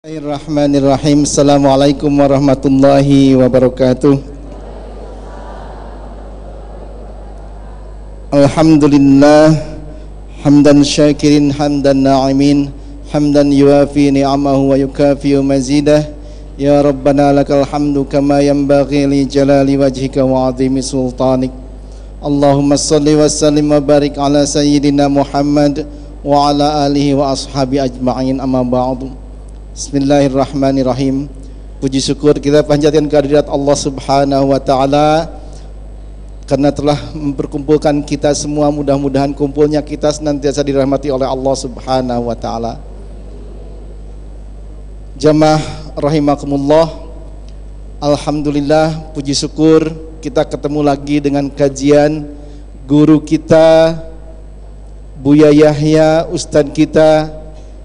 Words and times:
Bismillahirrahmanirrahim. 0.00 1.28
Assalamualaikum 1.28 2.08
warahmatullahi 2.08 3.36
wabarakatuh. 3.36 4.16
Alhamdulillah 8.32 9.60
Hamdan 10.40 10.80
syakirin 10.88 11.52
hamdan 11.52 12.00
na'imin 12.00 12.72
Hamdan 13.12 13.52
yuafi 13.52 14.08
ni'amahu 14.08 14.72
wa 14.72 14.80
yukafiu 14.80 15.44
mazidah. 15.44 16.08
Ya 16.56 16.80
Rabbana 16.80 17.36
lakal 17.36 17.68
hamdu 17.68 18.08
kama 18.08 18.40
yanbaghi 18.40 19.04
li 19.04 19.28
jalali 19.28 19.76
wajhika 19.76 20.24
wa 20.24 20.48
azimi 20.48 20.80
sultanik. 20.80 21.52
Allahumma 22.24 22.80
salli 22.80 23.20
wa 23.20 23.28
sallim 23.28 23.68
wa 23.68 23.84
barik 23.84 24.16
ala 24.16 24.48
sayyidina 24.48 25.12
Muhammad 25.12 25.84
wa 26.24 26.48
ala 26.48 26.88
alihi 26.88 27.12
wa 27.12 27.36
ashabi 27.36 27.76
ajma'in. 27.76 28.40
Amma 28.40 28.64
ba'du 28.64 29.19
Bismillahirrahmanirrahim. 29.80 31.24
Puji 31.80 32.04
syukur 32.04 32.36
kita 32.36 32.60
panjatkan 32.60 33.08
kehadirat 33.08 33.48
Allah 33.48 33.72
Subhanahu 33.72 34.52
wa 34.52 34.60
taala 34.60 35.40
karena 36.44 36.68
telah 36.68 37.00
memperkumpulkan 37.16 38.04
kita 38.04 38.28
semua 38.36 38.68
mudah-mudahan 38.68 39.32
kumpulnya 39.32 39.80
kita 39.80 40.12
senantiasa 40.12 40.60
dirahmati 40.60 41.08
oleh 41.08 41.24
Allah 41.24 41.54
Subhanahu 41.56 42.28
wa 42.28 42.36
taala. 42.36 42.76
Jamaah 45.16 45.64
rahimakumullah. 45.96 47.08
Alhamdulillah 48.04 49.16
puji 49.16 49.32
syukur 49.32 49.96
kita 50.20 50.44
ketemu 50.44 50.84
lagi 50.84 51.24
dengan 51.24 51.48
kajian 51.48 52.28
guru 52.84 53.16
kita 53.16 53.96
Buya 55.24 55.48
Yahya 55.48 56.28
Ustadz 56.28 56.68
kita 56.76 57.39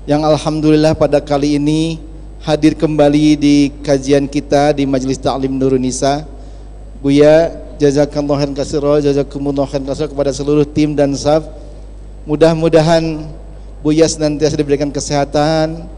yang 0.05 0.21
alhamdulillah 0.21 0.93
pada 0.93 1.17
kali 1.17 1.57
ini 1.57 1.97
hadir 2.45 2.77
kembali 2.77 3.33
di 3.41 3.55
kajian 3.81 4.29
kita 4.29 4.77
di 4.77 4.85
Majelis 4.85 5.17
Ta'lim 5.17 5.57
Nurun 5.57 5.81
Nisa. 5.81 6.29
Buya, 7.01 7.49
jazakallahu 7.81 8.37
khairan 8.37 8.53
katsira, 8.53 9.01
jazakumullahu 9.01 9.65
khairan 9.65 9.89
katsira 9.89 10.09
kepada 10.13 10.29
seluruh 10.29 10.61
tim 10.61 10.93
dan 10.93 11.17
staff. 11.17 11.41
Mudah-mudahan 12.29 13.25
Buya 13.81 14.05
senantiasa 14.05 14.57
diberikan 14.57 14.93
kesehatan, 14.93 15.89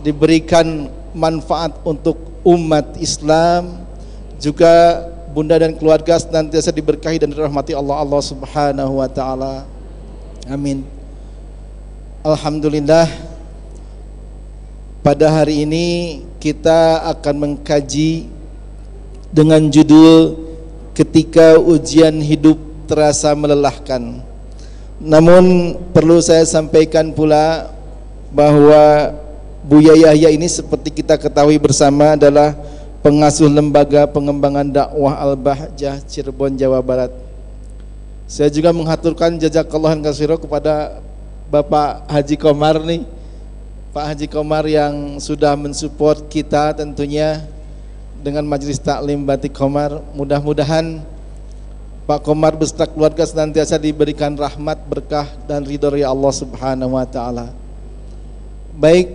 diberikan 0.00 0.88
manfaat 1.12 1.76
untuk 1.84 2.16
umat 2.44 2.96
Islam, 3.00 3.84
juga 4.40 5.08
bunda 5.32 5.56
dan 5.60 5.76
keluarga 5.76 6.16
senantiasa 6.20 6.72
diberkahi 6.72 7.20
dan 7.20 7.32
dirahmati 7.32 7.72
Allah 7.72 8.00
Allah 8.00 8.20
Subhanahu 8.20 9.00
wa 9.00 9.08
taala. 9.08 9.64
Amin. 10.48 10.84
Alhamdulillah 12.20 13.31
pada 15.02 15.26
hari 15.34 15.66
ini 15.66 15.86
kita 16.38 17.02
akan 17.10 17.34
mengkaji 17.34 18.30
dengan 19.34 19.66
judul 19.66 20.38
ketika 20.94 21.58
ujian 21.58 22.22
hidup 22.22 22.54
terasa 22.86 23.34
melelahkan. 23.34 24.22
Namun 25.02 25.74
perlu 25.90 26.22
saya 26.22 26.46
sampaikan 26.46 27.10
pula 27.10 27.74
bahwa 28.30 29.18
Buya 29.62 29.94
Yahya 29.94 30.30
ini 30.30 30.46
seperti 30.46 31.02
kita 31.02 31.18
ketahui 31.18 31.58
bersama 31.58 32.14
adalah 32.14 32.54
pengasuh 33.02 33.50
lembaga 33.50 34.06
pengembangan 34.06 34.70
dakwah 34.70 35.18
Al-Bahjah 35.18 36.02
Cirebon 36.06 36.54
Jawa 36.54 36.78
Barat. 36.78 37.10
Saya 38.30 38.50
juga 38.50 38.70
menghaturkan 38.70 39.34
jazakallahu 39.38 40.02
khairan 40.02 40.38
kepada 40.38 41.02
Bapak 41.50 42.06
Haji 42.06 42.36
Komar 42.38 42.78
nih 42.82 43.02
Pak 43.92 44.08
Haji 44.08 44.24
Komar 44.32 44.64
yang 44.64 45.20
sudah 45.20 45.52
mensupport 45.52 46.16
kita 46.32 46.72
tentunya 46.72 47.44
dengan 48.24 48.40
Majelis 48.48 48.80
Taklim 48.80 49.20
Batik 49.28 49.52
Komar. 49.52 50.00
Mudah-mudahan 50.16 51.04
Pak 52.08 52.24
Komar 52.24 52.56
beserta 52.56 52.88
keluarga 52.88 53.28
senantiasa 53.28 53.76
diberikan 53.76 54.32
rahmat, 54.32 54.80
berkah 54.88 55.28
dan 55.44 55.68
ridho 55.68 55.92
dari 55.92 56.08
Allah 56.08 56.32
Subhanahu 56.32 56.96
wa 56.96 57.04
taala. 57.04 57.52
Baik 58.80 59.12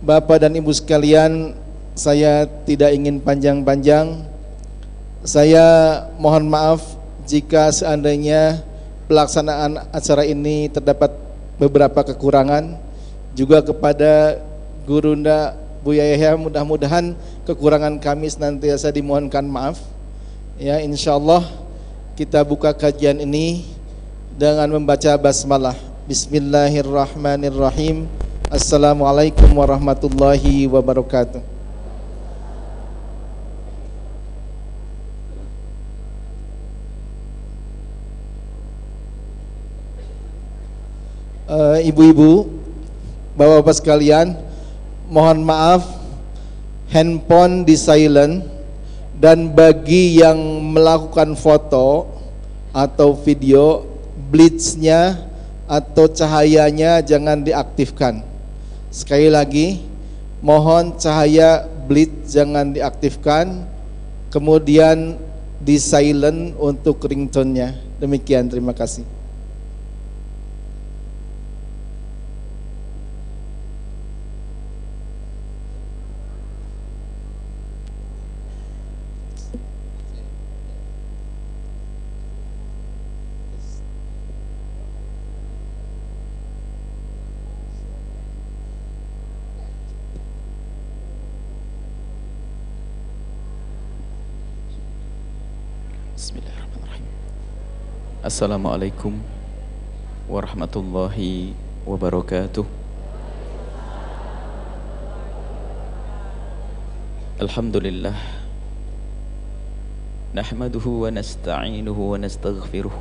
Bapak 0.00 0.48
dan 0.48 0.56
Ibu 0.56 0.72
sekalian, 0.72 1.52
saya 1.92 2.48
tidak 2.64 2.96
ingin 2.96 3.20
panjang-panjang. 3.20 4.24
Saya 5.28 6.08
mohon 6.16 6.48
maaf 6.48 6.96
jika 7.28 7.68
seandainya 7.68 8.64
pelaksanaan 9.12 9.92
acara 9.92 10.24
ini 10.24 10.72
terdapat 10.72 11.12
beberapa 11.60 12.00
kekurangan 12.00 12.88
juga 13.34 13.62
kepada 13.62 14.38
Gurunda 14.86 15.54
Buya 15.80 16.04
Yahya 16.12 16.36
mudah-mudahan 16.36 17.16
kekurangan 17.48 17.96
kami 17.96 18.28
senantiasa 18.28 18.92
dimohonkan 18.92 19.48
maaf. 19.48 19.80
Ya 20.60 20.76
insyaallah 20.84 21.40
kita 22.20 22.44
buka 22.44 22.76
kajian 22.76 23.16
ini 23.16 23.64
dengan 24.36 24.68
membaca 24.68 25.08
basmalah. 25.16 25.72
Bismillahirrahmanirrahim. 26.04 28.04
Assalamualaikum 28.52 29.48
warahmatullahi 29.56 30.68
wabarakatuh. 30.68 31.40
Eh, 41.50 41.90
Ibu-ibu 41.90 42.30
uh, 42.30 42.59
Bapak-bapak 43.40 43.72
sekalian, 43.72 44.36
mohon 45.08 45.40
maaf 45.40 45.88
handphone 46.92 47.64
di 47.64 47.72
silent 47.72 48.44
dan 49.16 49.56
bagi 49.56 50.20
yang 50.20 50.36
melakukan 50.76 51.32
foto 51.40 52.04
atau 52.68 53.16
video 53.16 53.88
blitznya 54.28 55.24
atau 55.64 56.04
cahayanya 56.04 57.00
jangan 57.00 57.40
diaktifkan. 57.40 58.20
Sekali 58.92 59.32
lagi, 59.32 59.88
mohon 60.44 61.00
cahaya 61.00 61.64
blitz 61.88 62.36
jangan 62.36 62.76
diaktifkan, 62.76 63.64
kemudian 64.28 65.16
di 65.64 65.80
silent 65.80 66.60
untuk 66.60 67.00
ringtone-nya. 67.08 67.72
Demikian, 68.04 68.52
terima 68.52 68.76
kasih. 68.76 69.19
Assalamualaikum 98.30 99.18
warahmatullahi 100.30 101.50
wabarakatuh 101.82 102.62
Alhamdulillah 107.42 108.14
Nahmaduhu 110.30 111.02
wa 111.02 111.10
nasta'inuhu 111.10 112.14
wa 112.14 112.22
nastaghfiruh 112.22 112.94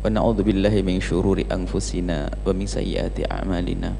Wa 0.00 0.08
na'udhu 0.08 0.40
billahi 0.40 0.80
min 0.80 1.04
syururi 1.04 1.44
anfusina 1.52 2.32
wa 2.32 2.56
min 2.56 2.64
sayyati 2.64 3.28
a'malina 3.28 3.92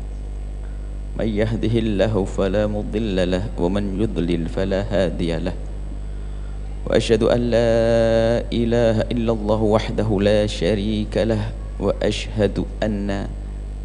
Man 1.20 1.28
yahdihillahu 1.28 2.24
falamudillalah 2.24 3.52
wa 3.60 3.68
man 3.68 3.92
yudlil 4.00 4.48
falahadiyalah 4.48 5.68
وأشهد 6.86 7.22
أن 7.28 7.40
لا 7.52 7.74
إله 8.48 8.96
إلا 9.12 9.32
الله 9.32 9.60
وحده 9.62 10.08
لا 10.20 10.46
شريك 10.46 11.12
له 11.28 11.52
وأشهد 11.80 12.64
أن 12.82 13.28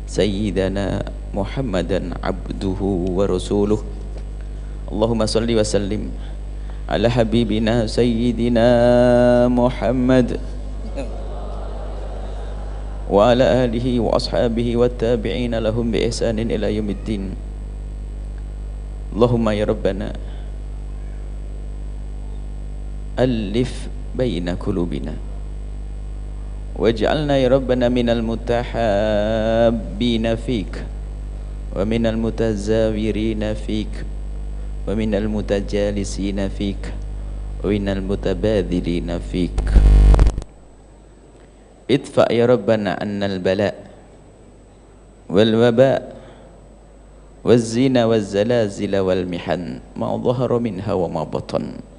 سيدنا 0.08 1.04
محمدا 1.36 2.00
عبده 2.24 2.80
ورسوله. 3.18 3.82
اللهم 4.92 5.22
صل 5.26 5.50
وسلم 5.50 6.04
على 6.90 7.08
حبيبنا 7.10 7.88
سيدنا 7.88 8.68
محمد 9.52 10.40
وعلى 13.12 13.46
آله 13.66 13.88
وأصحابه 14.00 14.68
والتابعين 14.78 15.54
لهم 15.56 15.86
بإحسان 15.92 16.40
إلى 16.40 16.68
يوم 16.80 16.90
الدين. 16.90 17.24
اللهم 19.14 19.46
يا 19.50 19.66
ربنا 19.66 20.08
ألف 23.20 23.88
بين 24.16 24.50
قلوبنا. 24.50 25.14
واجعلنا 26.76 27.38
يا 27.40 27.48
ربنا 27.48 27.88
من 27.88 28.10
المتحابين 28.12 28.76
فيك 30.36 30.84
ومن 31.76 32.04
المتزاورين 32.06 33.54
فيك 33.54 34.06
ومن 34.88 35.16
المتجالسين 35.16 36.50
فيك 36.50 36.94
ومن 37.64 37.88
المتبادلين 37.90 39.20
فيك. 39.20 39.64
ادفع 41.92 42.28
يا 42.32 42.46
ربنا 42.46 43.00
عنا 43.02 43.26
البلاء 43.26 43.76
والوباء 45.30 46.16
والزنا 47.44 48.06
والزلازل 48.06 48.98
والمحن 48.98 49.80
ما 49.96 50.18
ظهر 50.18 50.60
منها 50.60 50.94
وما 50.94 51.24
بطن. 51.24 51.95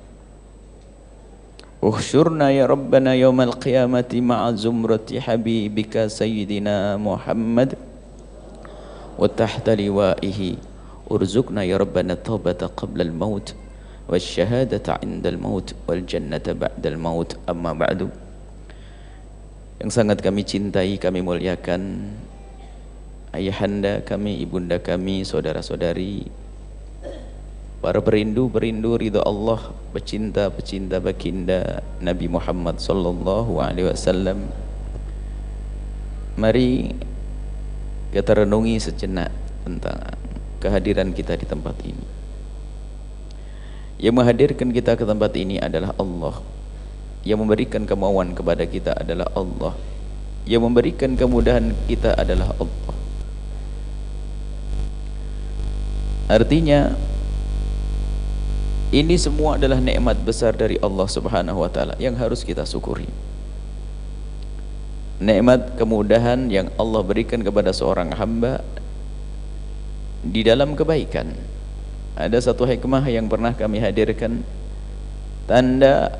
احشرنا 1.84 2.56
يا 2.56 2.64
ربنا 2.64 3.12
يوم 3.20 3.36
القيامة 3.40 4.08
مع 4.14 4.40
زمرة 4.56 5.08
حبيبك 5.12 6.08
سيدنا 6.08 6.96
محمد 6.96 7.76
وتحت 9.20 9.66
لوائه. 9.68 10.40
ارزقنا 11.12 11.62
يا 11.68 11.76
ربنا 11.76 12.12
التوبة 12.16 12.60
قبل 12.76 13.00
الموت 13.00 13.54
والشهادة 14.08 14.86
عند 14.88 15.24
الموت 15.26 15.68
والجنة 15.88 16.46
بعد 16.48 16.84
الموت. 16.86 17.30
أما 17.44 17.72
بعد 17.76 18.08
yang 19.76 19.92
sangat 19.92 20.24
kami 20.24 20.40
cintai, 20.40 20.96
kami 20.96 21.20
muliakan 21.20 22.08
ayahanda 23.36 24.00
kami, 24.00 24.40
ibunda 24.40 24.80
kami, 24.80 25.20
saudara-saudari 25.28 26.24
para 27.80 28.00
perindu-perindu 28.00 28.96
ridha 28.96 29.20
Allah, 29.22 29.72
pecinta-pecinta 29.92 31.00
baginda 31.00 31.84
Nabi 32.00 32.26
Muhammad 32.26 32.80
sallallahu 32.80 33.60
alaihi 33.60 33.92
wasallam. 33.92 34.48
Mari 36.36 36.92
kita 38.12 38.44
renungi 38.44 38.76
sejenak 38.80 39.32
tentang 39.64 39.98
kehadiran 40.60 41.12
kita 41.12 41.36
di 41.36 41.46
tempat 41.48 41.76
ini. 41.84 42.06
Yang 43.96 44.14
menghadirkan 44.20 44.68
kita 44.76 44.92
ke 44.96 45.04
tempat 45.08 45.32
ini 45.36 45.56
adalah 45.56 45.96
Allah. 45.96 46.36
Yang 47.24 47.38
memberikan 47.42 47.88
kemauan 47.88 48.36
kepada 48.36 48.68
kita 48.68 48.92
adalah 48.92 49.26
Allah. 49.32 49.72
Yang 50.44 50.62
memberikan 50.68 51.16
kemudahan 51.16 51.72
kita 51.88 52.12
adalah 52.12 52.52
Allah. 52.60 52.94
Artinya 56.28 56.92
ini 58.96 59.20
semua 59.20 59.60
adalah 59.60 59.76
nikmat 59.76 60.16
besar 60.24 60.56
dari 60.56 60.80
Allah 60.80 61.04
Subhanahu 61.04 61.60
wa 61.60 61.68
taala 61.68 61.92
yang 62.00 62.16
harus 62.16 62.40
kita 62.40 62.64
syukuri. 62.64 63.04
Nikmat 65.20 65.76
kemudahan 65.76 66.48
yang 66.48 66.72
Allah 66.80 67.04
berikan 67.04 67.44
kepada 67.44 67.76
seorang 67.76 68.16
hamba 68.16 68.64
di 70.24 70.40
dalam 70.40 70.72
kebaikan. 70.72 71.36
Ada 72.16 72.40
satu 72.48 72.64
hikmah 72.64 73.04
yang 73.12 73.28
pernah 73.28 73.52
kami 73.52 73.76
hadirkan 73.84 74.40
tanda 75.44 76.16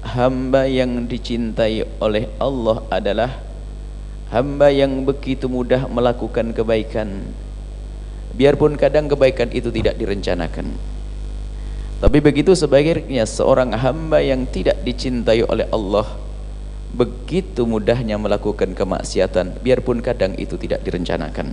hamba 0.00 0.64
yang 0.64 1.04
dicintai 1.04 1.84
oleh 2.00 2.32
Allah 2.40 2.80
adalah 2.88 3.36
hamba 4.32 4.72
yang 4.72 5.04
begitu 5.04 5.44
mudah 5.44 5.84
melakukan 5.92 6.56
kebaikan 6.56 7.28
biarpun 8.36 8.76
kadang 8.80 9.08
kebaikan 9.08 9.52
itu 9.52 9.68
tidak 9.72 9.96
direncanakan 10.00 10.76
tapi 11.98 12.22
begitu 12.22 12.54
sebaliknya 12.54 13.26
seorang 13.26 13.74
hamba 13.74 14.22
yang 14.22 14.46
tidak 14.46 14.78
dicintai 14.86 15.42
oleh 15.42 15.66
Allah 15.74 16.06
begitu 16.94 17.68
mudahnya 17.68 18.16
melakukan 18.16 18.72
kemaksiatan 18.72 19.60
biarpun 19.60 20.00
kadang 20.00 20.38
itu 20.40 20.56
tidak 20.56 20.80
direncanakan. 20.86 21.52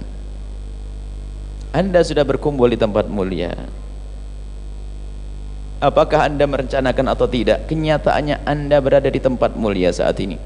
Anda 1.75 2.07
sudah 2.07 2.23
berkumpul 2.23 2.71
di 2.71 2.79
tempat 2.79 3.11
mulia. 3.11 3.51
Apakah 5.83 6.31
anda 6.31 6.47
merencanakan 6.47 7.05
atau 7.11 7.27
tidak? 7.27 7.67
Kenyataannya 7.67 8.47
anda 8.47 8.79
berada 8.79 9.11
di 9.11 9.19
tempat 9.19 9.59
mulia 9.59 9.91
saat 9.91 10.15
ini. 10.23 10.39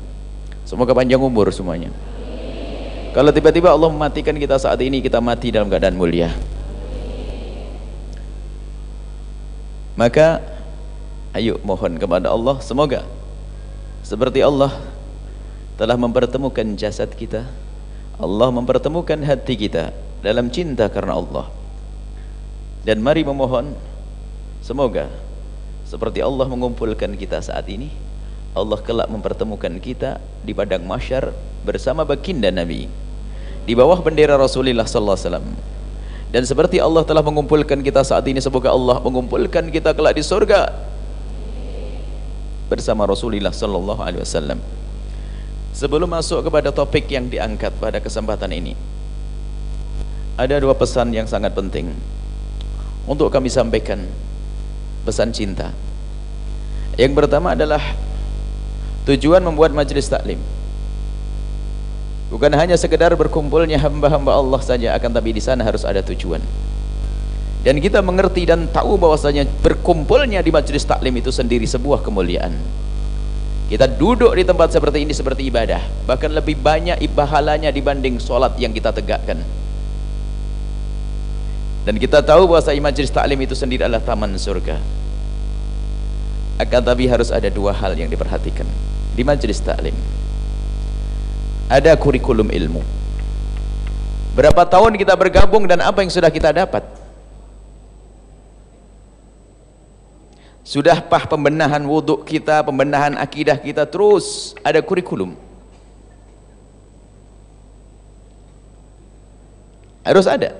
Semoga 0.65 0.97
panjang 0.97 1.21
umur 1.21 1.53
semuanya. 1.53 1.93
Kalau 3.13 3.29
tiba-tiba 3.29 3.69
Allah 3.69 3.89
mematikan 3.93 4.37
kita 4.37 4.57
saat 4.57 4.81
ini, 4.81 5.01
kita 5.01 5.21
mati 5.21 5.53
dalam 5.53 5.69
keadaan 5.69 5.97
mulia. 5.97 6.33
Maka 9.99 10.39
ayo 11.35 11.59
mohon 11.59 11.99
kepada 11.99 12.31
Allah 12.31 12.63
semoga 12.63 13.03
seperti 13.99 14.39
Allah 14.39 14.71
telah 15.75 15.99
mempertemukan 15.99 16.63
jasad 16.79 17.11
kita, 17.11 17.43
Allah 18.15 18.47
mempertemukan 18.47 19.19
hati 19.27 19.59
kita 19.59 19.91
dalam 20.23 20.47
cinta 20.47 20.87
karena 20.87 21.19
Allah. 21.19 21.51
Dan 22.87 23.03
mari 23.03 23.27
memohon 23.27 23.75
semoga 24.63 25.11
seperti 25.83 26.23
Allah 26.23 26.47
mengumpulkan 26.47 27.19
kita 27.19 27.43
saat 27.43 27.67
ini, 27.67 27.91
Allah 28.55 28.79
kelak 28.79 29.11
mempertemukan 29.11 29.83
kita 29.83 30.23
di 30.47 30.55
padang 30.55 30.87
mahsyar 30.87 31.35
bersama 31.67 32.07
baginda 32.07 32.47
Nabi 32.47 32.87
di 33.67 33.73
bawah 33.75 33.99
bendera 33.99 34.39
Rasulullah 34.39 34.87
sallallahu 34.87 35.19
alaihi 35.19 35.27
wasallam. 35.27 35.78
Dan 36.29 36.45
seperti 36.45 36.77
Allah 36.77 37.01
telah 37.01 37.25
mengumpulkan 37.25 37.81
kita 37.81 38.05
saat 38.05 38.21
ini 38.29 38.37
semoga 38.37 38.69
Allah 38.69 39.01
mengumpulkan 39.01 39.65
kita 39.73 39.97
kelak 39.97 40.13
di 40.13 40.21
surga 40.21 40.69
bersama 42.69 43.09
Rasulullah 43.09 43.49
sallallahu 43.49 43.97
alaihi 43.97 44.21
wasallam. 44.21 44.61
Sebelum 45.73 46.05
masuk 46.05 46.45
kepada 46.45 46.69
topik 46.69 47.09
yang 47.09 47.25
diangkat 47.33 47.73
pada 47.81 47.97
kesempatan 47.97 48.53
ini, 48.53 48.77
ada 50.37 50.53
dua 50.61 50.77
pesan 50.77 51.09
yang 51.09 51.25
sangat 51.25 51.57
penting 51.57 51.89
untuk 53.09 53.33
kami 53.33 53.49
sampaikan. 53.49 54.05
Pesan 54.99 55.33
cinta. 55.33 55.73
Yang 56.93 57.25
pertama 57.25 57.57
adalah 57.57 57.81
tujuan 59.09 59.41
membuat 59.41 59.73
majelis 59.73 60.05
taklim 60.05 60.37
Bukan 62.29 62.53
hanya 62.53 62.77
sekedar 62.77 63.09
berkumpulnya 63.17 63.81
hamba-hamba 63.81 64.37
Allah 64.37 64.61
saja, 64.61 64.93
akan 64.93 65.09
tapi 65.17 65.33
di 65.33 65.41
sana 65.41 65.65
harus 65.65 65.81
ada 65.81 66.05
tujuan. 66.05 66.37
Dan 67.65 67.81
kita 67.81 68.05
mengerti 68.05 68.45
dan 68.45 68.69
tahu 68.69 69.01
bahwasanya 69.01 69.49
berkumpulnya 69.65 70.39
di 70.45 70.53
majelis 70.53 70.85
taklim 70.85 71.11
itu 71.17 71.33
sendiri 71.33 71.65
sebuah 71.65 72.05
kemuliaan. 72.05 72.53
Kita 73.69 73.89
duduk 73.89 74.33
di 74.37 74.45
tempat 74.45 74.69
seperti 74.69 75.09
ini 75.09 75.13
seperti 75.13 75.49
ibadah, 75.49 75.81
bahkan 76.05 76.29
lebih 76.29 76.57
banyak 76.61 77.01
ibahalanya 77.01 77.73
dibanding 77.73 78.21
solat 78.21 78.53
yang 78.61 78.73
kita 78.77 78.93
tegakkan. 78.93 79.41
Dan 81.89 81.97
kita 81.97 82.21
tahu 82.21 82.45
bahwa 82.45 82.61
majelis 82.61 83.09
taklim 83.09 83.41
itu 83.41 83.57
sendiri 83.57 83.89
adalah 83.89 84.05
taman 84.05 84.37
surga. 84.37 84.77
Akan 86.61 86.81
tapi 86.85 87.09
harus 87.09 87.33
ada 87.33 87.49
dua 87.49 87.73
hal 87.73 87.97
yang 87.97 88.11
diperhatikan 88.11 88.67
di 89.17 89.23
majelis 89.25 89.57
taklim 89.63 89.95
ada 91.69 91.93
kurikulum 91.93 92.49
ilmu. 92.49 92.81
Berapa 94.33 94.65
tahun 94.65 94.97
kita 94.97 95.13
bergabung 95.13 95.69
dan 95.69 95.85
apa 95.85 96.01
yang 96.01 96.09
sudah 96.09 96.33
kita 96.33 96.49
dapat? 96.49 96.81
Sudah 100.65 101.01
pah 101.01 101.25
pembenahan 101.29 101.81
wuduk 101.81 102.25
kita 102.25 102.61
pembenahan 102.65 103.17
akidah 103.17 103.57
kita 103.57 103.85
terus 103.85 104.57
ada 104.65 104.81
kurikulum. 104.81 105.37
Harus 110.05 110.25
ada. 110.25 110.57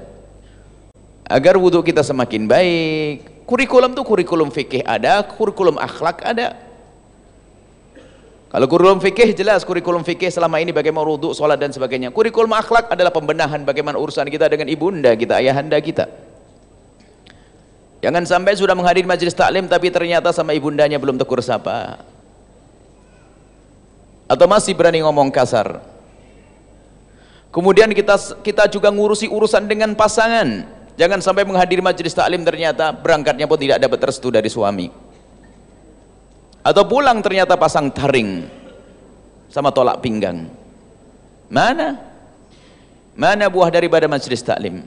Agar 1.29 1.57
wuduk 1.57 1.85
kita 1.85 2.05
semakin 2.05 2.45
baik. 2.45 3.45
Kurikulum 3.49 3.97
itu 3.97 4.01
kurikulum 4.05 4.49
fikih 4.53 4.85
ada 4.85 5.25
kurikulum 5.25 5.77
akhlak 5.81 6.21
ada 6.21 6.68
kalau 8.49 8.65
kurikulum 8.65 8.97
fikih 8.97 9.37
jelas 9.37 9.61
kurikulum 9.61 10.01
fikih 10.01 10.33
selama 10.33 10.57
ini 10.57 10.73
bagaimana 10.73 11.05
wudhu, 11.05 11.37
sholat 11.37 11.61
dan 11.61 11.69
sebagainya. 11.69 12.09
Kurikulum 12.09 12.49
akhlak 12.49 12.89
adalah 12.89 13.13
pembenahan 13.13 13.61
bagaimana 13.61 14.01
urusan 14.01 14.25
kita 14.25 14.49
dengan 14.49 14.65
ibunda 14.65 15.13
kita, 15.13 15.37
ayahanda 15.37 15.77
kita. 15.77 16.09
Jangan 18.01 18.25
sampai 18.25 18.57
sudah 18.57 18.73
menghadiri 18.73 19.05
majelis 19.05 19.37
taklim 19.37 19.69
tapi 19.69 19.93
ternyata 19.93 20.33
sama 20.33 20.57
ibundanya 20.57 20.97
belum 20.97 21.21
tegur 21.21 21.45
sapa. 21.45 22.01
Atau 24.25 24.49
masih 24.49 24.73
berani 24.73 25.05
ngomong 25.05 25.29
kasar. 25.29 25.85
Kemudian 27.53 27.93
kita 27.93 28.17
kita 28.41 28.65
juga 28.65 28.89
ngurusi 28.89 29.29
urusan 29.29 29.69
dengan 29.69 29.93
pasangan. 29.93 30.65
Jangan 30.97 31.21
sampai 31.21 31.45
menghadiri 31.45 31.85
majelis 31.85 32.17
taklim 32.17 32.41
ternyata 32.41 32.97
berangkatnya 32.97 33.45
pun 33.45 33.61
tidak 33.61 33.77
dapat 33.77 34.09
restu 34.09 34.33
dari 34.33 34.49
suami 34.49 35.08
atau 36.59 36.83
pulang 36.83 37.23
ternyata 37.23 37.55
pasang 37.55 37.89
taring 37.91 38.45
sama 39.49 39.71
tolak 39.73 40.03
pinggang. 40.03 40.45
Mana? 41.49 41.97
Mana 43.17 43.49
buah 43.49 43.73
daripada 43.73 44.05
majlis 44.05 44.45
taklim? 44.45 44.85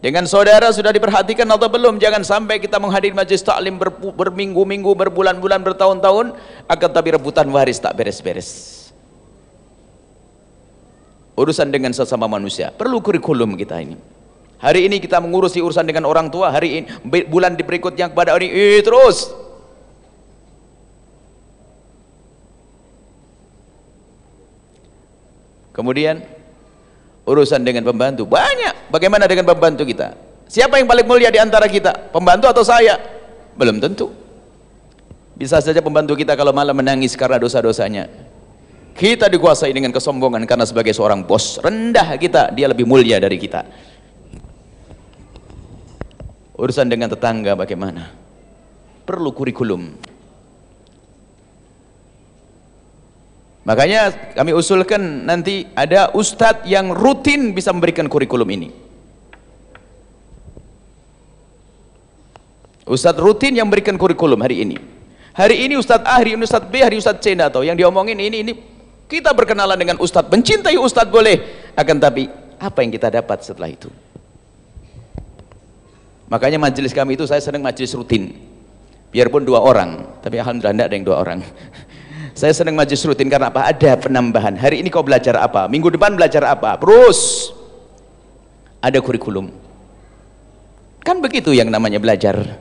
Dengan 0.00 0.24
saudara 0.24 0.72
sudah 0.72 0.96
diperhatikan 0.96 1.44
atau 1.44 1.68
belum 1.68 2.00
jangan 2.00 2.24
sampai 2.24 2.56
kita 2.56 2.80
menghadiri 2.80 3.12
majlis 3.12 3.44
taklim 3.44 3.76
ber, 3.76 3.92
berminggu-minggu 3.92 4.96
berbulan-bulan 4.96 5.60
bertahun-tahun 5.60 6.32
akan 6.64 6.90
tapi 6.92 7.08
rebutan 7.12 7.44
waris 7.52 7.76
tak 7.76 7.92
beres-beres. 8.00 8.80
Urusan 11.36 11.68
dengan 11.68 11.92
sesama 11.92 12.28
manusia. 12.28 12.72
Perlu 12.72 13.00
kurikulum 13.04 13.56
kita 13.60 13.80
ini. 13.80 13.96
Hari 14.60 14.88
ini 14.92 15.00
kita 15.00 15.20
mengurusi 15.24 15.60
urusan 15.64 15.88
dengan 15.88 16.04
orang 16.04 16.28
tua 16.28 16.52
hari 16.52 16.84
ini 16.84 17.24
bulan 17.28 17.56
berikutnya 17.56 18.12
kepada 18.12 18.36
ini 18.36 18.52
eh, 18.52 18.84
terus 18.84 19.32
kemudian 25.70 26.22
urusan 27.26 27.62
dengan 27.62 27.86
pembantu. 27.86 28.26
Banyak. 28.26 28.90
Bagaimana 28.90 29.30
dengan 29.30 29.46
pembantu 29.46 29.86
kita? 29.86 30.14
Siapa 30.50 30.82
yang 30.82 30.90
paling 30.90 31.06
mulia 31.06 31.30
di 31.30 31.38
antara 31.38 31.70
kita? 31.70 32.10
Pembantu 32.10 32.50
atau 32.50 32.66
saya? 32.66 32.98
Belum 33.54 33.78
tentu. 33.78 34.10
Bisa 35.38 35.62
saja 35.62 35.78
pembantu 35.80 36.18
kita 36.18 36.34
kalau 36.34 36.50
malam 36.50 36.74
menangis 36.74 37.14
karena 37.14 37.38
dosa-dosanya. 37.38 38.10
Kita 38.92 39.30
dikuasai 39.30 39.70
dengan 39.72 39.94
kesombongan 39.94 40.44
karena 40.44 40.66
sebagai 40.66 40.90
seorang 40.92 41.24
bos. 41.24 41.56
Rendah 41.62 42.18
kita. 42.18 42.50
Dia 42.52 42.68
lebih 42.68 42.84
mulia 42.84 43.16
dari 43.22 43.38
kita. 43.38 43.64
Urusan 46.60 46.90
dengan 46.92 47.08
tetangga 47.08 47.56
bagaimana? 47.56 48.12
Perlu 49.08 49.32
kurikulum 49.32 49.96
makanya 53.64 54.32
kami 54.32 54.56
usulkan 54.56 55.28
nanti 55.28 55.68
ada 55.76 56.10
ustadz 56.16 56.64
yang 56.64 56.92
rutin 56.94 57.52
bisa 57.52 57.70
memberikan 57.70 58.08
kurikulum 58.08 58.48
ini 58.48 58.68
ustadz 62.88 63.20
rutin 63.20 63.56
yang 63.56 63.68
memberikan 63.68 64.00
kurikulum 64.00 64.40
hari 64.40 64.64
ini 64.64 64.76
hari 65.36 65.68
ini 65.68 65.76
ustadz 65.76 66.08
A, 66.08 66.18
hari 66.20 66.34
ini 66.34 66.42
ustadz 66.44 66.68
B, 66.72 66.80
hari 66.80 66.96
ustadz 66.96 67.22
C 67.22 67.36
atau 67.36 67.60
yang 67.62 67.76
diomongin 67.76 68.18
ini 68.18 68.38
ini 68.42 68.52
kita 69.10 69.34
berkenalan 69.34 69.74
dengan 69.74 69.98
ustadz, 69.98 70.30
mencintai 70.30 70.78
ustadz 70.78 71.10
boleh. 71.10 71.42
Akan 71.74 71.98
tapi, 71.98 72.30
apa 72.62 72.78
yang 72.86 72.94
kita 72.94 73.10
dapat 73.10 73.42
setelah 73.42 73.66
itu? 73.66 73.90
Makanya 76.30 76.62
majelis 76.62 76.94
kami 76.94 77.18
itu 77.18 77.26
saya 77.26 77.42
senang 77.42 77.66
majelis 77.66 77.90
rutin. 77.98 78.30
Biarpun 79.10 79.42
dua 79.42 79.58
orang, 79.58 80.22
tapi 80.22 80.38
alhamdulillah 80.38 80.70
tidak 80.78 80.86
ada 80.86 80.94
yang 80.94 81.06
dua 81.10 81.16
orang. 81.18 81.42
Saya 82.34 82.52
senang 82.54 82.78
majelis 82.78 83.02
rutin 83.06 83.30
karena 83.30 83.48
apa? 83.48 83.68
Ada 83.68 83.98
penambahan. 83.98 84.54
Hari 84.56 84.80
ini 84.80 84.88
kau 84.88 85.04
belajar 85.04 85.38
apa? 85.38 85.66
Minggu 85.66 85.92
depan 85.92 86.14
belajar 86.14 86.46
apa? 86.46 86.78
Terus 86.78 87.50
ada 88.80 88.98
kurikulum. 89.02 89.52
Kan 91.02 91.18
begitu 91.24 91.50
yang 91.52 91.68
namanya 91.68 91.98
belajar. 91.98 92.60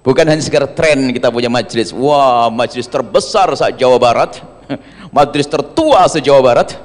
Bukan 0.00 0.24
hanya 0.24 0.40
sekedar 0.40 0.72
tren 0.72 1.12
kita 1.12 1.28
punya 1.28 1.52
majelis. 1.52 1.92
Wah, 1.92 2.48
majelis 2.48 2.88
terbesar 2.88 3.52
saat 3.52 3.76
Jawa 3.76 4.00
Barat 4.00 4.40
majelis 5.16 5.48
tertua 5.50 6.06
se-Jawa 6.06 6.40
Barat 6.42 6.78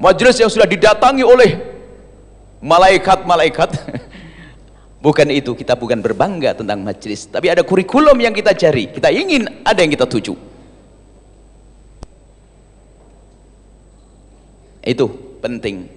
majelis 0.00 0.36
yang 0.40 0.50
sudah 0.52 0.68
didatangi 0.68 1.24
oleh 1.24 1.60
malaikat-malaikat 2.60 3.70
bukan 5.04 5.28
itu, 5.32 5.52
kita 5.52 5.76
bukan 5.76 6.00
berbangga 6.00 6.56
tentang 6.56 6.80
majelis 6.80 7.28
tapi 7.28 7.52
ada 7.52 7.62
kurikulum 7.62 8.16
yang 8.16 8.32
kita 8.32 8.56
cari 8.56 8.92
kita 8.92 9.12
ingin 9.12 9.48
ada 9.62 9.78
yang 9.80 9.92
kita 9.92 10.08
tuju 10.08 10.55
itu 14.86 15.10
penting. 15.42 15.90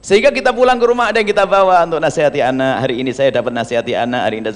Sehingga 0.00 0.32
kita 0.32 0.56
pulang 0.56 0.80
ke 0.80 0.86
rumah 0.88 1.12
ada 1.12 1.20
yang 1.20 1.28
kita 1.28 1.44
bawa 1.44 1.84
untuk 1.84 2.00
nasihati 2.00 2.40
anak. 2.40 2.88
Hari 2.88 3.04
ini 3.04 3.12
saya 3.12 3.28
dapat 3.28 3.52
nasihati 3.52 3.92
anak 3.92 4.20
hari 4.24 4.40
ini 4.40 4.48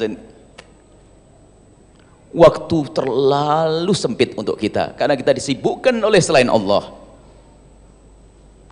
waktu 2.34 2.78
terlalu 2.90 3.94
sempit 3.94 4.34
untuk 4.34 4.58
kita 4.58 4.98
karena 4.98 5.14
kita 5.14 5.36
disibukkan 5.36 5.94
oleh 6.02 6.18
selain 6.18 6.50
Allah. 6.50 6.90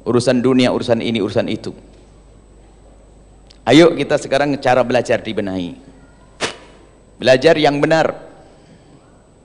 Urusan 0.02 0.42
dunia, 0.42 0.75
urusan 0.75 0.99
ini, 0.99 1.23
urusan 1.23 1.47
itu. 1.47 1.71
Ayo 3.62 3.95
kita 3.95 4.19
sekarang 4.19 4.59
cara 4.59 4.83
belajar 4.83 5.23
dibenahi. 5.23 5.78
Belajar 7.23 7.54
yang 7.54 7.78
benar. 7.78 8.11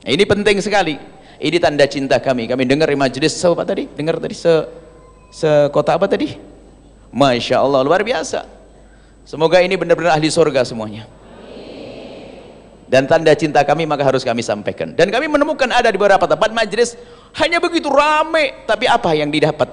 Ini 0.02 0.24
penting 0.26 0.58
sekali. 0.66 0.98
Ini 1.38 1.62
tanda 1.62 1.86
cinta 1.86 2.18
kami. 2.18 2.50
Kami 2.50 2.66
dengar 2.66 2.90
di 2.90 2.98
majelis 2.98 3.38
apa 3.46 3.62
tadi? 3.62 3.86
dengar 3.86 4.18
tadi 4.18 4.34
se, 4.34 4.50
se 5.32 5.50
kota 5.72 5.96
apa 5.96 6.08
tadi? 6.10 6.38
Masya 7.12 7.64
Allah 7.64 7.82
luar 7.84 8.04
biasa. 8.04 8.44
Semoga 9.28 9.60
ini 9.60 9.76
benar-benar 9.76 10.16
ahli 10.16 10.32
surga 10.32 10.64
semuanya. 10.64 11.08
Dan 12.88 13.04
tanda 13.04 13.36
cinta 13.36 13.60
kami 13.68 13.84
maka 13.84 14.08
harus 14.08 14.24
kami 14.24 14.40
sampaikan. 14.40 14.96
Dan 14.96 15.12
kami 15.12 15.28
menemukan 15.28 15.68
ada 15.68 15.92
di 15.92 16.00
beberapa 16.00 16.24
tempat 16.24 16.56
majlis 16.56 16.96
hanya 17.36 17.60
begitu 17.60 17.92
rame 17.92 18.64
tapi 18.64 18.88
apa 18.88 19.12
yang 19.12 19.28
didapat? 19.28 19.68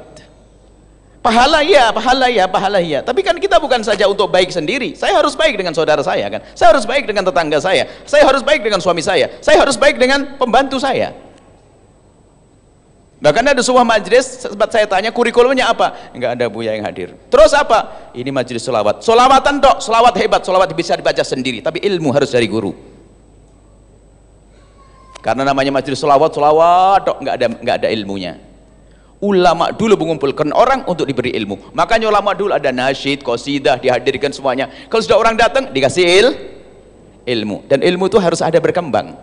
Pahala 1.25 1.65
ya 1.65 1.89
pahala 1.89 2.29
ya 2.29 2.45
pahala 2.45 2.85
ya 2.85 3.01
tapi 3.01 3.25
kan 3.25 3.33
kita 3.41 3.57
bukan 3.57 3.81
saja 3.81 4.11
untuk 4.11 4.29
baik 4.29 4.51
sendiri. 4.51 4.99
Saya 4.99 5.15
harus 5.15 5.39
baik 5.39 5.55
dengan 5.55 5.73
saudara 5.73 6.03
saya 6.03 6.27
kan? 6.27 6.43
Saya 6.59 6.75
harus 6.75 6.85
baik 6.85 7.07
dengan 7.07 7.23
tetangga 7.23 7.63
saya. 7.63 7.87
Saya 8.03 8.27
harus 8.27 8.43
baik 8.43 8.67
dengan 8.67 8.83
suami 8.83 9.01
saya. 9.01 9.31
Saya 9.39 9.63
harus 9.63 9.79
baik 9.79 9.97
dengan 9.97 10.35
pembantu 10.37 10.83
saya 10.83 11.24
bahkan 13.25 13.40
ada 13.40 13.64
sebuah 13.64 13.88
majlis 13.88 14.45
sempat 14.45 14.69
saya 14.69 14.85
tanya 14.85 15.09
kurikulumnya 15.09 15.73
apa? 15.73 16.12
Enggak 16.12 16.37
ada 16.37 16.47
buya 16.52 16.76
yang 16.76 16.85
hadir. 16.85 17.16
Terus 17.33 17.57
apa? 17.57 18.12
Ini 18.12 18.28
majlis 18.28 18.61
solawat 18.61 19.00
solawatan 19.00 19.64
dok 19.64 19.81
solawat 19.81 20.12
hebat 20.21 20.45
solawat 20.45 20.69
bisa 20.76 20.93
dibaca 20.93 21.25
sendiri 21.25 21.64
tapi 21.64 21.81
ilmu 21.81 22.12
harus 22.12 22.28
dari 22.28 22.45
guru. 22.45 22.76
Karena 25.25 25.40
namanya 25.40 25.73
majelis 25.73 25.97
selawat 26.04 26.37
selawat 26.37 27.00
dok 27.09 27.16
nggak 27.25 27.35
ada 27.40 27.47
nggak 27.64 27.76
ada 27.81 27.88
ilmunya. 27.88 28.37
Ulama 29.25 29.73
dulu 29.73 29.97
mengumpulkan 29.97 30.52
orang 30.52 30.85
untuk 30.85 31.09
diberi 31.09 31.33
ilmu. 31.33 31.73
Makanya 31.73 32.12
ulama 32.12 32.37
dulu 32.37 32.52
ada 32.52 32.69
nasyid 32.69 33.25
qasidah 33.25 33.81
dihadirkan 33.81 34.37
semuanya. 34.37 34.69
Kalau 34.93 35.00
sudah 35.00 35.16
orang 35.16 35.33
datang 35.33 35.73
dikasih 35.73 36.04
il, 36.04 36.28
ilmu. 37.25 37.64
Dan 37.64 37.81
ilmu 37.81 38.12
itu 38.12 38.21
harus 38.21 38.45
ada 38.45 38.61
berkembang 38.61 39.16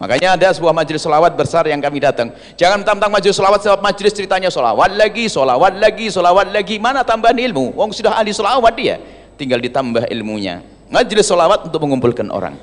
makanya 0.00 0.34
ada 0.34 0.48
sebuah 0.56 0.72
majelis 0.72 1.04
selawat 1.04 1.36
besar 1.36 1.68
yang 1.68 1.78
kami 1.78 2.00
datang. 2.00 2.32
Jangan 2.56 2.80
tentang 2.80 3.12
majelis 3.12 3.36
selawat 3.36 3.60
sebab 3.60 3.84
majelis 3.84 4.16
ceritanya 4.16 4.48
selawat 4.48 4.96
lagi 4.96 5.28
selawat 5.28 5.76
lagi 5.76 6.08
selawat 6.08 6.48
lagi. 6.48 6.80
Mana 6.80 7.04
tambahan 7.04 7.36
ilmu? 7.36 7.76
Wong 7.76 7.92
sudah 7.92 8.16
ahli 8.16 8.32
selawat 8.32 8.72
dia. 8.74 8.96
Tinggal 9.36 9.60
ditambah 9.60 10.08
ilmunya. 10.08 10.64
Majelis 10.88 11.28
selawat 11.28 11.68
untuk 11.68 11.84
mengumpulkan 11.84 12.32
orang. 12.32 12.56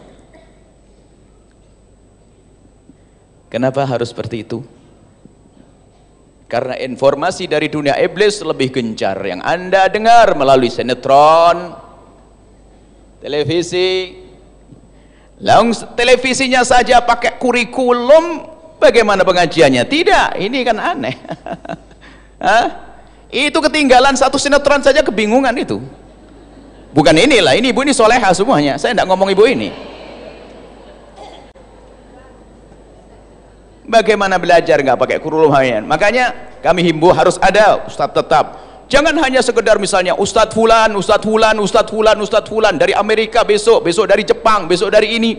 Kenapa 3.47 3.87
harus 3.87 4.11
seperti 4.11 4.43
itu? 4.43 4.59
Karena 6.47 6.79
informasi 6.79 7.47
dari 7.47 7.67
dunia 7.67 7.95
iblis 7.99 8.39
lebih 8.43 8.71
gencar. 8.71 9.19
Yang 9.19 9.41
Anda 9.43 9.87
dengar 9.91 10.35
melalui 10.35 10.71
sinetron, 10.71 11.75
televisi. 13.23 14.26
Langsung 15.37 15.93
televisinya 15.93 16.65
saja 16.65 16.97
pakai 17.01 17.37
kurikulum, 17.37 18.41
bagaimana 18.81 19.21
pengajiannya? 19.21 19.85
Tidak, 19.85 20.41
ini 20.41 20.65
kan 20.65 20.77
aneh. 20.81 21.15
Itu 23.49 23.59
ketinggalan 23.61 24.17
satu 24.17 24.39
sinetron 24.39 24.81
saja 24.81 25.03
kebingungan 25.03 25.51
itu. 25.59 25.83
Bukan 26.95 27.11
inilah, 27.11 27.59
ini 27.59 27.75
ibu 27.75 27.83
ini 27.83 27.91
soleha 27.91 28.31
semuanya. 28.31 28.79
Saya 28.79 28.95
tidak 28.95 29.11
ngomong 29.11 29.29
ibu 29.35 29.43
ini. 29.43 29.69
bagaimana 33.87 34.35
belajar 34.35 34.83
nggak 34.83 34.99
pakai 34.99 35.17
hayan 35.23 35.87
makanya 35.87 36.35
kami 36.59 36.83
himbau 36.83 37.15
harus 37.15 37.39
ada 37.39 37.87
ustadz 37.87 38.13
tetap 38.13 38.66
jangan 38.87 39.15
hanya 39.21 39.39
sekedar 39.43 39.77
misalnya 39.77 40.17
ustadz 40.17 40.55
fulan 40.55 40.91
ustadz 40.95 41.23
fulan 41.23 41.55
ustadz 41.59 41.91
fulan 41.91 42.17
ustadz 42.17 42.49
fulan 42.49 42.75
dari 42.75 42.95
Amerika 42.95 43.43
besok 43.43 43.85
besok 43.85 44.09
dari 44.09 44.23
Jepang 44.25 44.65
besok 44.65 44.89
dari 44.91 45.15
ini. 45.15 45.31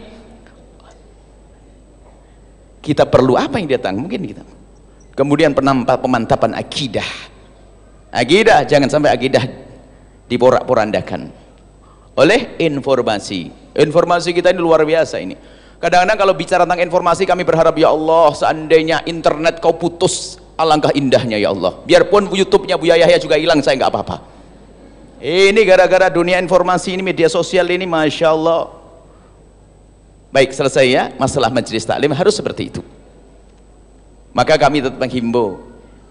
Kita 2.79 3.05
perlu 3.05 3.37
apa 3.37 3.61
yang 3.61 3.69
datang 3.69 4.01
mungkin 4.01 4.23
kita. 4.25 4.45
Kemudian 5.13 5.53
penampak 5.53 5.99
pemantapan 5.99 6.55
akidah. 6.55 7.05
Akidah 8.09 8.65
jangan 8.65 8.89
sampai 8.89 9.13
akidah 9.13 9.45
diporak-porandakan. 10.31 11.29
Oleh 12.17 12.57
informasi. 12.63 13.51
Informasi 13.77 14.33
kita 14.33 14.55
ini 14.55 14.63
luar 14.63 14.87
biasa 14.89 15.21
ini. 15.21 15.37
Kadang-kadang 15.79 16.19
kalau 16.19 16.35
bicara 16.35 16.63
tentang 16.67 16.83
informasi 16.83 17.23
kami 17.23 17.47
berharap 17.47 17.75
ya 17.79 17.95
Allah 17.95 18.35
seandainya 18.35 19.07
internet 19.07 19.63
kau 19.63 19.79
putus 19.79 20.43
alangkah 20.59 20.91
indahnya 20.93 21.39
ya 21.39 21.55
Allah. 21.55 21.79
Biarpun 21.87 22.35
YouTube-nya 22.35 22.75
Buya 22.75 22.99
Yahya 22.99 23.23
juga 23.23 23.39
hilang 23.39 23.63
saya 23.63 23.79
nggak 23.79 23.93
apa-apa. 23.95 24.17
Ini 25.23 25.63
gara-gara 25.63 26.11
dunia 26.11 26.43
informasi 26.43 26.99
ini 26.99 27.03
media 27.03 27.31
sosial 27.31 27.71
ini 27.71 27.87
Masya 27.87 28.29
Allah. 28.35 28.75
Baik 30.35 30.53
selesai 30.53 30.85
ya 30.85 31.03
masalah 31.17 31.49
majelis 31.49 31.87
taklim 31.87 32.11
harus 32.13 32.35
seperti 32.35 32.75
itu. 32.75 32.83
Maka 34.35 34.61
kami 34.61 34.85
tetap 34.85 35.01
menghimbau 35.01 35.63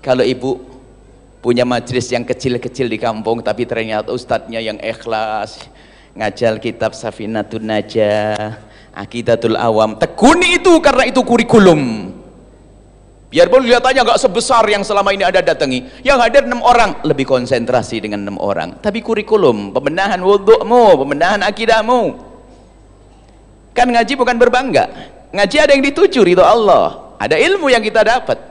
kalau 0.01 0.25
ibu 0.25 0.58
punya 1.44 1.63
majelis 1.63 2.10
yang 2.10 2.25
kecil-kecil 2.25 2.89
di 2.89 2.98
kampung 2.98 3.46
tapi 3.46 3.63
ternyata 3.63 4.10
ustadznya 4.10 4.58
yang 4.58 4.82
ikhlas 4.82 5.70
ngajal 6.18 6.58
kitab 6.58 6.98
Safinatun 6.98 7.62
Najah 7.62 8.58
akidatul 8.98 9.54
awam 9.54 9.96
tekuni 10.01 10.58
itu 10.58 10.74
karena 10.82 11.06
itu 11.06 11.22
kurikulum 11.22 12.12
biarpun 13.38 13.70
kelihatannya 13.70 14.01
nggak 14.01 14.17
sebesar 14.17 14.65
yang 14.65 14.82
selama 14.82 15.13
ini 15.13 15.22
ada 15.22 15.46
datangi. 15.46 16.01
Yang 16.01 16.17
hadir 16.25 16.41
enam 16.50 16.65
orang 16.65 17.06
lebih 17.06 17.29
konsentrasi 17.29 18.01
dengan 18.01 18.25
enam 18.25 18.41
orang. 18.41 18.82
Tapi 18.82 19.06
kurikulum 19.06 19.77
pembenahan 19.77 20.17
wudhu'mu 20.17 20.98
pembenahan 21.06 21.46
akidahmu 21.46 22.17
kan 23.77 23.86
ngaji 23.94 24.17
bukan 24.17 24.41
berbangga. 24.41 24.89
Ngaji 25.29 25.58
ada 25.62 25.72
yang 25.77 25.86
dituju 25.86 26.25
itu 26.25 26.41
Allah. 26.41 27.13
Ada 27.22 27.38
ilmu 27.38 27.70
yang 27.70 27.86
kita 27.86 28.01
dapat. 28.01 28.41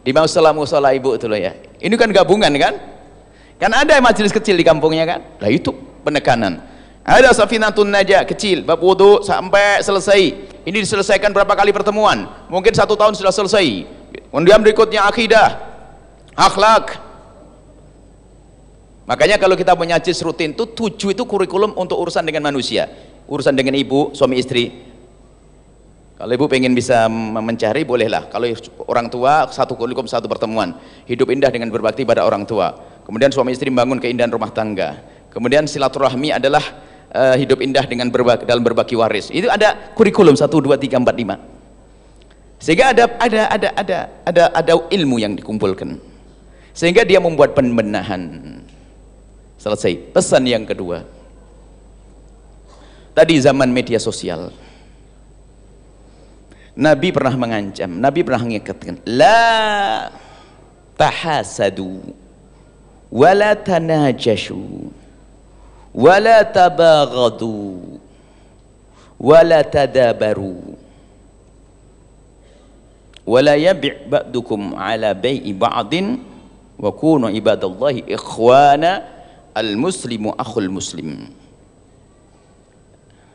Di 0.00 0.16
musola 0.16 0.56
musola 0.56 0.96
ibu 0.96 1.12
itu 1.12 1.28
loh 1.28 1.36
ya. 1.36 1.52
Ini 1.76 1.92
kan 2.00 2.08
gabungan 2.08 2.48
kan? 2.56 2.74
Kan 3.60 3.76
ada 3.76 4.00
majelis 4.00 4.32
kecil 4.32 4.56
di 4.56 4.64
kampungnya 4.64 5.04
kan? 5.04 5.20
Lah 5.36 5.52
itu 5.52 5.68
penekanan 6.00 6.69
ada 7.00 7.32
safinatun 7.32 7.88
najah 7.88 8.28
kecil. 8.28 8.62
Bab 8.62 8.80
wudu 8.80 9.24
sampai 9.24 9.80
selesai. 9.80 10.22
Ini 10.60 10.78
diselesaikan 10.84 11.32
berapa 11.32 11.56
kali 11.56 11.72
pertemuan? 11.72 12.28
Mungkin 12.52 12.76
satu 12.76 12.92
tahun 12.92 13.16
sudah 13.16 13.32
selesai. 13.32 13.88
Kemudian 14.28 14.60
berikutnya 14.60 15.08
akidah 15.08 15.56
akhlak. 16.36 17.00
Makanya 19.08 19.42
kalau 19.42 19.58
kita 19.58 19.74
punya 19.74 19.98
cis 19.98 20.22
rutin 20.22 20.54
itu 20.54 20.70
tujuh 20.70 21.16
itu 21.16 21.24
kurikulum 21.26 21.74
untuk 21.74 21.98
urusan 21.98 22.22
dengan 22.22 22.46
manusia. 22.46 22.86
Urusan 23.26 23.56
dengan 23.56 23.74
ibu 23.74 24.14
suami 24.14 24.38
istri. 24.38 24.70
Kalau 26.20 26.36
ibu 26.36 26.46
pengen 26.52 26.76
bisa 26.76 27.08
mencari 27.08 27.82
bolehlah. 27.88 28.28
Kalau 28.28 28.44
orang 28.86 29.08
tua 29.08 29.48
satu 29.48 29.72
kurikulum 29.72 30.06
satu 30.06 30.28
pertemuan. 30.28 30.76
Hidup 31.08 31.32
indah 31.32 31.48
dengan 31.48 31.72
berbakti 31.72 32.04
pada 32.04 32.28
orang 32.28 32.44
tua. 32.44 32.76
Kemudian 33.08 33.32
suami 33.32 33.56
istri 33.56 33.72
membangun 33.72 33.98
keindahan 33.98 34.30
rumah 34.30 34.52
tangga. 34.52 35.00
Kemudian 35.32 35.64
silaturahmi 35.64 36.30
adalah 36.36 36.89
uh, 37.14 37.36
hidup 37.36 37.62
indah 37.62 37.84
dengan 37.86 38.10
berbagi, 38.10 38.46
dalam 38.46 38.62
berbagi 38.62 38.94
waris. 38.94 39.28
Itu 39.30 39.50
ada 39.50 39.94
kurikulum 39.94 40.34
1 40.34 40.46
2 40.46 40.78
3 40.78 41.02
4 41.02 41.06
5 41.06 41.60
sehingga 42.60 42.92
ada 42.92 43.08
ada 43.16 43.40
ada 43.48 43.68
ada 43.72 43.98
ada 44.28 44.42
ada 44.52 44.72
ilmu 44.92 45.16
yang 45.16 45.32
dikumpulkan. 45.32 45.96
Sehingga 46.76 47.08
dia 47.08 47.16
membuat 47.18 47.56
pembenahan. 47.56 48.20
Selesai. 49.56 50.12
Pesan 50.12 50.44
yang 50.44 50.68
kedua. 50.68 51.08
Tadi 53.16 53.34
zaman 53.40 53.72
media 53.72 53.96
sosial. 53.96 54.52
Nabi 56.70 57.10
pernah 57.10 57.34
mengancam 57.34 57.90
Nabi 57.98 58.22
pernah 58.22 58.46
mengingatkan 58.46 59.02
la 59.04 60.08
tahasadu 60.94 61.98
wala 63.10 63.58
tanajashu 63.58 64.88
wala 65.94 66.46
tabaghadu 66.46 67.98
wala 69.20 69.58
tadabaru 69.66 70.78
wala 73.26 73.54
yabi' 73.54 74.08
ba'dukum 74.08 74.74
ala 74.78 75.12
bai'i 75.14 75.52
ba'din 75.52 76.22
wa 76.80 76.90
kunu 76.94 77.28
ibadallahi 77.28 78.08
ikhwana 78.08 79.04
al 79.52 79.76
muslimu 79.76 80.32
akhul 80.38 80.72
muslim 80.72 81.28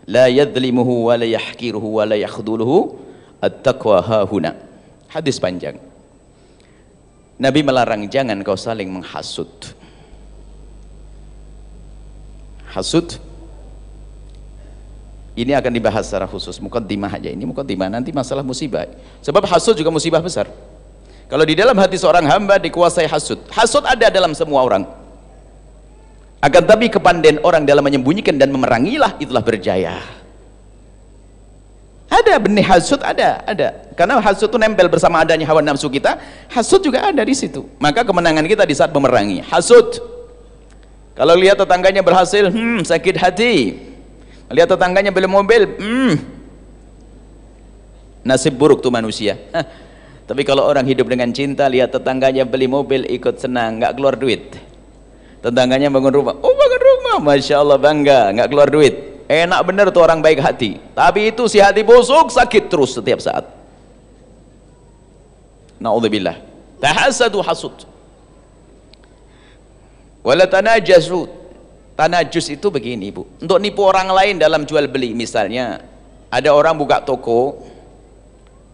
la 0.10 0.26
yadlimuhu 0.32 1.12
wa 1.12 1.20
la 1.20 1.28
yahkiruhu 1.28 2.02
wa 2.02 2.04
la 2.08 2.18
yakhduluhu 2.18 2.98
at-taqwa 3.42 4.02
hahuna 4.02 4.58
hadis 5.12 5.38
panjang. 5.40 5.78
Nabi 7.36 7.68
melarang 7.68 8.08
jangan 8.08 8.40
kau 8.48 8.56
saling 8.56 8.88
menghasut 8.88 9.75
hasud. 12.76 13.16
Ini 15.36 15.52
akan 15.56 15.72
dibahas 15.72 16.08
secara 16.08 16.28
khusus. 16.28 16.60
Mukaddimah 16.60 17.12
aja 17.12 17.32
ini 17.32 17.44
mukaddimah. 17.48 17.92
Nanti 17.92 18.12
masalah 18.12 18.44
musibah. 18.44 18.88
Sebab 19.24 19.44
hasud 19.48 19.76
juga 19.76 19.92
musibah 19.92 20.20
besar. 20.20 20.48
Kalau 21.26 21.44
di 21.44 21.56
dalam 21.58 21.76
hati 21.76 21.98
seorang 21.98 22.24
hamba 22.30 22.62
dikuasai 22.62 23.10
hasud 23.10 23.42
hasud 23.50 23.84
ada 23.88 24.12
dalam 24.14 24.36
semua 24.38 24.62
orang. 24.62 24.84
Akan 26.38 26.62
tapi 26.62 26.94
kepandaian 26.94 27.42
orang 27.42 27.66
dalam 27.66 27.82
menyembunyikan 27.82 28.38
dan 28.38 28.54
memerangilah 28.54 29.18
itulah 29.18 29.42
berjaya. 29.42 29.98
Ada 32.06 32.38
benih 32.38 32.64
hasud 32.64 33.02
ada 33.02 33.42
ada. 33.44 33.90
Karena 33.98 34.22
hasud 34.22 34.48
itu 34.48 34.58
nempel 34.62 34.86
bersama 34.86 35.26
adanya 35.26 35.50
hawa 35.50 35.66
nafsu 35.66 35.90
kita 35.90 36.22
hasud 36.54 36.80
juga 36.86 37.10
ada 37.10 37.26
di 37.26 37.34
situ. 37.34 37.66
Maka 37.82 38.06
kemenangan 38.06 38.46
kita 38.46 38.64
di 38.64 38.78
saat 38.78 38.94
memerangi. 38.94 39.42
Hasud 39.50 40.15
kalau 41.16 41.32
lihat 41.40 41.56
tetangganya 41.56 42.04
berhasil, 42.04 42.52
hmm, 42.52 42.84
sakit 42.84 43.16
hati. 43.16 43.80
Lihat 44.52 44.68
tetangganya 44.68 45.16
beli 45.16 45.32
mobil, 45.32 45.64
hmm, 45.64 46.14
nasib 48.28 48.60
buruk 48.60 48.84
tuh 48.84 48.92
manusia. 48.92 49.40
Tapi 50.30 50.42
kalau 50.44 50.68
orang 50.68 50.84
hidup 50.84 51.08
dengan 51.08 51.32
cinta, 51.32 51.72
lihat 51.72 51.96
tetangganya 51.96 52.44
beli 52.44 52.68
mobil, 52.68 53.08
ikut 53.08 53.40
senang, 53.40 53.80
nggak 53.80 53.96
keluar 53.96 54.20
duit. 54.20 54.60
Tetangganya 55.40 55.88
bangun 55.88 56.14
rumah, 56.14 56.36
oh 56.36 56.54
bangun 56.54 56.82
rumah, 56.84 57.18
masya 57.24 57.64
Allah 57.64 57.80
bangga, 57.80 58.36
nggak 58.36 58.48
keluar 58.52 58.68
duit. 58.68 59.24
Enak 59.26 59.62
bener 59.66 59.88
tuh 59.96 60.04
orang 60.04 60.20
baik 60.20 60.44
hati. 60.44 60.78
Tapi 60.94 61.32
itu 61.32 61.48
si 61.48 61.64
hati 61.64 61.82
busuk, 61.82 62.30
sakit 62.30 62.68
terus 62.68 62.94
setiap 62.94 63.24
saat. 63.24 63.48
Naudzubillah. 65.80 66.38
Tahasadu 66.84 67.40
hasud 67.40 67.95
wala 70.26 70.50
tanajasu 70.50 71.30
tanajus 71.94 72.50
itu 72.50 72.68
begini 72.74 73.14
bu. 73.14 73.30
Untuk 73.38 73.62
nipu 73.62 73.86
orang 73.86 74.10
lain 74.10 74.36
dalam 74.42 74.66
jual 74.66 74.90
beli 74.90 75.14
misalnya 75.14 75.86
ada 76.34 76.50
orang 76.52 76.76
buka 76.76 77.06
toko 77.06 77.62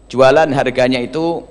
jualan 0.08 0.48
harganya 0.50 0.98
itu 0.98 1.44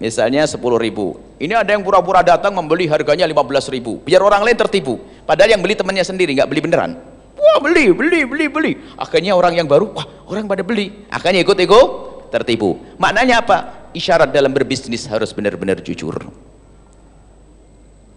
misalnya 0.00 0.48
10 0.48 0.56
ribu. 0.80 1.20
Ini 1.40 1.56
ada 1.56 1.72
yang 1.72 1.84
pura-pura 1.84 2.20
datang 2.20 2.52
membeli 2.52 2.84
harganya 2.88 3.24
15 3.24 3.72
ribu. 3.72 4.00
Biar 4.04 4.20
orang 4.20 4.44
lain 4.44 4.56
tertipu. 4.56 5.00
Padahal 5.24 5.56
yang 5.56 5.62
beli 5.64 5.76
temannya 5.76 6.04
sendiri 6.04 6.36
nggak 6.36 6.48
beli 6.48 6.60
beneran. 6.64 6.96
Wah 7.36 7.58
beli 7.60 7.92
beli 7.92 8.24
beli 8.28 8.46
beli. 8.48 8.72
Akhirnya 9.00 9.32
orang 9.32 9.56
yang 9.56 9.68
baru 9.68 9.92
wah 9.92 10.04
orang 10.28 10.48
pada 10.48 10.64
beli. 10.64 11.08
Akhirnya 11.08 11.40
ikut 11.40 11.56
ikut 11.56 11.88
tertipu. 12.32 12.76
Maknanya 13.00 13.40
apa? 13.40 13.58
Isyarat 13.96 14.30
dalam 14.30 14.52
berbisnis 14.52 15.08
harus 15.08 15.32
benar-benar 15.32 15.80
jujur. 15.80 16.20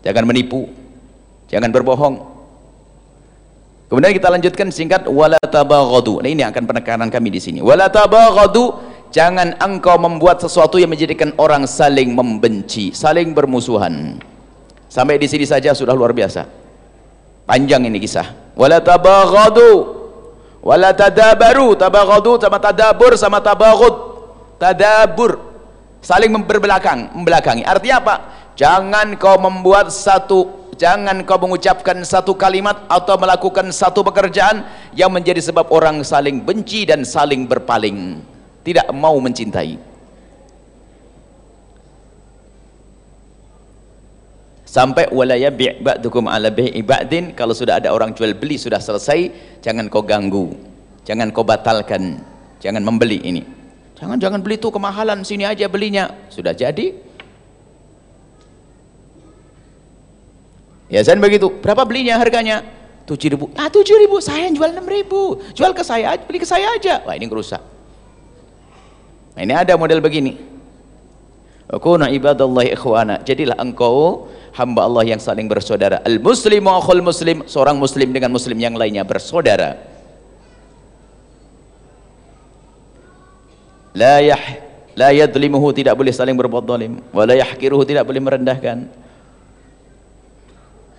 Jangan 0.04 0.28
menipu 0.28 0.68
jangan 1.54 1.70
berbohong. 1.70 2.34
Kemudian 3.94 4.10
kita 4.10 4.34
lanjutkan 4.34 4.74
singkat 4.74 5.06
wala 5.06 5.38
tabaghadu. 5.38 6.18
Nah 6.26 6.30
ini 6.34 6.42
akan 6.42 6.66
penekanan 6.66 7.14
kami 7.14 7.30
di 7.30 7.38
sini. 7.38 7.62
Wala 7.62 7.94
tabaghadu 7.94 8.74
jangan 9.14 9.54
engkau 9.62 10.02
membuat 10.02 10.42
sesuatu 10.42 10.82
yang 10.82 10.90
menjadikan 10.90 11.30
orang 11.38 11.70
saling 11.70 12.18
membenci 12.18 12.90
saling 12.90 13.38
bermusuhan. 13.38 14.18
Sampai 14.90 15.22
di 15.22 15.30
sini 15.30 15.46
saja 15.46 15.78
sudah 15.78 15.94
luar 15.94 16.10
biasa. 16.10 16.42
Panjang 17.46 17.86
ini 17.86 18.02
kisah. 18.02 18.58
Wala 18.58 18.82
tabaghadu 18.82 20.02
wala 20.66 20.90
tadabaru 20.98 21.78
tabaghadu 21.78 22.42
sama 22.42 22.58
tadabur 22.58 23.14
sama 23.14 23.46
tabaghud. 23.46 23.96
Tadabur. 24.58 25.38
Saling 26.02 26.34
berbelakang 26.50 27.14
membelakangi. 27.14 27.62
Artinya 27.62 28.02
apa? 28.02 28.16
Jangan 28.58 29.22
kau 29.22 29.38
membuat 29.38 29.94
satu 29.94 30.63
jangan 30.76 31.24
kau 31.24 31.40
mengucapkan 31.40 32.02
satu 32.06 32.38
kalimat 32.38 32.86
atau 32.92 33.16
melakukan 33.18 33.70
satu 33.74 34.04
pekerjaan 34.06 34.66
yang 34.94 35.10
menjadi 35.10 35.42
sebab 35.42 35.72
orang 35.74 36.02
saling 36.06 36.44
benci 36.44 36.86
dan 36.86 37.08
saling 37.08 37.48
berpaling. 37.50 38.22
Tidak 38.64 38.92
mau 38.96 39.18
mencintai. 39.20 39.94
Sampai 44.74 45.06
walaya 45.14 45.54
bi' 45.54 45.78
ba'dukum 45.86 46.26
ala 46.26 46.50
bi'i 46.50 46.82
ba'din. 46.82 47.38
Kalau 47.38 47.54
sudah 47.54 47.78
ada 47.78 47.94
orang 47.94 48.18
jual 48.18 48.34
beli 48.34 48.58
sudah 48.58 48.82
selesai 48.82 49.30
jangan 49.62 49.86
kau 49.86 50.02
ganggu. 50.02 50.50
Jangan 51.06 51.30
kau 51.30 51.46
batalkan. 51.46 52.18
Jangan 52.58 52.82
membeli 52.82 53.22
ini. 53.22 53.46
Jangan 53.94 54.18
jangan 54.18 54.42
beli 54.42 54.58
itu 54.58 54.74
kemahalan. 54.74 55.22
Sini 55.22 55.46
aja 55.46 55.70
belinya. 55.70 56.10
Sudah 56.34 56.58
jadi 56.58 56.90
Ya 60.94 61.02
Yayasan 61.02 61.18
begitu. 61.18 61.50
Berapa 61.50 61.90
belinya 61.90 62.22
harganya? 62.22 62.62
Tujuh 63.10 63.34
ribu. 63.34 63.50
Ah 63.58 63.66
tujuh 63.66 63.98
ribu. 63.98 64.22
Saya 64.22 64.46
jual 64.54 64.78
enam 64.78 64.86
ribu. 64.86 65.42
Jual 65.58 65.74
ke 65.74 65.82
saya. 65.82 66.14
Beli 66.22 66.38
ke 66.38 66.46
saya 66.46 66.70
aja. 66.70 67.02
Wah 67.02 67.18
ini 67.18 67.26
ngerusak. 67.26 67.58
Nah, 69.34 69.42
ini 69.42 69.58
ada 69.58 69.74
model 69.74 69.98
begini. 70.06 70.38
Kuna 71.82 72.14
ibadallahi 72.14 72.78
ikhwana. 72.78 73.26
Jadilah 73.26 73.58
engkau 73.58 74.30
hamba 74.54 74.86
Allah 74.86 75.18
yang 75.18 75.18
saling 75.18 75.50
bersaudara. 75.50 75.98
Al 76.06 76.22
muslimu 76.22 76.70
akhul 76.70 77.02
muslim. 77.02 77.42
Seorang 77.50 77.74
muslim 77.82 78.14
dengan 78.14 78.30
muslim 78.30 78.62
yang 78.62 78.78
lainnya 78.78 79.02
bersaudara. 79.02 79.82
La 83.98 84.22
yah 84.22 84.62
la 84.94 85.10
yadlimuhu 85.10 85.74
tidak 85.74 85.98
boleh 85.98 86.14
saling 86.14 86.38
berbuat 86.38 86.70
zalim. 86.70 87.02
Wa 87.10 87.26
la 87.26 87.34
yahkiruhu 87.34 87.82
tidak 87.82 88.06
boleh 88.06 88.22
merendahkan 88.22 89.03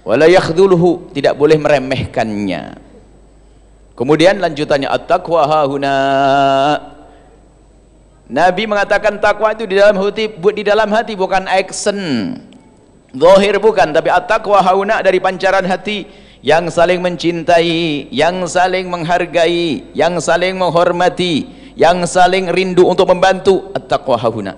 wala 0.04 0.28
yakhdhuluhu 0.28 1.10
tidak 1.16 1.34
boleh 1.34 1.56
meremehkannya 1.56 2.78
kemudian 3.98 4.38
lanjutannya 4.38 4.88
at-taqwa 4.88 5.42
hahuna 5.48 5.96
Nabi 8.24 8.64
mengatakan 8.64 9.20
takwa 9.20 9.52
itu 9.52 9.68
di 9.68 9.76
dalam 9.76 10.00
hati 10.00 10.32
di 10.32 10.62
dalam 10.64 10.88
hati 10.88 11.12
bukan 11.12 11.44
action. 11.44 11.98
Zahir 13.14 13.62
bukan 13.62 13.94
tapi 13.94 14.10
at-taqwa 14.10 14.58
hauna 14.58 14.98
dari 15.04 15.22
pancaran 15.22 15.62
hati 15.68 16.08
yang 16.42 16.66
saling 16.66 16.98
mencintai, 16.98 18.10
yang 18.10 18.42
saling 18.48 18.90
menghargai, 18.90 19.86
yang 19.94 20.18
saling 20.18 20.58
menghormati, 20.58 21.46
yang 21.78 22.02
saling 22.10 22.50
rindu 22.50 22.88
untuk 22.88 23.06
membantu 23.06 23.70
at-taqwa 23.70 24.18
hauna. 24.18 24.52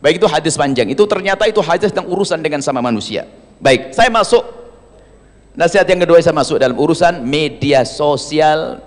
Baik 0.00 0.22
itu 0.22 0.28
hadis 0.30 0.56
panjang. 0.56 0.88
Itu 0.88 1.04
ternyata 1.04 1.44
itu 1.44 1.60
hadis 1.60 1.92
tentang 1.92 2.08
urusan 2.08 2.40
dengan 2.40 2.64
sama 2.64 2.80
manusia. 2.80 3.28
Baik, 3.56 3.96
saya 3.96 4.12
masuk 4.12 4.44
nasihat 5.56 5.88
yang 5.88 6.04
kedua 6.04 6.20
saya 6.20 6.36
masuk 6.36 6.60
dalam 6.60 6.76
urusan 6.76 7.24
media 7.24 7.88
sosial 7.88 8.84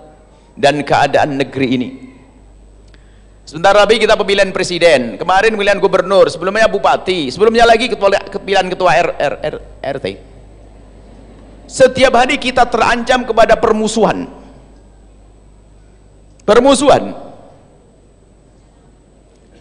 dan 0.54 0.86
keadaan 0.86 1.34
negeri 1.34 1.68
ini. 1.74 1.90
Sebentar 3.42 3.74
lagi 3.74 3.98
kita 3.98 4.14
pemilihan 4.14 4.54
presiden, 4.54 5.18
kemarin 5.18 5.58
pemilihan 5.58 5.82
gubernur, 5.82 6.30
sebelumnya 6.30 6.70
bupati, 6.70 7.34
sebelumnya 7.34 7.66
lagi 7.66 7.90
ketua, 7.90 8.14
pemilihan 8.30 8.70
ketua 8.70 8.90
R, 8.94 9.10
R, 9.18 9.34
R, 9.42 9.56
RT. 9.98 10.06
Setiap 11.66 12.14
hari 12.14 12.38
kita 12.38 12.62
terancam 12.70 13.26
kepada 13.26 13.58
permusuhan. 13.58 14.30
Permusuhan. 16.46 17.29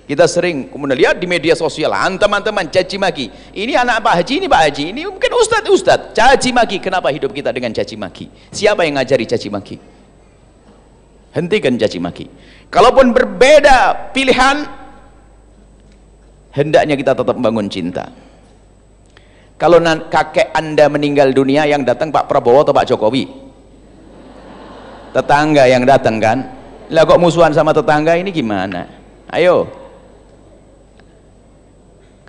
Kita 0.10 0.26
sering 0.26 0.74
kemudian 0.74 0.98
lihat 0.98 1.22
di 1.22 1.30
media 1.30 1.54
sosial, 1.54 1.94
teman-teman 2.18 2.66
caci 2.66 2.98
maki. 2.98 3.30
Ini 3.54 3.78
anak 3.78 4.02
Pak 4.02 4.14
Haji, 4.18 4.34
ini 4.42 4.48
Pak 4.50 4.62
Haji, 4.66 4.84
ini 4.90 5.06
mungkin 5.06 5.30
Ustadz 5.38 5.70
Ustadz 5.70 6.18
caci 6.18 6.50
maki. 6.50 6.82
Kenapa 6.82 7.14
hidup 7.14 7.30
kita 7.30 7.54
dengan 7.54 7.70
caci 7.70 7.94
maki? 7.94 8.26
Siapa 8.50 8.90
yang 8.90 8.98
ngajari 8.98 9.30
caci 9.30 9.54
maki? 9.54 9.78
Hentikan 11.30 11.78
caci 11.78 12.02
maki. 12.02 12.26
Kalaupun 12.74 13.14
berbeda 13.14 14.10
pilihan, 14.10 14.66
hendaknya 16.58 16.98
kita 16.98 17.14
tetap 17.14 17.38
membangun 17.38 17.70
cinta. 17.70 18.10
Kalau 19.62 19.78
kakek 20.10 20.58
anda 20.58 20.90
meninggal 20.90 21.38
dunia, 21.38 21.70
yang 21.70 21.86
datang 21.86 22.10
Pak 22.10 22.26
Prabowo 22.26 22.66
atau 22.66 22.74
Pak 22.74 22.90
Jokowi? 22.90 23.30
Tetangga 25.14 25.70
yang 25.70 25.86
datang 25.86 26.18
kan? 26.18 26.50
Lah 26.90 27.06
kok 27.06 27.22
musuhan 27.22 27.54
sama 27.54 27.78
tetangga 27.78 28.18
ini 28.18 28.34
gimana? 28.34 28.90
Ayo. 29.30 29.70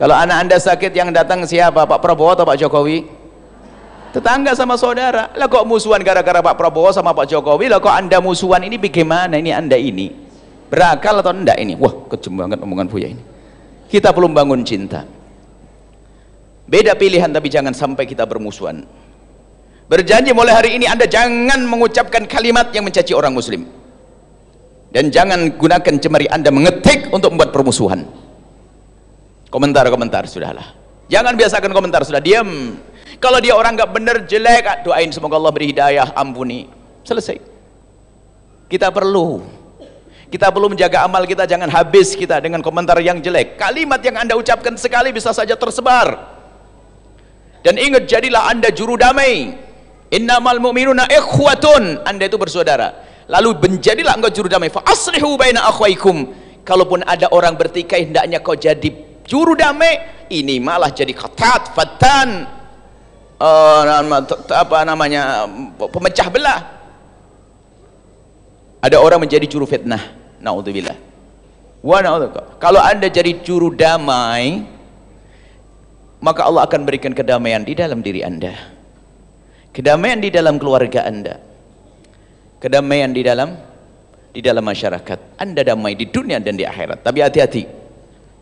Kalau 0.01 0.17
anak 0.17 0.49
anda 0.49 0.57
sakit 0.57 0.97
yang 0.97 1.13
datang 1.13 1.45
siapa? 1.45 1.85
Pak 1.85 2.01
Prabowo 2.01 2.33
atau 2.33 2.49
Pak 2.49 2.57
Jokowi? 2.57 3.21
tetangga 4.11 4.53
sama 4.59 4.75
saudara. 4.75 5.31
Lah 5.39 5.47
kok 5.47 5.63
musuhan 5.67 6.03
gara-gara 6.03 6.43
Pak 6.43 6.59
Prabowo 6.59 6.91
sama 6.91 7.15
Pak 7.15 7.31
Jokowi? 7.31 7.71
Lah 7.71 7.79
kok 7.79 7.95
anda 7.95 8.19
musuhan 8.19 8.63
ini? 8.67 8.77
Bagaimana 8.77 9.39
ini 9.39 9.55
anda 9.55 9.79
ini? 9.79 10.11
Berakal 10.71 11.23
atau 11.23 11.35
enggak 11.35 11.59
ini? 11.59 11.75
Wah 11.79 11.95
kejem 12.11 12.35
banget 12.39 12.59
omongan 12.63 12.87
Buya 12.91 13.11
ini. 13.11 13.23
Kita 13.91 14.15
perlu 14.15 14.31
bangun 14.31 14.63
cinta. 14.63 15.03
Beda 16.71 16.95
pilihan 16.95 17.31
tapi 17.31 17.51
jangan 17.51 17.75
sampai 17.75 18.07
kita 18.07 18.23
bermusuhan. 18.27 18.87
Berjanji 19.91 20.31
mulai 20.31 20.55
hari 20.55 20.71
ini 20.79 20.87
anda 20.87 21.03
jangan 21.11 21.67
mengucapkan 21.67 22.23
kalimat 22.31 22.71
yang 22.71 22.87
mencaci 22.87 23.11
orang 23.11 23.35
muslim. 23.35 23.67
Dan 24.91 25.11
jangan 25.11 25.55
gunakan 25.55 25.95
cemari 26.03 26.27
anda 26.31 26.51
mengetik 26.51 27.11
untuk 27.15 27.35
membuat 27.35 27.51
permusuhan 27.55 28.07
komentar-komentar 29.51 30.25
sudahlah. 30.31 30.79
Jangan 31.11 31.35
biasakan 31.35 31.75
komentar 31.75 32.07
sudah 32.07 32.23
diam 32.23 32.79
kalau 33.21 33.37
dia 33.37 33.53
orang 33.53 33.77
nggak 33.77 33.91
benar 33.93 34.17
jelek 34.25 34.65
ah, 34.65 34.77
doain 34.81 35.13
semoga 35.13 35.37
Allah 35.37 35.53
beri 35.53 35.77
hidayah 35.77 36.17
ampuni. 36.17 36.65
Selesai. 37.05 37.37
Kita 38.71 38.89
perlu. 38.89 39.45
Kita 40.33 40.49
perlu 40.49 40.73
menjaga 40.73 41.05
amal 41.05 41.27
kita 41.29 41.45
jangan 41.45 41.69
habis 41.69 42.17
kita 42.17 42.41
dengan 42.41 42.65
komentar 42.65 42.97
yang 43.03 43.21
jelek. 43.21 43.61
Kalimat 43.61 44.01
yang 44.01 44.17
anda 44.17 44.39
ucapkan 44.41 44.73
sekali 44.81 45.13
bisa 45.13 45.37
saja 45.37 45.53
tersebar. 45.53 46.39
Dan 47.61 47.77
ingat 47.77 48.09
jadilah 48.09 48.49
anda 48.49 48.73
juru 48.73 48.97
damai. 48.97 49.53
Innamal 50.15 50.57
mu'minuna 50.63 51.05
ikhwatun. 51.11 52.07
Anda 52.09 52.25
itu 52.25 52.41
bersaudara. 52.41 53.05
Lalu 53.29 53.59
menjadilah 53.59 54.17
engkau 54.17 54.33
juru 54.33 54.49
damai. 54.49 54.73
Fa 54.73 54.81
aslihu 54.87 55.37
baina 55.37 55.67
akhwaikum. 55.69 56.31
Kalaupun 56.65 57.05
ada 57.05 57.29
orang 57.35 57.59
bertikai 57.59 58.09
hendaknya 58.09 58.39
kau 58.41 58.55
jadi 58.55 59.10
juru 59.31 59.55
damai. 59.55 60.27
Ini 60.27 60.59
malah 60.59 60.91
jadi 60.91 61.15
qatat 61.15 61.71
fatan. 61.71 62.59
Uh, 63.41 63.83
apa 64.53 64.83
namanya 64.83 65.47
pemecah 65.79 66.29
belah. 66.29 66.61
Ada 68.83 68.99
orang 68.99 69.23
menjadi 69.23 69.47
juru 69.47 69.71
fitnah. 69.71 70.03
Naudzubillah. 70.43 70.99
Wa 71.81 72.05
kalau 72.61 72.83
anda 72.83 73.09
jadi 73.09 73.41
juru 73.41 73.73
damai 73.73 74.69
maka 76.21 76.45
Allah 76.45 76.69
akan 76.69 76.85
berikan 76.85 77.17
kedamaian 77.17 77.65
di 77.65 77.73
dalam 77.73 78.05
diri 78.05 78.21
anda. 78.21 78.53
Kedamaian 79.73 80.21
di 80.21 80.29
dalam 80.29 80.61
keluarga 80.61 81.09
anda. 81.09 81.41
Kedamaian 82.61 83.17
di 83.17 83.25
dalam 83.25 83.57
di 84.31 84.41
dalam 84.45 84.61
masyarakat. 84.61 85.41
Anda 85.41 85.65
damai 85.65 85.97
di 85.97 86.13
dunia 86.13 86.37
dan 86.45 86.61
di 86.61 86.69
akhirat. 86.69 87.01
Tapi 87.01 87.19
hati-hati 87.25 87.80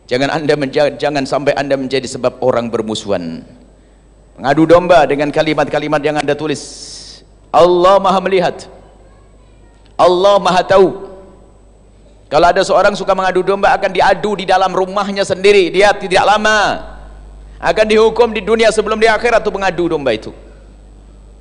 jangan 0.09 0.33
anda 0.33 0.55
jangan 0.97 1.25
sampai 1.29 1.53
anda 1.55 1.77
menjadi 1.77 2.09
sebab 2.09 2.41
orang 2.41 2.73
bermusuhan. 2.73 3.45
Mengadu 4.39 4.65
domba 4.71 5.05
dengan 5.05 5.29
kalimat-kalimat 5.29 6.01
yang 6.03 6.17
anda 6.19 6.33
tulis. 6.33 6.63
Allah 7.53 7.99
maha 8.01 8.19
melihat. 8.23 8.71
Allah 9.99 10.39
maha 10.39 10.63
tahu. 10.63 11.11
Kalau 12.31 12.47
ada 12.47 12.63
seorang 12.63 12.95
suka 12.95 13.17
mengadu 13.19 13.43
domba 13.43 13.75
akan 13.75 13.91
diadu 13.91 14.39
di 14.39 14.45
dalam 14.47 14.71
rumahnya 14.71 15.27
sendiri. 15.27 15.75
Dia 15.75 15.91
tidak 15.97 16.23
lama 16.23 16.87
akan 17.59 17.87
dihukum 17.91 18.31
di 18.31 18.39
dunia 18.47 18.71
sebelum 18.71 19.03
di 19.03 19.11
akhirat 19.11 19.43
itu 19.43 19.51
mengadu 19.51 19.91
domba 19.91 20.15
itu. 20.15 20.31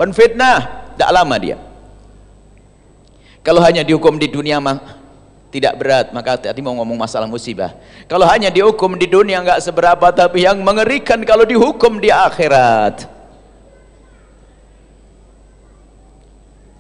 Penfitnah 0.02 0.90
tidak 0.98 1.10
lama 1.14 1.36
dia. 1.38 1.58
Kalau 3.46 3.62
hanya 3.62 3.86
dihukum 3.86 4.18
di 4.18 4.26
dunia 4.26 4.58
mah 4.58 4.97
tidak 5.58 5.74
berat 5.82 6.14
maka 6.14 6.38
hati-hati 6.38 6.62
mau 6.62 6.78
ngomong 6.78 6.96
masalah 6.96 7.26
musibah. 7.26 7.74
Kalau 8.06 8.30
hanya 8.30 8.54
dihukum 8.54 8.94
di 8.96 9.10
dunia 9.10 9.42
enggak 9.42 9.60
seberapa 9.66 10.14
tapi 10.14 10.46
yang 10.46 10.62
mengerikan 10.62 11.22
kalau 11.26 11.44
dihukum 11.44 11.98
di 11.98 12.14
akhirat. 12.14 13.10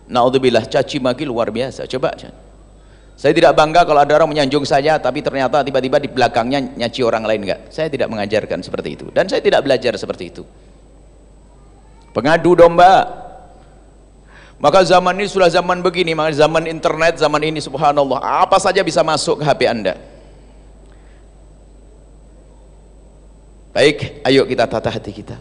Naudzubillah 0.07 0.63
caci 0.69 1.03
maki 1.03 1.27
luar 1.27 1.51
biasa. 1.51 1.83
Coba 1.89 2.15
saya 3.17 3.33
tidak 3.33 3.57
bangga 3.57 3.81
kalau 3.81 4.05
ada 4.05 4.13
orang 4.13 4.29
menyanjung 4.29 4.61
saya 4.61 5.01
tapi 5.01 5.25
ternyata 5.25 5.65
tiba-tiba 5.65 5.97
di 5.97 6.05
belakangnya 6.05 6.77
nyaci 6.77 7.01
orang 7.01 7.25
lain 7.25 7.49
enggak 7.49 7.61
saya 7.73 7.89
tidak 7.89 8.07
mengajarkan 8.13 8.61
seperti 8.61 8.89
itu. 8.93 9.05
Dan 9.11 9.25
saya 9.25 9.41
tidak 9.41 9.65
belajar 9.65 9.97
seperti 9.97 10.31
itu. 10.31 10.45
Pengadu 12.13 12.53
domba 12.53 13.26
maka 14.57 14.81
zaman 14.81 15.13
ini 15.21 15.29
sudah 15.29 15.53
zaman 15.53 15.85
begini, 15.85 16.17
maka 16.17 16.33
zaman 16.33 16.65
internet, 16.65 17.21
zaman 17.21 17.41
ini 17.45 17.61
subhanallah, 17.61 18.17
apa 18.17 18.57
saja 18.57 18.81
bisa 18.81 19.05
masuk 19.05 19.41
ke 19.41 19.43
HP 19.45 19.61
Anda. 19.69 19.93
Baik, 23.69 24.25
ayo 24.25 24.41
kita 24.49 24.65
tata 24.65 24.89
hati 24.89 25.13
kita. 25.13 25.37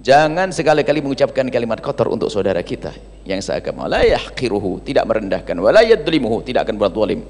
Jangan 0.00 0.52
sekali-kali 0.52 1.04
mengucapkan 1.04 1.48
kalimat 1.52 1.80
kotor 1.84 2.08
untuk 2.08 2.32
saudara 2.32 2.64
kita 2.64 2.92
yang 3.28 3.40
seagama. 3.44 3.84
La 3.88 4.04
yahqiruhu, 4.04 4.80
tidak 4.80 5.04
merendahkan. 5.04 5.56
Wa 5.60 5.68
la 5.72 5.84
yadlimuhu, 5.84 6.40
tidak 6.44 6.64
akan 6.64 6.80
berbuat 6.80 6.96
zalim. 6.96 7.20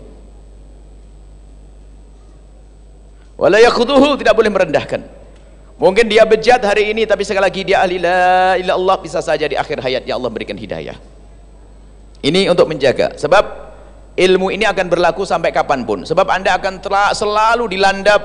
Wa 3.34 3.50
la 3.50 3.58
yakhuduhu, 3.58 4.14
tidak 4.18 4.34
boleh 4.38 4.50
merendahkan. 4.54 5.02
Mungkin 5.74 6.06
dia 6.06 6.22
bejat 6.22 6.62
hari 6.62 6.94
ini 6.94 7.02
tapi 7.02 7.26
sekali 7.26 7.50
lagi 7.50 7.66
dia 7.66 7.82
ahli 7.82 7.98
la 7.98 8.54
Allah 8.54 8.96
bisa 9.02 9.18
saja 9.18 9.42
di 9.50 9.58
akhir 9.58 9.82
hayatnya 9.82 10.14
Allah 10.14 10.30
berikan 10.30 10.54
hidayah. 10.54 10.94
Ini 12.22 12.46
untuk 12.46 12.70
menjaga. 12.70 13.18
Sebab 13.18 13.44
ilmu 14.14 14.54
ini 14.54 14.62
akan 14.64 14.86
berlaku 14.86 15.26
sampai 15.26 15.50
kapan 15.50 15.82
pun. 15.82 16.06
Sebab 16.06 16.30
anda 16.30 16.54
akan 16.54 16.78
selalu 17.10 17.74
dilandap 17.74 18.22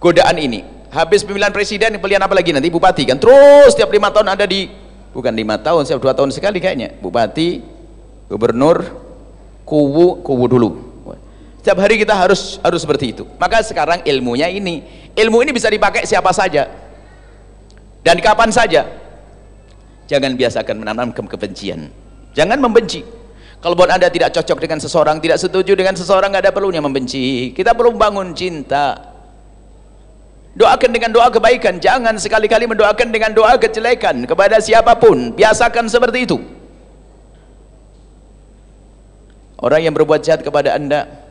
godaan 0.00 0.40
ini. 0.40 0.64
Habis 0.88 1.20
pemilihan 1.20 1.52
presiden, 1.52 2.00
pilihan 2.00 2.24
apa 2.24 2.32
lagi 2.32 2.48
nanti? 2.48 2.72
Bupati 2.72 3.04
kan? 3.04 3.20
Terus 3.20 3.76
setiap 3.76 3.92
lima 3.92 4.08
tahun 4.08 4.32
ada 4.32 4.48
di, 4.48 4.72
bukan 5.12 5.36
lima 5.36 5.60
tahun, 5.60 5.84
setiap 5.84 6.00
dua 6.00 6.16
tahun 6.16 6.32
sekali 6.32 6.64
kayaknya. 6.64 6.96
Bupati, 6.96 7.60
gubernur, 8.32 8.88
kuwu, 9.68 10.24
kuwu 10.24 10.44
dulu 10.48 10.87
setiap 11.68 11.84
hari 11.84 12.00
kita 12.00 12.16
harus 12.16 12.56
harus 12.64 12.80
seperti 12.80 13.12
itu. 13.12 13.28
Maka 13.36 13.60
sekarang 13.60 14.00
ilmunya 14.08 14.48
ini. 14.48 14.80
Ilmu 15.12 15.44
ini 15.44 15.52
bisa 15.52 15.68
dipakai 15.68 16.08
siapa 16.08 16.32
saja. 16.32 16.64
Dan 18.00 18.24
kapan 18.24 18.48
saja. 18.48 18.88
Jangan 20.08 20.32
biasakan 20.32 20.80
menanamkan 20.80 21.28
kebencian. 21.28 21.92
Jangan 22.32 22.56
membenci. 22.56 23.04
Kalau 23.60 23.76
buat 23.76 23.92
anda 23.92 24.08
tidak 24.08 24.32
cocok 24.32 24.64
dengan 24.64 24.80
seseorang 24.80 25.20
tidak 25.20 25.36
setuju 25.36 25.76
dengan 25.76 25.92
seseorang 25.92 26.32
nggak 26.32 26.48
ada 26.48 26.52
perlunya 26.56 26.80
membenci. 26.80 27.52
Kita 27.52 27.76
perlu 27.76 27.92
membangun 27.92 28.32
cinta. 28.32 28.96
Doakan 30.56 30.88
dengan 30.88 31.12
doa 31.12 31.28
kebaikan. 31.28 31.84
Jangan 31.84 32.16
sekali-kali 32.16 32.64
mendoakan 32.64 33.12
dengan 33.12 33.36
doa 33.36 33.60
kejelekan 33.60 34.24
kepada 34.24 34.56
siapa 34.64 34.96
pun. 34.96 35.36
Biasakan 35.36 35.84
seperti 35.92 36.24
itu. 36.24 36.40
Orang 39.60 39.84
yang 39.84 39.92
berbuat 39.92 40.24
jahat 40.24 40.40
kepada 40.40 40.72
anda 40.72 41.27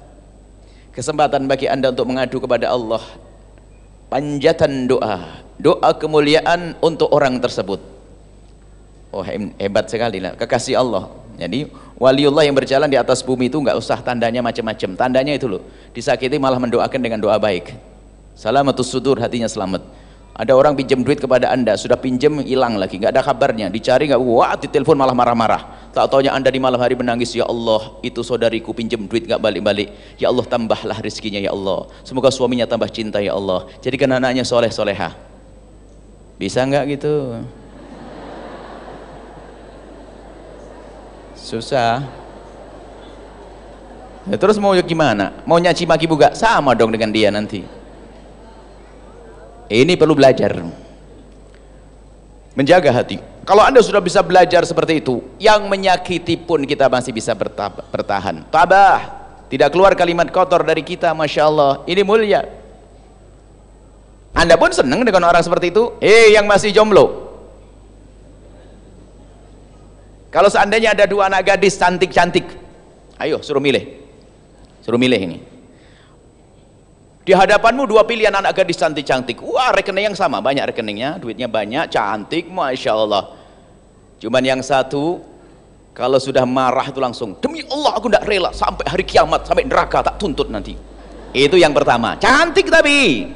kesempatan 0.98 1.46
bagi 1.46 1.70
anda 1.70 1.94
untuk 1.94 2.10
mengadu 2.10 2.42
kepada 2.42 2.74
Allah. 2.74 3.06
Panjatan 4.10 4.90
doa. 4.90 5.46
Doa 5.62 5.94
kemuliaan 5.94 6.74
untuk 6.82 7.14
orang 7.14 7.38
tersebut. 7.38 7.78
Oh 9.14 9.22
hebat 9.62 9.86
sekali 9.86 10.18
lah. 10.18 10.34
Kekasih 10.34 10.82
Allah. 10.82 11.14
Jadi 11.38 11.70
waliullah 12.02 12.42
yang 12.42 12.58
berjalan 12.58 12.90
di 12.90 12.98
atas 12.98 13.22
bumi 13.22 13.46
itu 13.46 13.62
nggak 13.62 13.78
usah 13.78 14.02
tandanya 14.02 14.42
macam-macam 14.42 14.98
tandanya 14.98 15.38
itu 15.38 15.46
loh. 15.46 15.62
Disakiti 15.94 16.42
malah 16.42 16.58
mendoakan 16.58 16.98
dengan 16.98 17.22
doa 17.22 17.38
baik. 17.38 17.78
Salamatus 18.34 18.90
sudur 18.90 19.22
hatinya 19.22 19.46
selamat 19.46 19.86
ada 20.38 20.54
orang 20.54 20.78
pinjam 20.78 21.02
duit 21.02 21.18
kepada 21.18 21.50
anda 21.50 21.74
sudah 21.74 21.98
pinjam 21.98 22.38
hilang 22.46 22.78
lagi. 22.78 23.02
Nggak 23.02 23.10
ada 23.10 23.22
kabarnya. 23.26 23.74
Dicari 23.74 24.06
nggak? 24.06 24.22
Wah 24.22 24.54
di 24.54 24.70
telepon 24.70 24.94
malah 24.94 25.18
marah-marah. 25.18 25.90
Tak 25.98 26.14
taunya 26.14 26.30
anda 26.30 26.54
di 26.54 26.62
malam 26.62 26.78
hari 26.78 26.94
menangis 26.94 27.34
ya 27.34 27.50
Allah 27.50 27.98
itu 28.06 28.22
saudariku 28.22 28.70
pinjam 28.70 29.02
duit 29.10 29.26
nggak 29.26 29.42
balik-balik. 29.42 29.90
Ya 30.22 30.30
Allah 30.30 30.46
tambahlah 30.46 31.02
rezekinya 31.02 31.42
ya 31.42 31.58
Allah. 31.58 31.90
Semoga 32.06 32.30
suaminya 32.30 32.70
tambah 32.70 32.86
cinta 32.94 33.18
ya 33.18 33.34
Allah. 33.34 33.66
Jadikan 33.82 34.14
anaknya 34.14 34.46
soleh 34.46 34.70
soleha 34.70 35.18
bisa 36.38 36.62
nggak 36.62 36.86
gitu? 36.94 37.42
Susah. 41.34 42.06
Ya, 44.30 44.38
terus 44.38 44.62
mau 44.62 44.78
gimana? 44.78 45.34
Mau 45.50 45.58
nyaci 45.58 45.90
maki 45.90 46.06
buka? 46.06 46.38
Sama 46.38 46.78
dong 46.78 46.94
dengan 46.94 47.10
dia 47.10 47.34
nanti 47.34 47.77
ini 49.68 50.00
perlu 50.00 50.16
belajar. 50.16 50.64
Menjaga 52.56 52.90
hati. 52.90 53.20
Kalau 53.48 53.64
anda 53.64 53.80
sudah 53.80 54.04
bisa 54.04 54.20
belajar 54.24 54.68
seperti 54.68 55.00
itu, 55.00 55.24
yang 55.40 55.72
menyakiti 55.72 56.36
pun 56.36 56.68
kita 56.68 56.92
masih 56.92 57.16
bisa 57.16 57.32
bertahan. 57.92 58.44
Tabah, 58.52 59.00
tidak 59.48 59.72
keluar 59.72 59.96
kalimat 59.96 60.28
kotor 60.28 60.68
dari 60.68 60.84
kita, 60.84 61.16
masya 61.16 61.48
Allah. 61.48 61.72
Ini 61.88 62.02
mulia. 62.04 62.44
Anda 64.36 64.60
pun 64.60 64.76
senang 64.76 65.08
dengan 65.08 65.24
orang 65.32 65.44
seperti 65.44 65.72
itu. 65.72 65.96
Eh, 66.04 66.36
yang 66.36 66.44
masih 66.44 66.76
jomblo. 66.76 67.28
Kalau 70.28 70.52
seandainya 70.52 70.92
ada 70.92 71.08
dua 71.08 71.32
anak 71.32 71.56
gadis 71.56 71.80
cantik-cantik, 71.80 72.46
ayo 73.16 73.40
suruh 73.40 73.64
milih. 73.64 74.04
Suruh 74.84 75.00
milih 75.00 75.20
ini 75.24 75.57
di 77.28 77.36
hadapanmu 77.36 77.84
dua 77.84 78.08
pilihan 78.08 78.32
anak 78.32 78.56
gadis 78.56 78.80
cantik-cantik. 78.80 79.44
Wah 79.44 79.76
rekening 79.76 80.08
yang 80.08 80.16
sama. 80.16 80.40
Banyak 80.40 80.72
rekeningnya. 80.72 81.20
Duitnya 81.20 81.52
banyak 81.52 81.92
cantik 81.92 82.48
Masya 82.48 82.96
Allah. 82.96 83.36
Cuman 84.24 84.40
yang 84.40 84.64
satu 84.64 85.20
kalau 85.92 86.24
sudah 86.24 86.48
marah 86.48 86.88
itu 86.88 87.04
langsung 87.04 87.36
demi 87.44 87.68
Allah 87.68 88.00
aku 88.00 88.08
tidak 88.08 88.24
rela 88.32 88.56
sampai 88.56 88.88
hari 88.88 89.04
kiamat 89.04 89.44
sampai 89.44 89.68
neraka 89.68 90.08
tak 90.08 90.16
tuntut 90.16 90.48
nanti. 90.48 90.80
Itu 91.36 91.60
yang 91.60 91.76
pertama. 91.76 92.16
Cantik 92.16 92.72
tapi. 92.72 93.28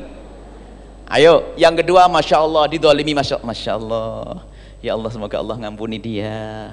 Ayo 1.11 1.51
yang 1.59 1.75
kedua 1.75 2.07
Masya 2.07 2.39
Allah 2.39 2.71
didolimi 2.71 3.11
Masya, 3.11 3.43
Masya 3.43 3.75
Allah. 3.75 4.47
Ya 4.79 4.95
Allah 4.95 5.11
semoga 5.11 5.35
Allah 5.35 5.59
ngampuni 5.67 5.99
dia. 5.99 6.71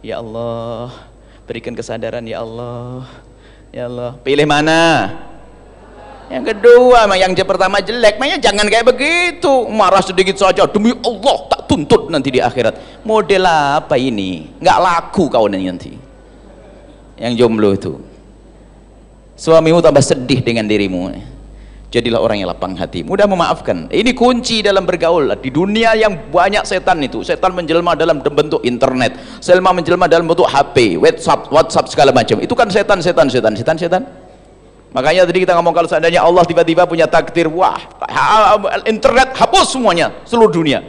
Ya 0.00 0.24
Allah 0.24 0.88
berikan 1.44 1.76
kesadaran 1.76 2.24
ya 2.24 2.40
Allah. 2.40 3.04
Ya 3.76 3.92
Allah 3.92 4.16
pilih 4.24 4.48
mana 4.48 5.35
yang 6.26 6.42
kedua 6.42 7.06
yang 7.14 7.32
pertama 7.38 7.78
jelek. 7.78 8.18
Makanya 8.18 8.38
jangan 8.42 8.66
kayak 8.66 8.86
begitu. 8.90 9.70
Marah 9.70 10.02
sedikit 10.02 10.34
saja. 10.34 10.66
Demi 10.66 10.90
Allah 10.90 11.36
tak 11.46 11.70
tuntut 11.70 12.10
nanti 12.10 12.34
di 12.34 12.42
akhirat. 12.42 13.02
Model 13.06 13.46
apa 13.46 13.94
ini? 13.94 14.50
Nggak 14.58 14.78
laku 14.82 15.30
kau 15.30 15.46
nanti. 15.46 15.94
Yang 17.14 17.32
jomblo 17.38 17.70
itu. 17.72 17.92
Suamimu 19.38 19.78
tambah 19.78 20.02
sedih 20.02 20.42
dengan 20.42 20.66
dirimu. 20.66 21.14
Jadilah 21.94 22.18
orang 22.18 22.42
yang 22.42 22.50
lapang 22.50 22.74
hati. 22.74 23.06
Mudah 23.06 23.30
memaafkan. 23.30 23.86
Ini 23.86 24.10
kunci 24.10 24.66
dalam 24.66 24.82
bergaul. 24.82 25.30
Di 25.38 25.54
dunia 25.54 25.94
yang 25.94 26.34
banyak 26.34 26.66
setan 26.66 27.06
itu 27.06 27.22
setan 27.22 27.54
menjelma 27.54 27.94
dalam 27.94 28.18
bentuk 28.18 28.66
internet. 28.66 29.14
Setan 29.38 29.62
menjelma 29.62 30.10
dalam 30.10 30.26
bentuk 30.26 30.50
HP 30.50 30.98
WhatsApp 30.98 31.54
WhatsApp 31.54 31.86
segala 31.86 32.10
macam. 32.10 32.42
Itu 32.42 32.58
kan 32.58 32.66
setan 32.66 32.98
setan 32.98 33.30
setan 33.30 33.54
setan 33.54 33.78
setan 33.78 34.25
Makanya 34.94 35.28
tadi 35.28 35.42
kita 35.42 35.52
ngomong 35.58 35.74
kalau 35.74 35.88
seandainya 35.90 36.24
Allah 36.24 36.46
tiba-tiba 36.46 36.86
punya 36.88 37.04
takdir, 37.04 37.50
wah, 37.50 37.76
internet 38.86 39.34
hapus 39.36 39.76
semuanya, 39.76 40.14
seluruh 40.24 40.48
dunia. 40.48 40.80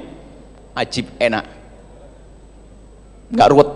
Ajib, 0.77 1.09
enak. 1.17 1.43
Enggak 3.33 3.47
ruwet. 3.51 3.69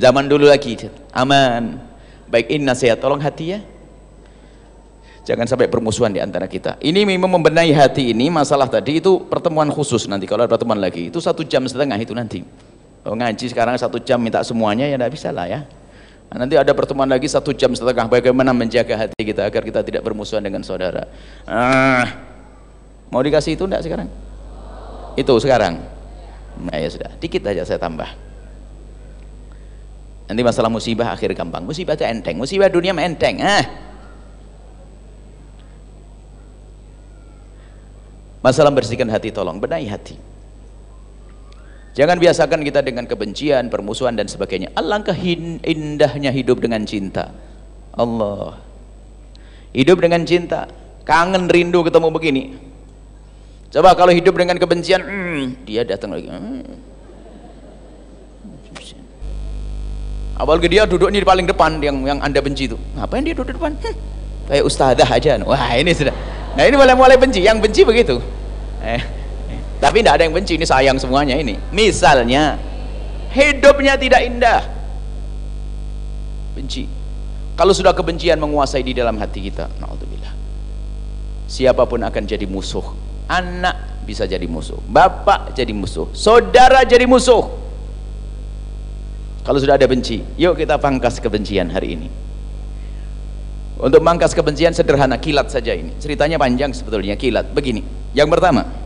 Zaman 0.00 0.26
dulu 0.26 0.50
lagi, 0.50 0.90
aman. 1.14 1.78
Baik 2.26 2.50
ini 2.50 2.66
nasihat, 2.66 2.98
tolong 2.98 3.22
hati 3.22 3.54
ya. 3.54 3.60
Jangan 5.24 5.48
sampai 5.48 5.70
permusuhan 5.70 6.12
di 6.12 6.20
antara 6.20 6.44
kita. 6.44 6.76
Ini 6.82 7.06
memang 7.08 7.30
membenahi 7.30 7.72
hati 7.72 8.12
ini, 8.12 8.28
masalah 8.28 8.68
tadi 8.68 9.00
itu 9.00 9.24
pertemuan 9.24 9.70
khusus 9.72 10.04
nanti. 10.10 10.28
Kalau 10.28 10.44
ada 10.44 10.50
pertemuan 10.50 10.76
lagi, 10.76 11.08
itu 11.08 11.16
satu 11.22 11.46
jam 11.46 11.64
setengah 11.64 11.96
itu 11.96 12.12
nanti. 12.12 12.44
Oh, 13.06 13.14
ngaji 13.16 13.48
sekarang 13.48 13.78
satu 13.78 14.02
jam 14.02 14.20
minta 14.20 14.44
semuanya, 14.44 14.84
ya 14.84 14.98
tidak 14.98 15.12
bisa 15.14 15.28
lah 15.32 15.46
ya. 15.48 15.64
Nanti 16.34 16.58
ada 16.58 16.74
pertemuan 16.74 17.06
lagi 17.06 17.30
satu 17.30 17.54
jam 17.54 17.70
setengah 17.78 18.10
bagaimana 18.10 18.50
menjaga 18.50 19.06
hati 19.06 19.22
kita 19.22 19.46
agar 19.46 19.62
kita 19.62 19.86
tidak 19.86 20.02
bermusuhan 20.02 20.42
dengan 20.42 20.66
saudara. 20.66 21.06
Ah, 21.46 22.10
mau 23.06 23.22
dikasih 23.22 23.54
itu 23.54 23.62
enggak 23.70 23.86
sekarang? 23.86 24.10
Itu 25.14 25.38
sekarang. 25.38 25.78
Nah 26.58 26.74
ya 26.74 26.90
sudah, 26.90 27.14
dikit 27.22 27.46
aja 27.46 27.62
saya 27.62 27.78
tambah. 27.78 28.10
Nanti 30.26 30.42
masalah 30.42 30.66
musibah 30.66 31.14
akhir 31.14 31.38
gampang. 31.38 31.62
Musibah 31.62 31.94
itu 31.94 32.02
enteng, 32.02 32.34
musibah 32.34 32.66
dunia 32.66 32.90
enteng. 32.98 33.38
Ah. 33.38 33.64
Masalah 38.42 38.74
bersihkan 38.74 39.06
hati 39.06 39.30
tolong, 39.30 39.62
benahi 39.62 39.86
hati. 39.86 40.33
Jangan 41.94 42.18
biasakan 42.18 42.66
kita 42.66 42.82
dengan 42.82 43.06
kebencian, 43.06 43.70
permusuhan 43.70 44.18
dan 44.18 44.26
sebagainya. 44.26 44.74
Alangkah 44.74 45.14
indahnya 45.14 46.34
hidup 46.34 46.58
dengan 46.58 46.82
cinta. 46.82 47.30
Allah. 47.94 48.58
Hidup 49.70 50.02
dengan 50.02 50.26
cinta. 50.26 50.66
Kangen 51.06 51.46
rindu 51.46 51.86
ketemu 51.86 52.08
begini. 52.10 52.42
Coba 53.70 53.94
kalau 53.94 54.10
hidup 54.10 54.34
dengan 54.34 54.58
kebencian, 54.58 55.02
hmm, 55.06 55.66
dia 55.66 55.86
datang 55.86 56.18
lagi. 56.18 56.26
Hmm. 56.30 56.62
Apalagi 60.34 60.66
dia 60.66 60.82
duduk 60.82 61.14
di 61.14 61.22
paling 61.22 61.46
depan 61.46 61.78
yang 61.78 62.02
yang 62.02 62.18
anda 62.18 62.42
benci 62.42 62.66
itu. 62.66 62.74
Ngapain 62.98 63.22
dia 63.22 63.38
duduk 63.38 63.54
depan? 63.54 63.70
Hmm, 63.78 63.94
kayak 64.50 64.66
ustazah 64.66 65.06
aja. 65.06 65.38
Wah 65.46 65.78
ini 65.78 65.94
sudah. 65.94 66.10
Nah 66.58 66.62
ini 66.66 66.74
mulai 66.74 66.98
mulai 66.98 67.14
benci. 67.14 67.38
Yang 67.38 67.70
benci 67.70 67.80
begitu. 67.86 68.18
Eh, 68.82 68.98
tapi 69.84 70.00
tidak 70.00 70.16
ada 70.16 70.24
yang 70.24 70.32
benci 70.32 70.56
ini 70.56 70.64
sayang 70.64 70.96
semuanya 70.96 71.36
ini. 71.36 71.60
Misalnya 71.68 72.56
hidupnya 73.36 74.00
tidak 74.00 74.24
indah. 74.24 74.64
Benci. 76.56 76.88
Kalau 77.52 77.76
sudah 77.76 77.92
kebencian 77.92 78.40
menguasai 78.40 78.80
di 78.80 78.96
dalam 78.96 79.20
hati 79.20 79.44
kita 79.44 79.68
naudzubillah. 79.76 80.32
Siapa 81.44 81.84
pun 81.84 82.00
akan 82.00 82.22
jadi 82.24 82.48
musuh. 82.48 82.96
Anak 83.28 84.08
bisa 84.08 84.24
jadi 84.24 84.48
musuh. 84.48 84.80
Bapak 84.88 85.52
jadi 85.52 85.76
musuh. 85.76 86.08
Saudara 86.16 86.80
jadi 86.88 87.04
musuh. 87.04 87.44
Kalau 89.44 89.60
sudah 89.60 89.76
ada 89.76 89.84
benci 89.84 90.24
yuk 90.40 90.56
kita 90.56 90.80
pangkas 90.80 91.20
kebencian 91.20 91.68
hari 91.68 92.00
ini. 92.00 92.08
Untuk 93.76 94.00
mangkas 94.00 94.32
kebencian 94.32 94.72
sederhana 94.72 95.20
kilat 95.20 95.52
saja 95.52 95.76
ini. 95.76 95.92
Ceritanya 96.00 96.40
panjang 96.40 96.72
sebetulnya 96.72 97.20
kilat. 97.20 97.52
Begini. 97.52 97.84
Yang 98.16 98.32
pertama 98.32 98.83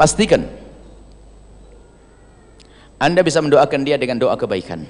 pastikan. 0.00 0.48
Anda 2.96 3.20
bisa 3.20 3.44
mendoakan 3.44 3.84
dia 3.84 4.00
dengan 4.00 4.16
doa 4.16 4.32
kebaikan. 4.40 4.88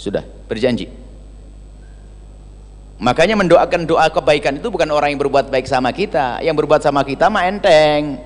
Sudah 0.00 0.24
berjanji. 0.48 0.88
Makanya 2.96 3.36
mendoakan 3.36 3.84
doa 3.84 4.08
kebaikan 4.08 4.56
itu 4.56 4.72
bukan 4.72 4.88
orang 4.88 5.12
yang 5.12 5.20
berbuat 5.20 5.52
baik 5.52 5.68
sama 5.68 5.92
kita. 5.92 6.40
Yang 6.40 6.64
berbuat 6.64 6.80
sama 6.80 7.04
kita 7.04 7.28
mah 7.28 7.44
enteng. 7.44 8.16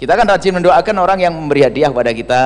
Kita 0.00 0.16
kan 0.16 0.24
rajin 0.24 0.56
mendoakan 0.56 0.96
orang 0.96 1.20
yang 1.20 1.36
memberi 1.36 1.60
hadiah 1.68 1.92
kepada 1.92 2.12
kita 2.16 2.44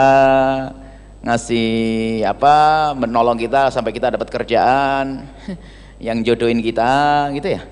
ngasih 1.23 2.27
apa 2.27 2.55
menolong 2.99 3.39
kita 3.39 3.71
sampai 3.71 3.95
kita 3.95 4.13
dapat 4.13 4.27
kerjaan 4.27 5.31
yang 6.07 6.19
jodohin 6.27 6.59
kita 6.59 7.31
gitu 7.39 7.55
ya? 7.55 7.63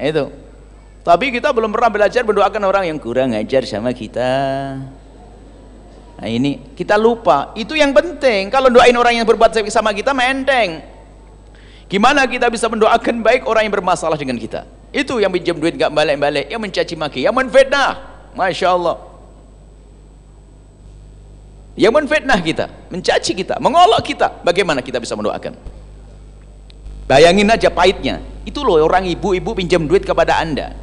Itu 0.00 0.47
tapi 1.08 1.32
kita 1.32 1.56
belum 1.56 1.72
pernah 1.72 1.88
belajar 1.88 2.20
mendoakan 2.20 2.62
orang 2.68 2.84
yang 2.84 3.00
kurang 3.00 3.32
ajar 3.32 3.64
sama 3.64 3.96
kita. 3.96 4.28
Nah 6.20 6.28
ini 6.28 6.76
kita 6.76 7.00
lupa. 7.00 7.56
Itu 7.56 7.72
yang 7.72 7.96
penting. 7.96 8.52
Kalau 8.52 8.68
doain 8.68 8.92
orang 8.92 9.16
yang 9.16 9.24
berbuat 9.24 9.56
sama 9.72 9.96
kita 9.96 10.12
menteng. 10.12 10.84
Gimana 11.88 12.28
kita 12.28 12.52
bisa 12.52 12.68
mendoakan 12.68 13.24
baik 13.24 13.48
orang 13.48 13.64
yang 13.64 13.72
bermasalah 13.72 14.20
dengan 14.20 14.36
kita? 14.36 14.68
Itu 14.92 15.16
yang 15.16 15.32
pinjam 15.32 15.56
duit 15.56 15.80
gak 15.80 15.88
balik-balik, 15.88 16.52
yang 16.52 16.60
mencaci 16.60 16.92
maki, 16.92 17.24
yang 17.24 17.32
menfitnah. 17.32 17.96
Masya 18.36 18.68
Allah. 18.68 19.00
Yang 21.72 21.92
menfitnah 22.04 22.40
kita, 22.44 22.68
mencaci 22.92 23.32
kita, 23.32 23.56
mengolok 23.64 24.04
kita. 24.04 24.44
Bagaimana 24.44 24.84
kita 24.84 25.00
bisa 25.00 25.16
mendoakan? 25.16 25.78
bayangin 27.08 27.48
aja 27.48 27.72
pahitnya 27.72 28.20
itu 28.44 28.60
loh 28.60 28.84
orang 28.84 29.08
ibu-ibu 29.08 29.56
pinjam 29.56 29.88
duit 29.88 30.04
kepada 30.04 30.44
anda 30.44 30.76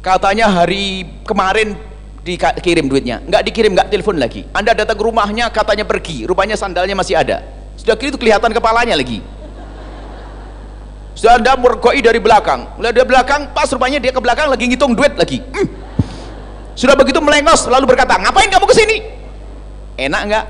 katanya 0.00 0.48
hari 0.48 1.08
kemarin 1.24 1.76
dikirim 2.24 2.88
duitnya. 2.88 3.20
Nggak 3.24 3.42
dikirim 3.48 3.72
nggak 3.72 3.88
telepon 3.88 4.16
lagi. 4.20 4.44
Anda 4.52 4.76
datang 4.76 4.96
ke 4.96 5.04
rumahnya 5.04 5.48
katanya 5.48 5.84
pergi. 5.88 6.28
Rupanya 6.28 6.56
sandalnya 6.56 6.96
masih 6.96 7.16
ada. 7.16 7.44
Sudah 7.76 7.96
itu 7.96 8.16
kelihatan 8.20 8.52
kepalanya 8.52 8.96
lagi. 8.96 9.24
Sudah 11.16 11.36
anda 11.36 11.56
mergoi 11.56 12.00
dari 12.00 12.20
belakang. 12.20 12.80
Lihat 12.80 12.94
dari 12.96 13.08
belakang 13.08 13.52
pas 13.52 13.68
rupanya 13.72 14.00
dia 14.00 14.12
ke 14.12 14.20
belakang 14.20 14.48
lagi 14.48 14.64
ngitung 14.68 14.92
duit 14.96 15.16
lagi. 15.16 15.40
Hmm. 15.40 15.68
sudah 16.70 16.96
begitu 16.96 17.20
melengos 17.20 17.68
lalu 17.68 17.92
berkata 17.92 18.16
ngapain 18.16 18.48
kamu 18.48 18.64
ke 18.64 18.72
sini 18.72 19.04
enak 20.00 20.22
nggak? 20.32 20.44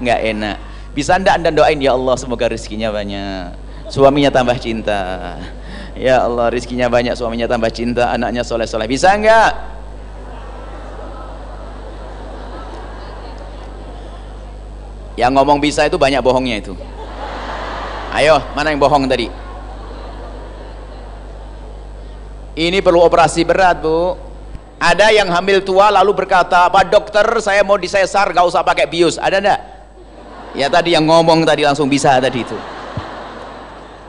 Nggak 0.00 0.20
enak. 0.32 0.56
Bisa 0.96 1.20
anda 1.20 1.36
anda 1.36 1.52
doain? 1.52 1.76
Ya 1.76 1.92
Allah 1.92 2.16
semoga 2.16 2.48
rezekinya 2.48 2.88
banyak. 2.88 3.52
Suaminya 3.92 4.32
tambah 4.32 4.56
cinta 4.56 5.36
ya 5.96 6.24
Allah 6.24 6.48
rizkinya 6.52 6.88
banyak 6.88 7.16
suaminya 7.16 7.48
tambah 7.48 7.68
cinta 7.72 8.12
anaknya 8.12 8.42
soleh 8.46 8.68
soleh 8.68 8.88
bisa 8.88 9.12
enggak? 9.12 9.52
Yang 15.16 15.32
ngomong 15.36 15.58
bisa 15.60 15.84
itu 15.84 16.00
banyak 16.00 16.24
bohongnya 16.24 16.56
itu. 16.64 16.72
Ayo 18.12 18.40
mana 18.56 18.72
yang 18.72 18.80
bohong 18.80 19.04
tadi? 19.08 19.28
Ini 22.52 22.78
perlu 22.84 23.00
operasi 23.04 23.44
berat 23.44 23.80
bu. 23.80 24.16
Ada 24.82 25.14
yang 25.14 25.30
hamil 25.30 25.62
tua 25.62 25.94
lalu 25.94 26.10
berkata 26.10 26.66
pak 26.66 26.90
dokter 26.90 27.24
saya 27.38 27.62
mau 27.62 27.78
disesar 27.78 28.34
gak 28.34 28.44
usah 28.44 28.66
pakai 28.66 28.90
bius. 28.90 29.14
Ada 29.20 29.38
enggak 29.38 29.60
ya 30.52 30.68
tadi 30.68 30.92
yang 30.92 31.08
ngomong 31.08 31.44
tadi 31.48 31.64
langsung 31.64 31.88
bisa 31.88 32.20
tadi 32.20 32.44
itu 32.44 32.56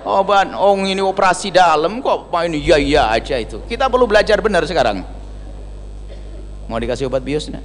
obat 0.04 0.52
oh 0.56 0.76
ini 0.84 1.00
operasi 1.00 1.50
dalam 1.50 2.04
kok. 2.04 2.28
Main 2.30 2.54
iya 2.56 2.78
iya 2.80 3.04
aja 3.12 3.40
itu. 3.40 3.64
Kita 3.66 3.88
perlu 3.88 4.08
belajar 4.08 4.40
benar 4.44 4.68
sekarang. 4.68 5.04
Mau 6.68 6.80
dikasih 6.80 7.08
obat 7.08 7.24
bios 7.24 7.52
nak? 7.52 7.64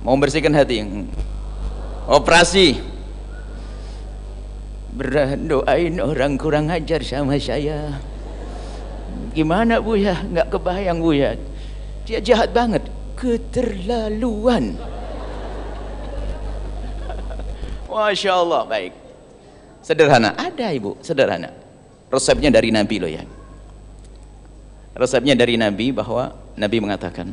mau 0.00 0.16
membersihkan 0.16 0.56
hati? 0.56 0.80
Operasi. 2.08 2.80
Berdoain 4.96 6.00
orang 6.00 6.34
kurang 6.40 6.72
ajar 6.72 7.04
sama 7.04 7.36
saya. 7.36 8.00
Gimana 9.36 9.78
bu 9.78 9.94
ya? 9.94 10.18
Nggak 10.24 10.48
kebayang 10.50 10.98
bu 10.98 11.14
ya? 11.14 11.36
Dia 12.08 12.18
jahat 12.18 12.50
banget. 12.50 12.82
Keterlaluan. 13.14 14.80
Masya 17.90 18.32
Allah 18.32 18.62
baik 18.64 18.99
Sederhana. 19.80 20.36
Ada 20.36 20.76
ibu, 20.76 20.96
sederhana. 21.00 21.50
Resepnya 22.12 22.52
dari 22.52 22.68
Nabi 22.68 22.96
loh 23.00 23.10
ya. 23.10 23.24
Resepnya 24.92 25.32
dari 25.32 25.56
Nabi 25.56 25.94
bahwa 25.94 26.36
Nabi 26.58 26.76
mengatakan, 26.82 27.32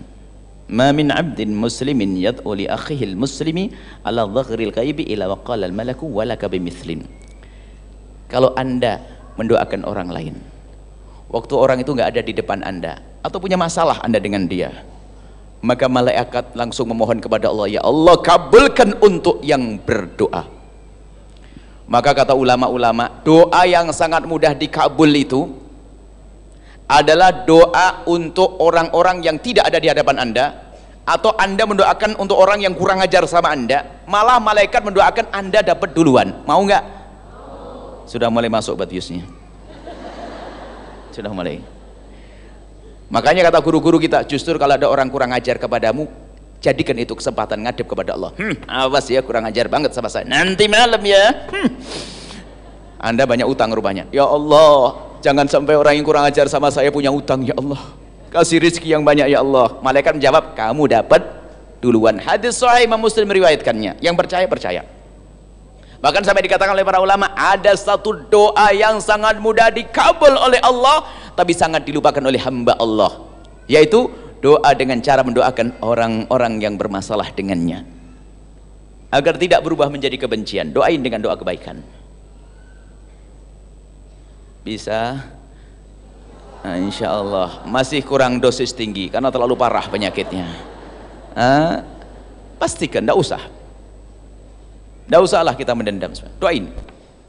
"Ma 0.71 0.95
min 0.95 1.11
'abdin 1.11 1.51
muslimin 1.51 2.15
yad'u 2.15 2.55
li 2.55 2.69
akhihi 2.69 3.11
al-muslimi 3.11 3.75
ala 4.07 4.23
dhaghril 4.23 4.71
ghaibi 4.71 5.03
ila 5.11 5.35
waqala 5.35 5.67
al-malaku 5.67 6.07
walaka 6.07 6.47
bimithlin." 6.47 7.03
Kalau 8.31 8.55
Anda 8.55 9.03
mendoakan 9.35 9.83
orang 9.83 10.09
lain, 10.13 10.35
waktu 11.27 11.53
orang 11.55 11.83
itu 11.83 11.91
nggak 11.91 12.15
ada 12.15 12.21
di 12.23 12.31
depan 12.31 12.63
Anda 12.63 13.03
atau 13.25 13.43
punya 13.43 13.59
masalah 13.59 13.99
Anda 14.05 14.23
dengan 14.23 14.47
dia, 14.47 14.71
maka 15.59 15.91
malaikat 15.91 16.55
langsung 16.55 16.87
memohon 16.93 17.19
kepada 17.19 17.51
Allah, 17.51 17.67
"Ya 17.67 17.81
Allah, 17.83 18.15
kabulkan 18.23 18.95
untuk 19.03 19.43
yang 19.43 19.81
berdoa." 19.83 20.56
Maka 21.87 22.11
kata 22.11 22.35
ulama-ulama, 22.35 23.23
doa 23.23 23.63
yang 23.63 23.95
sangat 23.95 24.27
mudah 24.27 24.51
dikabul 24.51 25.07
itu 25.07 25.47
adalah 26.87 27.31
doa 27.47 28.03
untuk 28.07 28.59
orang-orang 28.59 29.23
yang 29.23 29.39
tidak 29.39 29.71
ada 29.71 29.79
di 29.79 29.87
hadapan 29.87 30.19
Anda 30.19 30.45
atau 31.07 31.31
Anda 31.39 31.63
mendoakan 31.63 32.19
untuk 32.19 32.35
orang 32.35 32.59
yang 32.59 32.75
kurang 32.75 32.99
ajar 32.99 33.23
sama 33.23 33.55
Anda, 33.55 34.03
malah 34.03 34.43
malaikat 34.43 34.83
mendoakan 34.83 35.31
Anda 35.31 35.63
dapat 35.63 35.95
duluan. 35.95 36.43
Mau 36.43 36.59
nggak? 36.67 36.83
Sudah 38.03 38.27
mulai 38.27 38.51
masuk 38.51 38.75
batiusnya. 38.75 39.23
Sudah 41.15 41.31
mulai. 41.31 41.63
Makanya 43.07 43.47
kata 43.47 43.63
guru-guru 43.63 43.95
kita, 44.03 44.27
justru 44.27 44.59
kalau 44.59 44.75
ada 44.75 44.91
orang 44.91 45.07
kurang 45.07 45.31
ajar 45.31 45.55
kepadamu, 45.55 46.11
jadikan 46.61 46.97
itu 46.97 47.13
kesempatan 47.13 47.61
ngadep 47.65 47.85
kepada 47.85 48.17
Allah. 48.17 48.31
Hmm, 48.35 48.55
awas 48.65 49.05
ya 49.09 49.21
kurang 49.21 49.45
ajar 49.45 49.69
banget 49.69 49.93
sama 49.93 50.09
saya. 50.09 50.25
Nanti 50.25 50.65
malam 50.65 51.01
ya. 51.01 51.47
Hmm. 51.53 51.69
anda 52.97 53.23
banyak 53.29 53.45
utang 53.45 53.69
rupanya. 53.73 54.09
Ya 54.09 54.25
Allah 54.25 54.97
jangan 55.21 55.45
sampai 55.45 55.77
orang 55.77 55.93
yang 55.97 56.05
kurang 56.05 56.25
ajar 56.25 56.49
sama 56.49 56.73
saya 56.73 56.89
punya 56.89 57.13
utang 57.13 57.45
ya 57.45 57.53
Allah. 57.57 57.81
Kasih 58.27 58.59
rezeki 58.59 58.91
yang 58.97 59.03
banyak 59.05 59.31
ya 59.31 59.39
Allah. 59.39 59.79
Malaikat 59.79 60.17
menjawab 60.19 60.57
kamu 60.57 60.83
dapat 60.91 61.21
duluan. 61.79 62.19
Hadis 62.19 62.59
sahih 62.59 62.89
Imam 62.89 62.99
Muslim 62.99 63.29
meriwayatkannya. 63.29 64.01
Yang 64.03 64.15
percaya 64.17 64.45
percaya. 64.49 64.81
Bahkan 65.97 66.21
sampai 66.21 66.45
dikatakan 66.45 66.77
oleh 66.77 66.85
para 66.85 67.01
ulama 67.01 67.33
ada 67.33 67.73
satu 67.73 68.13
doa 68.29 68.69
yang 68.69 69.01
sangat 69.01 69.41
mudah 69.41 69.73
dikabul 69.73 70.29
oleh 70.29 70.61
Allah 70.61 71.09
tapi 71.33 71.57
sangat 71.57 71.85
dilupakan 71.89 72.21
oleh 72.21 72.37
hamba 72.37 72.77
Allah. 72.77 73.25
Yaitu 73.65 74.09
doa 74.43 74.71
dengan 74.77 75.01
cara 75.01 75.21
mendoakan 75.25 75.81
orang-orang 75.81 76.61
yang 76.61 76.75
bermasalah 76.77 77.33
dengannya. 77.33 77.83
Agar 79.07 79.39
tidak 79.39 79.63
berubah 79.63 79.87
menjadi 79.87 80.19
kebencian. 80.19 80.75
Doain 80.75 80.99
dengan 80.99 81.23
doa 81.23 81.39
kebaikan. 81.39 81.79
Bisa? 84.67 85.23
Nah, 86.67 86.75
insya 86.75 87.07
Allah 87.15 87.63
masih 87.63 88.03
kurang 88.03 88.43
dosis 88.43 88.75
tinggi 88.75 89.07
karena 89.07 89.31
terlalu 89.31 89.55
parah 89.55 89.87
penyakitnya. 89.87 90.47
Nah, 91.31 91.79
pastikan 92.59 93.07
tidak 93.07 93.15
usah. 93.15 93.41
Tidak 95.07 95.21
usahlah 95.23 95.55
kita 95.55 95.71
mendendam 95.71 96.11
doain 96.35 96.67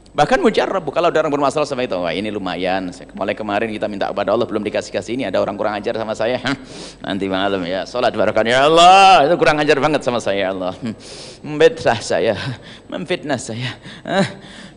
Bahkan 0.09 0.41
mujarab 0.41 0.81
kalau 0.89 1.13
ada 1.13 1.21
orang 1.21 1.29
bermasalah 1.29 1.69
sama 1.69 1.85
itu, 1.85 1.93
wah 1.93 2.09
ini 2.09 2.33
lumayan. 2.33 2.89
Mulai 3.13 3.37
kemarin 3.37 3.69
kita 3.69 3.85
minta 3.85 4.09
kepada 4.09 4.33
Allah 4.33 4.49
belum 4.49 4.65
dikasih-kasih 4.65 5.13
ini 5.13 5.23
ada 5.29 5.37
orang 5.37 5.53
kurang 5.53 5.77
ajar 5.77 5.93
sama 6.01 6.17
saya. 6.17 6.41
Nanti 7.05 7.29
malam 7.29 7.61
ya, 7.61 7.85
salat 7.85 8.17
barokah 8.17 8.41
ya 8.41 8.65
Allah, 8.65 9.29
itu 9.29 9.37
kurang 9.37 9.61
ajar 9.61 9.77
banget 9.77 10.01
sama 10.01 10.17
saya 10.17 10.49
ya 10.49 10.49
Allah. 10.49 10.73
Memfitnah 11.45 11.99
saya, 12.01 12.33
memfitnah 12.89 13.37
saya. 13.37 13.77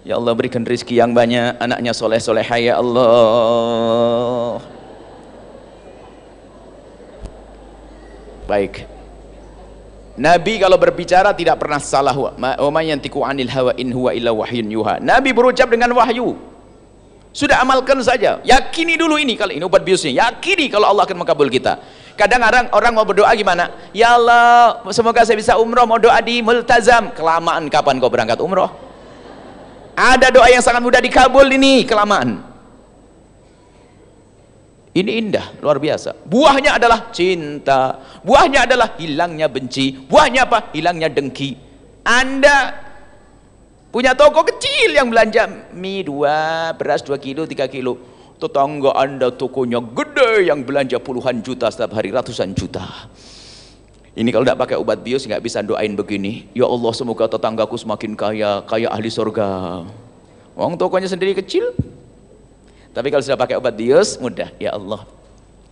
Ya 0.05 0.21
Allah 0.21 0.37
berikan 0.37 0.68
rizki 0.68 1.01
yang 1.01 1.16
banyak, 1.16 1.57
anaknya 1.57 1.97
soleh-soleh 1.97 2.45
ya 2.61 2.77
Allah. 2.77 4.61
Baik. 8.45 8.92
Nabi 10.12 10.61
kalau 10.61 10.77
berbicara 10.77 11.33
tidak 11.33 11.57
pernah 11.57 11.81
salah 11.81 12.12
anil 13.25 13.48
wahyun 14.37 14.68
yuha. 14.68 15.01
Nabi 15.01 15.33
berucap 15.33 15.72
dengan 15.72 15.88
wahyu. 15.96 16.37
Sudah 17.33 17.64
amalkan 17.64 17.96
saja. 18.05 18.44
Yakini 18.44 19.01
dulu 19.01 19.16
ini 19.16 19.40
kalau 19.40 19.57
ini 19.57 19.64
obat 19.64 19.81
biusnya. 19.81 20.13
Yakini 20.13 20.69
kalau 20.69 20.92
Allah 20.92 21.08
akan 21.08 21.17
mengabul 21.17 21.48
kita. 21.48 21.81
Kadang 22.13 22.44
orang 22.44 22.69
orang 22.77 22.92
mau 22.92 23.08
berdoa 23.08 23.33
gimana? 23.33 23.73
Ya 23.96 24.21
Allah, 24.21 24.85
semoga 24.92 25.25
saya 25.25 25.40
bisa 25.40 25.56
umroh, 25.56 25.88
mau 25.88 25.96
doa 25.96 26.21
di 26.21 26.44
multazam. 26.44 27.08
Kelamaan 27.17 27.73
kapan 27.73 27.96
kau 27.96 28.13
berangkat 28.13 28.37
umroh? 28.37 28.69
Ada 29.96 30.29
doa 30.29 30.44
yang 30.52 30.60
sangat 30.60 30.85
mudah 30.85 31.00
dikabul 31.00 31.48
ini, 31.48 31.88
kelamaan. 31.88 32.52
Ini 34.93 35.11
indah, 35.25 35.57
luar 35.65 35.81
biasa. 35.81 36.13
Buahnya 36.29 36.77
adalah 36.77 37.09
cinta. 37.17 37.97
Buahnya 38.21 38.69
adalah 38.69 38.93
hilangnya 39.01 39.49
benci. 39.49 39.97
Buahnya 39.97 40.45
apa? 40.45 40.69
Hilangnya 40.77 41.09
dengki. 41.09 41.57
Anda 42.05 42.77
punya 43.88 44.13
toko 44.13 44.45
kecil 44.45 44.93
yang 44.93 45.09
belanja 45.09 45.73
mie 45.73 46.05
dua, 46.05 46.77
beras 46.77 47.01
dua 47.01 47.17
kilo, 47.17 47.49
tiga 47.49 47.73
kilo. 47.73 47.97
Tetangga 48.37 48.93
Anda 48.93 49.33
tokonya 49.33 49.81
gede 49.81 50.51
yang 50.53 50.61
belanja 50.61 51.01
puluhan 51.01 51.40
juta 51.40 51.73
setiap 51.73 51.97
hari, 51.97 52.13
ratusan 52.13 52.53
juta. 52.53 52.85
Ini 54.13 54.29
kalau 54.29 54.45
tidak 54.45 54.61
pakai 54.61 54.77
obat 54.77 55.01
bios 55.01 55.25
nggak 55.25 55.40
bisa 55.40 55.65
doain 55.65 55.97
begini. 55.97 56.53
Ya 56.53 56.69
Allah 56.69 56.93
semoga 56.93 57.33
tetanggaku 57.33 57.81
semakin 57.81 58.13
kaya, 58.13 58.61
kaya 58.69 58.93
ahli 58.93 59.09
surga. 59.09 59.49
Wong 60.53 60.77
tokonya 60.77 61.09
sendiri 61.09 61.33
kecil, 61.33 61.73
tapi 62.93 63.09
kalau 63.09 63.25
sudah 63.25 63.40
pakai 63.40 63.57
obat 63.57 63.73
bius, 63.73 64.21
mudah. 64.21 64.53
Ya 64.61 64.77
Allah, 64.77 65.09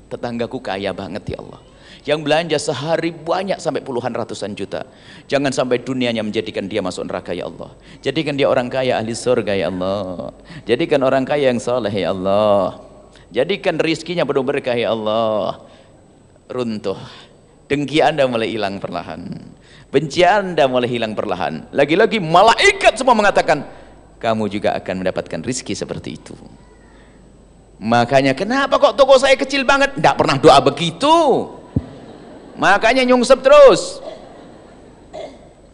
tetanggaku 0.09 0.57
kaya 0.65 0.97
banget 0.97 1.37
ya 1.37 1.39
Allah. 1.45 1.61
Yang 2.01 2.21
belanja 2.25 2.57
sehari 2.57 3.13
banyak 3.13 3.61
sampai 3.61 3.85
puluhan 3.85 4.17
ratusan 4.17 4.57
juta. 4.57 4.89
Jangan 5.29 5.53
sampai 5.53 5.85
dunianya 5.85 6.25
menjadikan 6.25 6.65
dia 6.65 6.81
masuk 6.81 7.05
neraka 7.05 7.37
ya 7.37 7.45
Allah. 7.45 7.77
Jadikan 8.01 8.41
dia 8.41 8.49
orang 8.49 8.73
kaya 8.73 8.97
ahli 8.97 9.13
surga 9.13 9.53
ya 9.53 9.69
Allah. 9.69 10.33
Jadikan 10.65 11.05
orang 11.05 11.29
kaya 11.29 11.53
yang 11.53 11.61
soleh 11.61 11.93
ya 11.93 12.17
Allah. 12.17 12.81
Jadikan 13.29 13.77
rizkinya 13.77 14.25
penuh 14.25 14.41
berkah 14.41 14.73
ya 14.73 14.97
Allah. 14.97 15.61
Runtuh. 16.49 16.97
Dengki 17.69 18.01
anda 18.01 18.25
mulai 18.25 18.49
hilang 18.49 18.81
perlahan. 18.81 19.53
Benci 19.93 20.25
anda 20.25 20.65
mulai 20.73 20.89
hilang 20.89 21.13
perlahan. 21.13 21.69
Lagi-lagi 21.69 22.17
malaikat 22.17 22.97
semua 22.97 23.13
mengatakan, 23.13 23.69
kamu 24.17 24.49
juga 24.49 24.73
akan 24.73 25.05
mendapatkan 25.05 25.45
rizki 25.45 25.77
seperti 25.77 26.17
itu 26.17 26.35
makanya 27.81 28.37
kenapa 28.37 28.77
kok 28.77 28.95
toko 28.95 29.17
saya 29.17 29.35
kecil 29.35 29.65
banget? 29.65 29.97
Tidak 29.97 30.15
pernah 30.15 30.37
doa 30.37 30.61
begitu. 30.61 31.49
Makanya 32.61 33.09
nyungsep 33.09 33.41
terus. 33.41 34.05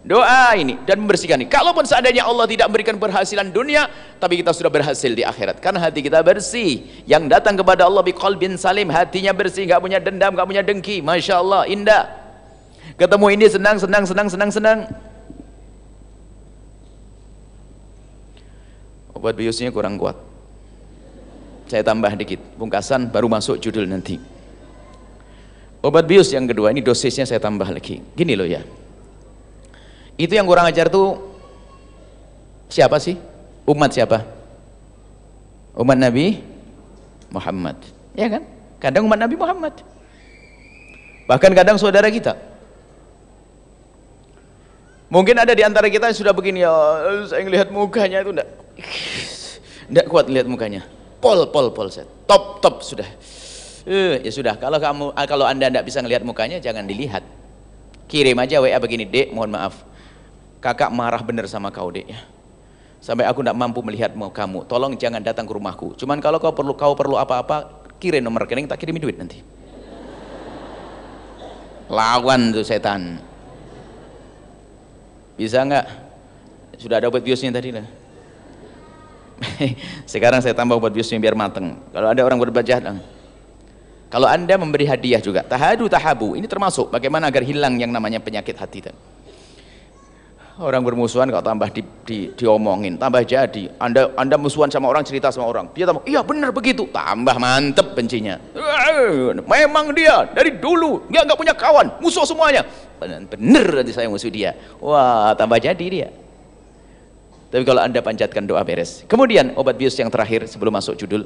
Doa 0.06 0.54
ini 0.54 0.78
dan 0.86 1.02
membersihkan 1.02 1.42
ini. 1.42 1.50
Kalaupun 1.50 1.82
seandainya 1.82 2.22
Allah 2.22 2.46
tidak 2.46 2.70
memberikan 2.70 2.94
berhasilan 2.94 3.50
dunia 3.50 3.90
tapi 4.22 4.38
kita 4.38 4.54
sudah 4.54 4.70
berhasil 4.70 5.10
di 5.10 5.26
akhirat. 5.26 5.58
Karena 5.58 5.82
hati 5.82 5.98
kita 5.98 6.22
bersih. 6.22 6.86
Yang 7.10 7.26
datang 7.26 7.58
kepada 7.58 7.90
Allah 7.90 8.06
biqalbin 8.06 8.54
salim. 8.54 8.86
Hatinya 8.86 9.34
bersih 9.34 9.66
nggak 9.66 9.82
punya 9.82 9.98
dendam 9.98 10.30
nggak 10.30 10.46
punya 10.46 10.62
dengki. 10.62 11.02
Masya 11.02 11.42
Allah 11.42 11.66
indah. 11.66 12.06
Ketemu 12.94 13.26
ini 13.34 13.46
senang 13.50 13.82
senang 13.82 14.06
senang 14.06 14.28
senang 14.30 14.50
senang. 14.54 14.78
Obat 19.10 19.34
biusnya 19.34 19.74
kurang 19.74 19.98
kuat 19.98 20.35
saya 21.66 21.82
tambah 21.82 22.10
dikit 22.14 22.40
pungkasan 22.58 23.10
baru 23.10 23.26
masuk 23.30 23.58
judul 23.58 23.86
nanti 23.86 24.18
obat 25.82 26.06
bius 26.06 26.30
yang 26.30 26.46
kedua 26.46 26.70
ini 26.70 26.82
dosisnya 26.82 27.26
saya 27.26 27.38
tambah 27.38 27.66
lagi 27.66 28.02
gini 28.14 28.34
loh 28.38 28.46
ya 28.46 28.62
itu 30.16 30.32
yang 30.32 30.48
kurang 30.48 30.64
ajar 30.64 30.88
tuh 30.88 31.20
siapa 32.72 32.96
sih? 32.96 33.20
Umat 33.68 33.92
siapa? 33.92 34.24
Umat 35.76 35.98
Nabi 36.00 36.40
Muhammad. 37.28 37.76
Ya 38.16 38.32
kan? 38.32 38.42
Kadang 38.80 39.04
umat 39.04 39.20
Nabi 39.20 39.36
Muhammad. 39.36 39.76
Bahkan 41.28 41.52
kadang 41.52 41.76
saudara 41.76 42.08
kita. 42.08 42.32
Mungkin 45.12 45.36
ada 45.38 45.52
di 45.54 45.62
antara 45.62 45.86
kita 45.86 46.10
yang 46.10 46.18
sudah 46.18 46.34
begini 46.34 46.66
ya, 46.66 46.72
saya 47.30 47.46
ngelihat 47.46 47.68
mukanya 47.70 48.26
itu 48.26 48.34
enggak 48.34 48.48
enggak 49.86 50.06
kuat 50.10 50.26
lihat 50.26 50.48
mukanya. 50.50 50.82
Pol 51.18 51.48
pol 51.48 51.72
pol 51.72 51.88
set. 51.88 52.06
Top 52.28 52.60
top 52.60 52.84
sudah. 52.84 53.08
Uh, 53.86 54.18
ya 54.18 54.34
sudah, 54.34 54.58
kalau 54.58 54.82
kamu 54.82 55.14
kalau 55.30 55.46
Anda 55.46 55.70
enggak 55.70 55.86
bisa 55.86 56.02
ngelihat 56.02 56.26
mukanya 56.26 56.58
jangan 56.58 56.84
dilihat. 56.84 57.22
Kirim 58.10 58.34
aja 58.38 58.58
WA 58.58 58.78
begini, 58.82 59.06
"Dek, 59.06 59.30
mohon 59.30 59.54
maaf. 59.54 59.86
Kakak 60.58 60.90
marah 60.90 61.22
bener 61.22 61.46
sama 61.46 61.70
kau 61.70 61.90
dek 61.94 62.06
ya. 62.06 62.20
Sampai 62.98 63.22
aku 63.22 63.46
tidak 63.46 63.54
mampu 63.54 63.78
melihat 63.86 64.10
kamu. 64.10 64.66
Tolong 64.66 64.98
jangan 64.98 65.22
datang 65.22 65.46
ke 65.46 65.52
rumahku. 65.54 65.94
Cuman 65.94 66.18
kalau 66.18 66.42
kau 66.42 66.50
perlu 66.50 66.74
kau 66.74 66.98
perlu 66.98 67.14
apa-apa 67.14 67.86
kirim 68.02 68.24
nomor 68.24 68.46
rekening 68.46 68.66
tak 68.66 68.82
kirimi 68.82 68.98
duit 68.98 69.14
nanti. 69.14 69.38
Lawan 71.86 72.50
tuh 72.50 72.66
setan. 72.66 73.22
Bisa 75.38 75.62
nggak? 75.62 75.86
Sudah 76.82 76.98
ada 76.98 77.06
obat 77.06 77.22
biusnya 77.22 77.54
tadi 77.54 77.70
lah 77.70 77.86
sekarang 80.12 80.40
saya 80.40 80.56
tambah 80.56 80.80
obat 80.80 80.92
biusnya 80.92 81.20
biar 81.20 81.36
mateng. 81.36 81.76
Kalau 81.92 82.08
ada 82.08 82.20
orang 82.24 82.40
berbuat 82.40 82.64
jahat 82.64 82.84
kalau 84.06 84.30
anda 84.30 84.54
memberi 84.54 84.86
hadiah 84.86 85.18
juga 85.18 85.42
tahadu 85.42 85.90
tahabu 85.90 86.38
ini 86.38 86.46
termasuk 86.46 86.94
bagaimana 86.94 87.26
agar 87.26 87.42
hilang 87.42 87.74
yang 87.76 87.90
namanya 87.90 88.22
penyakit 88.22 88.54
hati 88.54 88.86
orang 90.56 90.80
bermusuhan 90.80 91.28
kok 91.28 91.44
tambah 91.44 91.68
di, 91.68 91.82
di, 92.06 92.18
diomongin 92.32 92.96
tambah 92.96 93.20
jadi. 93.28 93.76
Anda 93.76 94.08
anda 94.16 94.40
musuhan 94.40 94.72
sama 94.72 94.88
orang 94.88 95.04
cerita 95.04 95.28
sama 95.28 95.52
orang. 95.52 95.68
Dia 95.76 95.84
tambah 95.84 96.00
iya 96.08 96.24
benar 96.24 96.48
begitu. 96.48 96.88
Tambah 96.88 97.36
mantep 97.36 97.92
bencinya. 97.92 98.40
Memang 99.36 99.92
dia 99.92 100.24
dari 100.32 100.56
dulu 100.56 101.04
dia 101.12 101.28
nggak 101.28 101.36
punya 101.36 101.52
kawan 101.52 102.00
musuh 102.00 102.24
semuanya. 102.24 102.64
Bener 103.28 103.68
nanti 103.68 103.92
saya 103.92 104.08
musuh 104.08 104.32
dia. 104.32 104.56
Wah 104.80 105.36
tambah 105.36 105.60
jadi 105.60 105.86
dia 105.92 106.08
tapi 107.56 107.64
kalau 107.64 107.80
anda 107.80 108.04
panjatkan 108.04 108.44
doa 108.44 108.60
beres 108.60 109.00
kemudian 109.08 109.56
obat 109.56 109.80
bius 109.80 109.96
yang 109.96 110.12
terakhir 110.12 110.44
sebelum 110.44 110.76
masuk 110.76 110.92
judul 111.00 111.24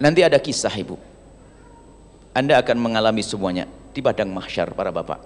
nanti 0.00 0.24
ada 0.24 0.40
kisah 0.40 0.72
ibu 0.72 0.96
anda 2.32 2.56
akan 2.56 2.80
mengalami 2.80 3.20
semuanya 3.20 3.68
di 3.92 4.00
padang 4.00 4.32
mahsyar 4.32 4.72
para 4.72 4.88
bapak 4.88 5.20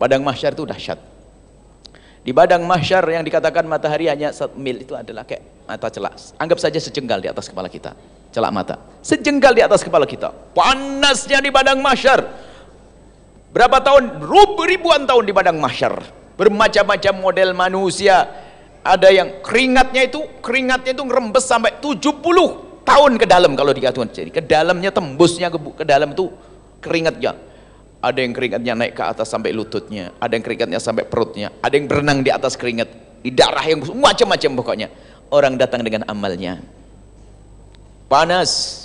padang 0.00 0.24
mahsyar 0.24 0.56
itu 0.56 0.64
dahsyat 0.64 0.96
di 2.24 2.32
badang 2.32 2.64
mahsyar 2.64 3.04
yang 3.12 3.20
dikatakan 3.20 3.68
matahari 3.68 4.08
hanya 4.08 4.32
satu 4.32 4.56
mil 4.56 4.80
itu 4.80 4.96
adalah 4.96 5.28
kayak 5.28 5.44
mata 5.68 5.92
celak. 5.92 6.16
Anggap 6.40 6.56
saja 6.56 6.80
sejengkal 6.80 7.20
di 7.20 7.28
atas 7.28 7.52
kepala 7.52 7.68
kita. 7.68 7.92
Celak 8.32 8.48
mata. 8.48 8.80
Sejengkal 9.04 9.52
di 9.52 9.60
atas 9.60 9.84
kepala 9.84 10.08
kita. 10.08 10.32
Panasnya 10.56 11.44
di 11.44 11.52
badang 11.52 11.84
mahsyar. 11.84 12.24
Berapa 13.52 13.76
tahun? 13.84 14.24
Ribuan 14.56 15.04
tahun 15.04 15.20
di 15.28 15.36
badang 15.36 15.60
mahsyar. 15.60 16.23
Bermacam-macam 16.34 17.14
model 17.18 17.50
manusia. 17.54 18.26
Ada 18.84 19.08
yang 19.08 19.40
keringatnya 19.40 20.04
itu, 20.04 20.20
keringatnya 20.44 20.92
itu 20.92 21.04
ngerembes 21.06 21.44
sampai 21.48 21.80
70 21.80 22.84
tahun 22.84 23.12
ke 23.16 23.26
dalam 23.26 23.56
kalau 23.56 23.72
dikatakan. 23.72 24.12
Jadi 24.12 24.30
ke 24.30 24.44
dalamnya 24.44 24.92
tembusnya 24.92 25.48
ke, 25.48 25.56
ke 25.56 25.84
dalam 25.88 26.12
itu 26.12 26.28
keringatnya. 26.84 27.32
Ada 28.04 28.20
yang 28.20 28.36
keringatnya 28.36 28.72
naik 28.76 28.92
ke 28.92 29.00
atas 29.00 29.32
sampai 29.32 29.56
lututnya 29.56 30.12
ada 30.20 30.36
yang 30.36 30.44
keringatnya 30.44 30.76
sampai 30.76 31.08
perutnya 31.08 31.48
ada 31.64 31.72
yang 31.72 31.88
berenang 31.88 32.20
di 32.20 32.28
atas 32.28 32.52
keringat 32.52 32.84
di 33.24 33.32
darah 33.32 33.64
yang 33.64 33.80
macam-macam 33.80 34.50
pokoknya. 34.60 34.88
Orang 35.32 35.56
datang 35.56 35.80
dengan 35.80 36.04
amalnya. 36.04 36.60
Panas. 38.12 38.84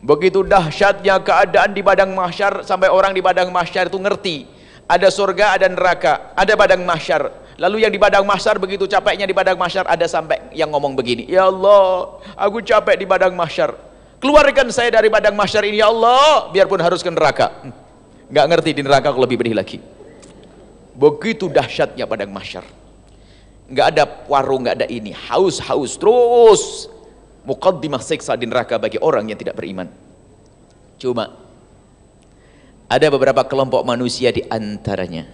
Begitu 0.00 0.46
dahsyatnya 0.46 1.20
keadaan 1.20 1.76
di 1.76 1.84
padang 1.84 2.16
mahsyar 2.16 2.64
sampai 2.64 2.88
orang 2.88 3.12
di 3.12 3.20
padang 3.20 3.52
mahsyar 3.52 3.92
itu 3.92 3.98
ngerti 4.00 4.36
ada 4.88 5.08
surga 5.12 5.60
ada 5.60 5.68
neraka 5.68 6.32
ada 6.32 6.56
padang 6.56 6.82
mahsyar. 6.82 7.28
Lalu 7.58 7.84
yang 7.84 7.92
di 7.92 7.98
padang 7.98 8.22
mahsyar 8.22 8.56
begitu 8.56 8.86
capeknya 8.88 9.26
di 9.26 9.34
padang 9.34 9.58
mahsyar 9.58 9.84
ada 9.84 10.06
sampai 10.06 10.38
yang 10.54 10.70
ngomong 10.70 10.94
begini 10.94 11.26
ya 11.26 11.50
Allah 11.50 12.16
aku 12.34 12.64
capek 12.64 12.96
di 12.96 13.04
padang 13.04 13.36
mahsyar. 13.36 13.76
Keluarkan 14.18 14.74
saya 14.74 14.90
dari 14.90 15.06
padang 15.06 15.38
mahsyar 15.38 15.62
ini 15.62 15.78
ya 15.78 15.92
Allah. 15.94 16.50
Biarpun 16.50 16.82
harus 16.82 17.06
ke 17.06 17.10
neraka. 17.12 17.54
Hmm. 17.62 17.70
Nggak 18.34 18.46
ngerti 18.50 18.70
di 18.74 18.82
neraka 18.82 19.14
aku 19.14 19.20
lebih 19.22 19.38
pedih 19.38 19.54
lagi. 19.54 19.78
Begitu 20.98 21.46
dahsyatnya 21.46 22.02
padang 22.10 22.34
mahsyar. 22.34 22.66
Nggak 23.70 23.86
ada 23.94 24.04
warung 24.26 24.66
nggak 24.66 24.82
ada 24.82 24.86
ini. 24.90 25.14
Haus 25.14 25.62
haus 25.62 25.94
terus. 25.94 26.90
Muqaddimah 27.46 28.02
siksa 28.02 28.34
di 28.34 28.44
neraka 28.50 28.76
bagi 28.76 28.98
orang 28.98 29.30
yang 29.30 29.38
tidak 29.38 29.54
beriman. 29.54 29.86
Cuma 30.98 31.47
ada 32.88 33.06
beberapa 33.12 33.44
kelompok 33.44 33.84
manusia 33.84 34.32
di 34.32 34.40
antaranya. 34.48 35.28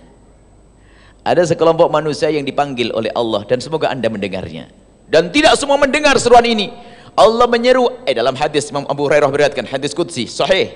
Ada 1.25 1.55
sekelompok 1.55 1.89
manusia 1.89 2.29
yang 2.29 2.45
dipanggil 2.45 2.93
oleh 2.93 3.09
Allah 3.17 3.47
dan 3.49 3.63
semoga 3.63 3.89
anda 3.89 4.11
mendengarnya. 4.13 4.69
Dan 5.09 5.33
tidak 5.33 5.57
semua 5.57 5.81
mendengar 5.81 6.19
seruan 6.21 6.45
ini. 6.45 6.69
Allah 7.15 7.47
menyeru 7.47 8.03
eh 8.05 8.13
dalam 8.13 8.35
hadis 8.35 8.69
Imam 8.69 8.85
Abu 8.91 9.07
Hurairah 9.07 9.31
beriatkan 9.31 9.65
hadis 9.65 9.95
Qudsi 9.95 10.27
sahih. 10.27 10.75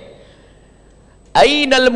Ainal 1.37 1.93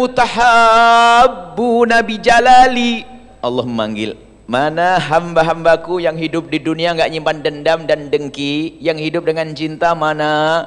nabi 1.88 2.14
jalali 2.20 3.02
Allah 3.40 3.64
memanggil 3.64 4.14
Mana 4.44 5.00
hamba-hambaku 5.00 6.04
yang 6.04 6.18
hidup 6.18 6.52
di 6.52 6.60
dunia 6.60 6.92
enggak 6.92 7.08
nyimpan 7.08 7.40
dendam 7.40 7.80
dan 7.88 8.12
dengki? 8.12 8.76
Yang 8.82 8.98
hidup 9.08 9.22
dengan 9.24 9.48
cinta 9.56 9.96
mana 9.96 10.66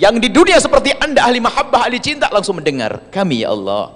Yang 0.00 0.14
di 0.24 0.28
dunia 0.32 0.56
seperti 0.56 0.96
anda 0.96 1.28
ahli 1.28 1.44
mahabbah, 1.44 1.84
ahli 1.84 2.00
cinta 2.00 2.32
Langsung 2.32 2.56
mendengar 2.56 3.12
Kami 3.12 3.44
ya 3.44 3.52
Allah. 3.52 3.92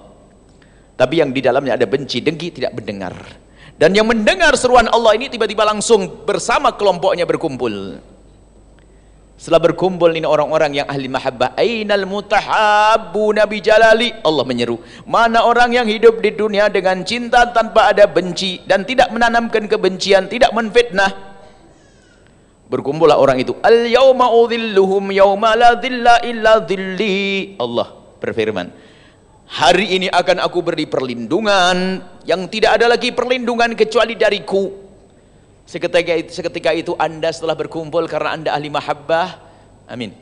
Tapi 0.93 1.19
yang 1.19 1.33
di 1.33 1.41
dalamnya 1.41 1.75
ada 1.75 1.89
benci, 1.89 2.21
dengki 2.23 2.55
tidak 2.55 2.71
mendengar. 2.77 3.17
Dan 3.75 3.91
yang 3.91 4.07
mendengar 4.07 4.53
seruan 4.55 4.87
Allah 4.87 5.17
ini 5.17 5.27
Tiba-tiba 5.27 5.65
langsung 5.65 6.23
bersama 6.23 6.71
kelompoknya 6.77 7.25
berkumpul. 7.25 7.99
Setelah 9.35 9.67
berkumpul 9.67 10.15
ini 10.15 10.23
orang-orang 10.23 10.79
yang 10.79 10.87
ahli 10.87 11.11
mahabbah 11.11 11.59
ainal 11.59 12.07
mutahabbu 12.07 13.35
nabi 13.35 13.59
jalali? 13.59 14.15
Allah 14.23 14.47
menyeru 14.47 14.79
mana 15.03 15.43
orang 15.43 15.75
yang 15.75 15.91
hidup 15.91 16.23
di 16.23 16.31
dunia 16.31 16.71
dengan 16.71 17.03
cinta 17.03 17.43
tanpa 17.51 17.91
ada 17.91 18.07
benci 18.07 18.63
dan 18.63 18.87
tidak 18.87 19.11
menanamkan 19.11 19.67
kebencian 19.67 20.31
tidak 20.31 20.55
menfitnah 20.55 21.34
berkumpullah 22.71 23.17
orang 23.17 23.41
itu 23.41 23.53
al 23.61 23.85
yauma 23.85 24.31
udhilluhum 24.33 25.13
yauma 25.13 25.53
la 25.53 25.77
dhilla 25.77 26.21
illa 26.25 26.59
dhilli 26.61 27.55
Allah 27.61 27.93
berfirman 28.21 28.73
hari 29.45 29.99
ini 29.99 30.07
akan 30.09 30.41
aku 30.41 30.59
beri 30.65 30.89
perlindungan 30.89 32.01
yang 32.25 32.49
tidak 32.49 32.81
ada 32.81 32.89
lagi 32.89 33.13
perlindungan 33.13 33.77
kecuali 33.77 34.17
dariku 34.17 34.85
Seketika 35.65 36.13
itu, 36.13 36.29
seketika 36.29 36.71
itu 36.77 36.93
anda 37.01 37.33
setelah 37.33 37.57
berkumpul 37.57 38.05
karena 38.05 38.37
anda 38.37 38.49
ahli 38.53 38.69
mahabbah. 38.69 39.41
Amin. 39.89 40.13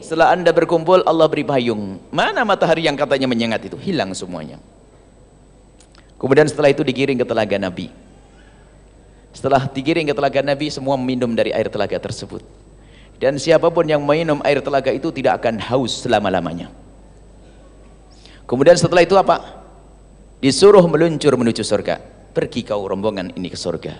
Setelah 0.00 0.32
anda 0.32 0.48
berkumpul 0.48 1.04
Allah 1.04 1.28
beri 1.28 1.44
payung. 1.44 2.00
Mana 2.08 2.40
matahari 2.48 2.88
yang 2.88 2.96
katanya 2.96 3.28
menyengat 3.28 3.68
itu? 3.68 3.76
Hilang 3.76 4.16
semuanya. 4.16 4.56
Kemudian 6.16 6.48
setelah 6.48 6.72
itu 6.72 6.80
digiring 6.80 7.20
ke 7.20 7.26
telaga 7.28 7.60
Nabi. 7.60 7.92
Setelah 9.32 9.68
digiring 9.68 10.08
ke 10.08 10.14
telaga 10.16 10.40
Nabi 10.42 10.72
semua 10.72 10.98
minum 10.98 11.30
dari 11.32 11.54
air 11.54 11.68
telaga 11.70 12.00
tersebut. 12.00 12.40
Dan 13.18 13.36
siapa 13.36 13.68
pun 13.68 13.82
yang 13.86 14.02
minum 14.02 14.38
air 14.46 14.62
telaga 14.62 14.94
itu 14.94 15.10
tidak 15.10 15.42
akan 15.42 15.58
haus 15.58 16.06
selama-lamanya. 16.06 16.70
Kemudian 18.46 18.78
setelah 18.78 19.02
itu 19.02 19.18
apa? 19.18 19.42
Disuruh 20.38 20.86
meluncur 20.86 21.34
menuju 21.34 21.66
surga 21.66 22.18
pergi 22.38 22.62
kau 22.62 22.86
rombongan 22.86 23.34
ini 23.34 23.50
ke 23.50 23.58
surga 23.58 23.98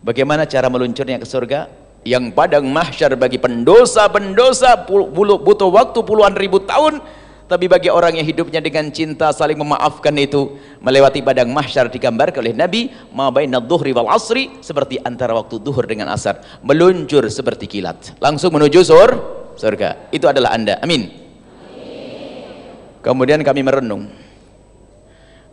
bagaimana 0.00 0.48
cara 0.48 0.72
meluncurnya 0.72 1.20
ke 1.20 1.28
surga 1.28 1.68
yang 2.06 2.32
padang 2.32 2.64
mahsyar 2.70 3.12
bagi 3.18 3.36
pendosa-pendosa 3.36 4.88
butuh 4.88 5.68
waktu 5.68 5.98
puluhan 6.00 6.32
ribu 6.38 6.62
tahun 6.62 7.04
tapi 7.48 7.64
bagi 7.64 7.88
orang 7.88 8.20
yang 8.20 8.28
hidupnya 8.28 8.60
dengan 8.60 8.92
cinta 8.92 9.32
saling 9.32 9.56
memaafkan 9.56 10.12
itu 10.20 10.60
melewati 10.84 11.24
padang 11.24 11.48
mahsyar 11.48 11.88
digambarkan 11.88 12.44
oleh 12.44 12.52
Nabi 12.52 12.92
ma 13.08 13.32
bainadh 13.32 13.64
dhuhri 13.64 13.96
wal 13.96 14.12
asri 14.12 14.52
seperti 14.60 15.00
antara 15.00 15.32
waktu 15.32 15.56
duhur 15.56 15.88
dengan 15.88 16.12
asar 16.12 16.44
meluncur 16.60 17.24
seperti 17.32 17.64
kilat. 17.64 18.20
Langsung 18.20 18.52
menuju 18.52 18.84
sur 18.84 19.10
surga. 19.56 20.12
Itu 20.12 20.28
adalah 20.28 20.52
anda. 20.52 20.76
Amin. 20.84 21.26
kemudian 23.00 23.40
kami 23.40 23.64
merenung. 23.64 24.12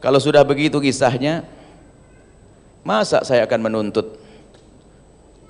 Kalau 0.03 0.19
sudah 0.19 0.43
begitu 0.43 0.75
kisahnya 0.83 1.47
masa 2.83 3.23
saya 3.23 3.47
akan 3.47 3.71
menuntut 3.71 4.19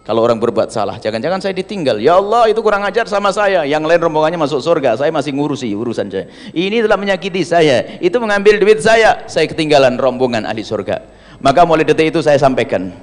kalau 0.06 0.22
orang 0.22 0.38
berbuat 0.38 0.70
salah, 0.70 1.02
jangan-jangan 1.02 1.42
saya 1.42 1.58
ditinggal. 1.58 1.98
Ya 1.98 2.22
Allah, 2.22 2.46
itu 2.46 2.62
kurang 2.62 2.86
ajar 2.86 3.10
sama 3.10 3.34
saya. 3.34 3.66
Yang 3.66 3.90
lain 3.90 4.06
rombongannya 4.06 4.38
masuk 4.38 4.62
surga, 4.62 5.02
saya 5.02 5.10
masih 5.10 5.34
ngurusi 5.34 5.74
urusan 5.74 6.14
saya. 6.14 6.30
Ini 6.54 6.86
telah 6.86 6.94
menyakiti 6.94 7.42
saya. 7.42 7.98
Itu 7.98 8.22
mengambil 8.22 8.62
duit 8.62 8.86
saya. 8.86 9.26
Saya 9.26 9.50
ketinggalan 9.50 9.98
rombongan 9.98 10.46
ahli 10.46 10.62
surga. 10.62 11.02
Maka 11.42 11.66
mulai 11.66 11.90
detik 11.90 12.14
itu 12.14 12.22
saya 12.22 12.38
sampaikan 12.38 12.94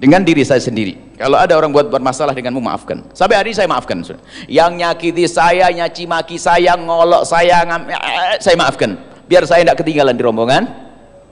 dengan 0.00 0.24
diri 0.24 0.40
saya 0.48 0.64
sendiri. 0.64 0.96
Kalau 1.20 1.36
ada 1.36 1.60
orang 1.60 1.68
buat 1.68 1.92
bermasalah 1.92 2.32
denganmu 2.32 2.64
maafkan. 2.64 3.04
Sampai 3.12 3.36
hari 3.36 3.52
saya 3.52 3.68
maafkan. 3.68 4.00
Yang 4.48 4.72
nyakiti 4.80 5.28
saya, 5.28 5.68
nyaci 5.76 6.08
maki 6.08 6.40
saya, 6.40 6.72
ngolok 6.72 7.28
saya, 7.28 7.68
eh, 7.68 8.40
saya 8.40 8.56
maafkan. 8.56 8.96
Biar 9.28 9.44
saya 9.44 9.60
tidak 9.60 9.84
ketinggalan 9.84 10.16
di 10.16 10.24
rombongan, 10.24 10.72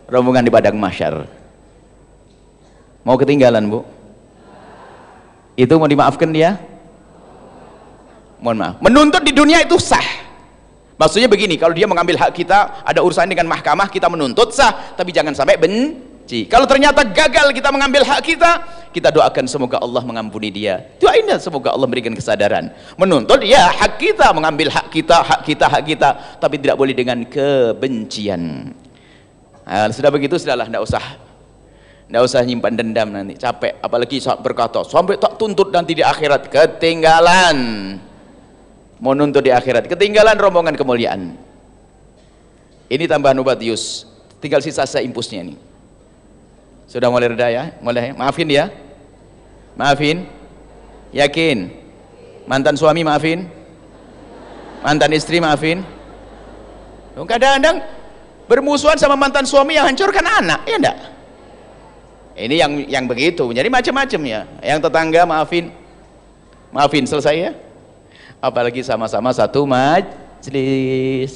rombongan 0.05 0.45
di 0.45 0.53
padang 0.53 0.77
masyar. 0.77 1.25
Mau 3.09 3.17
ketinggalan 3.17 3.65
bu? 3.65 4.00
Itu 5.59 5.75
mau 5.77 5.89
dimaafkan 5.91 6.31
dia? 6.31 6.61
Mohon 8.41 8.57
maaf. 8.57 8.75
Menuntut 8.81 9.23
di 9.23 9.33
dunia 9.37 9.61
itu 9.61 9.77
sah. 9.77 10.31
Maksudnya 11.01 11.33
begini 11.33 11.57
kalau 11.57 11.73
dia 11.73 11.89
mengambil 11.89 12.21
hak 12.21 12.37
kita 12.37 12.85
ada 12.85 13.01
urusan 13.01 13.25
dengan 13.25 13.49
mahkamah 13.49 13.89
kita 13.89 14.13
menuntut 14.13 14.53
sah 14.53 14.93
tapi 14.97 15.17
jangan 15.17 15.33
sampai 15.33 15.57
benci. 15.57 16.45
Kalau 16.45 16.69
ternyata 16.69 17.01
gagal 17.09 17.57
kita 17.57 17.73
mengambil 17.73 18.05
hak 18.05 18.21
kita 18.21 18.51
kita 18.93 19.09
doakan 19.09 19.49
semoga 19.49 19.81
Allah 19.81 20.05
mengampuni 20.05 20.53
dia. 20.53 20.93
Doainnya 21.01 21.41
semoga 21.41 21.73
Allah 21.73 21.89
memberikan 21.89 22.13
kesadaran. 22.13 22.69
Menuntut 23.01 23.41
ya 23.49 23.73
hak 23.81 23.97
kita 23.97 24.29
mengambil 24.37 24.69
hak 24.69 24.93
kita 24.93 25.25
hak 25.25 25.41
kita 25.49 25.67
hak 25.73 25.83
kita 25.89 26.09
tapi 26.37 26.61
tidak 26.61 26.77
boleh 26.77 26.93
dengan 26.93 27.25
kebencian. 27.25 28.77
Nah, 29.65 29.89
sudah 29.89 30.13
begitu 30.13 30.37
sudahlah 30.37 30.69
tidak 30.69 30.85
usah 30.85 31.30
tidak 32.11 32.27
usah 32.27 32.43
nyimpan 32.43 32.75
dendam 32.75 33.07
nanti, 33.15 33.39
capek. 33.39 33.79
Apalagi 33.79 34.19
berkata, 34.43 34.83
sampai 34.83 35.15
tak 35.15 35.39
tuntut 35.39 35.71
nanti 35.71 35.95
di 35.95 36.03
akhirat. 36.03 36.51
Ketinggalan. 36.51 37.59
Mau 38.99 39.15
nuntut 39.15 39.47
di 39.47 39.55
akhirat. 39.55 39.87
Ketinggalan 39.87 40.35
rombongan 40.35 40.75
kemuliaan. 40.75 41.39
Ini 42.91 43.07
tambahan 43.07 43.39
obat 43.39 43.63
Yus. 43.63 44.11
Tinggal 44.43 44.59
sisa 44.59 44.83
saya 44.91 45.07
impusnya 45.07 45.47
ini. 45.47 45.55
Sudah 46.91 47.15
mulai 47.15 47.31
reda 47.31 47.47
ya? 47.47 47.79
Mulai. 47.79 48.11
Maafin 48.19 48.51
dia. 48.51 48.75
Maafin. 49.79 50.27
Yakin. 51.15 51.71
Mantan 52.51 52.75
suami 52.75 53.07
maafin. 53.07 53.47
Mantan 54.83 55.15
istri 55.15 55.39
maafin. 55.39 55.87
Kadang-kadang 57.15 57.87
bermusuhan 58.51 58.99
sama 58.99 59.15
mantan 59.15 59.47
suami 59.47 59.79
yang 59.79 59.87
hancurkan 59.87 60.27
anak, 60.27 60.67
ya 60.67 60.75
enggak? 60.75 61.20
Ini 62.41 62.57
yang 62.57 62.73
yang 62.89 63.05
begitu. 63.05 63.53
Jadi 63.53 63.69
macam-macam 63.69 64.21
ya. 64.25 64.49
Yang 64.65 64.89
tetangga 64.89 65.29
maafin. 65.29 65.69
Maafin 66.73 67.05
selesai 67.05 67.37
ya. 67.37 67.53
Apalagi 68.41 68.81
sama-sama 68.81 69.29
satu 69.37 69.69
majlis. 69.69 71.35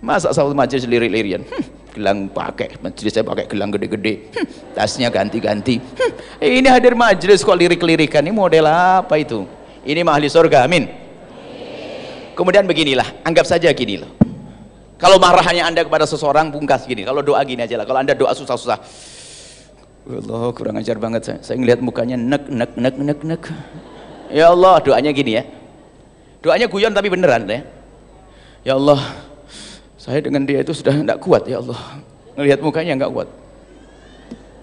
Masa 0.00 0.32
satu 0.32 0.54
majlis 0.56 0.88
lirik-lirian? 0.88 1.44
Hmm, 1.44 1.64
gelang 1.92 2.32
pakai. 2.32 2.80
Majlis 2.80 3.12
saya 3.12 3.26
pakai 3.26 3.44
gelang 3.44 3.68
gede-gede. 3.68 4.32
Hmm, 4.32 4.46
tasnya 4.72 5.12
ganti-ganti. 5.12 5.76
Hmm, 5.76 6.12
ini 6.40 6.68
hadir 6.72 6.96
majlis 6.96 7.44
kok 7.44 7.58
lirik-lirikan. 7.58 8.24
Ini 8.24 8.32
model 8.32 8.64
apa 8.64 9.20
itu? 9.20 9.44
Ini 9.84 10.00
mahli 10.06 10.32
surga 10.32 10.64
amin. 10.64 10.88
Kemudian 12.32 12.64
beginilah 12.64 13.26
anggap 13.26 13.44
saja 13.44 13.68
gini 13.74 13.98
loh. 13.98 14.14
Kalau 14.98 15.18
marahnya 15.18 15.66
anda 15.66 15.82
kepada 15.82 16.06
seseorang 16.06 16.54
bungkas 16.54 16.86
gini. 16.86 17.02
Kalau 17.02 17.20
doa 17.20 17.42
gini 17.42 17.66
aja 17.66 17.74
lah. 17.76 17.86
Kalau 17.86 17.98
anda 17.98 18.14
doa 18.14 18.30
susah-susah 18.34 18.78
Allah 20.08 20.48
kurang 20.56 20.80
ajar 20.80 20.96
banget 20.96 21.22
saya. 21.28 21.38
Saya 21.44 21.60
ngelihat 21.60 21.84
mukanya 21.84 22.16
nek 22.16 22.48
nek 22.48 22.72
nek 22.80 22.96
nek 22.96 23.20
nek. 23.28 23.42
Ya 24.32 24.48
Allah, 24.48 24.80
doanya 24.80 25.12
gini 25.12 25.36
ya. 25.36 25.44
Doanya 26.40 26.64
guyon 26.64 26.96
tapi 26.96 27.12
beneran 27.12 27.44
ya. 27.44 27.60
Ya 28.64 28.72
Allah, 28.80 29.00
saya 30.00 30.24
dengan 30.24 30.48
dia 30.48 30.64
itu 30.64 30.72
sudah 30.72 30.96
tidak 30.96 31.20
kuat 31.20 31.44
ya 31.44 31.60
Allah. 31.60 32.00
Ngelihat 32.40 32.60
mukanya 32.64 32.96
nggak 32.96 33.12
kuat. 33.12 33.28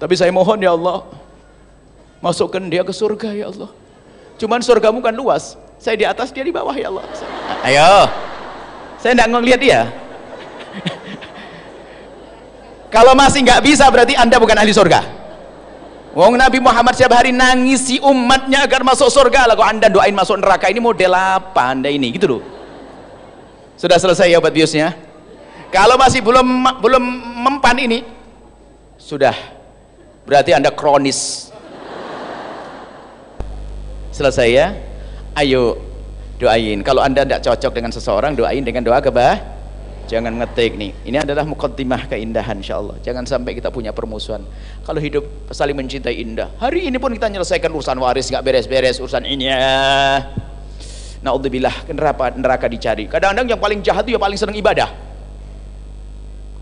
Tapi 0.02 0.14
saya 0.18 0.34
mohon 0.34 0.58
ya 0.58 0.74
Allah, 0.74 1.06
masukkan 2.26 2.66
dia 2.66 2.82
ke 2.82 2.94
surga 2.94 3.30
ya 3.38 3.54
Allah. 3.54 3.70
Cuman 4.42 4.66
surgamu 4.66 5.00
kan 5.00 5.14
luas. 5.14 5.56
Saya 5.78 5.96
di 5.96 6.06
atas, 6.08 6.34
dia 6.34 6.42
di 6.42 6.52
bawah 6.52 6.74
ya 6.74 6.90
Allah. 6.90 7.06
Ayo. 7.62 8.10
Saya 8.98 9.14
tidak 9.14 9.30
ngelihat 9.30 9.60
dia. 9.62 9.82
Kalau 12.96 13.14
masih 13.14 13.44
nggak 13.44 13.62
bisa 13.62 13.86
berarti 13.92 14.16
Anda 14.18 14.40
bukan 14.40 14.58
ahli 14.58 14.74
surga. 14.74 15.25
Wong 16.16 16.40
Nabi 16.40 16.64
Muhammad 16.64 16.96
setiap 16.96 17.20
hari 17.20 17.36
nangisi 17.36 18.00
umatnya 18.00 18.64
agar 18.64 18.88
masuk 18.88 19.12
surga. 19.12 19.52
Kok 19.52 19.68
anda 19.68 19.92
doain 19.92 20.16
masuk 20.16 20.40
neraka 20.40 20.72
ini 20.72 20.80
model 20.80 21.12
apa 21.12 21.76
anda 21.76 21.92
ini? 21.92 22.08
Gitu 22.16 22.40
loh. 22.40 22.42
Sudah 23.76 24.00
selesai 24.00 24.32
ya 24.32 24.40
obat 24.40 24.56
biusnya? 24.56 24.96
Kalau 25.76 26.00
masih 26.00 26.24
belum 26.24 26.48
belum 26.80 27.04
mempan 27.44 27.76
ini, 27.84 28.08
sudah. 28.96 29.36
Berarti 30.24 30.56
anda 30.56 30.72
kronis. 30.72 31.52
Selesai 34.16 34.48
ya? 34.48 34.72
Ayo 35.36 35.76
doain. 36.40 36.80
Kalau 36.80 37.04
anda 37.04 37.28
tidak 37.28 37.44
cocok 37.44 37.76
dengan 37.76 37.92
seseorang, 37.92 38.40
doain 38.40 38.64
dengan 38.64 38.88
doa 38.88 39.04
kebah 39.04 39.55
jangan 40.06 40.34
ngetik 40.40 40.78
nih. 40.80 40.92
Ini 41.06 41.26
adalah 41.26 41.44
mukaddimah 41.44 42.08
keindahan 42.08 42.62
insyaallah. 42.62 43.02
Jangan 43.02 43.26
sampai 43.26 43.58
kita 43.58 43.74
punya 43.74 43.92
permusuhan. 43.92 44.46
Kalau 44.86 45.02
hidup 45.02 45.26
saling 45.52 45.76
mencintai 45.76 46.16
indah. 46.22 46.54
Hari 46.62 46.88
ini 46.88 46.98
pun 47.02 47.12
kita 47.12 47.28
menyelesaikan 47.28 47.70
urusan 47.74 47.98
waris. 48.00 48.30
Nggak 48.30 48.44
beres-beres 48.46 49.02
urusan 49.02 49.26
ini 49.26 49.50
ya. 49.50 50.22
Naudzubillah. 51.26 51.90
Neraka 51.92 52.38
neraka 52.38 52.66
dicari? 52.70 53.10
Kadang-kadang 53.10 53.52
yang 53.52 53.62
paling 53.62 53.80
jahat 53.82 54.06
itu 54.08 54.16
yang 54.16 54.24
paling 54.24 54.38
senang 54.40 54.56
ibadah. 54.56 54.90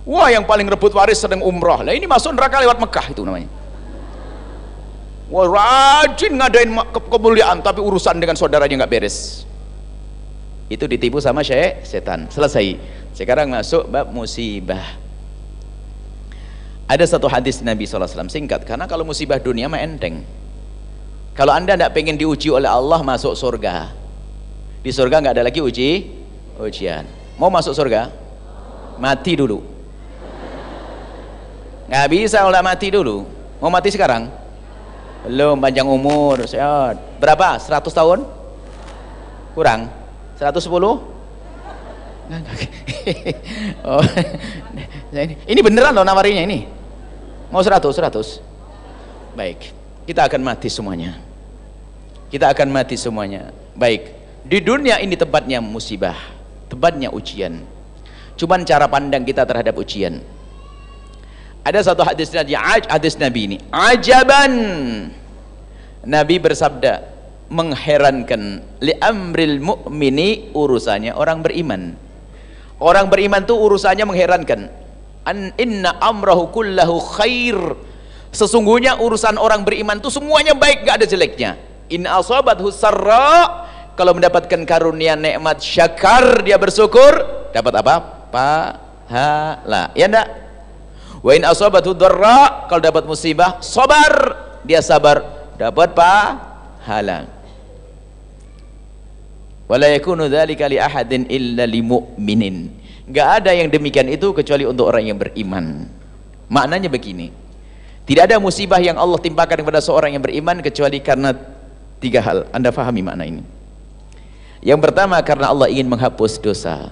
Wah 0.03 0.27
yang 0.27 0.43
paling 0.43 0.67
rebut 0.67 0.91
waris 0.91 1.19
sedang 1.19 1.39
umrah. 1.43 1.79
Lah 1.83 1.95
ini 1.95 2.03
masuk 2.03 2.35
neraka 2.35 2.59
lewat 2.59 2.79
Mekah 2.79 3.05
itu 3.11 3.23
namanya. 3.23 3.47
Wah 5.31 5.47
rajin 5.47 6.35
ngadain 6.35 6.69
ke 6.91 6.99
kemuliaan 7.07 7.63
tapi 7.63 7.79
urusan 7.79 8.19
dengan 8.19 8.35
saudaranya 8.35 8.83
nggak 8.83 8.91
beres. 8.91 9.47
Itu 10.67 10.87
ditipu 10.87 11.23
sama 11.23 11.43
syekh 11.43 11.83
setan. 11.87 12.27
Selesai 12.27 12.75
sekarang 13.13 13.49
masuk 13.53 13.85
bab 13.89 14.09
musibah. 14.09 15.01
Ada 16.89 17.05
satu 17.05 17.29
hadis 17.29 17.61
Nabi 17.63 17.87
SAW 17.87 18.27
singkat 18.27 18.65
karena 18.67 18.89
kalau 18.89 19.05
musibah 19.07 19.39
dunia 19.39 19.69
mah 19.69 19.81
enteng. 19.81 20.25
Kalau 21.33 21.49
anda 21.49 21.73
tidak 21.73 21.97
pengen 21.97 22.17
diuji 22.17 22.53
oleh 22.53 22.69
Allah 22.69 23.01
masuk 23.01 23.33
surga, 23.33 23.89
di 24.85 24.93
surga 24.93 25.17
nggak 25.17 25.33
ada 25.39 25.43
lagi 25.45 25.61
uji 25.61 26.05
ujian. 26.61 27.05
Mau 27.41 27.49
masuk 27.49 27.73
surga? 27.73 28.13
Mati 29.01 29.33
dulu. 29.33 29.65
Nggak 31.89 32.07
bisa 32.13 32.45
kalau 32.45 32.61
mati 32.61 32.87
dulu. 32.93 33.25
Mau 33.57 33.73
mati 33.73 33.89
sekarang? 33.89 34.29
Belum 35.23 35.55
panjang 35.57 35.87
umur, 35.87 36.43
sehat. 36.43 36.99
Berapa? 37.17 37.55
100 37.55 37.79
tahun? 37.89 38.27
Kurang? 39.55 39.87
110? 40.35 41.12
oh, 43.89 44.03
ini 45.51 45.59
beneran 45.59 45.93
loh 45.93 46.05
nawarinya 46.07 46.43
ini. 46.43 46.65
Mau 47.51 47.61
100, 47.61 47.83
100. 47.85 49.37
Baik, 49.37 49.73
kita 50.09 50.25
akan 50.25 50.41
mati 50.41 50.69
semuanya. 50.71 51.19
Kita 52.33 52.49
akan 52.49 52.67
mati 52.73 52.97
semuanya. 52.97 53.53
Baik, 53.77 54.09
di 54.41 54.57
dunia 54.63 54.97
ini 54.97 55.13
tempatnya 55.13 55.61
musibah, 55.61 56.17
tempatnya 56.71 57.13
ujian. 57.13 57.61
Cuman 58.33 58.65
cara 58.65 58.89
pandang 58.89 59.21
kita 59.21 59.45
terhadap 59.45 59.77
ujian. 59.77 60.17
Ada 61.63 61.93
satu 61.93 62.03
hadis 62.03 62.33
Nabi, 62.33 62.57
hadis 62.59 63.15
Nabi 63.15 63.41
ini, 63.47 63.57
ajaban. 63.71 64.53
Nabi 66.03 66.35
bersabda, 66.41 67.13
mengherankan 67.53 68.65
li 68.81 68.97
amril 68.97 69.61
mu'mini 69.61 70.51
urusannya 70.57 71.13
orang 71.13 71.45
beriman 71.45 71.93
Orang 72.83 73.07
beriman 73.07 73.47
itu 73.47 73.55
urusannya 73.55 74.03
mengherankan. 74.03 74.67
an 75.23 75.55
inna 75.55 75.95
amrahu 76.03 76.51
kullahu 76.51 76.99
khair. 77.15 77.55
Sesungguhnya 78.35 78.99
urusan 78.99 79.39
orang 79.39 79.63
beriman 79.63 80.03
itu 80.03 80.11
semuanya 80.11 80.51
baik 80.51 80.83
gak 80.83 80.99
ada 80.99 81.07
jeleknya. 81.07 81.55
In 81.87 82.03
asabathu 82.03 82.67
sarra 82.75 83.63
kalau 83.95 84.11
mendapatkan 84.11 84.67
karunia 84.67 85.15
nikmat 85.15 85.63
syakar 85.63 86.43
dia 86.43 86.59
bersyukur 86.59 87.23
dapat 87.55 87.73
apa? 87.79 87.95
Pahala. 88.35 89.95
Ya 89.95 90.11
enggak? 90.11 90.27
Wa 91.23 91.31
in 91.39 91.47
dharra 91.95 92.67
kalau 92.67 92.81
dapat 92.83 93.07
musibah 93.07 93.63
sabar. 93.63 94.43
Dia 94.67 94.83
sabar 94.83 95.23
dapat 95.55 95.95
pahala 95.95 97.32
wala 99.67 99.87
yakunu 99.89 100.27
dzalika 100.27 100.67
li 100.67 100.77
ahadin 100.77 101.27
illa 101.31 101.63
limu'minin 101.63 102.83
Enggak 103.03 103.27
ada 103.43 103.51
yang 103.51 103.67
demikian 103.67 104.07
itu 104.07 104.31
kecuali 104.31 104.63
untuk 104.63 104.87
orang 104.87 105.03
yang 105.03 105.19
beriman. 105.19 105.91
Maknanya 106.47 106.87
begini. 106.87 107.35
Tidak 108.03 108.23
ada 108.23 108.39
musibah 108.39 108.79
yang 108.79 108.95
Allah 108.99 109.19
timpakan 109.19 109.63
kepada 109.63 109.79
seorang 109.83 110.15
yang 110.15 110.23
beriman 110.23 110.59
kecuali 110.63 111.03
karena 111.03 111.35
tiga 111.99 112.23
hal. 112.23 112.47
Anda 112.55 112.71
fahami 112.71 113.03
makna 113.03 113.27
ini. 113.27 113.43
Yang 114.63 114.79
pertama 114.87 115.19
karena 115.19 115.51
Allah 115.51 115.67
ingin 115.67 115.87
menghapus 115.91 116.39
dosa. 116.39 116.91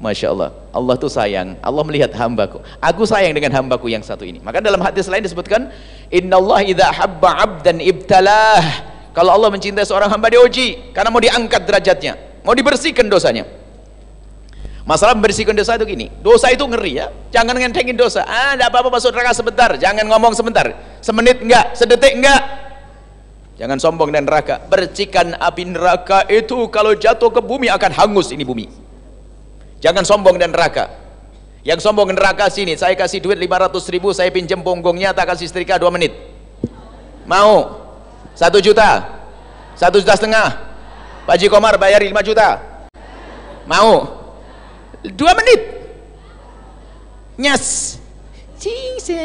Masya 0.00 0.32
Allah. 0.32 0.50
Allah 0.72 0.94
itu 0.96 1.08
sayang. 1.12 1.60
Allah 1.60 1.84
melihat 1.84 2.08
hambaku. 2.16 2.64
Aku 2.80 3.04
sayang 3.04 3.36
dengan 3.36 3.52
hambaku 3.52 3.92
yang 3.92 4.00
satu 4.00 4.24
ini. 4.24 4.40
Maka 4.40 4.64
dalam 4.64 4.80
hadis 4.80 5.04
lain 5.12 5.20
disebutkan, 5.20 5.68
Inna 6.08 6.40
Allah 6.40 6.64
idha 6.64 6.88
habba 6.88 7.36
abdan 7.36 7.84
ibtalah. 7.84 8.89
Kalau 9.10 9.34
Allah 9.34 9.50
mencintai 9.50 9.82
seorang 9.82 10.10
hamba 10.10 10.30
diuji. 10.30 10.94
Karena 10.94 11.10
mau 11.10 11.18
diangkat 11.18 11.66
derajatnya. 11.66 12.14
Mau 12.46 12.54
dibersihkan 12.54 13.10
dosanya. 13.10 13.44
Masalah 14.88 15.14
membersihkan 15.14 15.54
dosa 15.54 15.78
itu 15.78 15.86
gini. 15.86 16.10
Dosa 16.18 16.50
itu 16.50 16.66
ngeri 16.66 16.98
ya. 16.98 17.06
Jangan 17.30 17.54
ngentengin 17.54 17.94
dosa. 17.94 18.26
Ah, 18.26 18.58
enggak 18.58 18.74
apa-apa 18.74 18.88
masuk 18.98 19.14
neraka 19.14 19.32
sebentar. 19.36 19.70
Jangan 19.78 20.02
ngomong 20.08 20.34
sebentar. 20.34 20.66
Semenit 20.98 21.44
enggak, 21.44 21.78
sedetik 21.78 22.16
enggak. 22.16 22.42
Jangan 23.60 23.76
sombong 23.76 24.08
dan 24.08 24.24
neraka. 24.24 24.56
Percikan 24.66 25.36
api 25.36 25.68
neraka 25.68 26.24
itu 26.32 26.66
kalau 26.72 26.96
jatuh 26.96 27.28
ke 27.28 27.44
bumi 27.44 27.68
akan 27.68 27.92
hangus 27.92 28.32
ini 28.32 28.40
bumi. 28.40 28.66
Jangan 29.84 30.02
sombong 30.02 30.40
dan 30.40 30.50
neraka. 30.56 30.88
Yang 31.60 31.84
sombong 31.84 32.16
neraka 32.16 32.48
sini, 32.48 32.72
saya 32.72 32.96
kasih 32.96 33.20
duit 33.20 33.36
500 33.36 33.84
ribu, 33.92 34.16
saya 34.16 34.32
pinjam 34.32 34.64
punggungnya, 34.64 35.12
tak 35.12 35.36
kasih 35.36 35.44
setrika 35.44 35.76
2 35.76 35.92
menit. 35.92 36.16
Mau? 37.28 37.84
1 38.38 38.66
juta? 38.66 38.90
1 39.78 40.02
juta 40.02 40.14
setengah? 40.14 40.48
Pak 41.24 41.34
Haji 41.36 41.46
Komar 41.46 41.74
bayar 41.76 42.02
5 42.02 42.12
juta? 42.26 42.58
Mau? 43.66 44.20
dua 45.04 45.32
menit 45.32 45.60
nyas 47.40 47.96
cingse 48.60 49.16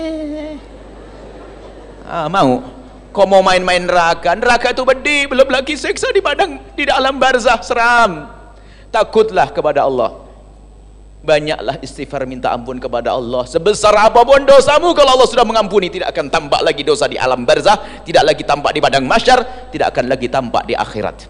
ah, 2.08 2.32
mau 2.32 2.64
kau 3.12 3.28
mau 3.28 3.44
main-main 3.44 3.84
neraka 3.84 4.32
neraka 4.40 4.72
itu 4.72 4.88
pedih 4.88 5.28
belum 5.28 5.52
lagi 5.52 5.76
seksa 5.76 6.16
di 6.16 6.24
padang 6.24 6.64
di 6.80 6.88
dalam 6.88 7.20
barzah 7.20 7.60
seram 7.60 8.32
takutlah 8.88 9.52
kepada 9.52 9.84
Allah 9.84 10.16
banyaklah 11.26 11.82
istighfar 11.82 12.30
minta 12.30 12.54
ampun 12.54 12.78
kepada 12.78 13.18
Allah. 13.18 13.44
Sebesar 13.50 13.98
apa 13.98 14.22
pun 14.22 14.46
dosamu 14.46 14.94
kalau 14.94 15.18
Allah 15.18 15.28
sudah 15.28 15.42
mengampuni 15.42 15.90
tidak 15.90 16.14
akan 16.14 16.30
tampak 16.30 16.62
lagi 16.62 16.86
dosa 16.86 17.10
di 17.10 17.18
alam 17.18 17.42
barzah 17.44 18.06
tidak 18.06 18.24
lagi 18.30 18.46
tampak 18.46 18.72
di 18.78 18.80
padang 18.80 19.10
masyar 19.10 19.42
tidak 19.74 19.90
akan 19.92 20.06
lagi 20.06 20.30
tampak 20.30 20.64
di 20.70 20.78
akhirat. 20.78 21.26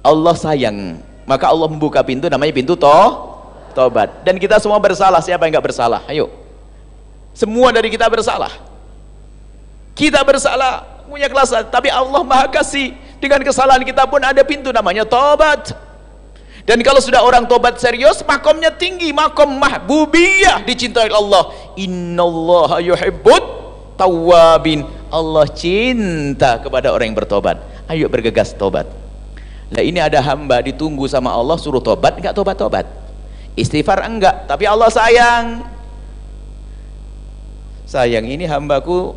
Allah 0.00 0.32
sayang 0.32 1.04
maka 1.28 1.52
Allah 1.52 1.68
membuka 1.68 2.00
pintu 2.00 2.32
namanya 2.32 2.56
pintu 2.56 2.72
toh 2.74 3.36
tobat. 3.76 4.24
Dan 4.24 4.40
kita 4.40 4.56
semua 4.56 4.80
bersalah. 4.80 5.20
Siapa 5.20 5.44
yang 5.44 5.60
nggak 5.60 5.66
bersalah? 5.68 6.00
Ayo. 6.08 6.32
Semua 7.36 7.70
dari 7.70 7.92
kita 7.92 8.08
bersalah. 8.08 8.50
Kita 9.94 10.24
bersalah 10.24 11.04
punya 11.04 11.28
kelas 11.28 11.68
tapi 11.68 11.92
Allah 11.92 12.24
maha 12.24 12.48
kasih. 12.48 12.96
Dengan 13.20 13.44
kesalahan 13.44 13.84
kita 13.84 14.08
pun 14.08 14.24
ada 14.24 14.40
pintu 14.40 14.72
namanya 14.72 15.04
tobat 15.04 15.89
dan 16.70 16.78
kalau 16.86 17.02
sudah 17.02 17.26
orang 17.26 17.50
tobat 17.50 17.82
serius 17.82 18.22
makomnya 18.22 18.70
tinggi 18.70 19.10
makom 19.10 19.58
mahbubiyah 19.58 20.62
dicintai 20.62 21.10
Allah 21.10 21.50
innallaha 21.74 22.78
yuhibbut 22.78 23.42
tawabin 23.98 24.86
Allah 25.10 25.50
cinta 25.50 26.62
kepada 26.62 26.94
orang 26.94 27.10
yang 27.10 27.18
bertobat 27.18 27.58
ayo 27.90 28.06
bergegas 28.06 28.54
tobat 28.54 28.86
lah 29.70 29.86
ini 29.86 30.02
ada 30.02 30.18
hamba 30.18 30.58
ditunggu 30.66 31.06
sama 31.06 31.30
Allah 31.30 31.54
suruh 31.54 31.78
tobat 31.78 32.18
enggak 32.18 32.34
tobat-tobat. 32.34 32.86
Istighfar 33.54 34.02
enggak, 34.02 34.50
tapi 34.50 34.66
Allah 34.66 34.90
sayang. 34.90 35.62
Sayang 37.86 38.26
ini 38.26 38.50
hambaku 38.50 39.14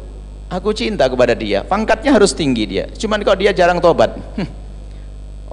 aku 0.49 0.69
cinta 0.77 1.09
kepada 1.09 1.33
dia. 1.33 1.65
Pangkatnya 1.65 2.13
harus 2.13 2.37
tinggi 2.37 2.69
dia. 2.69 2.85
Cuman 2.93 3.25
kalau 3.25 3.37
dia 3.37 3.49
jarang 3.49 3.81
tobat. 3.81 4.13
Hm. 4.37 4.62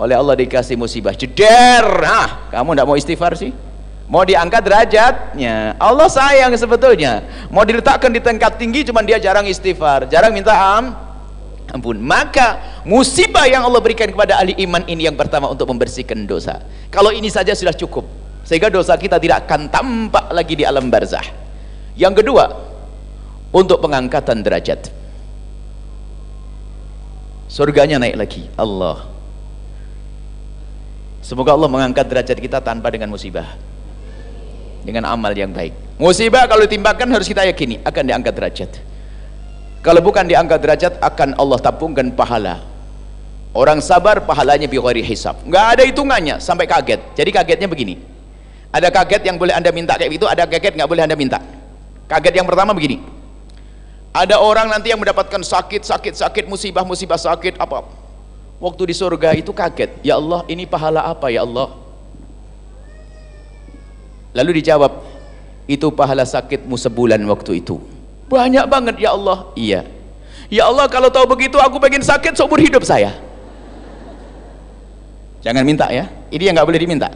Oleh 0.01 0.16
Allah 0.16 0.32
dikasih 0.32 0.80
musibah. 0.80 1.12
Jeder. 1.12 1.84
Ah, 2.01 2.48
kamu 2.48 2.72
enggak 2.72 2.88
mau 2.88 2.96
istighfar 2.96 3.36
sih? 3.36 3.53
Mau 4.09 4.24
diangkat 4.24 4.64
derajatnya. 4.64 5.76
Allah 5.76 6.09
sayang 6.09 6.57
sebetulnya. 6.57 7.20
Mau 7.53 7.62
diletakkan 7.68 8.09
di 8.09 8.18
tingkat 8.18 8.57
tinggi 8.57 8.88
cuman 8.88 9.05
dia 9.05 9.20
jarang 9.20 9.44
istighfar, 9.44 10.09
jarang 10.09 10.32
minta 10.32 10.57
am 10.57 11.11
ampun 11.72 11.96
maka 12.03 12.82
musibah 12.82 13.46
yang 13.46 13.62
Allah 13.62 13.78
berikan 13.80 14.11
kepada 14.11 14.38
ahli 14.42 14.59
iman 14.66 14.82
ini 14.90 15.07
yang 15.07 15.14
pertama 15.14 15.46
untuk 15.46 15.70
membersihkan 15.70 16.26
dosa 16.26 16.61
kalau 16.90 17.14
ini 17.14 17.30
saja 17.30 17.55
sudah 17.55 17.74
cukup 17.74 18.05
sehingga 18.42 18.68
dosa 18.68 18.98
kita 18.98 19.22
tidak 19.22 19.46
akan 19.46 19.70
tampak 19.70 20.26
lagi 20.34 20.55
di 20.59 20.64
alam 20.66 20.90
barzah 20.90 21.24
yang 21.94 22.12
kedua 22.12 22.51
untuk 23.55 23.78
pengangkatan 23.82 24.42
derajat 24.42 24.90
surganya 27.46 28.03
naik 28.03 28.18
lagi 28.18 28.42
Allah 28.59 29.09
semoga 31.31 31.55
Allah 31.55 31.70
mengangkat 31.70 32.11
derajat 32.11 32.35
kita 32.43 32.59
tanpa 32.59 32.91
dengan 32.91 33.07
musibah. 33.14 33.55
Dengan 34.83 35.07
amal 35.07 35.31
yang 35.31 35.55
baik. 35.55 35.70
Musibah 36.03 36.51
kalau 36.51 36.66
ditimbakan 36.66 37.07
harus 37.14 37.31
kita 37.31 37.47
yakini 37.47 37.78
akan 37.87 38.03
diangkat 38.03 38.35
derajat. 38.35 38.70
Kalau 39.87 40.03
bukan 40.03 40.26
diangkat 40.26 40.59
derajat 40.59 40.93
akan 40.99 41.39
Allah 41.39 41.59
tabungkan 41.62 42.11
pahala. 42.11 42.59
Orang 43.55 43.78
sabar 43.78 44.26
pahalanya 44.26 44.66
biwari 44.66 45.07
hisab. 45.07 45.39
Nggak 45.47 45.64
ada 45.78 45.83
hitungannya 45.87 46.43
sampai 46.43 46.66
kaget. 46.66 46.99
Jadi 47.14 47.31
kagetnya 47.31 47.68
begini. 47.70 48.03
Ada 48.74 48.91
kaget 48.91 49.22
yang 49.31 49.39
boleh 49.39 49.55
anda 49.55 49.70
minta 49.70 49.95
kayak 49.95 50.11
gitu 50.18 50.26
ada 50.26 50.47
kaget 50.51 50.74
nggak 50.74 50.91
boleh 50.91 51.03
anda 51.07 51.14
minta. 51.14 51.39
Kaget 52.11 52.43
yang 52.43 52.47
pertama 52.51 52.74
begini. 52.74 52.99
Ada 54.11 54.43
orang 54.43 54.66
nanti 54.66 54.91
yang 54.91 54.99
mendapatkan 54.99 55.39
sakit 55.39 55.87
sakit 55.87 56.14
sakit 56.18 56.45
musibah 56.51 56.83
musibah 56.83 57.14
sakit 57.14 57.55
apa 57.62 57.99
waktu 58.61 58.82
di 58.92 58.94
surga 58.94 59.34
itu 59.34 59.50
kaget. 59.50 60.04
Ya 60.04 60.20
Allah 60.20 60.44
ini 60.46 60.68
pahala 60.68 61.08
apa 61.08 61.32
ya 61.32 61.42
Allah? 61.42 61.74
Lalu 64.36 64.62
dijawab 64.62 65.02
itu 65.66 65.90
pahala 65.90 66.22
sakitmu 66.22 66.76
sebulan 66.78 67.18
waktu 67.26 67.64
itu. 67.64 67.82
Banyak 68.30 68.68
banget 68.70 68.96
ya 69.02 69.16
Allah. 69.16 69.50
Iya. 69.58 69.82
Ya 70.46 70.70
Allah 70.70 70.86
kalau 70.86 71.11
tahu 71.11 71.26
begitu 71.34 71.58
aku 71.58 71.82
pengen 71.82 72.04
sakit 72.04 72.38
seumur 72.38 72.62
hidup 72.62 72.86
saya. 72.86 73.16
Jangan 75.42 75.66
minta 75.66 75.90
ya. 75.90 76.06
Ini 76.30 76.52
yang 76.52 76.54
nggak 76.61 76.68
boleh 76.68 76.80
diminta. 76.84 77.08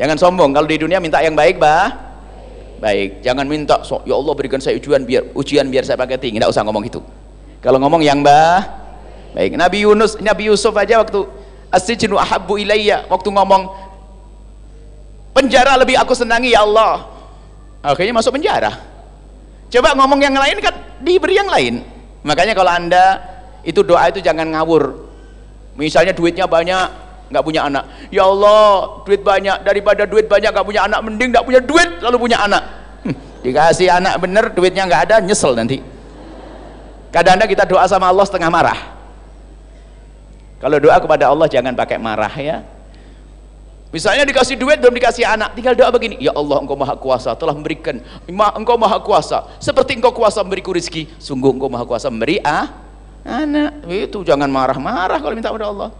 Jangan 0.00 0.16
sombong. 0.16 0.54
Kalau 0.54 0.64
di 0.64 0.78
dunia 0.80 1.02
minta 1.02 1.20
yang 1.20 1.36
baik 1.36 1.60
bah. 1.60 1.92
Baik. 2.78 3.20
Jangan 3.26 3.44
minta 3.44 3.82
so, 3.82 4.00
ya 4.06 4.14
Allah 4.16 4.32
berikan 4.38 4.62
saya 4.62 4.78
ujian 4.78 5.02
biar 5.02 5.34
ujian 5.34 5.66
biar 5.68 5.84
saya 5.84 5.98
pakai 5.98 6.16
tinggi. 6.16 6.40
Nggak 6.40 6.54
usah 6.54 6.64
ngomong 6.64 6.86
itu 6.88 7.02
kalau 7.58 7.82
ngomong 7.82 8.06
yang 8.06 8.22
bah 8.22 8.87
baik 9.36 9.56
Nabi 9.58 9.84
Yunus 9.84 10.16
Nabi 10.20 10.48
Yusuf 10.48 10.72
aja 10.76 11.00
waktu 11.00 11.26
asijnu 11.68 12.16
ahabbu 12.16 12.56
ilayya 12.56 13.04
waktu 13.08 13.28
ngomong 13.28 13.68
penjara 15.38 15.78
lebih 15.78 15.94
aku 16.00 16.18
senangi 16.18 16.50
ya 16.50 16.66
Allah. 16.66 17.06
Akhirnya 17.78 18.10
masuk 18.10 18.34
penjara. 18.34 18.74
Coba 19.70 19.94
ngomong 19.94 20.18
yang 20.18 20.34
lain 20.34 20.58
kan 20.58 20.74
diberi 20.98 21.38
yang 21.38 21.46
lain. 21.46 21.86
Makanya 22.26 22.58
kalau 22.58 22.74
anda 22.74 23.22
itu 23.62 23.86
doa 23.86 24.10
itu 24.10 24.18
jangan 24.18 24.50
ngawur. 24.50 25.06
Misalnya 25.78 26.10
duitnya 26.10 26.50
banyak 26.50 27.06
nggak 27.30 27.44
punya 27.46 27.70
anak. 27.70 27.86
Ya 28.10 28.26
Allah 28.26 28.98
duit 29.06 29.22
banyak 29.22 29.62
daripada 29.62 30.02
duit 30.10 30.26
banyak 30.26 30.50
nggak 30.50 30.66
punya 30.66 30.90
anak 30.90 31.00
mending 31.06 31.30
nggak 31.30 31.46
punya 31.46 31.60
duit 31.62 32.02
lalu 32.02 32.16
punya 32.18 32.38
anak. 32.42 32.62
Hm, 33.06 33.14
dikasih 33.46 33.88
anak 33.94 34.18
bener 34.18 34.50
duitnya 34.50 34.90
nggak 34.90 35.02
ada 35.06 35.16
nyesel 35.22 35.54
nanti. 35.54 35.78
Kadang-kadang 37.14 37.48
kita 37.48 37.64
doa 37.64 37.86
sama 37.86 38.10
Allah 38.10 38.26
setengah 38.26 38.50
marah 38.50 38.97
kalau 40.58 40.76
doa 40.82 40.98
kepada 40.98 41.30
Allah 41.30 41.46
jangan 41.46 41.74
pakai 41.74 41.98
marah 41.98 42.34
ya. 42.38 42.66
Misalnya 43.88 44.28
dikasih 44.28 44.60
duit 44.60 44.76
belum 44.84 44.92
dikasih 45.00 45.24
anak, 45.24 45.56
tinggal 45.56 45.72
doa 45.72 45.88
begini, 45.88 46.20
Ya 46.20 46.36
Allah 46.36 46.60
engkau 46.60 46.76
maha 46.76 46.92
kuasa 46.92 47.32
telah 47.32 47.56
memberikan, 47.56 48.04
engkau 48.28 48.76
maha 48.76 49.00
kuasa, 49.00 49.48
seperti 49.56 49.96
engkau 49.96 50.12
kuasa 50.12 50.44
memberiku 50.44 50.76
rezeki, 50.76 51.08
sungguh 51.16 51.56
engkau 51.56 51.72
maha 51.72 51.88
kuasa 51.88 52.12
memberi 52.12 52.36
ah, 52.44 52.68
anak, 53.24 53.88
itu 53.88 54.20
jangan 54.28 54.52
marah-marah 54.52 55.16
kalau 55.24 55.32
minta 55.32 55.48
kepada 55.48 55.72
Allah. 55.72 55.90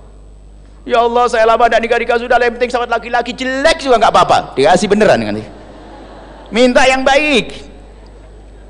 Ya 0.85 1.01
Allah 1.01 1.33
saya 1.33 1.49
lama 1.49 1.65
tidak 1.65 1.81
nikah 1.81 1.99
nikah 2.01 2.19
sudah 2.21 2.37
yang 2.37 2.55
penting 2.61 2.73
sama 2.73 2.85
laki-laki 2.85 3.33
jelek 3.33 3.81
juga 3.81 3.97
nggak 4.05 4.13
apa-apa. 4.13 4.39
Dikasih 4.53 4.89
beneran 4.89 5.25
kan 5.25 5.37
minta 6.49 6.85
yang 6.89 7.05
baik 7.05 7.53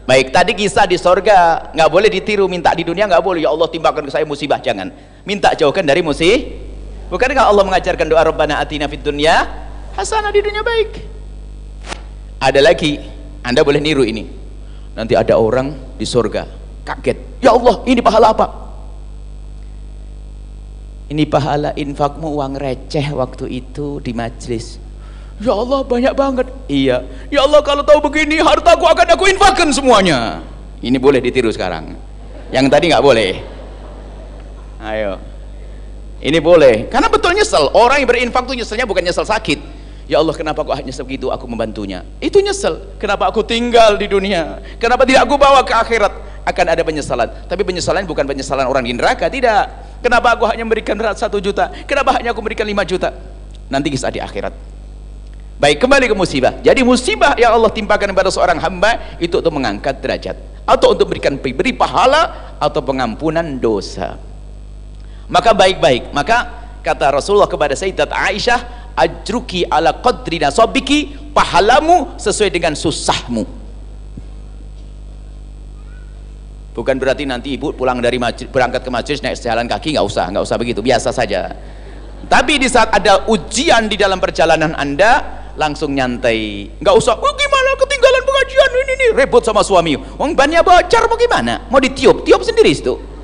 baik 0.09 0.32
tadi 0.32 0.56
kisah 0.56 0.88
di 0.88 0.96
sorga 0.96 1.68
nggak 1.76 1.90
boleh 1.92 2.09
ditiru 2.09 2.48
minta 2.48 2.72
di 2.72 2.80
dunia 2.80 3.04
nggak 3.04 3.20
boleh. 3.20 3.44
Ya 3.44 3.52
Allah 3.52 3.68
timbangkan 3.68 4.09
ke 4.09 4.12
saya 4.16 4.24
musibah 4.24 4.56
jangan. 4.56 4.88
Minta 5.28 5.52
jauhkan 5.52 5.84
dari 5.84 6.00
musibah 6.00 6.48
bukankah 7.12 7.44
Allah 7.44 7.64
mengajarkan 7.68 8.09
doa 8.09 8.24
Rabbana 8.24 8.56
atina 8.56 8.88
fid 8.88 9.04
dunya 9.04 9.44
hasanah 9.92 10.32
di 10.32 10.40
dunia 10.40 10.64
baik? 10.64 11.04
Ada 12.40 12.64
lagi 12.64 12.96
anda 13.44 13.61
boleh 13.61 13.84
niru 13.84 14.00
ini. 14.09 14.24
Nanti 14.96 15.12
ada 15.12 15.36
orang 15.36 15.76
di 16.00 16.09
sorga 16.09 16.48
kaget. 16.88 17.44
Ya 17.44 17.52
Allah 17.52 17.84
ini 17.84 18.00
pahala 18.00 18.32
apa? 18.32 18.46
Ini 21.09 21.24
pahala 21.28 21.72
infakmu 21.76 22.32
uang 22.36 22.56
receh 22.56 23.12
waktu 23.12 23.48
itu 23.48 24.00
di 24.00 24.12
majlis 24.12 24.88
ya 25.39 25.55
Allah 25.55 25.80
banyak 25.86 26.14
banget. 26.14 26.47
Iya. 26.66 27.07
Ya 27.30 27.41
Allah 27.47 27.61
kalau 27.62 27.82
tahu 27.86 28.03
begini 28.11 28.43
hartaku 28.43 28.84
akan 28.86 29.07
aku 29.14 29.24
infakkan 29.30 29.70
semuanya. 29.70 30.43
Ini 30.82 30.99
boleh 30.99 31.18
ditiru 31.18 31.51
sekarang. 31.51 31.99
Yang 32.55 32.66
tadi 32.70 32.84
nggak 32.91 33.05
boleh. 33.05 33.32
Ayo. 34.78 35.18
Ini 36.18 36.39
boleh. 36.43 36.91
Karena 36.91 37.07
betul 37.11 37.34
nyesel. 37.34 37.70
Orang 37.74 38.03
yang 38.03 38.09
berinfak 38.11 38.47
itu 38.51 38.62
nyeselnya 38.62 38.86
bukan 38.86 39.03
nyesel 39.07 39.26
sakit. 39.26 39.59
Ya 40.09 40.18
Allah 40.18 40.32
kenapa 40.32 40.64
kok 40.64 40.72
hanya 40.72 40.91
sebegitu 40.91 41.28
aku 41.28 41.45
membantunya. 41.47 42.03
Itu 42.18 42.41
nyesel. 42.41 42.97
Kenapa 42.97 43.28
aku 43.28 43.45
tinggal 43.45 43.95
di 44.01 44.09
dunia? 44.09 44.59
Kenapa 44.80 45.05
tidak 45.05 45.28
aku 45.28 45.36
bawa 45.36 45.62
ke 45.62 45.74
akhirat? 45.74 46.14
Akan 46.49 46.64
ada 46.64 46.80
penyesalan. 46.80 47.28
Tapi 47.45 47.61
penyesalan 47.61 48.09
bukan 48.09 48.24
penyesalan 48.24 48.64
orang 48.64 48.89
di 48.89 48.97
neraka 48.97 49.28
tidak. 49.28 49.68
Kenapa 50.01 50.32
aku 50.32 50.49
hanya 50.49 50.64
memberikan 50.64 50.97
satu 51.12 51.43
juta? 51.43 51.68
Kenapa 51.84 52.16
hanya 52.16 52.32
aku 52.32 52.41
memberikan 52.41 52.64
lima 52.64 52.86
juta? 52.89 53.12
Nanti 53.68 53.93
kisah 53.93 54.09
di 54.09 54.22
akhirat 54.22 54.77
baik 55.59 55.82
kembali 55.82 56.06
ke 56.06 56.16
musibah. 56.16 56.54
Jadi 56.62 56.80
musibah 56.86 57.34
yang 57.34 57.54
Allah 57.59 57.70
timpakan 57.70 58.14
kepada 58.14 58.30
seorang 58.30 58.59
hamba 58.62 59.18
itu 59.18 59.38
untuk 59.38 59.54
mengangkat 59.54 59.98
derajat. 59.98 60.36
Atau 60.64 60.94
untuk 60.94 61.11
memberikan 61.11 61.36
beri 61.40 61.72
pahala 61.74 62.56
atau 62.62 62.80
pengampunan 62.84 63.56
dosa. 63.59 64.20
Maka 65.28 65.52
baik-baik. 65.52 66.14
Maka 66.16 66.48
kata 66.80 67.12
Rasulullah 67.12 67.48
kepada 67.48 67.76
Sayyidat 67.76 68.12
Aisyah 68.12 68.92
ajruki 68.98 69.64
ala 69.68 69.96
qadri 70.00 70.40
nasabiki 70.40 71.30
pahalamu 71.32 72.16
sesuai 72.18 72.50
dengan 72.50 72.74
susahmu. 72.74 73.59
Bukan 76.78 76.94
berarti 76.94 77.26
nanti 77.26 77.59
ibu 77.59 77.74
pulang 77.74 77.98
dari 77.98 78.22
majlis, 78.22 78.46
berangkat 78.54 78.86
ke 78.86 78.90
majelis 78.90 79.18
naik 79.18 79.34
jalan 79.42 79.66
kaki 79.66 79.98
nggak 79.98 80.06
usah 80.06 80.30
nggak 80.30 80.44
usah 80.46 80.56
begitu. 80.59 80.78
Biasa 80.78 81.11
saja. 81.11 81.50
Tapi 82.30 82.59
di 82.59 82.70
saat 82.70 82.94
ada 82.94 83.26
ujian 83.26 83.90
di 83.90 83.98
dalam 83.98 84.22
perjalanan 84.22 84.78
anda 84.78 85.38
langsung 85.59 85.92
nyantai. 85.92 86.70
Nggak 86.78 86.94
usah 86.94 87.18
oh, 87.18 87.34
gimana 87.34 87.70
ketinggalan 87.76 88.22
pengajian? 88.22 88.70
Ini 88.70 88.92
nih 88.94 89.11
repot 89.18 89.42
sama 89.42 89.66
suami. 89.66 89.98
Wong 89.98 90.38
bannya 90.38 90.62
bocor 90.62 91.11
mau 91.11 91.18
gimana? 91.18 91.66
Mau 91.68 91.82
ditiup 91.82 92.22
tiup 92.22 92.40
sendiri 92.46 92.70
itu 92.70 93.18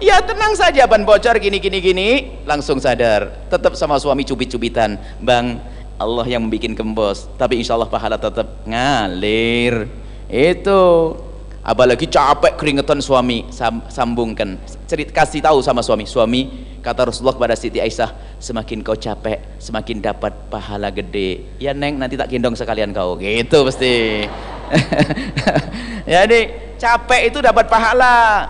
ya 0.00 0.20
tenang 0.20 0.52
saja 0.52 0.84
ban 0.84 1.04
bocor 1.04 1.36
gini 1.40 1.58
gini 1.60 1.78
gini. 1.80 2.08
Langsung 2.44 2.80
sadar 2.80 3.48
tetap 3.48 3.76
sama 3.76 4.00
suami 4.00 4.24
cubit-cubitan. 4.24 4.96
Bang 5.20 5.60
Allah 5.96 6.26
yang 6.28 6.44
membuat 6.44 6.76
kembos 6.76 7.28
tapi 7.40 7.60
insya 7.60 7.76
Allah 7.76 7.88
pahala 7.88 8.16
tetap 8.20 8.64
ngalir. 8.68 9.88
Itu. 10.28 11.14
Apalagi 11.66 12.06
capek 12.06 12.54
keringetan 12.54 13.02
suami. 13.02 13.48
Sambungkan. 13.90 14.60
Cerit 14.86 15.10
kasih 15.10 15.42
tahu 15.42 15.58
sama 15.64 15.82
suami. 15.82 16.06
Suami 16.06 16.40
kata 16.86 17.10
Rasulullah 17.10 17.34
kepada 17.34 17.54
Siti 17.58 17.82
Aisyah 17.82 18.38
semakin 18.38 18.78
kau 18.86 18.94
capek 18.94 19.58
semakin 19.58 19.98
dapat 19.98 20.30
pahala 20.46 20.94
gede. 20.94 21.58
Ya 21.58 21.74
neng 21.74 21.98
nanti 21.98 22.14
tak 22.14 22.30
gendong 22.30 22.54
sekalian 22.54 22.94
kau. 22.94 23.18
Gitu 23.18 23.66
pasti 23.66 24.22
jadi 26.14 26.40
capek 26.78 27.34
itu 27.34 27.42
dapat 27.42 27.66
pahala. 27.66 28.46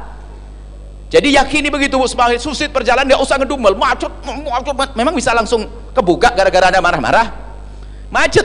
Jadi 1.09 1.33
yakini 1.33 1.73
begitu 1.73 1.97
semakin 1.97 2.37
susit 2.37 2.69
perjalanan 2.69 3.09
nggak 3.09 3.25
usah 3.25 3.41
ngedumel 3.41 3.73
macet, 3.73 4.13
macet 4.21 4.91
memang 4.93 5.17
bisa 5.17 5.33
langsung 5.33 5.65
kebuka 5.97 6.35
gara-gara 6.37 6.69
ada 6.69 6.83
marah-marah? 6.85 7.33
Macet. 8.13 8.45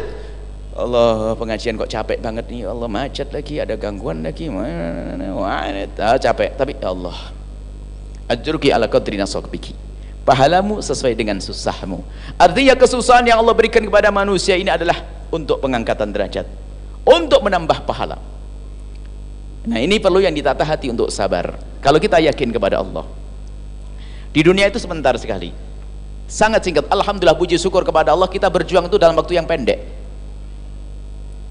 Allah 0.71 1.35
pengajian 1.35 1.75
kok 1.75 1.91
capek 1.91 2.23
banget 2.23 2.47
nih. 2.47 2.63
Allah 2.63 2.87
macet 2.87 3.27
lagi 3.35 3.59
ada 3.59 3.75
gangguan 3.75 4.23
lagi. 4.23 4.47
Wah 4.47 5.67
capek. 6.15 6.55
Tapi 6.55 6.79
ya 6.79 6.95
Allah 6.95 7.40
ajruki 8.31 8.71
ala 8.71 8.87
qadri 8.87 9.19
nasabiki 9.19 9.75
pahalamu 10.23 10.79
sesuai 10.79 11.11
dengan 11.19 11.43
susahmu 11.43 11.99
artinya 12.39 12.79
kesusahan 12.79 13.27
yang 13.27 13.43
Allah 13.43 13.51
berikan 13.51 13.83
kepada 13.83 14.07
manusia 14.07 14.55
ini 14.55 14.71
adalah 14.71 14.95
untuk 15.27 15.59
pengangkatan 15.59 16.15
derajat 16.15 16.47
untuk 17.03 17.43
menambah 17.43 17.83
pahala 17.83 18.31
Nah 19.61 19.77
ini 19.77 20.01
perlu 20.01 20.17
yang 20.17 20.33
ditata 20.33 20.65
hati 20.65 20.89
untuk 20.89 21.13
sabar. 21.13 21.53
Kalau 21.85 22.01
kita 22.01 22.17
yakin 22.17 22.49
kepada 22.49 22.81
Allah. 22.81 23.05
Di 24.33 24.41
dunia 24.41 24.65
itu 24.65 24.81
sebentar 24.81 25.13
sekali. 25.21 25.53
Sangat 26.25 26.65
singkat. 26.65 26.89
Alhamdulillah 26.89 27.37
puji 27.37 27.61
syukur 27.61 27.85
kepada 27.85 28.15
Allah 28.15 28.25
kita 28.25 28.49
berjuang 28.49 28.89
itu 28.89 28.97
dalam 28.97 29.13
waktu 29.13 29.37
yang 29.37 29.45
pendek. 29.45 29.77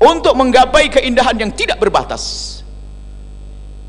Untuk 0.01 0.33
menggapai 0.35 0.91
keindahan 0.91 1.37
yang 1.39 1.53
tidak 1.55 1.79
berbatas. 1.79 2.59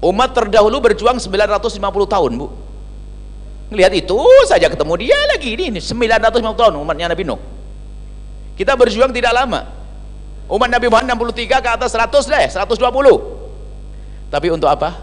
Umat 0.04 0.36
terdahulu 0.38 0.92
berjuang 0.92 1.18
950 1.18 1.82
tahun 2.06 2.32
bu. 2.38 2.48
Lihat 3.72 3.95
itu 3.95 4.19
saja 4.51 4.67
ketemu 4.67 4.93
dia 4.99 5.17
lagi 5.32 5.55
ini 5.55 5.80
950 5.80 6.59
tahun 6.59 6.74
umatnya 6.76 7.15
Nabi 7.15 7.24
Nuh. 7.24 7.39
Kita 8.59 8.76
berjuang 8.76 9.15
tidak 9.15 9.32
lama. 9.32 9.63
Umat 10.51 10.67
Nabi 10.67 10.91
Muhammad 10.91 11.32
63 11.32 11.63
ke 11.63 11.69
atas 11.72 11.95
100 11.95 12.28
deh, 12.28 12.45
120 12.51 13.41
tapi 14.32 14.47
untuk 14.47 14.72
apa? 14.72 14.95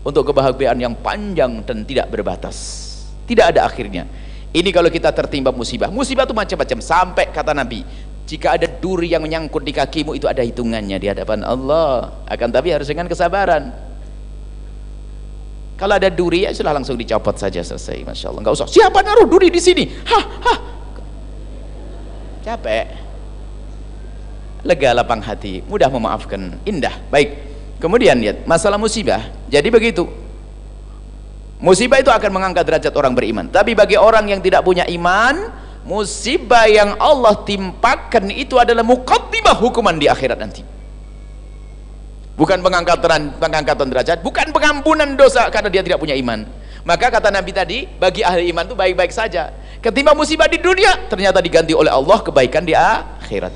Untuk 0.00 0.32
kebahagiaan 0.32 0.80
yang 0.80 0.96
panjang 0.96 1.60
dan 1.68 1.84
tidak 1.84 2.08
berbatas. 2.08 2.56
Tidak 3.28 3.52
ada 3.52 3.68
akhirnya. 3.68 4.08
Ini 4.56 4.72
kalau 4.72 4.88
kita 4.88 5.12
tertimpa 5.12 5.52
musibah. 5.52 5.92
Musibah 5.92 6.24
itu 6.24 6.32
macam-macam. 6.32 6.78
Sampai 6.80 7.28
kata 7.28 7.52
Nabi, 7.52 7.84
jika 8.24 8.56
ada 8.56 8.64
duri 8.64 9.12
yang 9.12 9.20
menyangkut 9.20 9.60
di 9.60 9.72
kakimu 9.76 10.16
itu 10.16 10.24
ada 10.24 10.40
hitungannya 10.40 10.96
di 10.96 11.08
hadapan 11.12 11.44
Allah. 11.44 12.24
Akan 12.24 12.48
tapi 12.48 12.72
harus 12.72 12.88
dengan 12.88 13.04
kesabaran. 13.04 13.72
Kalau 15.74 15.98
ada 15.98 16.06
duri 16.06 16.46
ya 16.46 16.54
sudah 16.54 16.70
langsung 16.70 16.94
dicopot 16.94 17.34
saja 17.34 17.58
selesai. 17.58 18.06
Masya 18.06 18.30
Allah. 18.30 18.40
Enggak 18.46 18.54
usah. 18.62 18.66
Siapa 18.70 19.02
naruh 19.02 19.26
duri 19.26 19.50
di 19.50 19.58
sini? 19.58 19.84
Hah, 20.06 20.24
hah. 20.46 20.58
Capek. 22.46 22.86
Lega 24.64 24.96
lapang 24.96 25.20
hati, 25.20 25.60
mudah 25.68 25.92
memaafkan, 25.92 26.56
indah. 26.64 26.96
Baik. 27.12 27.36
Kemudian 27.76 28.16
lihat 28.16 28.48
masalah 28.48 28.80
musibah. 28.80 29.28
Jadi 29.52 29.68
begitu. 29.68 30.08
Musibah 31.60 32.00
itu 32.00 32.08
akan 32.08 32.30
mengangkat 32.32 32.64
derajat 32.64 32.92
orang 32.96 33.12
beriman. 33.12 33.48
Tapi 33.52 33.76
bagi 33.76 34.00
orang 34.00 34.24
yang 34.28 34.40
tidak 34.40 34.64
punya 34.64 34.88
iman, 34.88 35.52
musibah 35.84 36.64
yang 36.64 36.96
Allah 36.96 37.44
timpakan 37.44 38.32
itu 38.32 38.56
adalah 38.56 38.80
mukaddimah 38.80 39.56
hukuman 39.60 39.96
di 40.00 40.08
akhirat 40.08 40.38
nanti. 40.40 40.73
Bukan 42.34 42.58
pengangkatan 42.66 43.38
pengangkatan 43.38 43.86
derajat, 43.94 44.18
bukan 44.26 44.50
pengampunan 44.50 45.14
dosa 45.14 45.46
karena 45.54 45.70
dia 45.70 45.86
tidak 45.86 46.02
punya 46.02 46.18
iman. 46.18 46.42
Maka 46.82 47.06
kata 47.08 47.30
Nabi 47.30 47.54
tadi, 47.54 47.78
bagi 47.86 48.26
ahli 48.26 48.50
iman 48.50 48.66
itu 48.66 48.74
baik-baik 48.74 49.14
saja. 49.14 49.54
Ketimbang 49.78 50.18
musibah 50.18 50.50
di 50.50 50.58
dunia, 50.58 51.06
ternyata 51.06 51.38
diganti 51.38 51.72
oleh 51.72 51.88
Allah 51.88 52.18
kebaikan 52.20 52.66
di 52.66 52.74
akhirat. 52.74 53.54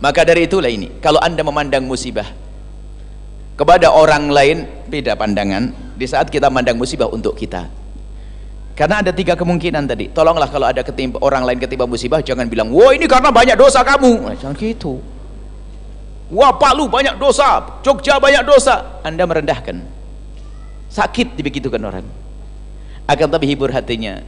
Maka 0.00 0.20
dari 0.24 0.48
itulah 0.48 0.68
ini 0.68 1.00
kalau 1.00 1.20
anda 1.20 1.44
memandang 1.44 1.84
musibah 1.84 2.24
kepada 3.56 3.92
orang 3.92 4.32
lain 4.32 4.64
beda 4.88 5.12
pandangan 5.16 5.96
di 5.96 6.06
saat 6.08 6.28
kita 6.28 6.48
memandang 6.52 6.76
musibah 6.76 7.08
untuk 7.08 7.36
kita. 7.36 7.68
Karena 8.76 9.04
ada 9.04 9.12
tiga 9.12 9.36
kemungkinan 9.36 9.84
tadi. 9.88 10.08
Tolonglah 10.12 10.48
kalau 10.48 10.68
ada 10.68 10.80
ketimpa, 10.80 11.20
orang 11.20 11.44
lain 11.44 11.60
ketimpa 11.60 11.84
musibah 11.88 12.20
jangan 12.24 12.48
bilang 12.48 12.72
wah 12.72 12.92
ini 12.92 13.04
karena 13.08 13.32
banyak 13.32 13.56
dosa 13.56 13.80
kamu. 13.80 14.36
Jangan 14.40 14.56
gitu 14.56 15.00
wah 16.30 16.54
Palu 16.56 16.86
banyak 16.86 17.18
dosa. 17.18 17.78
Jogja 17.84 18.16
banyak 18.16 18.46
dosa. 18.46 19.02
Anda 19.04 19.26
merendahkan. 19.26 19.82
Sakit 20.90 21.38
dibegitukan 21.38 21.82
orang. 21.82 22.06
Akan 23.10 23.28
tapi 23.30 23.50
hibur 23.50 23.74
hatinya 23.74 24.22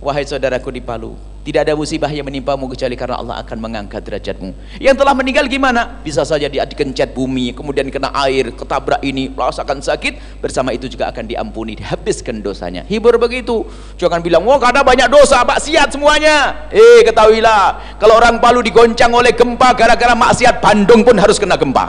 wahai 0.00 0.24
saudaraku 0.24 0.72
di 0.72 0.82
Palu 0.82 1.30
tidak 1.40 1.64
ada 1.64 1.72
musibah 1.72 2.12
yang 2.12 2.28
menimpamu 2.28 2.68
kecuali 2.68 3.00
karena 3.00 3.16
Allah 3.16 3.40
akan 3.40 3.56
mengangkat 3.64 4.04
derajatmu. 4.04 4.76
Yang 4.76 4.96
telah 5.00 5.16
meninggal 5.16 5.48
gimana? 5.48 5.96
Bisa 6.04 6.20
saja 6.20 6.52
dia 6.52 6.68
dikencet 6.68 7.16
bumi, 7.16 7.56
kemudian 7.56 7.88
kena 7.88 8.12
air, 8.12 8.52
ketabrak 8.52 9.00
ini, 9.00 9.32
rasakan 9.32 9.80
sakit, 9.80 10.44
bersama 10.44 10.76
itu 10.76 10.84
juga 10.84 11.08
akan 11.08 11.24
diampuni, 11.24 11.80
dihabiskan 11.80 12.44
dosanya. 12.44 12.84
Hibur 12.84 13.16
begitu. 13.16 13.64
Jangan 13.96 14.20
bilang, 14.20 14.44
"Wah, 14.44 14.60
karena 14.60 14.84
banyak 14.84 15.08
dosa, 15.08 15.40
maksiat 15.40 15.96
semuanya." 15.96 16.68
Eh, 16.68 17.08
ketahuilah, 17.08 17.96
kalau 17.96 18.20
orang 18.20 18.36
Palu 18.36 18.60
digoncang 18.60 19.08
oleh 19.16 19.32
gempa 19.32 19.72
gara-gara 19.72 20.12
maksiat, 20.12 20.60
Bandung 20.60 21.08
pun 21.08 21.16
harus 21.16 21.40
kena 21.40 21.56
gempa. 21.56 21.88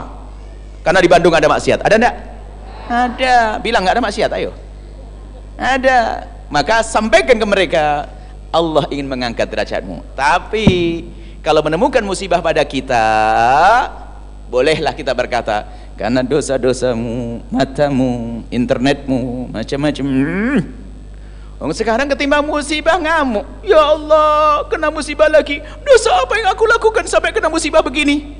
Karena 0.80 0.98
di 1.04 1.12
Bandung 1.12 1.36
ada 1.36 1.52
maksiat. 1.52 1.84
Ada 1.84 2.00
enggak? 2.00 2.14
Ada. 2.88 3.36
Bilang 3.60 3.84
enggak 3.84 4.00
ada 4.00 4.04
maksiat, 4.08 4.30
ayo. 4.32 4.56
Ada 5.60 6.31
maka 6.52 6.84
sampaikan 6.84 7.40
ke 7.40 7.46
mereka 7.48 8.12
Allah 8.52 8.84
ingin 8.92 9.08
mengangkat 9.08 9.48
derajatmu. 9.48 10.04
Tapi 10.12 10.68
kalau 11.40 11.64
menemukan 11.64 12.04
musibah 12.04 12.44
pada 12.44 12.60
kita 12.60 13.00
bolehlah 14.52 14.92
kita 14.92 15.16
berkata 15.16 15.64
karena 15.96 16.20
dosa-dosamu 16.20 17.40
matamu 17.48 18.44
internetmu 18.52 19.48
macam-macam. 19.48 20.04
Hmm. 20.04 21.72
sekarang 21.72 22.12
ketimbang 22.12 22.44
musibah 22.44 23.00
ngamuk. 23.00 23.48
Ya 23.64 23.80
Allah 23.80 24.68
kena 24.68 24.92
musibah 24.92 25.32
lagi. 25.32 25.64
Dosa 25.80 26.20
apa 26.20 26.36
yang 26.36 26.52
aku 26.52 26.68
lakukan 26.68 27.08
sampai 27.08 27.32
kena 27.32 27.48
musibah 27.48 27.80
begini? 27.80 28.36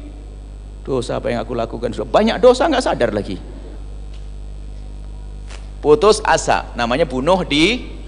Dosa 0.84 1.16
apa 1.16 1.32
yang 1.32 1.40
aku 1.40 1.56
lakukan? 1.56 1.96
Sudah 1.96 2.12
banyak 2.12 2.36
dosa 2.44 2.68
nggak 2.68 2.84
sadar 2.84 3.08
lagi. 3.16 3.40
Putus 5.80 6.20
asa 6.22 6.68
namanya 6.76 7.08
bunuh 7.08 7.40
di 7.48 8.01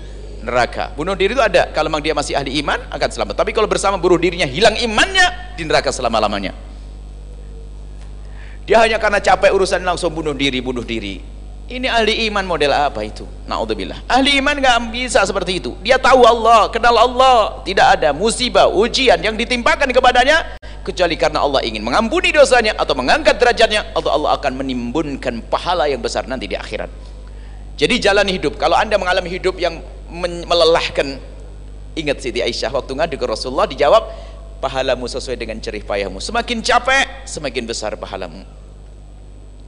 neraka. 0.44 0.92
Bunuh 0.92 1.16
diri 1.16 1.32
itu 1.32 1.40
ada. 1.40 1.72
Kalau 1.72 1.88
memang 1.88 2.04
dia 2.04 2.12
masih 2.12 2.36
ahli 2.36 2.60
iman 2.60 2.78
akan 2.92 3.08
selamat. 3.08 3.34
Tapi 3.40 3.50
kalau 3.56 3.64
bersama 3.64 3.96
bunuh 3.96 4.20
dirinya 4.20 4.44
hilang 4.44 4.76
imannya 4.76 5.56
di 5.56 5.64
neraka 5.64 5.88
selama-lamanya. 5.88 6.52
Dia 8.64 8.80
hanya 8.80 8.96
karena 8.96 9.20
capek 9.20 9.52
urusan 9.52 9.80
langsung 9.84 10.12
bunuh 10.12 10.32
diri, 10.36 10.60
bunuh 10.60 10.84
diri. 10.84 11.20
Ini 11.64 11.88
ahli 11.88 12.28
iman 12.28 12.44
model 12.44 12.76
apa 12.76 13.00
itu? 13.08 13.24
Naudzubillah. 13.48 14.04
Ahli 14.04 14.36
iman 14.36 14.56
nggak 14.60 14.92
bisa 14.92 15.24
seperti 15.24 15.64
itu. 15.64 15.72
Dia 15.80 15.96
tahu 15.96 16.20
Allah, 16.28 16.68
kenal 16.68 16.92
Allah. 16.92 17.64
Tidak 17.64 17.86
ada 18.00 18.12
musibah, 18.12 18.68
ujian 18.68 19.16
yang 19.20 19.32
ditimpakan 19.32 19.88
kepadanya 19.88 20.60
kecuali 20.84 21.16
karena 21.16 21.40
Allah 21.40 21.64
ingin 21.64 21.80
mengampuni 21.80 22.28
dosanya 22.28 22.76
atau 22.76 22.92
mengangkat 22.92 23.40
derajatnya 23.40 23.96
atau 23.96 24.12
Allah 24.12 24.36
akan 24.36 24.60
menimbunkan 24.60 25.40
pahala 25.48 25.88
yang 25.88 26.04
besar 26.04 26.28
nanti 26.28 26.44
di 26.44 26.56
akhirat. 26.56 27.13
Jadi 27.74 27.98
jalan 27.98 28.26
hidup. 28.30 28.54
Kalau 28.54 28.78
anda 28.78 28.94
mengalami 28.94 29.34
hidup 29.34 29.58
yang 29.58 29.82
melelahkan 30.46 31.18
ingat 31.98 32.22
Siti 32.22 32.38
Aisyah 32.38 32.70
waktu 32.70 32.92
ngadu 32.94 33.16
ke 33.18 33.26
Rasulullah 33.26 33.66
dijawab 33.66 34.10
pahalamu 34.62 35.10
sesuai 35.10 35.34
dengan 35.34 35.58
cerih 35.58 35.82
payahmu 35.82 36.22
semakin 36.22 36.62
capek 36.62 37.26
semakin 37.26 37.64
besar 37.66 37.98
pahalamu. 37.98 38.46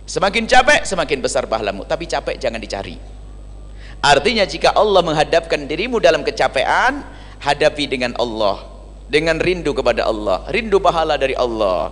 Semakin 0.06 0.46
capek 0.46 0.86
semakin 0.86 1.18
besar 1.18 1.50
pahalamu. 1.50 1.82
Tapi 1.82 2.06
capek 2.06 2.38
jangan 2.38 2.62
dicari. 2.62 2.94
Artinya 3.98 4.46
jika 4.46 4.70
Allah 4.70 5.02
menghadapkan 5.02 5.66
dirimu 5.66 5.98
dalam 5.98 6.22
kecapean 6.22 7.02
hadapi 7.42 7.90
dengan 7.90 8.14
Allah. 8.22 8.70
Dengan 9.10 9.42
rindu 9.42 9.74
kepada 9.74 10.06
Allah. 10.06 10.46
Rindu 10.46 10.78
pahala 10.78 11.18
dari 11.18 11.34
Allah. 11.34 11.90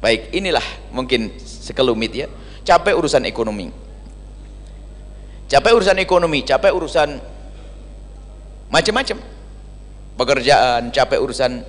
Baik 0.00 0.32
inilah 0.32 0.64
mungkin 0.96 1.36
sekelumit 1.36 2.12
ya. 2.16 2.32
Capek 2.64 2.96
urusan 2.96 3.28
ekonomi 3.28 3.89
capek 5.50 5.72
urusan 5.74 5.98
ekonomi 5.98 6.46
capek 6.46 6.70
urusan 6.70 7.18
macam-macam 8.70 9.18
pekerjaan 10.14 10.94
capek 10.94 11.18
urusan 11.18 11.66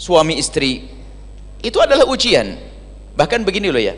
suami 0.00 0.40
istri. 0.40 0.88
Itu 1.64 1.80
adalah 1.80 2.04
ujian. 2.08 2.56
Bahkan 3.14 3.46
begini 3.46 3.70
loh 3.70 3.80
ya. 3.80 3.94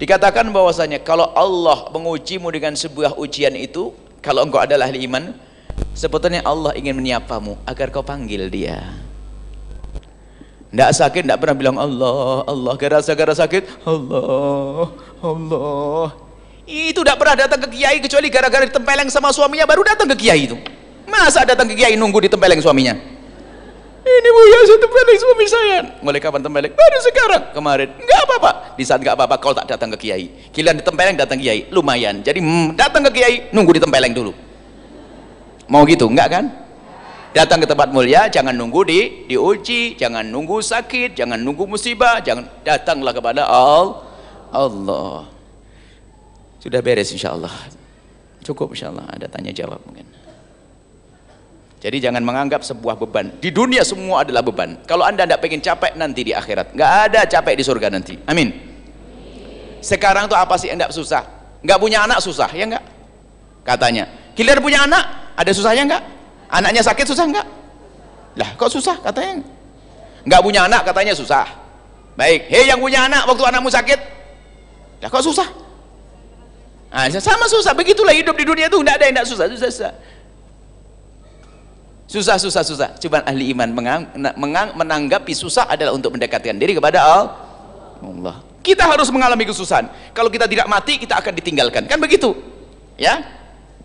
Dikatakan 0.00 0.48
bahwasanya 0.50 0.98
kalau 1.06 1.30
Allah 1.32 1.86
mengujimu 1.94 2.50
dengan 2.50 2.74
sebuah 2.74 3.14
ujian 3.20 3.54
itu 3.54 3.94
kalau 4.18 4.42
engkau 4.42 4.58
adalah 4.58 4.90
ahli 4.90 5.06
iman 5.06 5.30
sebetulnya 5.94 6.42
Allah 6.42 6.74
ingin 6.74 6.98
menyapamu 6.98 7.54
agar 7.68 7.94
kau 7.94 8.02
panggil 8.02 8.50
dia. 8.50 8.82
Tidak 10.72 10.90
sakit, 10.90 11.28
tidak 11.28 11.36
pernah 11.36 11.52
bilang 11.52 11.76
Allah, 11.76 12.48
Allah, 12.48 12.72
gara-gara 12.80 13.34
sakit, 13.36 13.84
Allah, 13.84 14.88
Allah 15.20 16.31
itu 16.66 17.00
tidak 17.02 17.18
pernah 17.18 17.34
datang 17.34 17.60
ke 17.66 17.68
kiai 17.74 17.98
kecuali 17.98 18.30
gara-gara 18.30 18.64
ditempeleng 18.66 19.10
sama 19.10 19.34
suaminya 19.34 19.66
baru 19.66 19.82
datang 19.82 20.06
ke 20.14 20.16
kiai 20.26 20.46
itu. 20.46 20.56
Masa 21.10 21.42
datang 21.42 21.66
ke 21.66 21.74
kiai 21.74 21.98
nunggu 21.98 22.30
ditempeleng 22.30 22.62
suaminya? 22.62 22.94
Ini 24.02 24.28
bu 24.34 24.40
ya 24.50 24.58
saya 24.66 24.78
tempeleng 24.82 25.18
suami 25.18 25.44
saya. 25.46 25.78
Mulai 26.02 26.18
kapan 26.18 26.42
tempeleng? 26.42 26.72
Baru 26.74 26.98
sekarang. 27.06 27.42
Kemarin. 27.54 27.88
Nggak 28.02 28.20
apa-apa. 28.26 28.50
Di 28.74 28.82
saat 28.82 28.98
nggak 28.98 29.14
apa-apa 29.14 29.36
kalau 29.38 29.54
tak 29.54 29.70
datang 29.70 29.94
ke 29.94 29.98
kiai. 30.06 30.26
Kalian 30.50 30.82
ditempeleng 30.82 31.14
datang 31.14 31.38
ke 31.38 31.46
kiai. 31.46 31.60
Lumayan. 31.70 32.18
Jadi 32.18 32.42
hmm, 32.42 32.74
datang 32.74 33.06
ke 33.06 33.10
kiai 33.14 33.34
nunggu 33.54 33.78
ditempeleng 33.78 34.10
dulu. 34.10 34.34
Mau 35.70 35.86
gitu? 35.86 36.10
Enggak 36.10 36.28
kan? 36.34 36.44
Datang 37.32 37.64
ke 37.64 37.66
tempat 37.70 37.88
mulia 37.94 38.28
jangan 38.28 38.52
nunggu 38.52 38.80
di 38.84 39.00
diuji 39.24 39.96
jangan 39.96 40.20
nunggu 40.20 40.60
sakit 40.60 41.16
jangan 41.16 41.40
nunggu 41.40 41.64
musibah 41.64 42.20
jangan 42.20 42.44
datanglah 42.60 43.16
kepada 43.16 43.48
Allah 43.48 44.04
Allah 44.52 45.31
sudah 46.62 46.78
beres 46.78 47.10
insya 47.10 47.34
Allah. 47.34 47.50
Cukup 48.46 48.70
insya 48.70 48.94
Allah. 48.94 49.10
Ada 49.10 49.26
tanya 49.26 49.50
jawab 49.50 49.82
mungkin. 49.82 50.06
Jadi 51.82 51.98
jangan 51.98 52.22
menganggap 52.22 52.62
sebuah 52.62 52.94
beban. 52.94 53.34
Di 53.42 53.50
dunia 53.50 53.82
semua 53.82 54.22
adalah 54.22 54.46
beban. 54.46 54.78
Kalau 54.86 55.02
anda 55.02 55.26
tidak 55.26 55.42
pengen 55.42 55.58
capek 55.58 55.98
nanti 55.98 56.22
di 56.22 56.30
akhirat. 56.30 56.70
nggak 56.78 56.92
ada 57.10 57.20
capek 57.26 57.58
di 57.58 57.66
surga 57.66 57.90
nanti. 57.90 58.14
Amin. 58.30 58.54
Sekarang 59.82 60.30
tuh 60.30 60.38
apa 60.38 60.54
sih 60.54 60.70
yang 60.70 60.78
susah? 60.94 61.26
Nggak 61.66 61.78
punya 61.82 62.06
anak 62.06 62.22
susah, 62.22 62.46
ya 62.54 62.70
enggak? 62.70 62.86
Katanya. 63.66 64.06
Kalian 64.38 64.62
punya 64.62 64.86
anak, 64.86 65.34
ada 65.34 65.50
susahnya 65.50 65.82
enggak? 65.90 66.02
Anaknya 66.46 66.82
sakit 66.86 67.06
susah 67.10 67.26
enggak? 67.26 67.46
Lah 68.38 68.50
kok 68.54 68.70
susah 68.70 69.02
katanya? 69.02 69.42
Nggak 70.22 70.40
punya 70.46 70.70
anak 70.70 70.86
katanya 70.86 71.18
susah. 71.18 71.50
Baik, 72.14 72.46
hei 72.46 72.70
yang 72.70 72.78
punya 72.78 73.10
anak 73.10 73.26
waktu 73.26 73.42
anakmu 73.42 73.70
sakit. 73.74 74.00
Lah 75.02 75.10
kok 75.10 75.26
susah? 75.26 75.61
Nah, 76.92 77.08
sama 77.08 77.48
susah, 77.48 77.72
begitulah 77.72 78.12
hidup 78.12 78.36
di 78.36 78.44
dunia 78.44 78.68
itu 78.68 78.76
tidak 78.84 79.00
ada 79.00 79.04
yang 79.08 79.14
tidak 79.16 79.28
susah, 79.32 79.46
susah, 79.48 79.70
susah. 79.72 79.92
Susah, 82.04 82.36
susah, 82.36 82.62
susah. 82.68 82.88
Cuma 83.00 83.24
ahli 83.24 83.48
iman 83.56 83.72
mengang, 83.72 84.02
mengang, 84.36 84.76
menanggapi 84.76 85.32
susah 85.32 85.64
adalah 85.64 85.96
untuk 85.96 86.12
mendekatkan 86.12 86.52
diri 86.60 86.76
kepada 86.76 87.00
Allah. 87.00 88.44
Kita 88.60 88.84
harus 88.84 89.08
mengalami 89.08 89.48
kesusahan. 89.48 89.88
Kalau 90.12 90.28
kita 90.28 90.44
tidak 90.44 90.68
mati, 90.68 91.00
kita 91.00 91.16
akan 91.16 91.32
ditinggalkan. 91.32 91.88
Kan 91.88 91.96
begitu? 91.96 92.36
Ya. 93.00 93.24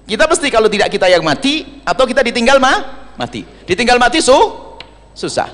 Kita 0.04 0.28
pasti 0.28 0.52
kalau 0.52 0.68
tidak 0.68 0.92
kita 0.92 1.08
yang 1.08 1.24
mati 1.24 1.84
atau 1.88 2.04
kita 2.04 2.20
ditinggal 2.28 2.60
ma 2.60 3.08
mati. 3.16 3.48
Ditinggal 3.64 3.96
mati 3.96 4.20
su 4.20 4.36
susah. 5.16 5.48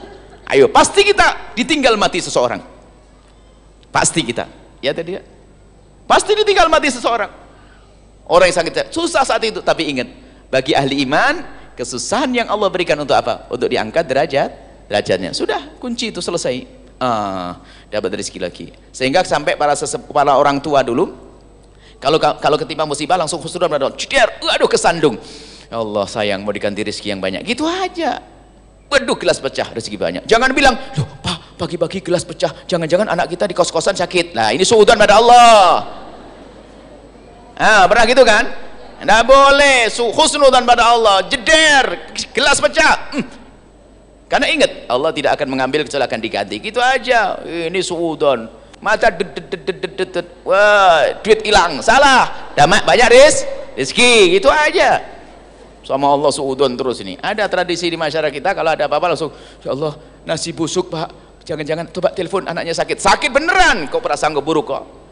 Ayo, 0.49 0.70
pasti 0.74 1.06
kita 1.06 1.54
ditinggal 1.54 1.93
mati 2.01 2.18
seseorang. 2.18 2.62
Pasti 3.93 4.26
kita. 4.26 4.49
Ya 4.82 4.97
tadi 4.97 5.18
ya. 5.18 5.22
Pasti 6.10 6.34
ditinggal 6.34 6.66
mati 6.74 6.89
seseorang. 6.89 7.43
Orang 8.28 8.48
yang 8.48 8.58
sakit 8.58 8.90
susah 8.90 9.28
saat 9.28 9.44
itu, 9.44 9.60
tapi 9.60 9.92
ingat, 9.92 10.08
bagi 10.48 10.72
ahli 10.72 11.04
iman, 11.04 11.44
kesusahan 11.76 12.32
yang 12.32 12.48
Allah 12.48 12.72
berikan 12.72 12.96
untuk 13.00 13.18
apa? 13.18 13.50
Untuk 13.52 13.68
diangkat 13.68 14.08
derajat, 14.08 14.50
derajatnya. 14.88 15.36
Sudah, 15.36 15.76
kunci 15.82 16.14
itu 16.14 16.24
selesai. 16.24 16.84
Ah, 17.04 17.60
dapat 17.92 18.16
rezeki 18.24 18.40
lagi. 18.40 18.72
Sehingga 18.96 19.28
sampai 19.28 19.60
para 19.60 19.76
orang 20.40 20.64
tua 20.64 20.80
dulu, 20.88 21.12
kalau 22.00 22.16
kalau 22.20 22.56
ketimpa 22.56 22.88
musibah 22.88 23.20
langsung 23.20 23.44
khusnudon 23.44 23.68
pada 23.68 23.92
ceder, 23.96 24.28
aduh 24.44 24.68
kesandung. 24.72 25.20
Ya 25.68 25.80
Allah 25.80 26.06
sayang 26.08 26.44
mau 26.44 26.52
diganti 26.52 26.84
rezeki 26.84 27.16
yang 27.16 27.22
banyak. 27.24 27.44
Gitu 27.44 27.64
aja. 27.68 28.24
Waduh 28.92 29.16
gelas 29.16 29.40
pecah 29.40 29.72
rezeki 29.72 29.98
banyak. 29.98 30.24
Jangan 30.28 30.52
bilang, 30.52 30.76
loh 31.00 31.08
Pak, 31.24 31.58
pagi-pagi 31.58 32.04
gelas 32.04 32.28
pecah. 32.28 32.54
Jangan-jangan 32.68 33.08
anak 33.08 33.32
kita 33.32 33.48
di 33.48 33.56
kos-kosan 33.58 33.98
sakit. 33.98 34.36
Nah 34.36 34.52
ini 34.52 34.68
suudan 34.68 35.00
pada 35.00 35.18
Allah. 35.18 35.56
Ah, 37.58 37.86
pernah 37.86 38.06
gitu 38.10 38.24
kan? 38.26 38.43
Tidak 39.04 39.22
boleh 39.28 39.91
husnudan 40.16 40.64
pada 40.64 40.95
Allah, 40.95 41.28
jeder, 41.28 42.08
gelas 42.32 42.58
pecah. 42.64 43.12
Hmm. 43.12 43.28
Karena 44.32 44.49
ingat, 44.49 44.89
Allah 44.89 45.12
tidak 45.14 45.38
akan 45.38 45.47
mengambil 45.51 45.86
kecuali 45.86 46.08
akan 46.08 46.20
diganti. 46.24 46.58
Gitu 46.58 46.82
aja. 46.82 47.38
Ini 47.45 47.78
suudon. 47.86 48.49
Mata 48.82 49.14
Wah, 50.41 51.22
duit 51.22 51.39
hilang. 51.45 51.86
Salah. 51.86 52.49
Damat 52.58 52.82
banyak 52.82 53.14
ris, 53.14 53.45
rezeki. 53.78 54.39
Gitu 54.39 54.49
aja. 54.49 55.06
Sama 55.86 56.10
Allah 56.10 56.32
suudon 56.34 56.74
terus 56.74 57.04
ini. 57.04 57.20
Ada 57.22 57.45
tradisi 57.45 57.91
di 57.91 57.99
masyarakat 57.99 58.34
kita 58.34 58.56
kalau 58.56 58.74
ada 58.74 58.88
apa-apa 58.89 59.14
langsung, 59.14 59.30
ya 59.62 59.76
Allah, 59.76 59.99
nasi 60.26 60.49
busuk, 60.49 60.89
Pak. 60.89 61.12
Jangan-jangan 61.43 61.91
coba 61.91 62.16
telepon 62.16 62.47
anaknya 62.47 62.72
sakit. 62.72 62.97
Sakit 63.04 63.30
beneran. 63.30 63.91
Kok 63.91 63.99
perasaan 63.99 64.32
buruk 64.39 64.72
kok? 64.72 65.03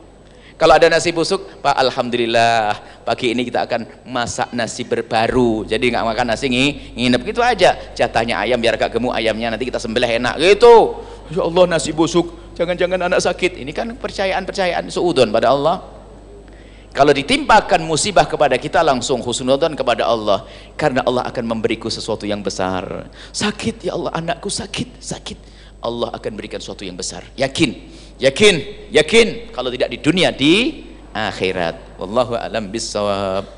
Kalau 0.61 0.77
ada 0.77 0.93
nasi 0.93 1.09
busuk, 1.09 1.57
Pak 1.57 1.73
Alhamdulillah 1.73 2.77
pagi 3.01 3.33
ini 3.33 3.41
kita 3.49 3.65
akan 3.65 4.05
masak 4.05 4.53
nasi 4.53 4.85
berbaru. 4.85 5.65
Jadi 5.65 5.89
nggak 5.89 6.05
makan 6.05 6.25
nasi 6.29 6.53
nginep 6.53 7.21
gitu 7.25 7.41
aja. 7.41 7.73
Jatahnya 7.97 8.37
ayam 8.45 8.61
biar 8.61 8.77
gak 8.77 8.93
gemuk 8.93 9.09
ayamnya 9.09 9.57
nanti 9.57 9.65
kita 9.65 9.81
sembelih 9.81 10.21
enak 10.21 10.37
gitu. 10.37 11.01
Ya 11.33 11.41
Allah 11.41 11.65
nasi 11.65 11.89
busuk, 11.89 12.53
jangan-jangan 12.53 13.09
anak 13.09 13.25
sakit. 13.25 13.57
Ini 13.57 13.73
kan 13.73 13.97
percayaan-percayaan 13.97 14.85
seudon 14.93 15.33
pada 15.33 15.49
Allah. 15.49 15.81
Kalau 16.93 17.09
ditimpakan 17.09 17.81
musibah 17.81 18.29
kepada 18.29 18.53
kita 18.61 18.85
langsung 18.85 19.25
husnudon 19.25 19.73
kepada 19.73 20.05
Allah 20.05 20.45
karena 20.77 21.01
Allah 21.01 21.25
akan 21.25 21.57
memberiku 21.57 21.89
sesuatu 21.89 22.29
yang 22.29 22.45
besar. 22.45 23.09
Sakit 23.33 23.89
ya 23.89 23.97
Allah 23.97 24.13
anakku 24.13 24.53
sakit, 24.53 25.01
sakit. 25.01 25.50
Allah 25.81 26.13
akan 26.13 26.31
berikan 26.37 26.61
sesuatu 26.61 26.85
yang 26.85 26.93
besar. 26.93 27.25
Yakin, 27.33 27.73
yakin, 28.21 28.55
yakin. 28.93 29.27
Kalau 29.49 29.73
tidak 29.73 29.89
di 29.89 29.97
dunia 29.97 30.29
di 30.29 30.85
akhirat. 31.09 31.97
Wallahu 31.97 32.37
alam 32.37 32.69
bishawab. 32.69 33.49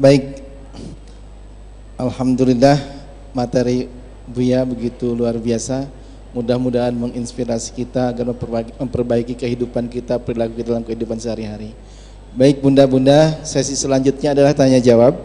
Baik. 0.00 0.42
Alhamdulillah 2.00 2.80
materi 3.36 3.84
Buya 4.30 4.62
begitu 4.62 5.10
luar 5.10 5.34
biasa. 5.38 5.90
Mudah-mudahan 6.30 6.94
menginspirasi 6.94 7.74
kita 7.74 8.14
agar 8.14 8.30
memperbaiki 8.78 9.34
kehidupan 9.34 9.90
kita, 9.90 10.22
perilaku 10.22 10.62
kita 10.62 10.68
dalam 10.70 10.86
kehidupan 10.86 11.18
sehari-hari. 11.18 11.74
Baik 12.30 12.62
bunda-bunda, 12.62 13.42
sesi 13.42 13.74
selanjutnya 13.74 14.30
adalah 14.30 14.54
tanya 14.54 14.78
jawab. 14.78 15.18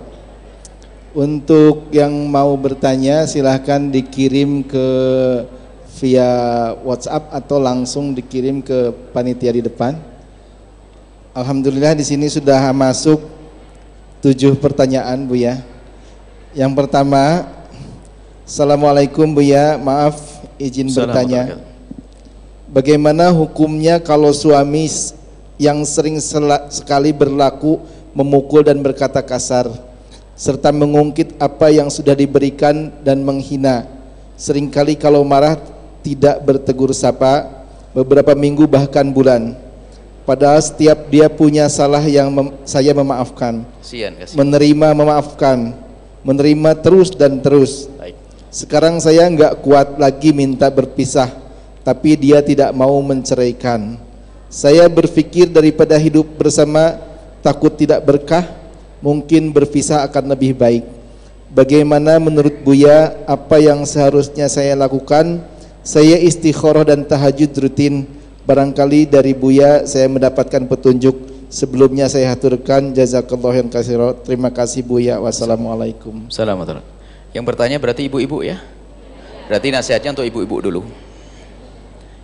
Untuk 1.14 1.94
yang 1.94 2.10
mau 2.26 2.58
bertanya 2.58 3.30
silahkan 3.30 3.78
dikirim 3.94 4.66
ke 4.66 4.88
via 6.02 6.34
WhatsApp 6.82 7.30
atau 7.30 7.62
langsung 7.62 8.18
dikirim 8.18 8.58
ke 8.58 8.90
panitia 9.14 9.54
di 9.54 9.62
depan. 9.62 9.94
Alhamdulillah 11.38 11.94
di 11.94 12.02
sini 12.02 12.26
sudah 12.26 12.74
masuk 12.74 13.22
tujuh 14.26 14.58
pertanyaan 14.58 15.30
Bu 15.30 15.38
ya. 15.38 15.62
Yang 16.58 16.74
pertama, 16.74 17.46
Assalamualaikum 18.50 19.30
Bu 19.30 19.46
ya, 19.46 19.78
maaf 19.78 20.42
izin 20.58 20.90
bertanya. 20.90 21.62
Bagaimana 22.66 23.30
hukumnya 23.30 24.02
kalau 24.02 24.34
suami 24.34 24.90
yang 25.56 25.84
sering 25.88 26.20
sekali 26.70 27.16
berlaku 27.16 27.80
memukul 28.16 28.64
dan 28.64 28.80
berkata 28.80 29.24
kasar 29.24 29.72
serta 30.36 30.70
mengungkit 30.76 31.40
apa 31.40 31.72
yang 31.72 31.88
sudah 31.88 32.12
diberikan 32.12 32.92
dan 33.02 33.24
menghina. 33.24 33.88
Seringkali 34.36 35.00
kalau 35.00 35.24
marah 35.24 35.56
tidak 36.04 36.44
bertegur 36.44 36.92
sapa 36.92 37.48
beberapa 37.96 38.36
minggu 38.36 38.68
bahkan 38.68 39.08
bulan. 39.08 39.56
Padahal 40.28 40.60
setiap 40.60 41.08
dia 41.08 41.32
punya 41.32 41.72
salah 41.72 42.04
yang 42.04 42.28
mem 42.34 42.52
saya 42.68 42.92
memaafkan. 42.92 43.64
Menerima 44.36 44.92
memaafkan 44.92 45.86
menerima 46.26 46.82
terus 46.82 47.14
dan 47.14 47.40
terus. 47.40 47.86
Sekarang 48.50 48.98
saya 48.98 49.30
enggak 49.30 49.62
kuat 49.62 50.02
lagi 50.02 50.34
minta 50.34 50.68
berpisah, 50.74 51.30
tapi 51.86 52.18
dia 52.18 52.42
tidak 52.42 52.74
mau 52.74 52.98
menceraikan. 53.06 54.02
Saya 54.56 54.88
berpikir 54.88 55.52
daripada 55.52 56.00
hidup 56.00 56.40
bersama 56.40 56.96
takut 57.44 57.76
tidak 57.76 58.00
berkah, 58.08 58.48
mungkin 59.04 59.52
berpisah 59.52 60.08
akan 60.08 60.32
lebih 60.32 60.56
baik. 60.56 60.88
Bagaimana 61.52 62.16
menurut 62.24 62.64
Buya 62.64 63.20
apa 63.28 63.60
yang 63.60 63.84
seharusnya 63.84 64.48
saya 64.48 64.72
lakukan? 64.80 65.44
Saya 65.84 66.16
istikharah 66.24 66.88
dan 66.88 67.04
tahajud 67.04 67.52
rutin. 67.52 68.08
Barangkali 68.48 69.12
dari 69.12 69.36
Buya 69.36 69.84
saya 69.84 70.08
mendapatkan 70.08 70.64
petunjuk 70.72 71.36
Sebelumnya 71.46 72.10
saya 72.10 72.34
haturkan 72.34 72.92
jazakallah 72.92 73.54
yang 73.60 73.70
kasih 73.70 74.18
Terima 74.26 74.50
kasih 74.50 74.82
Buya. 74.82 75.22
Wassalamualaikum. 75.22 76.32
Assalamualaikum. 76.32 76.84
Yang 77.36 77.46
bertanya 77.48 77.78
berarti 77.78 78.08
ibu-ibu 78.08 78.40
ya? 78.44 78.60
Berarti 79.52 79.68
nasihatnya 79.70 80.16
untuk 80.16 80.26
ibu-ibu 80.26 80.56
dulu. 80.64 80.82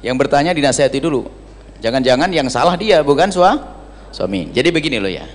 Yang 0.01 0.15
bertanya 0.15 0.51
dinasihati 0.55 0.97
dulu. 0.97 1.40
Jangan-jangan 1.81 2.29
yang 2.29 2.47
salah 2.47 2.77
dia 2.77 3.01
bukan 3.01 3.33
sua, 3.33 3.57
suami. 4.13 4.53
Jadi 4.53 4.69
begini 4.69 5.01
loh 5.01 5.09
ya. 5.09 5.25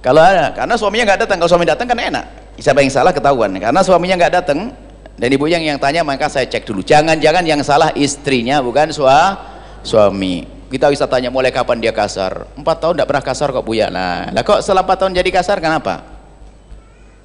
Kalau 0.00 0.22
ada, 0.22 0.54
karena 0.56 0.74
suaminya 0.78 1.12
nggak 1.12 1.26
datang, 1.26 1.36
kalau 1.42 1.50
suami 1.50 1.66
datang 1.68 1.86
kan 1.90 1.98
enak. 1.98 2.24
Siapa 2.56 2.80
yang 2.80 2.92
salah 2.94 3.12
ketahuan. 3.12 3.52
Karena 3.58 3.80
suaminya 3.82 4.16
nggak 4.16 4.32
datang 4.32 4.72
dan 5.20 5.28
ibu 5.28 5.44
yang 5.50 5.60
yang 5.60 5.76
tanya 5.76 6.06
maka 6.06 6.30
saya 6.30 6.46
cek 6.48 6.64
dulu. 6.64 6.80
Jangan-jangan 6.80 7.44
yang 7.44 7.60
salah 7.60 7.92
istrinya 7.98 8.62
bukan 8.64 8.94
sua, 8.94 9.36
suami 9.84 10.60
kita 10.70 10.86
bisa 10.86 11.04
tanya 11.10 11.34
mulai 11.34 11.50
kapan 11.50 11.82
dia 11.82 11.90
kasar 11.90 12.46
empat 12.54 12.76
tahun 12.78 12.94
tidak 12.94 13.08
pernah 13.10 13.24
kasar 13.26 13.48
kok 13.50 13.66
Buya 13.66 13.90
nah 13.90 14.30
lah 14.30 14.42
kok 14.46 14.62
setelah 14.62 14.86
empat 14.86 14.96
tahun 15.02 15.12
jadi 15.18 15.30
kasar 15.34 15.58
kenapa 15.58 16.06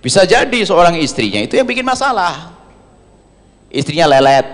bisa 0.02 0.26
jadi 0.26 0.60
seorang 0.66 0.98
istrinya 0.98 1.38
itu 1.46 1.54
yang 1.54 1.70
bikin 1.70 1.86
masalah 1.86 2.58
istrinya 3.70 4.10
lelet 4.10 4.46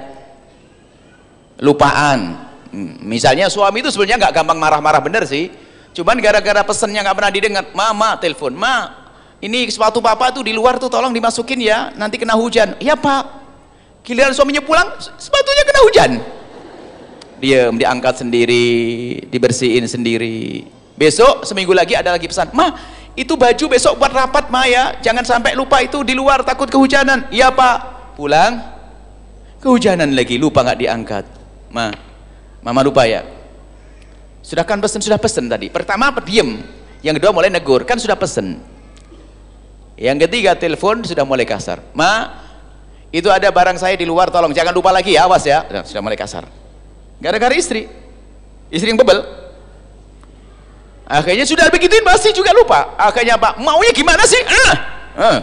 lupaan 1.64 2.51
hmm, 2.72 3.04
misalnya 3.04 3.52
suami 3.52 3.84
itu 3.84 3.92
sebenarnya 3.92 4.28
nggak 4.28 4.34
gampang 4.42 4.58
marah-marah 4.58 5.04
bener 5.04 5.24
sih. 5.28 5.52
Cuman 5.92 6.18
gara-gara 6.24 6.64
pesennya 6.64 7.04
nggak 7.04 7.16
pernah 7.20 7.32
didengar 7.32 7.64
mama 7.76 8.16
telepon 8.16 8.56
ma 8.56 9.02
ini 9.42 9.68
sepatu 9.68 10.00
papa 10.00 10.30
tuh 10.30 10.46
di 10.46 10.54
luar 10.54 10.78
tuh 10.78 10.88
tolong 10.88 11.12
dimasukin 11.12 11.60
ya 11.60 11.90
nanti 11.98 12.22
kena 12.22 12.38
hujan. 12.38 12.78
Iya 12.78 12.94
pak. 12.94 13.42
Giliran 14.06 14.34
suaminya 14.34 14.62
pulang 14.62 14.88
sepatunya 15.18 15.64
kena 15.66 15.82
hujan. 15.86 16.12
Diam 17.42 17.74
diangkat 17.74 18.22
sendiri 18.22 18.66
dibersihin 19.28 19.90
sendiri. 19.90 20.66
Besok 20.94 21.44
seminggu 21.44 21.74
lagi 21.74 21.98
ada 21.98 22.14
lagi 22.14 22.30
pesan. 22.30 22.54
Ma 22.54 22.70
itu 23.18 23.34
baju 23.34 23.66
besok 23.66 23.98
buat 23.98 24.14
rapat 24.14 24.54
ma 24.54 24.70
ya. 24.70 24.96
Jangan 25.02 25.26
sampai 25.26 25.58
lupa 25.58 25.82
itu 25.82 26.06
di 26.06 26.14
luar 26.14 26.46
takut 26.46 26.70
kehujanan. 26.70 27.34
Iya 27.34 27.50
pak. 27.50 27.78
Pulang? 28.16 28.62
Kehujanan 29.58 30.14
lagi 30.14 30.38
lupa 30.38 30.62
nggak 30.62 30.80
diangkat. 30.80 31.26
Ma 31.74 32.11
mama 32.62 32.82
lupa 32.86 33.06
ya. 33.06 33.26
Sudah 34.42 34.66
kan 34.66 34.82
pesen 34.82 35.02
sudah 35.02 35.22
pesen 35.22 35.46
tadi. 35.46 35.70
Pertama 35.70 36.10
diem. 36.26 36.62
Yang 37.02 37.22
kedua 37.22 37.32
mulai 37.34 37.50
negur. 37.54 37.86
Kan 37.86 38.02
sudah 38.02 38.18
pesen. 38.18 38.62
Yang 39.98 40.26
ketiga 40.26 40.58
telepon 40.58 41.06
sudah 41.06 41.22
mulai 41.22 41.46
kasar. 41.46 41.82
Ma 41.94 42.42
itu 43.14 43.30
ada 43.30 43.46
barang 43.54 43.78
saya 43.78 43.94
di 43.94 44.06
luar 44.08 44.34
tolong. 44.34 44.50
Jangan 44.50 44.74
lupa 44.74 44.90
lagi 44.90 45.14
ya 45.14 45.30
awas 45.30 45.46
ya. 45.46 45.62
Sudah 45.86 46.02
mulai 46.02 46.18
kasar. 46.18 46.50
Gara-gara 47.22 47.54
istri. 47.54 47.86
Istri 48.74 48.96
yang 48.96 49.00
bebel. 49.02 49.22
Akhirnya 51.12 51.44
sudah 51.44 51.68
begituin 51.68 52.08
masih 52.08 52.32
juga 52.32 52.56
lupa. 52.56 52.96
Akhirnya 52.96 53.36
apa 53.36 53.60
maunya 53.60 53.92
gimana 53.92 54.24
sih? 54.24 54.42
Ah. 54.48 54.76
Ah. 55.12 55.40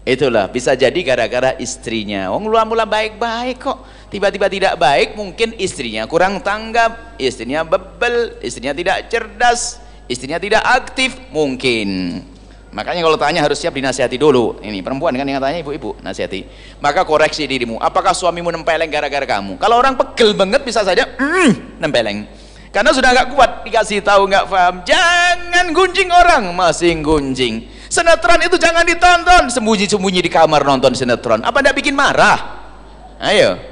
itulah 0.00 0.48
bisa 0.48 0.72
jadi 0.72 0.96
gara-gara 1.04 1.54
istrinya. 1.60 2.32
Wong 2.32 2.48
mula-mula 2.48 2.88
baik-baik 2.88 3.62
kok 3.62 3.78
tiba-tiba 4.10 4.50
tidak 4.50 4.74
baik 4.76 5.14
mungkin 5.14 5.54
istrinya 5.56 6.04
kurang 6.10 6.42
tanggap 6.42 7.16
istrinya 7.16 7.62
bebel 7.62 8.36
istrinya 8.42 8.74
tidak 8.74 9.06
cerdas 9.08 9.78
istrinya 10.10 10.42
tidak 10.42 10.60
aktif 10.66 11.14
mungkin 11.30 12.20
Makanya 12.70 13.02
kalau 13.02 13.18
tanya 13.18 13.42
harus 13.42 13.58
siap 13.58 13.74
dinasihati 13.74 14.14
dulu. 14.14 14.62
Ini 14.62 14.78
perempuan 14.78 15.10
kan 15.18 15.26
yang 15.26 15.42
tanya 15.42 15.58
ibu-ibu, 15.58 15.98
nasihati. 16.06 16.46
Maka 16.78 17.02
koreksi 17.02 17.42
dirimu. 17.42 17.82
Apakah 17.82 18.14
suamimu 18.14 18.46
nempeleng 18.54 18.86
gara-gara 18.86 19.26
kamu? 19.26 19.58
Kalau 19.58 19.82
orang 19.82 19.98
pegel 19.98 20.38
banget 20.38 20.62
bisa 20.62 20.86
saja 20.86 21.02
mm, 21.18 21.82
nempeleng. 21.82 22.30
Karena 22.70 22.94
sudah 22.94 23.10
nggak 23.10 23.28
kuat 23.34 23.50
dikasih 23.66 24.06
tahu 24.06 24.30
nggak 24.30 24.46
paham. 24.46 24.86
Jangan 24.86 25.66
gunjing 25.74 26.14
orang, 26.14 26.54
masih 26.54 26.94
gunjing. 27.02 27.66
Sinetron 27.90 28.38
itu 28.46 28.54
jangan 28.54 28.86
ditonton, 28.86 29.50
sembunyi-sembunyi 29.50 30.22
di 30.22 30.30
kamar 30.30 30.62
nonton 30.62 30.94
sinetron. 30.94 31.42
Apa 31.42 31.58
tidak 31.58 31.82
bikin 31.82 31.98
marah? 31.98 32.38
Ayo. 33.18 33.69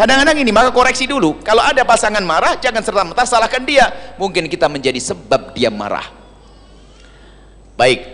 Kadang-kadang 0.00 0.40
ini 0.40 0.48
maka 0.48 0.72
koreksi 0.72 1.04
dulu. 1.04 1.44
Kalau 1.44 1.60
ada 1.60 1.84
pasangan 1.84 2.24
marah, 2.24 2.56
jangan 2.56 2.80
serta-merta 2.80 3.28
salahkan 3.28 3.60
dia. 3.68 4.16
Mungkin 4.16 4.48
kita 4.48 4.64
menjadi 4.64 4.96
sebab 4.96 5.52
dia 5.52 5.68
marah. 5.68 6.08
Baik. 7.76 8.08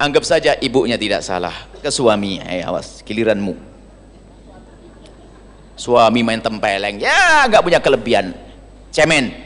Anggap 0.00 0.24
saja 0.24 0.56
ibunya 0.64 0.96
tidak 0.96 1.20
salah. 1.20 1.52
Ke 1.84 1.92
suaminya 1.92 2.48
eh 2.48 2.64
awas 2.64 3.04
giliranmu. 3.04 3.52
Suami 5.76 6.24
main 6.24 6.40
tempeleng. 6.40 6.96
Ya 6.96 7.44
nggak 7.44 7.60
punya 7.60 7.76
kelebihan. 7.84 8.32
Cemen. 8.88 9.36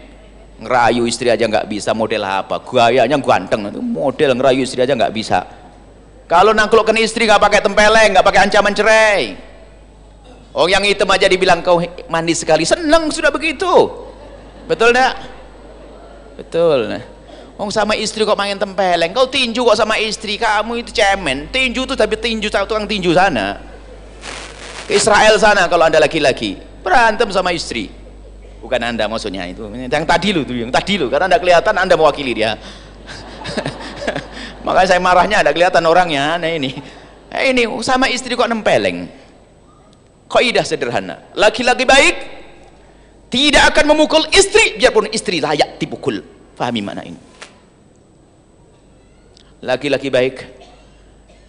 Ngerayu 0.62 1.03
istri 1.11 1.35
aja 1.35 1.51
nggak 1.51 1.67
bisa. 1.67 1.91
Model 1.99 2.23
apa? 2.23 2.62
Gayanya 2.62 3.19
ganteng. 3.19 3.75
Model 3.83 4.39
ngerayu 4.39 4.62
istri 4.62 4.87
aja 4.87 4.95
nggak 4.95 5.11
bisa. 5.11 5.43
Kalau 6.31 6.55
nangklukkan 6.55 6.95
istri 7.03 7.27
nggak 7.27 7.43
pakai 7.43 7.59
tempeleng 7.59 8.14
nggak 8.14 8.23
pakai 8.23 8.41
ancaman 8.47 8.71
cerai 8.71 9.23
oh 10.57 10.67
yang 10.67 10.83
hitam 10.83 11.07
aja 11.13 11.29
dibilang 11.29 11.61
kau 11.61 11.79
mandi 12.09 12.33
sekali 12.33 12.65
seneng 12.65 13.13
sudah 13.13 13.29
begitu 13.29 13.69
betul 14.65 14.91
enggak 14.97 15.15
betul 16.41 16.81
Oh 17.57 17.73
sama 17.73 17.97
istri 17.97 18.21
kok 18.21 18.37
main 18.37 18.53
tempeleng, 18.61 19.17
kau 19.17 19.25
tinju 19.33 19.65
kok 19.65 19.81
sama 19.81 19.97
istri, 19.97 20.37
kamu 20.37 20.85
itu 20.85 20.93
cemen. 20.93 21.49
Tinju 21.49 21.89
itu 21.89 21.97
tapi 21.97 22.21
tinju 22.21 22.53
tukang 22.53 22.85
tinju 22.85 23.17
sana. 23.17 23.57
Ke 24.85 25.01
Israel 25.01 25.41
sana 25.41 25.65
kalau 25.65 25.89
anda 25.89 25.97
laki-laki 25.97 26.61
berantem 26.85 27.33
sama 27.33 27.57
istri. 27.57 27.89
Bukan 28.61 28.77
anda 28.85 29.09
maksudnya 29.09 29.49
itu, 29.49 29.65
yang 29.73 30.05
tadi 30.05 30.37
lu 30.37 30.45
tuh, 30.45 30.53
yang 30.53 30.69
tadi 30.69 31.01
lu, 31.01 31.09
karena 31.09 31.33
anda 31.33 31.41
kelihatan 31.41 31.75
anda 31.81 31.97
mewakili 31.97 32.37
dia. 32.37 32.61
Makanya 34.67 34.89
saya 34.93 35.01
marahnya 35.01 35.41
ada 35.41 35.51
kelihatan 35.57 35.81
orangnya, 35.89 36.37
nah 36.37 36.51
ini. 36.53 36.77
Nah, 37.33 37.41
ini 37.41 37.65
sama 37.81 38.13
istri 38.13 38.37
kok 38.37 38.53
nempeleng. 38.53 39.09
Kaidah 40.27 40.66
sederhana. 40.66 41.22
Laki-laki 41.39 41.87
baik 41.87 42.14
tidak 43.31 43.74
akan 43.74 43.95
memukul 43.95 44.22
istri 44.35 44.79
biarpun 44.79 45.11
istri 45.11 45.39
layak 45.39 45.79
dipukul. 45.79 46.22
Fahami 46.57 46.81
mana 46.83 47.03
ini? 47.05 47.20
laki-laki 49.66 50.12
baik 50.12 50.37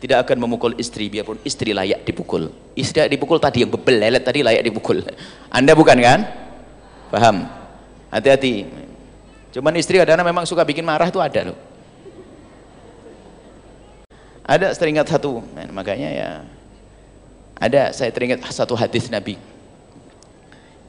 tidak 0.01 0.25
akan 0.25 0.47
memukul 0.47 0.73
istri 0.79 1.11
biarpun 1.11 1.37
istri 1.43 1.75
layak 1.75 2.01
dipukul 2.07 2.49
istri 2.73 3.03
dipukul 3.11 3.37
tadi 3.37 3.61
yang 3.61 3.69
bebel 3.69 3.99
lelet 3.99 4.23
tadi 4.23 4.41
layak 4.41 4.63
dipukul 4.63 5.03
anda 5.57 5.75
bukan 5.75 5.97
kan 5.99 6.19
paham 7.11 7.45
hati-hati 8.09 8.87
Cuman 9.57 9.73
istri 9.73 9.97
kadang 9.97 10.21
memang 10.21 10.45
suka 10.45 10.61
bikin 10.61 10.85
marah 10.85 11.09
tuh 11.09 11.17
ada 11.17 11.49
loh. 11.49 11.57
Ada 14.45 14.69
teringat 14.77 15.09
satu, 15.09 15.41
nah, 15.57 15.65
makanya 15.73 16.09
ya 16.13 16.29
ada 17.57 17.93
saya 17.93 18.09
teringat 18.13 18.45
satu 18.49 18.77
hadis 18.77 19.09
Nabi. 19.09 19.37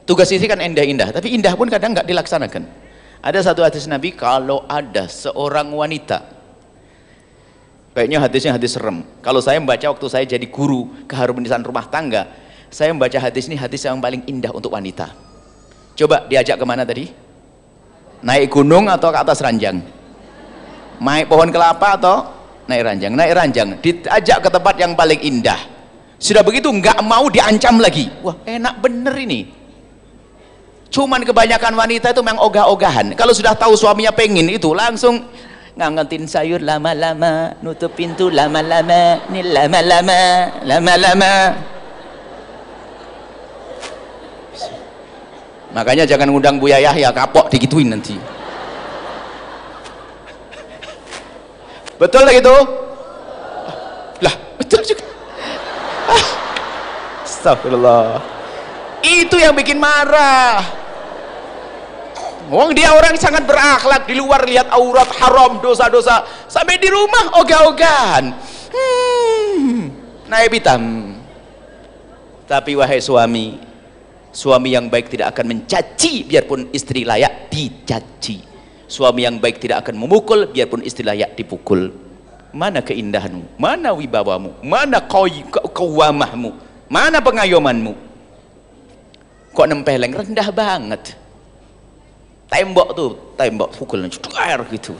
Tugas 0.05 0.29
istri 0.33 0.49
kan 0.49 0.57
indah-indah, 0.57 1.13
tapi 1.13 1.33
indah 1.37 1.53
pun 1.53 1.69
kadang 1.69 1.93
nggak 1.93 2.07
dilaksanakan. 2.09 2.65
Ada 3.19 3.51
satu 3.51 3.61
hadis 3.61 3.85
Nabi 3.85 4.15
kalau 4.15 4.63
ada 4.65 5.05
seorang 5.05 5.69
wanita 5.75 6.39
kayaknya 7.99 8.23
hadisnya 8.23 8.51
hadis 8.55 8.79
serem. 8.79 9.03
Kalau 9.19 9.43
saya 9.43 9.59
membaca 9.59 9.83
waktu 9.83 10.07
saya 10.07 10.23
jadi 10.23 10.47
guru 10.47 10.87
keharmonisan 11.03 11.59
rumah 11.67 11.83
tangga, 11.91 12.31
saya 12.71 12.95
membaca 12.95 13.19
hadis 13.19 13.51
ini 13.51 13.59
hadis 13.59 13.83
yang 13.83 13.99
paling 13.99 14.23
indah 14.23 14.55
untuk 14.55 14.71
wanita. 14.71 15.11
Coba 15.99 16.23
diajak 16.31 16.55
ke 16.55 16.63
mana 16.63 16.87
tadi? 16.87 17.11
Naik 18.23 18.55
gunung 18.55 18.87
atau 18.87 19.11
ke 19.11 19.19
atas 19.19 19.43
ranjang? 19.43 19.83
Naik 21.03 21.27
pohon 21.27 21.51
kelapa 21.51 21.99
atau 21.99 22.15
naik 22.71 22.87
ranjang? 22.87 23.11
Naik 23.19 23.33
ranjang. 23.35 23.67
Diajak 23.83 24.47
ke 24.47 24.49
tempat 24.51 24.75
yang 24.79 24.95
paling 24.95 25.19
indah. 25.19 25.59
Sudah 26.19 26.43
begitu 26.43 26.67
nggak 26.67 26.99
mau 27.01 27.31
diancam 27.31 27.79
lagi. 27.79 28.11
Wah 28.19 28.35
enak 28.43 28.83
bener 28.83 29.15
ini 29.15 29.59
Cuman 30.89 31.21
kebanyakan 31.21 31.77
wanita 31.77 32.09
itu 32.09 32.21
memang 32.25 32.41
ogah-ogahan. 32.41 33.13
Kalau 33.13 33.29
sudah 33.29 33.53
tahu 33.53 33.77
suaminya 33.77 34.09
pengen 34.09 34.49
itu 34.49 34.73
langsung 34.73 35.21
ngangetin 35.77 36.25
sayur 36.25 36.65
lama-lama, 36.65 37.53
nutup 37.61 37.93
pintu 37.93 38.33
lama-lama, 38.33 39.21
ini 39.29 39.41
lama-lama, 39.53 40.21
lama-lama. 40.65 41.33
Makanya 45.69 46.09
jangan 46.09 46.33
ngundang 46.33 46.57
Buya 46.57 46.81
Yahya 46.81 47.13
kapok 47.13 47.53
digituin 47.53 47.93
nanti. 47.93 48.17
Betul 52.01 52.25
gitu? 52.33 52.55
Lah, 54.25 54.33
betul 54.57 54.81
juga. 54.81 55.08
Astagfirullah. 57.39 58.19
Itu 58.99 59.39
yang 59.39 59.55
bikin 59.55 59.79
marah. 59.79 60.59
Wong 62.51 62.75
dia 62.75 62.91
orang 62.91 63.15
sangat 63.15 63.47
berakhlak 63.47 64.03
di 64.11 64.19
luar 64.19 64.43
lihat 64.43 64.67
aurat 64.75 65.07
haram 65.23 65.63
dosa-dosa 65.63 66.27
sampai 66.51 66.75
di 66.75 66.91
rumah 66.91 67.39
ogah-ogahan. 67.39 68.35
Hmm, 68.75 69.87
naik 70.27 70.59
hitam. 70.59 71.15
Tapi 72.43 72.75
wahai 72.75 72.99
suami, 72.99 73.55
suami 74.35 74.75
yang 74.75 74.91
baik 74.91 75.07
tidak 75.07 75.31
akan 75.31 75.55
mencaci 75.55 76.27
biarpun 76.27 76.75
istri 76.75 77.07
layak 77.07 77.47
dicaci. 77.47 78.43
Suami 78.83 79.23
yang 79.23 79.39
baik 79.39 79.63
tidak 79.63 79.87
akan 79.87 79.95
memukul 79.95 80.51
biarpun 80.51 80.83
istri 80.83 81.07
layak 81.07 81.39
dipukul. 81.39 81.87
Mana 82.51 82.83
keindahanmu? 82.83 83.55
Mana 83.55 83.95
wibawamu? 83.95 84.59
Mana 84.59 84.99
kewamahmu? 85.07 86.68
Mana 86.89 87.21
pengayomanmu? 87.21 87.93
Kok 89.53 89.67
nempeleng? 89.69 90.11
Rendah 90.13 90.49
banget. 90.49 91.13
Tembok 92.49 92.89
tuh 92.97 93.11
tembok 93.37 93.69
pukul 93.77 94.09
air 94.41 94.59
gitu. 94.73 94.97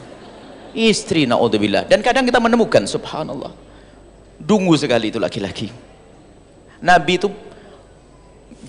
Istri 0.77 1.25
naudzubillah. 1.25 1.89
Dan 1.89 2.05
kadang 2.05 2.29
kita 2.29 2.37
menemukan 2.37 2.85
subhanallah. 2.85 3.49
Dungu 4.37 4.77
sekali 4.77 5.09
itu 5.09 5.17
laki-laki. 5.17 5.73
Nabi 6.85 7.17
itu 7.17 7.27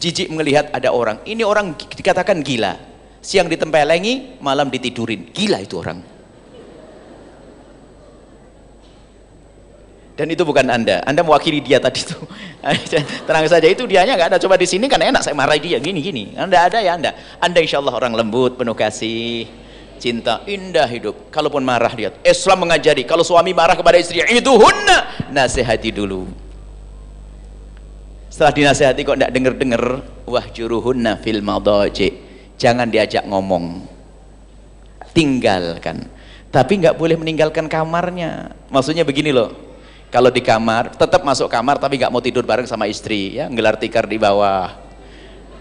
jijik 0.01 0.33
melihat 0.33 0.73
ada 0.73 0.89
orang. 0.91 1.21
Ini 1.29 1.45
orang 1.45 1.77
dikatakan 1.77 2.41
gila. 2.41 2.75
Siang 3.21 3.53
ditempelengi 3.53 4.41
malam 4.41 4.73
ditidurin 4.73 5.29
gila 5.29 5.61
itu 5.61 5.77
orang 5.77 6.20
dan 10.21 10.29
itu 10.29 10.45
bukan 10.45 10.69
anda. 10.69 11.01
Anda 11.09 11.25
mewakili 11.25 11.65
dia 11.65 11.81
tadi 11.81 12.05
itu. 12.05 12.13
Tenang 13.25 13.49
saja 13.49 13.65
itu 13.65 13.89
dianya 13.89 14.21
nggak 14.21 14.37
ada. 14.37 14.39
Coba 14.45 14.61
di 14.61 14.69
sini 14.69 14.85
kan 14.85 15.01
enak 15.01 15.25
saya 15.25 15.33
marah 15.33 15.57
dia. 15.57 15.81
Gini 15.81 16.05
gini. 16.05 16.37
Anda 16.37 16.69
ada 16.69 16.77
ya 16.85 16.93
anda. 17.01 17.17
Anda 17.41 17.65
insya 17.65 17.81
Allah 17.81 17.97
orang 17.97 18.13
lembut 18.13 18.61
penuh 18.61 18.77
kasih 18.77 19.49
cinta 19.97 20.45
indah 20.45 20.85
hidup. 20.85 21.33
Kalaupun 21.33 21.65
marah 21.65 21.89
dia 21.97 22.13
Islam 22.21 22.69
mengajari 22.69 23.09
kalau 23.09 23.25
suami 23.25 23.57
marah 23.57 23.73
kepada 23.73 23.97
istri 23.97 24.21
itu 24.29 24.53
hunna 24.53 25.33
nasihati 25.33 25.89
dulu. 25.89 26.29
Setelah 28.29 28.53
dinasihati 28.53 29.01
kok 29.01 29.17
tidak 29.17 29.33
denger 29.33 29.85
wah 30.29 30.45
juruhunna 30.53 31.17
fil 31.25 31.41
madaji. 31.41 32.13
Jangan 32.61 32.93
diajak 32.93 33.25
ngomong. 33.25 33.89
Tinggalkan. 35.17 36.13
Tapi 36.53 36.73
nggak 36.77 37.01
boleh 37.01 37.17
meninggalkan 37.17 37.73
kamarnya. 37.73 38.53
Maksudnya 38.69 39.09
begini 39.09 39.33
loh 39.33 39.70
kalau 40.11 40.27
di 40.27 40.43
kamar 40.43 40.91
tetap 40.91 41.23
masuk 41.23 41.47
kamar 41.47 41.79
tapi 41.79 41.95
nggak 42.03 42.11
mau 42.11 42.19
tidur 42.19 42.43
bareng 42.43 42.67
sama 42.67 42.91
istri 42.91 43.39
ya. 43.39 43.47
Gelar 43.47 43.79
tikar 43.79 44.11
di 44.11 44.19
bawah. 44.19 44.75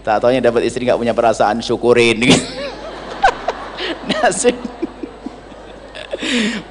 Tak 0.02 0.26
taunya 0.26 0.42
dapat 0.42 0.66
istri 0.66 0.82
nggak 0.82 0.98
punya 0.98 1.14
perasaan 1.14 1.62
syukurin. 1.62 2.18
Nasib. 4.10 4.58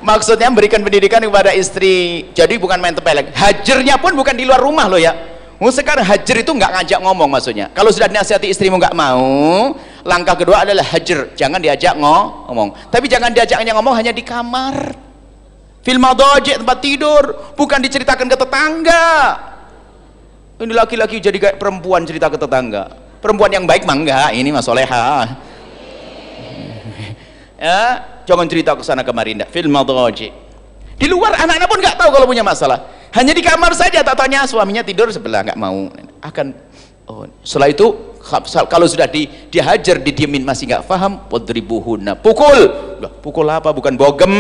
Maksudnya 0.04 0.52
memberikan 0.52 0.84
pendidikan 0.84 1.24
kepada 1.24 1.56
istri. 1.56 2.28
Jadi 2.36 2.60
bukan 2.60 2.84
main 2.84 2.92
tepelek 2.92 3.32
hajernya 3.32 3.96
pun 3.96 4.12
bukan 4.12 4.36
di 4.36 4.44
luar 4.44 4.60
rumah 4.60 4.92
loh 4.92 5.00
ya. 5.00 5.16
Oh, 5.60 5.72
sekarang 5.72 6.08
hajar 6.08 6.36
itu 6.40 6.52
nggak 6.52 6.72
ngajak 6.72 7.00
ngomong 7.04 7.32
maksudnya. 7.32 7.72
Kalau 7.72 7.92
sudah 7.92 8.12
dinasihati 8.12 8.48
istrimu 8.48 8.80
nggak 8.80 8.96
mau 8.96 9.72
langkah 10.04 10.36
kedua 10.36 10.68
adalah 10.68 10.84
hajar. 10.84 11.32
Jangan 11.32 11.64
diajak 11.64 11.96
ngomong. 11.96 12.92
Tapi 12.92 13.08
jangan 13.08 13.32
diajaknya 13.32 13.72
ngomong 13.72 13.96
hanya 13.96 14.12
di 14.12 14.24
kamar 14.24 15.09
Film 15.90 16.06
madajik 16.06 16.62
tempat 16.62 16.78
tidur. 16.86 17.24
Bukan 17.58 17.82
diceritakan 17.82 18.30
ke 18.30 18.38
tetangga. 18.38 19.10
Ini 20.62 20.74
laki-laki 20.78 21.18
jadi 21.18 21.34
kayak 21.42 21.58
perempuan 21.58 22.06
cerita 22.06 22.30
ke 22.30 22.38
tetangga. 22.38 22.94
Perempuan 23.18 23.50
yang 23.50 23.66
baik 23.66 23.90
mah 23.90 23.98
enggak 23.98 24.30
ini 24.38 24.54
mas 24.54 24.70
soleha 24.70 25.26
ya 27.60 27.82
jangan 28.30 28.48
cerita 28.48 28.72
ke 28.72 28.86
sana 28.86 29.04
kemari 29.04 29.36
enggak 29.36 29.52
film 29.52 29.76
madajik 29.76 30.32
di 30.96 31.08
luar 31.12 31.36
anak-anak 31.36 31.68
pun 31.68 31.80
nggak 31.84 31.98
tahu 32.00 32.10
kalau 32.14 32.28
punya 32.30 32.46
masalah. 32.46 32.86
Hanya 33.10 33.34
di 33.34 33.42
kamar 33.42 33.74
saja 33.74 34.06
tak 34.06 34.14
tanya 34.14 34.46
suaminya 34.46 34.86
tidur 34.86 35.10
sebelah 35.10 35.42
nggak 35.42 35.58
mau. 35.58 35.90
Akan 36.22 36.54
oh, 37.10 37.26
setelah 37.42 37.74
itu 37.74 37.98
kalau 38.70 38.86
sudah 38.86 39.10
di, 39.10 39.26
dihajar 39.50 39.98
didiemin 39.98 40.46
masih 40.46 40.70
nggak 40.70 40.86
paham 40.86 41.18
pukul. 42.22 42.62
Pukul 43.26 43.48
apa? 43.50 43.74
Bukan 43.74 43.98
bogem 43.98 44.32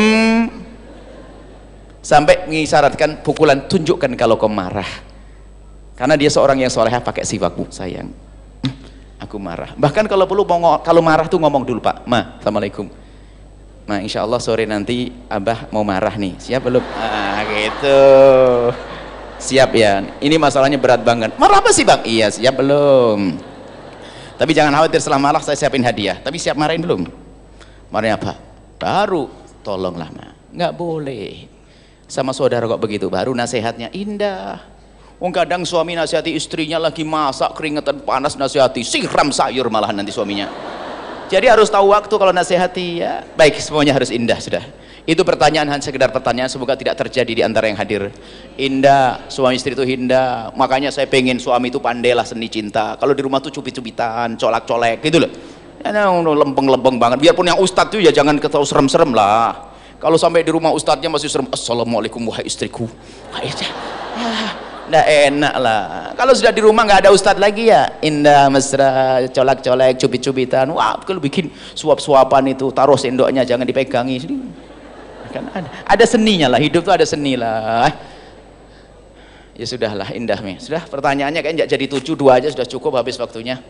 sampai 1.99 2.47
mengisyaratkan 2.47 3.23
pukulan 3.23 3.67
tunjukkan 3.67 4.15
kalau 4.15 4.39
kau 4.39 4.51
marah. 4.51 4.87
Karena 5.99 6.15
dia 6.15 6.31
seorang 6.31 6.55
yang 6.63 6.71
solehah 6.71 7.03
pakai 7.03 7.27
siwakmu 7.27 7.67
sayang. 7.75 8.07
Hmm, 8.63 8.75
aku 9.19 9.35
marah. 9.35 9.75
Bahkan 9.75 10.07
kalau 10.07 10.23
perlu 10.23 10.47
mau 10.47 10.79
kalau 10.79 11.03
marah 11.03 11.27
tuh 11.27 11.39
ngomong 11.43 11.67
dulu 11.67 11.83
pak. 11.83 12.07
Ma 12.07 12.39
assalamualaikum. 12.39 12.87
Ma 13.83 13.99
insya 13.99 14.23
Allah 14.23 14.39
sore 14.39 14.63
nanti 14.63 15.11
abah 15.27 15.67
mau 15.75 15.83
marah 15.83 16.15
nih. 16.15 16.39
Siap 16.39 16.61
belum? 16.63 16.83
Ah 16.95 17.43
gitu. 17.43 17.99
Siap 19.43 19.75
ya. 19.75 20.07
Ini 20.23 20.35
masalahnya 20.39 20.79
berat 20.79 21.03
banget. 21.03 21.35
Marah 21.35 21.59
apa 21.59 21.75
sih 21.75 21.83
bang? 21.83 21.99
Iya 22.07 22.31
siap 22.31 22.55
belum? 22.63 23.35
Tapi 24.39 24.51
jangan 24.55 24.71
khawatir 24.71 25.03
setelah 25.03 25.19
marah 25.19 25.43
saya 25.43 25.59
siapin 25.59 25.83
hadiah. 25.83 26.15
Tapi 26.15 26.39
siap 26.39 26.55
marahin 26.55 26.79
belum? 26.79 27.11
Marahnya 27.91 28.15
apa? 28.15 28.39
Baru. 28.79 29.27
Tolonglah 29.67 30.07
ma. 30.15 30.31
Nggak 30.55 30.73
boleh 30.79 31.58
sama 32.09 32.33
saudara 32.33 32.65
kok 32.65 32.81
begitu? 32.81 33.05
Baru 33.05 33.37
nasihatnya 33.37 33.93
indah. 33.93 34.57
Wong 35.21 35.29
kadang 35.29 35.61
suami 35.61 35.93
nasihati 35.93 36.33
istrinya 36.33 36.81
lagi 36.81 37.05
masak 37.05 37.53
keringetan 37.53 38.01
panas 38.01 38.33
nasihati 38.33 38.81
siram 38.81 39.29
sayur 39.29 39.69
malahan 39.69 39.93
nanti 39.93 40.09
suaminya. 40.09 40.49
Jadi 41.29 41.45
harus 41.45 41.69
tahu 41.69 41.93
waktu 41.93 42.09
kalau 42.09 42.33
nasihati 42.33 43.05
ya. 43.05 43.21
Baik 43.37 43.61
semuanya 43.61 43.93
harus 43.93 44.09
indah 44.09 44.41
sudah. 44.41 44.65
Itu 45.05 45.21
pertanyaan 45.21 45.69
hanya 45.69 45.85
sekedar 45.85 46.09
pertanyaan. 46.09 46.49
Semoga 46.49 46.73
tidak 46.73 46.97
terjadi 46.97 47.29
di 47.29 47.41
antara 47.45 47.69
yang 47.69 47.77
hadir. 47.77 48.09
Indah 48.57 49.29
suami 49.29 49.61
istri 49.61 49.77
itu 49.77 49.85
indah. 49.85 50.49
Makanya 50.57 50.89
saya 50.89 51.05
pengen 51.05 51.37
suami 51.37 51.69
itu 51.69 51.77
pandailah 51.77 52.25
seni 52.25 52.49
cinta. 52.49 52.97
Kalau 52.97 53.13
di 53.13 53.21
rumah 53.21 53.37
tuh 53.37 53.53
cubit-cubitan 53.53 54.33
colak-colek 54.33 55.05
gitu 55.05 55.21
loh. 55.21 55.31
Ya, 55.85 56.09
lempeng-lempeng 56.09 56.97
banget. 56.97 57.21
Biarpun 57.21 57.45
yang 57.53 57.61
ustadz 57.61 57.93
tuh 57.93 58.01
ya 58.01 58.09
jangan 58.09 58.41
ketau 58.41 58.65
serem-serem 58.65 59.13
lah 59.13 59.68
kalau 59.99 60.15
sampai 60.15 60.47
di 60.47 60.51
rumah 60.55 60.71
ustadznya 60.71 61.11
masih 61.11 61.27
serem 61.27 61.47
assalamualaikum 61.51 62.23
wahai 62.23 62.47
istriku. 62.47 62.87
Nah 64.89 65.05
enak 65.05 65.55
lah. 65.61 65.81
Kalau 66.17 66.33
sudah 66.33 66.49
di 66.49 66.65
rumah 66.65 66.81
nggak 66.87 67.05
ada 67.05 67.09
ustadz 67.13 67.37
lagi 67.37 67.69
ya 67.69 67.99
indah 68.01 68.49
mesra 68.49 69.21
colak-colek 69.29 70.01
cubit-cubitan. 70.01 70.71
Wah 70.73 70.97
kalau 71.03 71.21
bikin 71.21 71.53
suap-suapan 71.77 72.57
itu 72.57 72.71
taruh 72.73 72.97
sendoknya 72.97 73.45
jangan 73.45 73.67
dipegangi. 73.67 74.17
Kan 75.29 75.45
ada, 75.53 75.69
ada 75.85 76.05
seninya 76.09 76.49
lah 76.49 76.57
hidup 76.57 76.81
tuh 76.81 76.95
ada 76.95 77.05
seni 77.05 77.37
lah. 77.37 77.91
Ya 79.53 79.67
sudahlah 79.67 80.09
indah 80.15 80.39
nih 80.39 80.57
sudah 80.57 80.87
pertanyaannya 80.87 81.43
kayak 81.43 81.67
jadi 81.69 81.85
tujuh 81.85 82.15
dua 82.15 82.39
aja 82.41 82.49
sudah 82.49 82.65
cukup 82.65 82.97
habis 82.97 83.19
waktunya. 83.19 83.61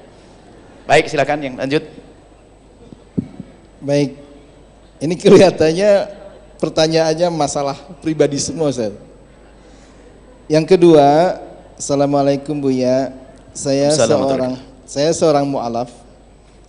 Baik 0.87 1.11
silakan 1.11 1.41
yang 1.41 1.55
lanjut. 1.59 1.83
Baik. 3.83 4.15
Ini 4.99 5.15
kelihatannya 5.15 5.91
pertanyaannya 6.59 7.31
masalah 7.31 7.75
pribadi 8.03 8.37
semua 8.37 8.69
Ustaz. 8.69 8.93
Yang 10.51 10.75
kedua, 10.75 11.39
Assalamualaikum 11.79 12.59
Buya. 12.59 13.15
Saya 13.55 13.95
seorang 13.95 14.59
saya 14.83 15.09
seorang 15.15 15.47
mu'alaf. 15.47 15.89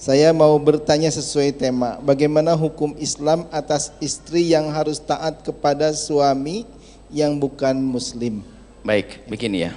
Saya 0.01 0.33
mau 0.33 0.57
bertanya 0.57 1.13
sesuai 1.13 1.53
tema. 1.53 2.01
Bagaimana 2.01 2.57
hukum 2.57 2.97
Islam 2.97 3.45
atas 3.53 3.93
istri 4.01 4.49
yang 4.49 4.73
harus 4.73 4.97
taat 4.97 5.45
kepada 5.45 5.93
suami 5.93 6.65
yang 7.13 7.37
bukan 7.37 7.77
muslim? 7.77 8.41
Baik, 8.81 9.21
begini 9.29 9.69
ya. 9.69 9.77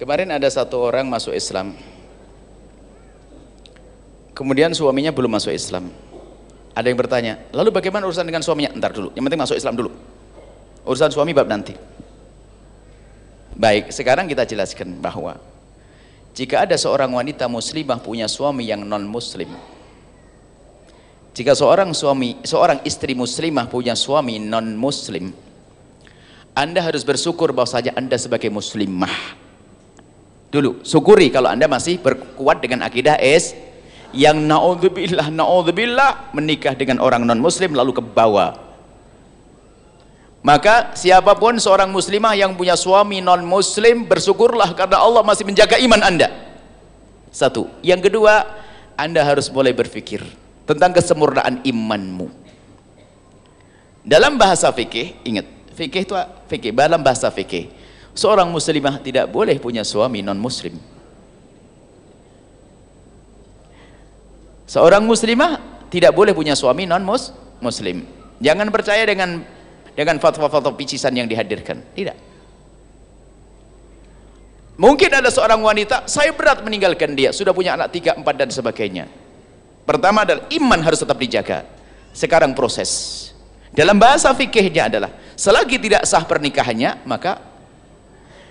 Kemarin 0.00 0.32
ada 0.32 0.48
satu 0.48 0.80
orang 0.80 1.04
masuk 1.04 1.36
Islam. 1.36 1.76
Kemudian 4.32 4.72
suaminya 4.72 5.12
belum 5.12 5.36
masuk 5.36 5.52
Islam. 5.52 5.92
Ada 6.70 6.86
yang 6.86 6.98
bertanya, 6.98 7.32
lalu 7.50 7.74
bagaimana 7.74 8.06
urusan 8.06 8.24
dengan 8.24 8.46
suaminya? 8.46 8.70
Ntar 8.78 8.94
dulu, 8.94 9.10
yang 9.18 9.26
penting 9.26 9.40
masuk 9.42 9.58
Islam 9.58 9.74
dulu. 9.74 9.90
Urusan 10.86 11.10
suami 11.10 11.34
bab 11.34 11.50
nanti. 11.50 11.74
Baik, 13.58 13.90
sekarang 13.92 14.30
kita 14.30 14.46
jelaskan 14.46 15.02
bahwa 15.02 15.36
jika 16.34 16.62
ada 16.62 16.78
seorang 16.78 17.10
wanita 17.10 17.50
muslimah 17.50 17.98
punya 17.98 18.30
suami 18.30 18.70
yang 18.70 18.86
non 18.86 19.02
muslim 19.06 19.50
jika 21.34 21.54
seorang 21.54 21.90
suami 21.94 22.38
seorang 22.46 22.82
istri 22.86 23.18
muslimah 23.18 23.66
punya 23.66 23.98
suami 23.98 24.38
non 24.38 24.78
muslim 24.78 25.34
anda 26.54 26.80
harus 26.82 27.02
bersyukur 27.02 27.54
bahwa 27.54 27.70
saja 27.70 27.90
anda 27.98 28.14
sebagai 28.14 28.50
muslimah 28.50 29.10
dulu 30.50 30.82
syukuri 30.86 31.30
kalau 31.30 31.50
anda 31.50 31.66
masih 31.66 31.98
berkuat 31.98 32.62
dengan 32.62 32.86
akidah 32.86 33.18
es 33.18 33.54
yang 34.16 34.38
naudzubillah 34.46 35.28
naudzubillah 35.30 36.34
menikah 36.34 36.74
dengan 36.74 36.98
orang 36.98 37.22
non 37.22 37.38
muslim 37.38 37.74
lalu 37.74 37.94
ke 37.96 38.02
bawah 38.02 38.70
maka 40.40 40.96
siapa 40.96 41.36
pun 41.36 41.60
seorang 41.60 41.92
muslimah 41.92 42.32
yang 42.32 42.56
punya 42.56 42.72
suami 42.72 43.20
non 43.20 43.44
muslim 43.44 44.08
bersyukurlah 44.08 44.72
karena 44.72 44.96
Allah 44.96 45.20
masih 45.20 45.44
menjaga 45.44 45.76
iman 45.76 46.00
anda. 46.00 46.32
Satu. 47.28 47.68
Yang 47.84 48.08
kedua, 48.08 48.48
anda 48.96 49.20
harus 49.20 49.52
mulai 49.52 49.76
berpikir 49.76 50.24
tentang 50.64 50.96
kesempurnaan 50.96 51.60
imanmu. 51.60 52.32
Dalam 54.00 54.40
bahasa 54.40 54.72
fikih, 54.72 55.12
ingat, 55.28 55.44
fikih 55.76 56.08
itu 56.08 56.16
fikih 56.48 56.72
dalam 56.72 57.04
bahasa 57.04 57.28
fikih. 57.28 57.68
Seorang 58.16 58.48
muslimah 58.48 58.96
tidak 59.04 59.28
boleh 59.28 59.60
punya 59.60 59.84
suami 59.84 60.24
non 60.24 60.40
muslim. 60.40 60.80
Seorang 64.70 65.02
muslimah 65.02 65.58
tidak 65.90 66.14
boleh 66.14 66.30
punya 66.30 66.54
suami 66.54 66.86
non 66.86 67.02
muslim. 67.58 68.06
Jangan 68.38 68.70
percaya 68.70 69.02
dengan 69.02 69.42
dengan 69.98 70.22
fatwa-fatwa 70.22 70.78
picisan 70.78 71.10
yang 71.10 71.26
dihadirkan. 71.26 71.82
Tidak. 71.90 72.30
Mungkin 74.78 75.10
ada 75.10 75.26
seorang 75.26 75.58
wanita 75.58 76.06
saya 76.06 76.30
berat 76.32 76.62
meninggalkan 76.62 77.18
dia 77.18 77.34
sudah 77.34 77.50
punya 77.50 77.74
anak 77.74 77.90
tiga, 77.90 78.14
empat 78.14 78.34
dan 78.38 78.48
sebagainya. 78.54 79.10
Pertama 79.82 80.22
adalah 80.22 80.46
iman 80.54 80.80
harus 80.86 81.02
tetap 81.02 81.18
dijaga. 81.18 81.66
Sekarang 82.14 82.54
proses. 82.54 83.26
Dalam 83.74 83.98
bahasa 83.98 84.30
fikihnya 84.30 84.86
adalah 84.86 85.10
selagi 85.34 85.82
tidak 85.82 86.06
sah 86.06 86.22
pernikahannya 86.22 87.02
maka 87.10 87.42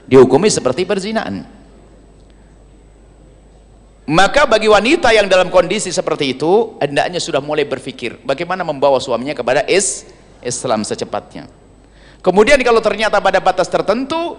dihukumi 0.03 0.51
seperti 0.51 0.83
perzinaan 0.83 1.58
maka 4.09 4.49
bagi 4.49 4.65
wanita 4.65 5.13
yang 5.13 5.29
dalam 5.29 5.53
kondisi 5.53 5.93
seperti 5.93 6.33
itu 6.33 6.73
hendaknya 6.81 7.21
sudah 7.21 7.45
mulai 7.45 7.61
berpikir 7.61 8.17
bagaimana 8.25 8.65
membawa 8.65 8.97
suaminya 8.97 9.37
kepada 9.37 9.61
is 9.69 10.09
Islam 10.41 10.81
secepatnya. 10.81 11.45
Kemudian 12.25 12.57
kalau 12.65 12.81
ternyata 12.81 13.21
pada 13.21 13.37
batas 13.37 13.69
tertentu 13.69 14.33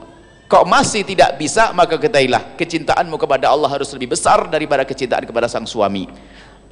kok 0.51 0.67
masih 0.67 1.07
tidak 1.07 1.39
bisa 1.39 1.71
maka 1.71 2.03
ketahuilah 2.03 2.59
kecintaanmu 2.59 3.15
kepada 3.15 3.47
Allah 3.55 3.71
harus 3.71 3.87
lebih 3.95 4.11
besar 4.11 4.51
daripada 4.51 4.83
kecintaan 4.83 5.23
kepada 5.23 5.47
sang 5.47 5.71
suami. 5.71 6.11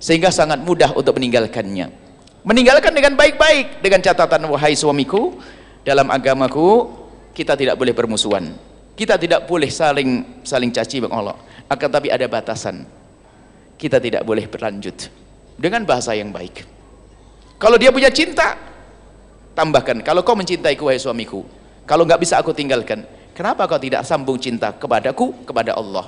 Sehingga 0.02 0.34
sangat 0.34 0.58
mudah 0.66 0.90
untuk 0.98 1.22
meninggalkannya. 1.22 1.94
Meninggalkan 2.42 2.90
dengan 2.90 3.14
baik-baik 3.14 3.78
dengan 3.78 4.02
catatan 4.02 4.42
wahai 4.50 4.74
suamiku 4.74 5.38
dalam 5.86 6.10
agamaku 6.10 6.90
kita 7.30 7.54
tidak 7.54 7.78
boleh 7.78 7.94
bermusuhan. 7.94 8.58
Kita 8.98 9.14
tidak 9.14 9.46
boleh 9.46 9.70
saling 9.70 10.42
saling 10.42 10.74
caci 10.74 10.98
Allah 11.06 11.47
akan 11.68 11.88
tapi 11.88 12.08
ada 12.08 12.24
batasan. 12.26 12.84
Kita 13.78 14.02
tidak 14.02 14.26
boleh 14.26 14.50
berlanjut 14.50 15.06
dengan 15.54 15.86
bahasa 15.86 16.10
yang 16.16 16.34
baik. 16.34 16.66
Kalau 17.62 17.78
dia 17.78 17.94
punya 17.94 18.10
cinta 18.10 18.58
tambahkan. 19.54 20.02
Kalau 20.02 20.26
kau 20.26 20.34
mencintaiku 20.34 20.90
wahai 20.90 20.98
suamiku 20.98 21.46
kalau 21.88 22.04
nggak 22.04 22.20
bisa 22.20 22.36
aku 22.38 22.52
tinggalkan 22.52 23.02
kenapa 23.32 23.64
kau 23.64 23.80
tidak 23.80 24.04
sambung 24.04 24.36
cinta 24.36 24.76
kepadaku 24.76 25.46
kepada 25.48 25.74
Allah? 25.74 26.06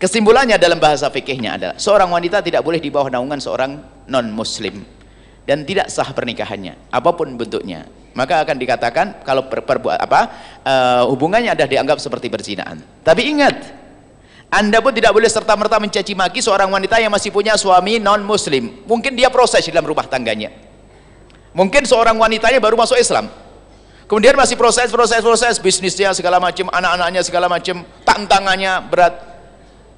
Kesimpulannya 0.00 0.56
dalam 0.56 0.80
bahasa 0.80 1.12
fikihnya 1.12 1.60
adalah 1.60 1.76
seorang 1.76 2.08
wanita 2.08 2.40
tidak 2.40 2.64
boleh 2.64 2.80
di 2.80 2.88
bawah 2.88 3.12
naungan 3.12 3.36
seorang 3.36 3.76
non 4.08 4.32
muslim 4.32 4.80
dan 5.44 5.60
tidak 5.68 5.92
sah 5.92 6.08
pernikahannya 6.08 6.88
apa 6.88 7.10
pun 7.12 7.36
bentuknya. 7.36 7.84
Maka 8.10 8.42
akan 8.42 8.56
dikatakan 8.58 9.06
kalau 9.22 9.46
per, 9.46 9.62
perbuat 9.62 10.00
apa 10.02 10.20
uh, 10.66 11.02
hubungannya 11.06 11.52
ada 11.52 11.68
dianggap 11.68 12.00
seperti 12.02 12.26
berzinaan. 12.32 12.82
Tapi 13.06 13.28
ingat 13.28 13.79
anda 14.50 14.82
pun 14.82 14.90
tidak 14.90 15.14
boleh 15.14 15.30
serta-merta 15.30 15.78
mencaci 15.78 16.18
maki 16.18 16.42
seorang 16.42 16.66
wanita 16.66 16.98
yang 16.98 17.14
masih 17.14 17.30
punya 17.30 17.54
suami 17.54 18.02
non 18.02 18.26
muslim 18.26 18.82
mungkin 18.82 19.14
dia 19.14 19.30
proses 19.30 19.62
dalam 19.70 19.86
rumah 19.86 20.10
tangganya. 20.10 20.50
Mungkin 21.54 21.86
seorang 21.86 22.18
wanitanya 22.18 22.58
baru 22.58 22.74
masuk 22.74 22.98
Islam. 22.98 23.30
Kemudian 24.10 24.34
masih 24.34 24.58
proses 24.58 24.90
proses 24.90 25.22
proses 25.22 25.54
bisnisnya 25.62 26.10
segala 26.10 26.42
macam 26.42 26.66
anak-anaknya 26.66 27.22
segala 27.22 27.46
macam 27.46 27.86
tantangannya 28.02 28.90
berat. 28.90 29.14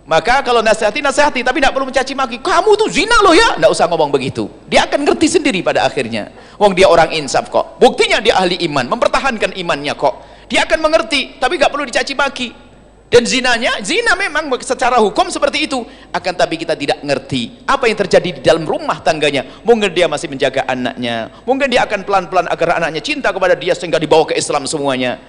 Maka 0.05 0.45
kalau 0.45 0.61
nasihati 0.61 1.01
nasihati 1.01 1.41
tapi 1.41 1.65
tidak 1.65 1.73
perlu 1.73 1.89
mencaci 1.89 2.13
maki. 2.13 2.37
Kamu 2.45 2.77
tuh 2.77 2.93
zina 2.93 3.25
loh 3.25 3.33
ya. 3.33 3.57
Tidak 3.57 3.73
usah 3.73 3.89
ngomong 3.89 4.13
begitu. 4.13 4.53
Dia 4.69 4.85
akan 4.85 5.09
ngerti 5.09 5.33
sendiri 5.33 5.65
pada 5.65 5.89
akhirnya. 5.89 6.29
Wong 6.61 6.77
dia 6.77 6.93
orang 6.93 7.09
insaf 7.17 7.49
kok. 7.49 7.81
Buktinya 7.81 8.21
dia 8.21 8.37
ahli 8.37 8.61
iman 8.69 8.85
mempertahankan 8.85 9.57
imannya 9.57 9.97
kok. 9.97 10.45
Dia 10.53 10.69
akan 10.69 10.77
mengerti 10.85 11.41
tapi 11.41 11.57
nggak 11.57 11.73
perlu 11.73 11.89
dicaci 11.89 12.13
maki 12.13 12.72
dan 13.13 13.29
zinanya 13.29 13.77
zina 13.85 14.17
memang 14.17 14.49
secara 14.65 14.97
hukum 14.97 15.29
seperti 15.29 15.69
itu. 15.69 15.85
Akan 16.17 16.33
tapi 16.33 16.57
kita 16.57 16.73
tidak 16.73 17.05
ngerti 17.05 17.61
apa 17.69 17.85
yang 17.85 18.01
terjadi 18.01 18.29
di 18.33 18.41
dalam 18.41 18.65
rumah 18.65 19.05
tangganya. 19.05 19.45
Mungkin 19.69 19.93
dia 19.93 20.09
masih 20.09 20.33
menjaga 20.33 20.65
anaknya. 20.65 21.29
Mungkin 21.45 21.69
dia 21.69 21.85
akan 21.85 22.09
pelan-pelan 22.09 22.49
agar 22.49 22.81
anaknya 22.81 23.05
cinta 23.05 23.29
kepada 23.29 23.53
dia 23.53 23.77
sehingga 23.77 24.01
dibawa 24.01 24.33
ke 24.33 24.41
Islam 24.41 24.65
semuanya. 24.65 25.21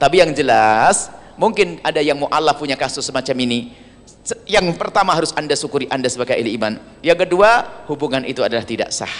Tapi 0.00 0.24
yang 0.24 0.32
jelas 0.32 1.12
mungkin 1.36 1.76
ada 1.84 2.00
yang 2.00 2.16
mu'alaf 2.16 2.56
punya 2.56 2.72
kasus 2.72 3.04
semacam 3.04 3.36
ini. 3.44 3.76
Yang 4.48 4.72
pertama 4.80 5.12
harus 5.12 5.36
anda 5.36 5.52
syukuri 5.52 5.84
anda 5.92 6.08
sebagai 6.08 6.40
ahli 6.40 6.56
iman. 6.56 6.80
Yang 7.04 7.28
kedua 7.28 7.84
hubungan 7.92 8.24
itu 8.24 8.40
adalah 8.40 8.64
tidak 8.64 8.88
sah. 8.96 9.12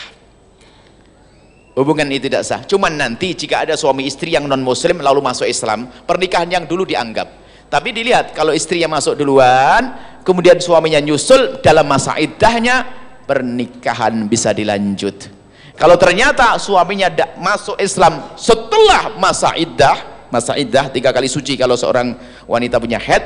Hubungan 1.76 2.08
itu 2.08 2.32
tidak 2.32 2.48
sah. 2.48 2.64
Cuman 2.64 2.96
nanti 2.96 3.36
jika 3.36 3.68
ada 3.68 3.76
suami 3.76 4.08
istri 4.08 4.32
yang 4.32 4.48
non 4.48 4.64
muslim 4.64 5.04
lalu 5.04 5.20
masuk 5.20 5.44
Islam 5.44 5.84
pernikahan 6.08 6.48
yang 6.48 6.64
dulu 6.64 6.88
dianggap 6.88 7.44
tapi 7.66 7.90
dilihat 7.90 8.30
kalau 8.32 8.54
istrinya 8.54 8.86
masuk 8.98 9.18
duluan 9.18 9.94
kemudian 10.22 10.58
suaminya 10.62 11.02
nyusul 11.02 11.58
dalam 11.62 11.86
masa 11.86 12.14
iddahnya 12.18 12.86
pernikahan 13.26 14.26
bisa 14.30 14.54
dilanjut. 14.54 15.34
Kalau 15.76 15.98
ternyata 16.00 16.56
suaminya 16.56 17.12
masuk 17.36 17.76
Islam 17.76 18.32
setelah 18.38 19.12
masa 19.20 19.52
iddah 19.58 20.26
masa 20.32 20.56
iddah 20.56 20.88
tiga 20.88 21.12
kali 21.12 21.28
suci 21.28 21.54
kalau 21.54 21.76
seorang 21.76 22.16
wanita 22.48 22.80
punya 22.80 22.96
head 22.96 23.22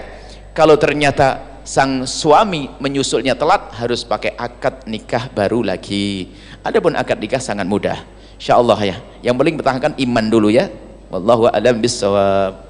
kalau 0.50 0.74
ternyata 0.74 1.62
sang 1.62 2.02
suami 2.08 2.66
menyusulnya 2.82 3.38
telat 3.38 3.70
harus 3.78 4.02
pakai 4.02 4.34
akad 4.34 4.88
nikah 4.90 5.30
baru 5.30 5.62
lagi. 5.62 6.32
Adapun 6.66 6.98
akad 6.98 7.20
nikah 7.22 7.38
sangat 7.38 7.68
mudah. 7.68 8.02
Insyaallah 8.40 8.80
ya. 8.82 8.96
Yang 9.20 9.34
paling 9.36 9.54
bertahankan 9.60 9.92
iman 10.00 10.26
dulu 10.26 10.48
ya. 10.50 10.72
Wallahu 11.12 11.46
a'lam 11.52 11.78
bissawab 11.78 12.69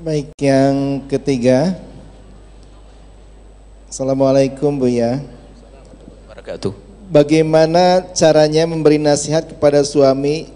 Baik, 0.00 0.32
yang 0.40 1.04
ketiga. 1.12 1.76
Assalamualaikum 3.84 4.72
Bu 4.80 4.88
ya. 4.88 5.20
Bagaimana 7.12 8.08
caranya 8.16 8.64
memberi 8.64 8.96
nasihat 8.96 9.52
kepada 9.52 9.84
suami 9.84 10.48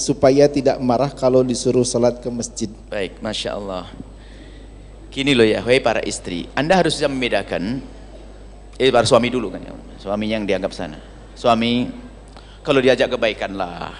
supaya 0.00 0.48
tidak 0.48 0.80
marah 0.80 1.12
kalau 1.12 1.44
disuruh 1.44 1.84
sholat 1.84 2.24
ke 2.24 2.32
masjid? 2.32 2.72
Baik, 2.88 3.20
Masya 3.20 3.60
Allah. 3.60 3.84
Kini 5.12 5.36
loh 5.36 5.44
ya, 5.44 5.60
wahai 5.60 5.84
para 5.84 6.00
istri, 6.00 6.48
Anda 6.56 6.80
harus 6.80 6.96
bisa 6.96 7.04
membedakan, 7.04 7.84
eh 8.80 8.88
para 8.88 9.04
suami 9.04 9.28
dulu 9.28 9.52
kan 9.52 9.60
ya, 9.60 9.76
suami 10.00 10.32
yang 10.32 10.48
dianggap 10.48 10.72
sana. 10.72 10.96
Suami, 11.36 11.84
kalau 12.64 12.80
diajak 12.80 13.12
kebaikan 13.12 13.60
lah, 13.60 13.92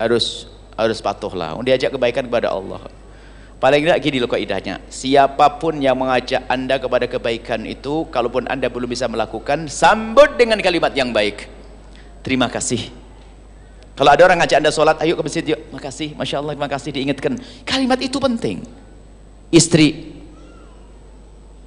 harus 0.00 0.48
harus 0.80 0.96
patuh 1.04 1.36
lah. 1.36 1.60
Diajak 1.60 1.92
kebaikan 1.92 2.24
kepada 2.24 2.48
Allah 2.48 3.03
paling 3.64 3.80
tidak 3.80 4.00
gini 4.04 4.20
loh 4.20 4.28
kaidahnya. 4.28 4.76
Siapa 4.92 5.56
pun 5.56 5.80
yang 5.80 5.96
mengajak 5.96 6.44
anda 6.52 6.76
kepada 6.76 7.08
kebaikan 7.08 7.64
itu 7.64 8.04
kalaupun 8.12 8.44
anda 8.44 8.68
belum 8.68 8.92
bisa 8.92 9.08
melakukan 9.08 9.72
sambut 9.72 10.36
dengan 10.36 10.60
kalimat 10.60 10.92
yang 10.92 11.16
baik. 11.16 11.48
Terima 12.20 12.52
kasih. 12.52 12.92
Kalau 13.96 14.12
ada 14.12 14.20
orang 14.28 14.44
ngajak 14.44 14.60
anda 14.60 14.68
sholat 14.68 15.00
ayo 15.00 15.16
ke 15.16 15.24
masjid 15.24 15.44
yuk. 15.56 15.60
Makasih 15.72 16.12
Masya 16.12 16.44
Allah 16.44 16.52
terima 16.52 16.68
kasih 16.68 16.90
diingatkan. 16.92 17.40
Kalimat 17.64 17.96
itu 18.04 18.20
penting. 18.20 18.68
Istri. 19.48 20.12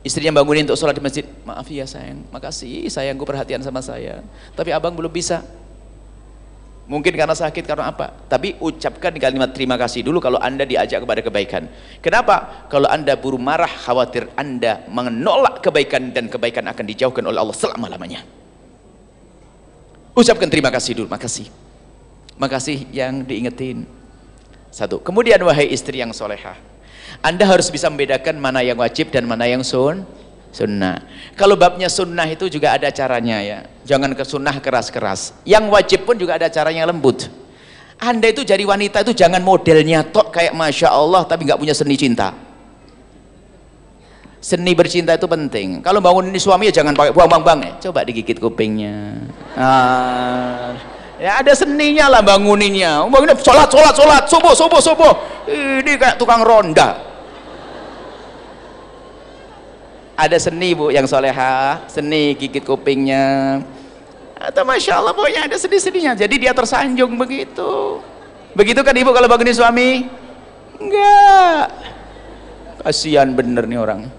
Istrinya 0.05 0.37
bangunin 0.37 0.69
untuk 0.69 0.77
sholat 0.77 0.93
di 0.93 1.01
masjid 1.01 1.25
maaf 1.49 1.65
ya 1.65 1.89
sayang. 1.89 2.21
Makasih 2.29 2.93
sayangku 2.93 3.25
perhatian 3.25 3.65
sama 3.65 3.81
saya. 3.81 4.21
Tapi 4.53 4.69
abang 4.69 4.93
belum 4.93 5.09
bisa 5.09 5.41
mungkin 6.87 7.13
karena 7.13 7.35
sakit 7.35 7.63
karena 7.67 7.91
apa? 7.91 8.25
Tapi 8.25 8.57
ucapkan 8.63 9.13
kalimat 9.15 9.53
terima 9.53 9.75
kasih 9.75 10.01
dulu 10.01 10.23
kalau 10.23 10.39
anda 10.41 10.63
diajak 10.63 11.03
kepada 11.03 11.21
kebaikan. 11.21 11.67
Kenapa? 12.01 12.67
Kalau 12.71 12.89
anda 12.89 13.13
buru 13.13 13.37
marah 13.37 13.69
khawatir 13.69 14.31
anda 14.39 14.87
menolak 14.89 15.61
kebaikan 15.61 16.15
dan 16.15 16.31
kebaikan 16.31 16.65
akan 16.65 16.85
dijauhkan 16.87 17.23
oleh 17.27 17.37
Allah 17.37 17.55
selama-lamanya. 17.55 18.23
Ucapkan 20.17 20.49
terima 20.49 20.73
kasih 20.73 20.97
dulu 20.97 21.07
makasih. 21.13 21.51
Makasih 22.41 22.89
yang 22.89 23.21
diingetin. 23.21 23.85
Satu. 24.73 24.97
Kemudian 25.03 25.41
wahai 25.45 25.69
istri 25.69 26.01
yang 26.01 26.09
solehah 26.09 26.57
anda 27.25 27.49
harus 27.49 27.73
bisa 27.73 27.89
membedakan 27.89 28.37
mana 28.37 28.61
yang 28.61 28.77
wajib 28.77 29.09
dan 29.09 29.25
mana 29.25 29.49
yang 29.49 29.65
sun 29.65 30.05
sunnah. 30.51 31.03
Kalau 31.37 31.53
babnya 31.53 31.87
sunnah 31.91 32.25
itu 32.27 32.49
juga 32.49 32.73
ada 32.73 32.89
caranya 32.89 33.37
ya. 33.43 33.59
Jangan 33.85 34.13
ke 34.17 34.23
sunnah 34.25 34.55
keras-keras. 34.57 35.37
Yang 35.45 35.63
wajib 35.71 35.99
pun 36.07 36.15
juga 36.17 36.35
ada 36.35 36.49
caranya 36.49 36.89
lembut. 36.89 37.29
Anda 37.97 38.29
itu 38.29 38.45
jadi 38.45 38.61
wanita 38.61 39.01
itu 39.01 39.13
jangan 39.17 39.41
modelnya 39.41 40.05
tok 40.05 40.29
kayak 40.29 40.53
masya 40.53 40.93
Allah 40.93 41.25
tapi 41.25 41.49
nggak 41.49 41.57
punya 41.57 41.73
seni 41.73 41.97
cinta. 41.97 42.33
Seni 44.37 44.71
bercinta 44.77 45.17
itu 45.17 45.25
penting. 45.25 45.81
Kalau 45.81 45.97
bangun 45.97 46.29
ini 46.29 46.37
suami 46.37 46.69
ya 46.69 46.81
jangan 46.81 46.93
pakai 46.93 47.11
buang-buang 47.11 47.59
ya. 47.65 47.73
Coba 47.89 48.05
digigit 48.05 48.37
kupingnya. 48.37 49.17
Ah. 49.57 50.77
Ya 51.17 51.41
ada 51.41 51.57
seninya 51.57 52.05
lah 52.05 52.21
banguninnya. 52.21 53.01
Bangunin 53.09 53.33
sholat, 53.41 53.65
sholat, 53.73 53.97
sholat, 53.97 54.23
subuh, 54.29 54.53
subuh, 54.53 54.81
subuh. 54.81 55.13
Ini 55.49 55.97
kayak 55.97 56.21
tukang 56.21 56.45
ronda 56.45 57.06
ada 60.17 60.37
seni 60.41 60.73
bu 60.73 60.89
yang 60.89 61.05
soleha. 61.05 61.85
Seni 61.85 62.33
gigit 62.33 62.65
kupingnya. 62.65 63.61
Atau 64.37 64.65
masya 64.65 64.97
Allah 64.97 65.13
pokoknya 65.13 65.49
ada 65.49 65.57
sedih-sedihnya 65.57 66.13
jadi 66.17 66.35
dia 66.37 66.53
tersanjung 66.57 67.13
begitu. 67.17 68.01
Begitu 68.57 68.81
kan 68.81 68.97
ibu 68.97 69.13
kalau 69.13 69.29
bangunin 69.29 69.53
suami? 69.53 70.09
Enggak. 70.81 71.69
Kasihan 72.81 73.29
bener 73.37 73.69
nih 73.69 73.77
orang. 73.77 74.09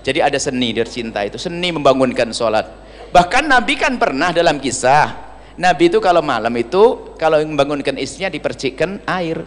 Jadi 0.00 0.24
ada 0.24 0.38
seni 0.40 0.72
dari 0.72 0.88
cinta 0.88 1.20
itu. 1.24 1.36
Seni 1.36 1.68
membangunkan 1.72 2.32
sholat. 2.32 2.64
Bahkan 3.12 3.44
Nabi 3.48 3.74
kan 3.76 3.96
pernah 4.00 4.32
dalam 4.32 4.60
kisah. 4.60 5.24
Nabi 5.56 5.88
itu 5.88 6.04
kalau 6.04 6.20
malam 6.20 6.52
itu 6.52 7.16
kalau 7.16 7.40
membangunkan 7.40 7.96
istrinya 7.96 8.28
dipercikkan 8.28 9.04
air. 9.08 9.40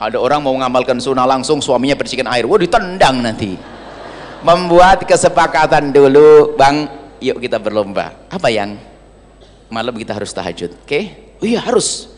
Ada 0.00 0.16
orang 0.16 0.44
mau 0.44 0.52
mengamalkan 0.56 0.96
sunnah 1.00 1.28
langsung 1.28 1.60
suaminya 1.60 1.96
percikan 1.96 2.28
air. 2.28 2.48
Wah 2.48 2.60
ditendang 2.60 3.20
nanti 3.20 3.75
membuat 4.42 5.04
kesepakatan 5.06 5.94
dulu 5.94 6.58
bang 6.58 6.88
yuk 7.20 7.40
kita 7.40 7.56
berlomba. 7.60 8.12
Apa 8.28 8.52
yang 8.52 8.76
malam 9.72 9.94
kita 9.96 10.16
harus 10.16 10.32
tahajud 10.32 10.72
oke? 10.72 10.88
Okay? 10.88 11.34
oh 11.40 11.46
iya 11.46 11.60
harus. 11.62 12.12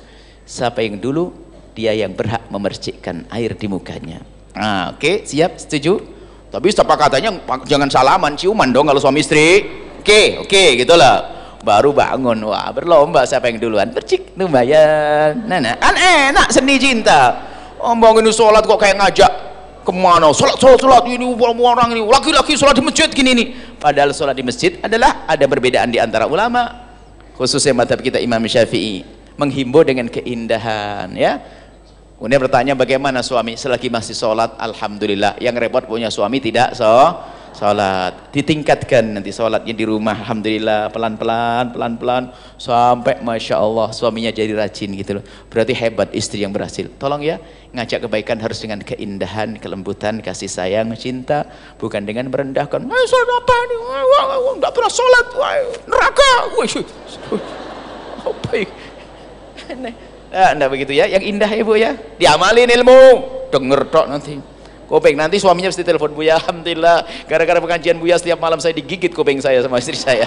Siapa 0.48 0.80
yang 0.80 0.96
dulu 0.96 1.30
dia 1.76 1.94
yang 1.94 2.16
berhak 2.16 2.48
memercikkan 2.50 3.28
air 3.30 3.54
di 3.54 3.66
mukanya. 3.70 4.24
Ah, 4.56 4.96
oke? 4.96 4.98
Okay? 4.98 5.14
siap? 5.22 5.60
Setuju? 5.60 6.00
Tapi 6.48 6.72
sepakatannya 6.72 7.44
jangan 7.68 7.88
salaman 7.92 8.32
ciuman 8.34 8.72
dong 8.72 8.88
kalau 8.88 8.98
suami 8.98 9.20
istri. 9.20 9.62
Oke 9.98 10.06
okay, 10.08 10.26
oke 10.40 10.48
okay, 10.48 10.68
gitulah 10.80 11.16
baru 11.60 11.90
bangun 11.90 12.38
wah 12.48 12.70
berlomba 12.72 13.28
siapa 13.28 13.52
yang 13.52 13.60
duluan? 13.60 13.92
Percik 13.92 14.32
lumayan. 14.38 15.44
Nah, 15.44 15.58
nah. 15.60 15.76
Kan 15.76 15.94
enak 15.98 16.48
seni 16.48 16.80
cinta. 16.80 17.44
Oh 17.78 17.92
bangun 17.94 18.24
sholat 18.32 18.64
kok 18.64 18.80
kayak 18.80 18.96
ngajak 18.96 19.32
ke 19.88 19.92
mana? 19.96 20.28
Sholat 20.36 20.60
sholat 20.60 20.76
sholat 20.76 21.04
ini 21.08 21.24
orang 21.24 21.96
ini. 21.96 22.04
Laki-laki 22.04 22.60
sholat 22.60 22.76
di 22.76 22.84
masjid 22.84 23.08
gini 23.08 23.32
nih. 23.32 23.46
Padahal 23.80 24.12
sholat 24.12 24.36
di 24.36 24.44
masjid 24.44 24.76
adalah 24.84 25.24
ada 25.24 25.48
perbedaan 25.48 25.88
di 25.88 25.96
antara 25.96 26.28
ulama. 26.28 26.84
Khususnya 27.40 27.72
madhab 27.72 28.04
kita 28.04 28.20
Imam 28.20 28.44
Syafi'i. 28.44 29.08
Menghimbau 29.40 29.80
dengan 29.88 30.12
keindahan 30.12 31.08
ya. 31.16 31.40
Kemudian 32.20 32.42
bertanya 32.42 32.74
bagaimana 32.74 33.22
suami 33.22 33.54
selagi 33.56 33.88
masih 33.88 34.12
sholat 34.12 34.60
Alhamdulillah. 34.60 35.40
Yang 35.40 35.56
repot 35.64 35.88
punya 35.88 36.12
suami 36.12 36.42
tidak 36.44 36.76
so 36.76 36.84
sholat 37.58 38.30
ditingkatkan 38.30 39.18
nanti 39.18 39.34
sholatnya 39.34 39.74
di 39.74 39.82
rumah. 39.82 40.14
Alhamdulillah 40.14 40.94
pelan-pelan 40.94 41.74
pelan-pelan. 41.74 42.30
Sampai 42.54 43.18
Masya 43.18 43.58
Allah 43.58 43.90
suaminya 43.90 44.30
jadi 44.30 44.54
rajin 44.54 44.94
gitu 44.94 45.18
loh. 45.18 45.24
Berarti 45.50 45.74
hebat 45.74 46.14
istri 46.14 46.46
yang 46.46 46.54
berhasil. 46.54 46.86
Tolong 47.02 47.26
ya 47.26 47.42
ngajak 47.74 48.06
kebaikan 48.06 48.38
harus 48.38 48.62
dengan 48.62 48.78
keindahan 48.86 49.58
kelembutan 49.58 50.22
kasih 50.22 50.46
sayang 50.46 50.94
cinta. 50.94 51.50
Bukan 51.82 52.06
dengan 52.06 52.30
merendahkan. 52.30 52.86
Eh 52.86 53.06
apa 53.18 53.54
ini 53.66 53.76
nggak 54.62 54.72
pernah 54.72 54.92
sholat 54.94 55.26
neraka. 55.90 56.30
Apa 58.22 58.50
Nah, 60.28 60.52
nah 60.52 60.68
begitu 60.68 60.92
ya, 60.92 61.08
yang 61.08 61.24
indah 61.24 61.48
ya 61.48 61.64
bu 61.64 61.72
ya, 61.76 61.96
diamalin 62.20 62.68
ilmu, 62.68 63.00
denger 63.48 63.80
tok 63.88 64.06
nanti 64.12 64.36
kuping 64.88 65.14
nanti 65.14 65.36
suaminya 65.36 65.68
pasti 65.68 65.84
telepon 65.84 66.16
Buya. 66.16 66.40
Alhamdulillah. 66.40 67.28
Gara-gara 67.28 67.60
pengajian 67.60 68.00
Buya 68.00 68.16
setiap 68.16 68.40
malam 68.40 68.58
saya 68.58 68.72
digigit 68.72 69.12
kuping 69.12 69.38
saya 69.38 69.60
sama 69.60 69.78
istri 69.78 69.94
saya. 69.94 70.24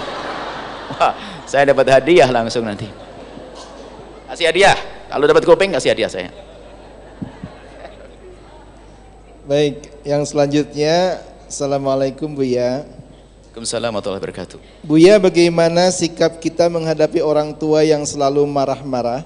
Wah, 0.96 1.12
saya 1.44 1.74
dapat 1.74 1.90
hadiah 1.90 2.30
langsung 2.30 2.62
nanti. 2.62 2.86
Kasih 4.30 4.48
hadiah. 4.48 4.78
Kalau 5.10 5.26
dapat 5.28 5.44
kuping 5.44 5.74
kasih 5.74 5.92
hadiah 5.92 6.08
saya. 6.08 6.30
Baik 9.42 9.90
yang 10.06 10.22
selanjutnya 10.22 11.18
Assalamualaikum 11.50 12.32
Buya. 12.32 12.86
Waalaikumsalam 13.52 13.92
warahmatullahi 13.92 14.22
wabarakatuh. 14.24 14.58
Buya 14.80 15.20
bagaimana 15.20 15.92
sikap 15.92 16.40
kita 16.40 16.72
menghadapi 16.72 17.20
orang 17.20 17.52
tua 17.52 17.84
yang 17.84 18.08
selalu 18.08 18.48
marah-marah 18.48 19.20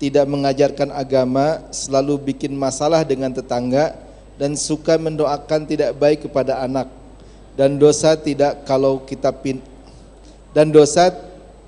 tidak 0.00 0.24
mengajarkan 0.24 0.88
agama, 0.96 1.60
selalu 1.68 2.32
bikin 2.32 2.56
masalah 2.56 3.04
dengan 3.04 3.28
tetangga, 3.36 3.92
dan 4.40 4.56
suka 4.56 4.96
mendoakan 4.96 5.68
tidak 5.68 5.92
baik 6.00 6.24
kepada 6.24 6.64
anak. 6.64 6.88
Dan 7.52 7.76
dosa 7.76 8.16
tidak 8.16 8.64
kalau 8.64 9.04
kita 9.04 9.28
pin 9.36 9.60
dan 10.56 10.72
dosa 10.72 11.12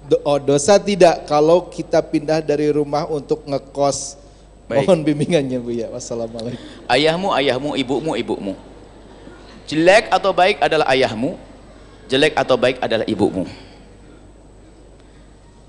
do, 0.09 0.17
oh, 0.25 0.41
dosa 0.41 0.81
tidak 0.81 1.29
kalau 1.29 1.69
kita 1.69 2.01
pindah 2.01 2.41
dari 2.41 2.73
rumah 2.73 3.05
untuk 3.05 3.45
ngekos. 3.45 4.17
Baik. 4.65 4.89
mohon 4.89 5.05
bimbingannya 5.05 5.59
Bu 5.61 5.75
ya. 5.75 5.93
Wassalamualaikum. 5.93 6.57
Ayahmu 6.89 7.29
ayahmu 7.35 7.71
ibumu 7.77 8.13
ibumu. 8.17 8.55
Jelek 9.69 10.09
atau 10.09 10.33
baik 10.33 10.65
adalah 10.65 10.89
ayahmu. 10.89 11.37
Jelek 12.09 12.33
atau 12.41 12.57
baik 12.57 12.81
adalah 12.81 13.05
ibumu. 13.05 13.45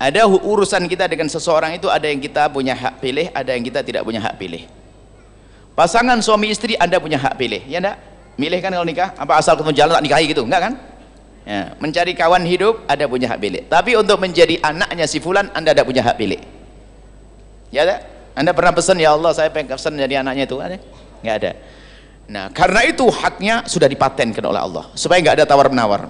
Ada 0.00 0.24
urusan 0.24 0.88
kita 0.88 1.04
dengan 1.04 1.28
seseorang 1.28 1.76
itu 1.76 1.86
ada 1.86 2.08
yang 2.08 2.18
kita 2.18 2.48
punya 2.48 2.72
hak 2.72 2.98
pilih 2.98 3.28
ada 3.30 3.50
yang 3.52 3.62
kita 3.62 3.80
tidak 3.80 4.02
punya 4.02 4.20
hak 4.20 4.36
pilih 4.36 4.66
pasangan 5.74 6.18
suami 6.22 6.54
istri 6.54 6.78
anda 6.78 6.96
punya 7.02 7.18
hak 7.18 7.34
pilih. 7.36 7.62
Ya 7.66 7.82
enggak? 7.82 7.98
Milih 8.38 8.58
kan 8.62 8.70
kalau 8.74 8.86
nikah. 8.86 9.14
Apa 9.14 9.38
asal 9.38 9.58
ketemu 9.58 9.74
jalan 9.74 9.92
tak 9.98 10.04
nikahi 10.06 10.24
gitu? 10.30 10.42
Enggak 10.46 10.62
kan? 10.70 10.74
Ya, 11.44 11.76
mencari 11.76 12.16
kawan 12.16 12.40
hidup 12.48 12.88
ada 12.88 13.04
punya 13.04 13.28
hak 13.28 13.38
pilih. 13.42 13.62
Tapi 13.68 14.00
untuk 14.00 14.16
menjadi 14.16 14.56
anaknya 14.64 15.04
si 15.04 15.20
fulan 15.20 15.52
anda 15.52 15.76
tidak 15.76 15.84
punya 15.84 16.00
hak 16.00 16.16
pilih. 16.16 16.40
Ya 17.68 18.00
anda 18.34 18.50
pernah 18.50 18.72
pesan 18.74 18.98
ya 18.98 19.14
Allah 19.14 19.30
saya 19.34 19.50
pengen 19.52 19.76
pesan 19.76 19.94
jadi 19.94 20.24
anaknya 20.24 20.48
itu 20.48 20.56
ada? 20.58 20.80
Enggak 21.20 21.36
ada. 21.42 21.50
Nah 22.24 22.44
karena 22.48 22.80
itu 22.88 23.04
haknya 23.12 23.68
sudah 23.68 23.86
dipatenkan 23.90 24.40
oleh 24.40 24.62
Allah. 24.62 24.88
Supaya 24.96 25.20
enggak 25.20 25.42
ada 25.42 25.44
tawar 25.44 25.68
menawar 25.68 26.08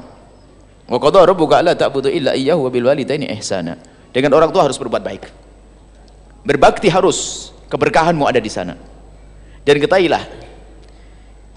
wa 0.85 0.99
qadara 1.01 1.33
rabbuka 1.33 1.65
alla 1.65 1.73
ta'budu 1.73 2.13
illa 2.13 2.37
iyyahu 2.37 2.69
wa 2.69 2.71
bil 2.71 2.87
walidaini 2.87 3.27
ihsana. 3.41 3.75
Dengan 4.15 4.31
orang 4.39 4.55
tua 4.55 4.71
harus 4.71 4.79
berbuat 4.79 5.03
baik. 5.03 5.25
Berbakti 6.47 6.87
harus. 6.87 7.51
Keberkahanmu 7.65 8.23
ada 8.29 8.39
di 8.39 8.47
sana 8.47 8.94
dan 9.65 9.77
ketahuilah 9.81 10.45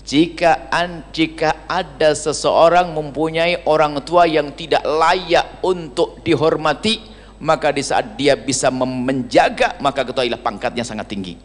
jika 0.07 0.71
an, 0.71 1.03
jika 1.11 1.67
ada 1.67 2.15
seseorang 2.15 2.95
mempunyai 2.95 3.67
orang 3.67 3.99
tua 4.07 4.23
yang 4.23 4.55
tidak 4.55 4.79
layak 4.87 5.59
untuk 5.59 6.23
dihormati 6.23 7.03
maka 7.43 7.75
di 7.75 7.83
saat 7.83 8.15
dia 8.15 8.39
bisa 8.39 8.71
menjaga 8.71 9.75
maka 9.83 10.07
ketahuilah 10.07 10.39
pangkatnya 10.39 10.87
sangat 10.87 11.11
tinggi. 11.11 11.35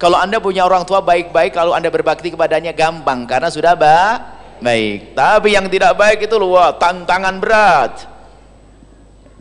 Kalau 0.00 0.16
anda 0.16 0.40
punya 0.40 0.64
orang 0.64 0.88
tua 0.88 1.04
baik-baik 1.04 1.52
kalau 1.52 1.76
anda 1.76 1.92
berbakti 1.92 2.32
kepadanya 2.32 2.72
gampang 2.72 3.28
karena 3.28 3.52
sudah 3.52 3.76
ba 3.76 4.16
baik. 4.64 5.12
Tapi 5.12 5.52
yang 5.52 5.68
tidak 5.68 5.92
baik 6.00 6.24
itu 6.24 6.40
luar 6.40 6.80
tantangan 6.80 7.36
berat. 7.36 8.08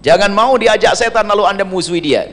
Jangan 0.03 0.36
mau 0.36 0.60
diajak 0.60 0.99
setan 0.99 1.31
lalu 1.31 1.48
anda 1.48 1.64
musuhi 1.64 2.03
dia 2.03 2.27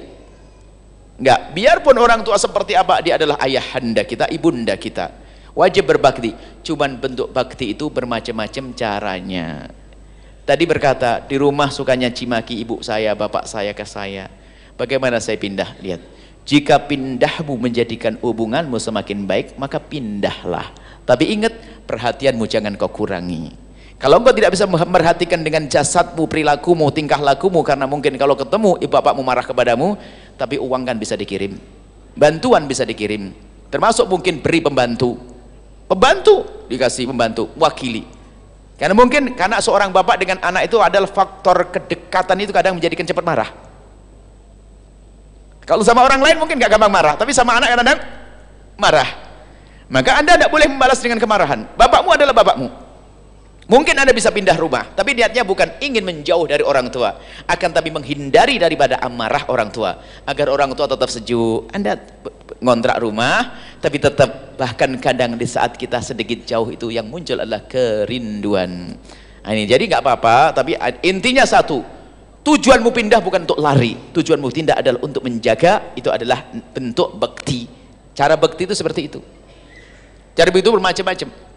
enggak 1.16 1.40
biarpun 1.56 1.96
orang 1.96 2.20
tua 2.22 2.36
seperti 2.36 2.76
apa 2.76 3.00
dia 3.00 3.16
adalah 3.20 3.40
ayahanda 3.40 4.06
kita 4.06 4.30
ibunda 4.32 4.76
kita. 4.76 5.12
Wajib 5.56 5.88
berbakti. 5.88 6.36
Cuman 6.60 7.00
bentuk 7.00 7.32
bakti 7.32 7.72
itu 7.72 7.88
bermacam-macam 7.88 8.76
caranya. 8.76 9.72
Tadi 10.44 10.64
berkata 10.68 11.24
di 11.24 11.40
rumah 11.40 11.72
sukanya 11.72 12.12
cimaki 12.12 12.60
ibu 12.60 12.84
saya 12.84 13.16
bapak 13.16 13.48
saya 13.48 13.72
ke 13.72 13.88
saya. 13.88 14.28
Bagaimana 14.76 15.16
saya 15.16 15.40
pindah? 15.40 15.80
Lihat. 15.80 16.00
Jika 16.46 16.78
pindahmu 16.84 17.56
menjadikan 17.58 18.20
hubunganmu 18.20 18.76
semakin 18.76 19.24
baik 19.24 19.46
maka 19.56 19.80
pindahlah. 19.80 20.70
Tapi 21.08 21.32
ingat 21.32 21.56
perhatianmu 21.88 22.44
jangan 22.44 22.76
kau 22.76 22.92
kurangi 22.92 23.65
kalau 23.96 24.20
engkau 24.20 24.36
tidak 24.36 24.52
bisa 24.52 24.68
memperhatikan 24.68 25.40
dengan 25.40 25.64
jasadmu, 25.64 26.28
perilakumu, 26.28 26.92
tingkah 26.92 27.16
lakumu 27.16 27.64
karena 27.64 27.88
mungkin 27.88 28.20
kalau 28.20 28.36
ketemu 28.36 28.76
ibu 28.76 28.92
bapakmu 28.92 29.24
marah 29.24 29.40
kepadamu, 29.40 29.96
tapi 30.36 30.60
uang 30.60 30.84
kan 30.84 31.00
bisa 31.00 31.16
dikirim. 31.16 31.56
Bantuan 32.12 32.68
bisa 32.68 32.84
dikirim. 32.84 33.32
Termasuk 33.72 34.04
mungkin 34.04 34.44
beri 34.44 34.60
pembantu. 34.60 35.16
Pembantu 35.88 36.68
dikasih 36.68 37.08
pembantu, 37.08 37.48
wakili. 37.56 38.04
Karena 38.76 38.92
mungkin 38.92 39.32
karena 39.32 39.64
seorang 39.64 39.88
bapak 39.88 40.20
dengan 40.20 40.44
anak 40.44 40.68
itu 40.68 40.76
adalah 40.76 41.08
faktor 41.08 41.72
kedekatan 41.72 42.36
itu 42.44 42.52
kadang 42.52 42.76
menjadikan 42.76 43.08
cepat 43.08 43.24
marah. 43.24 43.48
Kalau 45.64 45.80
sama 45.80 46.04
orang 46.04 46.20
lain 46.20 46.36
mungkin 46.36 46.60
gak 46.60 46.68
gampang 46.68 46.92
marah, 46.92 47.16
tapi 47.16 47.32
sama 47.32 47.56
anak 47.56 47.72
kadang 47.72 47.98
marah. 48.76 49.08
Maka 49.88 50.20
anda 50.20 50.36
tidak 50.36 50.52
boleh 50.52 50.68
membalas 50.68 51.00
dengan 51.00 51.16
kemarahan. 51.16 51.64
Bapakmu 51.80 52.12
adalah 52.12 52.36
bapakmu 52.36 52.85
Mungkin 53.66 53.98
Anda 53.98 54.14
bisa 54.14 54.30
pindah 54.30 54.54
rumah, 54.54 54.94
tapi 54.94 55.18
niatnya 55.18 55.42
bukan 55.42 55.82
ingin 55.82 56.06
menjauh 56.06 56.46
dari 56.46 56.62
orang 56.62 56.86
tua, 56.86 57.18
akan 57.50 57.70
tapi 57.74 57.90
menghindari 57.90 58.62
daripada 58.62 59.02
amarah 59.02 59.42
orang 59.50 59.74
tua, 59.74 59.98
agar 60.22 60.46
orang 60.54 60.70
tua 60.78 60.86
tetap 60.86 61.10
sejuk. 61.10 61.66
Anda 61.74 61.98
ngontrak 62.62 63.02
rumah, 63.02 63.58
tapi 63.82 63.98
tetap 63.98 64.54
bahkan 64.54 64.94
kadang 65.02 65.34
di 65.34 65.50
saat 65.50 65.74
kita 65.74 65.98
sedikit 65.98 66.46
jauh 66.46 66.70
itu 66.70 66.94
yang 66.94 67.10
muncul 67.10 67.42
adalah 67.42 67.66
kerinduan. 67.66 68.94
Nah, 69.42 69.50
ini 69.50 69.66
jadi 69.66 69.82
nggak 69.82 70.02
apa-apa, 70.02 70.54
tapi 70.54 70.78
intinya 71.02 71.42
satu, 71.42 71.82
tujuanmu 72.46 72.94
pindah 72.94 73.18
bukan 73.18 73.50
untuk 73.50 73.58
lari, 73.58 73.98
tujuanmu 74.14 74.46
pindah 74.46 74.78
adalah 74.78 75.02
untuk 75.02 75.26
menjaga, 75.26 75.90
itu 75.98 76.06
adalah 76.06 76.54
bentuk 76.70 77.18
bekti. 77.18 77.66
Cara 78.14 78.38
bekti 78.38 78.62
itu 78.70 78.78
seperti 78.78 79.10
itu. 79.10 79.18
Cara 80.38 80.54
begitu 80.54 80.70
bermacam-macam 80.70 81.55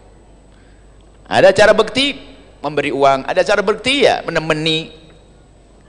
ada 1.30 1.54
cara 1.54 1.70
bekti 1.70 2.18
memberi 2.58 2.90
uang. 2.90 3.22
Ada 3.22 3.46
cara 3.46 3.62
bekti 3.62 4.02
ya 4.02 4.26
menemani. 4.26 4.90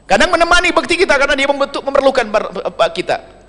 Kadang 0.06 0.30
menemani 0.30 0.70
bekti 0.70 1.02
kita 1.02 1.18
karena 1.18 1.34
dia 1.34 1.50
membentuk 1.50 1.82
memerlukan 1.82 2.30
kita. 2.94 3.42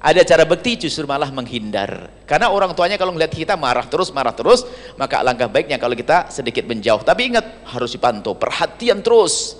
Ada 0.00 0.24
cara 0.24 0.42
bekti 0.48 0.88
justru 0.88 1.06
malah 1.06 1.30
menghindar. 1.30 2.10
Karena 2.26 2.50
orang 2.50 2.74
tuanya 2.74 2.96
kalau 2.96 3.14
melihat 3.14 3.30
kita 3.30 3.54
marah 3.54 3.84
terus 3.84 4.10
marah 4.10 4.32
terus 4.32 4.64
maka 4.96 5.20
langkah 5.20 5.46
baiknya 5.46 5.78
kalau 5.78 5.94
kita 5.94 6.32
sedikit 6.34 6.66
menjauh. 6.66 7.04
Tapi 7.06 7.30
ingat 7.30 7.46
harus 7.68 7.94
dipantau 7.94 8.34
perhatian 8.34 8.98
terus. 9.04 9.54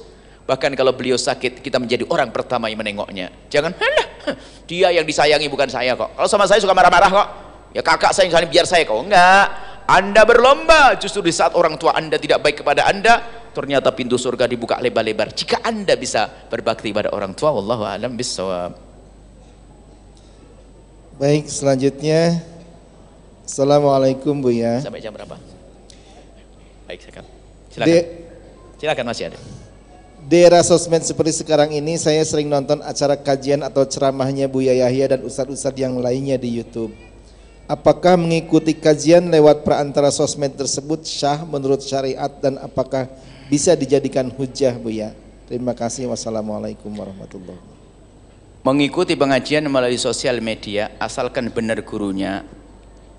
Bahkan 0.49 0.75
kalau 0.75 0.91
beliau 0.91 1.21
sakit 1.21 1.63
kita 1.63 1.79
menjadi 1.79 2.03
orang 2.11 2.35
pertama 2.35 2.67
yang 2.67 2.83
menengoknya. 2.83 3.31
Jangan 3.47 3.77
dia 4.67 4.91
yang 4.91 5.07
disayangi 5.07 5.47
bukan 5.47 5.71
saya 5.71 5.95
kok. 5.95 6.19
Kalau 6.19 6.27
sama 6.27 6.51
saya 6.51 6.59
suka 6.59 6.75
marah-marah 6.75 7.11
kok. 7.15 7.29
Ya 7.71 7.87
kakak 7.87 8.11
saya 8.11 8.27
yang 8.27 8.51
biar 8.51 8.67
saya 8.67 8.83
kok. 8.83 8.97
Enggak 8.97 9.70
anda 9.91 10.23
berlomba 10.23 10.95
justru 11.03 11.19
di 11.27 11.35
saat 11.35 11.51
orang 11.59 11.75
tua 11.75 11.99
Anda 11.99 12.15
tidak 12.15 12.47
baik 12.47 12.63
kepada 12.63 12.87
Anda, 12.87 13.27
ternyata 13.51 13.91
pintu 13.91 14.15
surga 14.15 14.47
dibuka 14.47 14.79
lebar-lebar. 14.79 15.35
Jika 15.35 15.67
Anda 15.67 15.99
bisa 15.99 16.31
berbakti 16.47 16.95
pada 16.95 17.11
orang 17.11 17.35
tua, 17.35 17.51
wallahu 17.51 17.83
alam 17.83 18.15
bisawab. 18.15 18.79
Baik, 21.19 21.51
selanjutnya 21.51 22.39
Assalamualaikum 23.43 24.39
Bu 24.39 24.55
ya. 24.55 24.79
Sampai 24.79 25.03
jam 25.03 25.11
berapa? 25.11 25.35
Baik, 26.87 27.03
silakan. 27.03 27.27
Silakan. 27.75 27.91
De 27.91 27.99
silakan 28.79 29.05
masih 29.11 29.25
ada. 29.35 29.39
Di 30.23 30.39
era 30.39 30.63
sosmed 30.63 31.03
seperti 31.03 31.43
sekarang 31.43 31.75
ini 31.75 31.99
saya 31.99 32.23
sering 32.23 32.47
nonton 32.47 32.79
acara 32.87 33.19
kajian 33.19 33.67
atau 33.67 33.83
ceramahnya 33.83 34.47
Buya 34.47 34.87
Yahya 34.87 35.19
dan 35.19 35.27
ustadz-ustadz 35.27 35.83
yang 35.83 35.99
lainnya 35.99 36.39
di 36.39 36.63
YouTube 36.63 36.95
Apakah 37.71 38.19
mengikuti 38.19 38.75
kajian 38.75 39.31
lewat 39.31 39.63
perantara 39.63 40.11
sosmed 40.11 40.59
tersebut 40.59 41.07
syah 41.07 41.47
menurut 41.47 41.79
syariat 41.79 42.27
dan 42.43 42.59
apakah 42.59 43.07
bisa 43.47 43.79
dijadikan 43.79 44.27
hujah 44.27 44.75
Bu 44.75 44.91
ya? 44.91 45.15
Terima 45.47 45.71
kasih. 45.71 46.11
Wassalamualaikum 46.11 46.91
warahmatullahi 46.91 47.55
wabarakatuh. 47.55 48.67
Mengikuti 48.67 49.15
pengajian 49.15 49.71
melalui 49.71 50.03
sosial 50.03 50.43
media 50.43 50.91
asalkan 50.99 51.47
benar 51.55 51.79
gurunya 51.87 52.43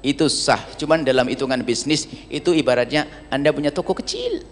itu 0.04 0.28
sah. 0.28 0.60
Cuman 0.76 1.08
dalam 1.08 1.32
hitungan 1.32 1.64
bisnis 1.64 2.12
itu 2.28 2.52
ibaratnya 2.52 3.08
Anda 3.32 3.56
punya 3.56 3.72
toko 3.72 3.96
kecil. 3.96 4.44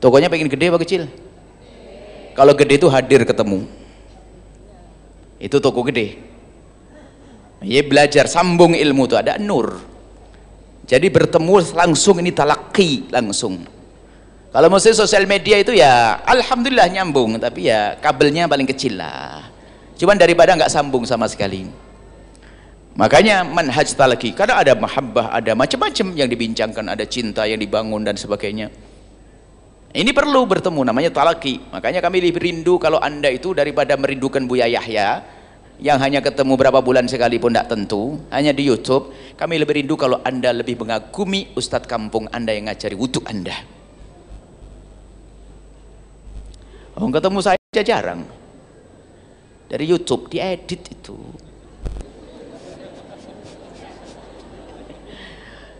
Tokonya 0.00 0.32
pengen 0.32 0.48
gede 0.48 0.72
apa 0.72 0.80
kecil? 0.80 1.04
Kalau 2.32 2.56
gede 2.56 2.80
itu 2.80 2.88
hadir 2.88 3.28
ketemu. 3.28 3.68
Itu 5.36 5.60
toko 5.60 5.84
gede 5.84 6.29
ya 7.64 7.80
belajar 7.84 8.24
sambung 8.26 8.72
ilmu 8.72 9.04
itu 9.08 9.16
ada 9.16 9.36
nur. 9.36 9.80
Jadi 10.90 11.06
bertemu 11.06 11.76
langsung 11.76 12.18
ini 12.18 12.34
talaki 12.34 13.06
langsung. 13.14 13.62
Kalau 14.50 14.66
mesti 14.66 14.90
sosial 14.90 15.30
media 15.30 15.62
itu 15.62 15.70
ya 15.70 16.18
alhamdulillah 16.26 16.90
nyambung 16.90 17.38
tapi 17.38 17.70
ya 17.70 17.94
kabelnya 18.02 18.50
paling 18.50 18.66
kecil 18.66 18.98
lah. 18.98 19.46
Cuman 19.94 20.18
daripada 20.18 20.58
nggak 20.58 20.72
sambung 20.72 21.06
sama 21.06 21.30
sekali. 21.30 21.70
Makanya 22.98 23.46
manhaj 23.46 23.86
talaki 23.94 24.34
karena 24.34 24.58
ada 24.58 24.74
mahabbah 24.74 25.30
ada 25.30 25.54
macam-macam 25.54 26.06
yang 26.18 26.26
dibincangkan 26.26 26.82
ada 26.90 27.06
cinta 27.06 27.46
yang 27.46 27.62
dibangun 27.62 28.02
dan 28.02 28.18
sebagainya. 28.18 28.74
Ini 29.94 30.10
perlu 30.10 30.42
bertemu 30.42 30.82
namanya 30.82 31.14
talaki 31.14 31.62
makanya 31.70 32.02
kami 32.02 32.18
lebih 32.18 32.42
rindu 32.42 32.82
kalau 32.82 32.98
anda 32.98 33.30
itu 33.30 33.54
daripada 33.54 33.94
merindukan 33.94 34.42
Buya 34.50 34.66
Yahya 34.66 35.22
yang 35.80 35.96
hanya 35.96 36.20
ketemu 36.20 36.60
berapa 36.60 36.84
bulan 36.84 37.08
sekalipun 37.08 37.56
tidak 37.56 37.72
tentu. 37.72 38.20
Hanya 38.28 38.52
di 38.52 38.68
Youtube. 38.68 39.16
Kami 39.40 39.56
lebih 39.56 39.80
rindu 39.80 39.96
kalau 39.96 40.20
anda 40.20 40.52
lebih 40.52 40.76
mengagumi 40.76 41.56
Ustadz 41.56 41.88
kampung 41.88 42.28
anda 42.28 42.52
yang 42.52 42.68
ngajari 42.68 42.92
wudhu 42.92 43.24
anda. 43.24 43.56
Oh, 47.00 47.08
ketemu 47.08 47.40
saya 47.40 47.56
aja 47.56 47.80
jarang. 47.80 48.28
Dari 49.72 49.88
Youtube 49.88 50.28
diedit 50.28 50.84
itu. 50.92 51.16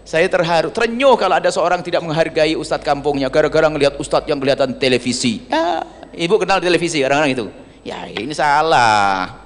Saya 0.09 0.27
terharu, 0.27 0.75
terenyuh 0.75 1.15
kalau 1.15 1.39
ada 1.39 1.55
seorang 1.55 1.87
tidak 1.87 2.03
menghargai 2.03 2.59
ustadz 2.59 2.83
kampungnya. 2.83 3.31
Gara-gara 3.31 3.71
ngelihat 3.71 3.95
ustadz 3.95 4.27
yang 4.27 4.43
kelihatan 4.43 4.75
televisi. 4.75 5.47
Ya, 5.47 5.87
ibu 6.19 6.35
kenal 6.35 6.59
televisi 6.59 6.99
orang-orang 7.07 7.31
itu. 7.31 7.47
Ya 7.87 8.11
ini 8.11 8.35
salah 8.35 9.40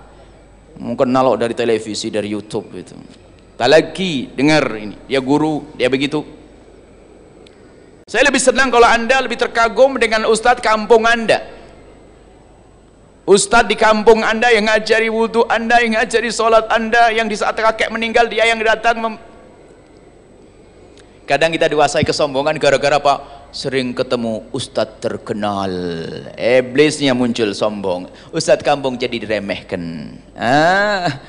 mungkin 0.78 1.10
nalok 1.10 1.38
dari 1.38 1.54
televisi 1.54 2.10
dari 2.10 2.30
YouTube 2.30 2.70
itu 2.74 2.96
tak 3.54 3.70
lagi 3.70 4.34
dengar 4.34 4.66
ini. 4.74 4.98
Dia 5.06 5.22
guru 5.22 5.74
dia 5.78 5.86
begitu. 5.86 6.26
Saya 8.04 8.26
lebih 8.28 8.42
senang 8.42 8.68
kalau 8.68 8.84
anda 8.84 9.16
lebih 9.22 9.38
terkagum 9.38 9.96
dengan 9.96 10.26
ustadz 10.26 10.60
kampung 10.60 11.06
anda. 11.06 11.40
Ustadz 13.24 13.72
di 13.72 13.76
kampung 13.80 14.20
anda 14.20 14.52
yang 14.52 14.68
ngajari 14.68 15.08
wudhu 15.08 15.48
anda 15.48 15.80
yang 15.80 15.96
ngajari 15.96 16.28
sholat 16.28 16.68
anda 16.68 17.08
yang 17.08 17.24
di 17.24 17.32
saat 17.32 17.56
kakek 17.56 17.88
meninggal 17.88 18.28
dia 18.28 18.44
yang 18.44 18.60
datang 18.60 19.16
kadang 21.24 21.48
kita 21.48 21.72
dewasai 21.72 22.04
kesombongan 22.04 22.60
gara-gara 22.60 23.00
apa 23.00 23.43
sering 23.54 23.94
ketemu 23.94 24.42
ustadz 24.50 24.98
terkenal. 24.98 25.70
Iblisnya 26.34 27.14
muncul 27.14 27.54
sombong. 27.54 28.10
Ustadz 28.34 28.66
kampung 28.66 28.98
jadi 28.98 29.14
diremehkan. 29.22 30.10
Ah, 30.34 31.22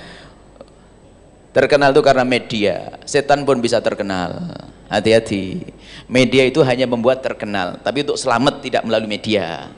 terkenal 1.53 1.93
itu 1.93 2.01
karena 2.01 2.25
media. 2.25 2.97
Setan 3.05 3.45
pun 3.45 3.61
bisa 3.61 3.77
terkenal. 3.77 4.57
Hati-hati. 4.89 5.69
Media 6.09 6.49
itu 6.49 6.65
hanya 6.65 6.89
membuat 6.89 7.21
terkenal 7.21 7.77
tapi 7.85 8.01
untuk 8.01 8.17
selamat 8.17 8.65
tidak 8.65 8.81
melalui 8.81 9.09
media. 9.09 9.69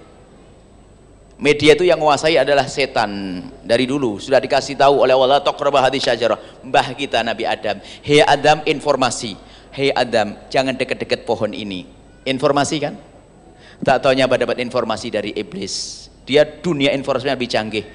Media 1.38 1.78
itu 1.78 1.86
yang 1.86 2.02
menguasai 2.02 2.40
adalah 2.40 2.66
setan. 2.66 3.44
Dari 3.62 3.86
dulu 3.86 4.18
sudah 4.18 4.42
dikasih 4.42 4.74
tahu 4.80 5.04
oleh 5.04 5.14
Allah 5.14 5.44
taqrabah 5.44 5.84
hadis 5.84 6.02
syajarah. 6.02 6.40
Mbah 6.64 6.96
kita 6.96 7.22
Nabi 7.22 7.44
Adam. 7.44 7.78
Hei 8.02 8.24
Adam 8.24 8.64
informasi. 8.64 9.36
Hei 9.70 9.94
Adam 9.94 10.34
jangan 10.50 10.74
dekat-dekat 10.74 11.28
pohon 11.28 11.54
ini 11.54 11.97
informasi 12.28 12.76
kan? 12.84 12.94
Tak 13.82 14.04
taunya 14.04 14.28
dapat 14.28 14.60
informasi 14.60 15.08
dari 15.10 15.32
iblis. 15.34 16.08
Dia 16.28 16.44
dunia 16.44 16.92
informasinya 16.92 17.40
lebih 17.40 17.50
canggih. 17.50 17.86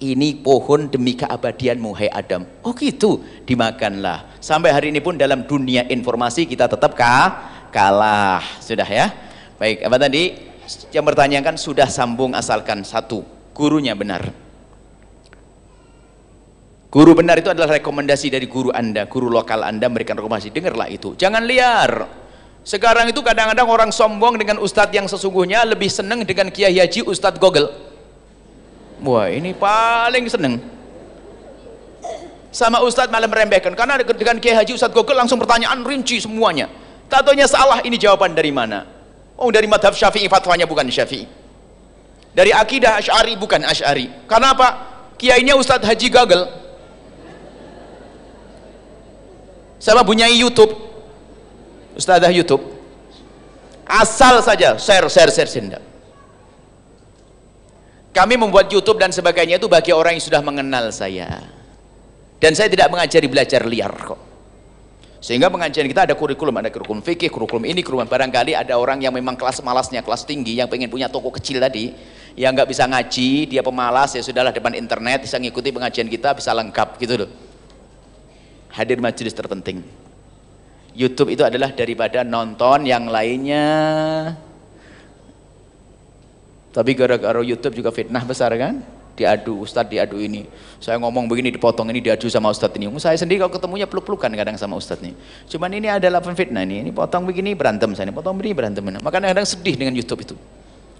Ini 0.00 0.40
pohon 0.40 0.88
demi 0.88 1.12
keabadianmu 1.12 1.92
hai 2.00 2.08
Adam. 2.08 2.42
Oh 2.64 2.72
gitu. 2.72 3.20
Dimakanlah. 3.44 4.40
Sampai 4.40 4.72
hari 4.72 4.88
ini 4.88 5.04
pun 5.04 5.14
dalam 5.20 5.44
dunia 5.44 5.84
informasi 5.86 6.48
kita 6.48 6.66
tetap 6.66 6.96
kah? 6.96 7.50
kalah. 7.70 8.42
Sudah 8.58 8.84
ya? 8.84 9.14
Baik 9.56 9.86
apa 9.86 9.96
tadi? 9.96 10.50
Yang 10.90 11.04
bertanya 11.06 11.38
kan 11.40 11.56
sudah 11.56 11.86
sambung 11.86 12.34
asalkan 12.34 12.82
satu. 12.82 13.22
Gurunya 13.54 13.94
benar. 13.94 14.30
Guru 16.90 17.14
benar 17.14 17.38
itu 17.38 17.46
adalah 17.46 17.78
rekomendasi 17.78 18.34
dari 18.34 18.50
guru 18.50 18.74
anda. 18.74 19.06
Guru 19.06 19.30
lokal 19.30 19.62
anda 19.62 19.86
memberikan 19.86 20.18
rekomendasi. 20.18 20.50
Dengarlah 20.50 20.90
itu. 20.90 21.14
Jangan 21.14 21.46
liar 21.46 21.90
sekarang 22.62 23.08
itu 23.08 23.20
kadang-kadang 23.24 23.68
orang 23.68 23.90
sombong 23.90 24.36
dengan 24.36 24.60
ustadz 24.60 24.92
yang 24.92 25.08
sesungguhnya 25.08 25.64
lebih 25.64 25.88
senang 25.88 26.22
dengan 26.28 26.52
kiai 26.52 26.76
haji 26.76 27.04
ustadz 27.08 27.40
google 27.40 27.72
wah 29.00 29.26
ini 29.32 29.56
paling 29.56 30.28
seneng. 30.28 30.60
Sama 32.50 32.82
ustadz 32.82 33.14
malah 33.14 33.30
meremehkan. 33.30 33.72
Karena 33.78 33.96
dengan 34.02 34.36
kiai 34.42 34.58
haji 34.58 34.76
ustadz 34.76 34.92
google 34.92 35.16
langsung 35.16 35.38
pertanyaan 35.40 35.80
rinci 35.86 36.20
semuanya. 36.20 36.68
Tak 37.08 37.26
salah 37.48 37.82
ini 37.82 37.96
jawaban 37.96 38.36
dari 38.36 38.52
mana. 38.54 38.86
Oh 39.40 39.48
dari 39.48 39.64
madhab 39.64 39.96
syafi'i 39.96 40.28
fatwanya 40.28 40.68
bukan 40.68 40.86
syafi'i. 40.92 41.24
Dari 42.30 42.54
akidah 42.54 43.02
Ash'ari 43.02 43.34
bukan 43.34 43.66
Ash'ari 43.66 44.06
karena 44.30 44.54
apa? 44.54 44.68
kiainya 45.20 45.52
Ustadz 45.52 45.84
Haji 45.84 46.08
Gagal 46.08 46.48
sama 49.76 50.00
punya 50.00 50.24
YouTube 50.32 50.72
Ustadzah 51.98 52.30
YouTube 52.30 52.62
asal 53.90 54.38
saja 54.44 54.78
share 54.78 55.06
share 55.10 55.32
share 55.34 55.50
share 55.50 55.82
kami 58.10 58.34
membuat 58.34 58.66
YouTube 58.74 58.98
dan 58.98 59.14
sebagainya 59.14 59.62
itu 59.62 59.70
bagi 59.70 59.94
orang 59.94 60.18
yang 60.18 60.24
sudah 60.24 60.42
mengenal 60.42 60.90
saya. 60.90 61.46
Dan 62.42 62.56
saya 62.58 62.66
tidak 62.66 62.90
mengajari 62.90 63.30
belajar 63.30 63.62
liar 63.68 63.92
kok. 63.94 64.18
Sehingga 65.20 65.52
pengajian 65.52 65.84
kita 65.84 66.08
ada 66.08 66.16
kurikulum 66.16 66.56
ada 66.56 66.72
kurikulum 66.72 67.04
fikih 67.04 67.28
kurikulum 67.28 67.68
ini 67.68 67.84
kurikulum 67.84 68.08
barangkali 68.08 68.56
ada 68.56 68.72
orang 68.80 69.04
yang 69.04 69.12
memang 69.12 69.36
kelas 69.36 69.60
malasnya 69.60 70.00
kelas 70.00 70.24
tinggi 70.24 70.56
yang 70.56 70.64
pengen 70.64 70.88
punya 70.88 71.12
toko 71.12 71.28
kecil 71.28 71.60
tadi 71.60 71.92
yang 72.40 72.56
nggak 72.56 72.72
bisa 72.72 72.88
ngaji 72.88 73.44
dia 73.44 73.60
pemalas 73.60 74.16
ya 74.16 74.24
sudahlah 74.24 74.48
depan 74.48 74.72
internet 74.72 75.28
bisa 75.28 75.36
ngikuti 75.36 75.76
pengajian 75.76 76.08
kita 76.08 76.32
bisa 76.32 76.56
lengkap 76.56 76.96
gitu 76.96 77.14
loh. 77.20 77.30
Hadir 78.72 78.96
majelis 78.96 79.36
terpenting 79.36 79.84
YouTube 80.94 81.30
itu 81.34 81.42
adalah 81.46 81.70
daripada 81.70 82.26
nonton 82.26 82.86
yang 82.86 83.06
lainnya. 83.06 83.66
Tapi 86.70 86.90
gara-gara 86.94 87.40
YouTube 87.42 87.82
juga 87.82 87.90
fitnah 87.90 88.22
besar 88.22 88.54
kan? 88.58 88.82
Diadu 89.18 89.60
Ustadz 89.62 89.90
diadu 89.90 90.16
ini. 90.22 90.46
Saya 90.80 90.96
ngomong 91.02 91.28
begini 91.28 91.50
dipotong 91.52 91.90
ini 91.90 92.00
diadu 92.00 92.30
sama 92.30 92.48
Ustadz 92.50 92.78
ini. 92.78 92.86
Saya 92.98 93.18
sendiri 93.18 93.42
kalau 93.42 93.52
ketemunya 93.52 93.84
peluk-pelukan 93.90 94.30
kadang 94.32 94.56
sama 94.56 94.78
Ustadz 94.78 95.02
ini. 95.02 95.12
Cuman 95.50 95.70
ini 95.76 95.90
adalah 95.90 96.22
fitnah 96.22 96.62
ini. 96.62 96.86
Ini 96.86 96.90
potong 96.94 97.26
begini 97.26 97.52
berantem 97.52 97.90
saya 97.94 98.08
ini 98.08 98.14
potong 98.14 98.38
begini 98.38 98.54
berantem. 98.54 98.82
Makanya 98.82 99.34
kadang 99.34 99.46
sedih 99.46 99.76
dengan 99.76 99.94
YouTube 99.94 100.22
itu. 100.24 100.34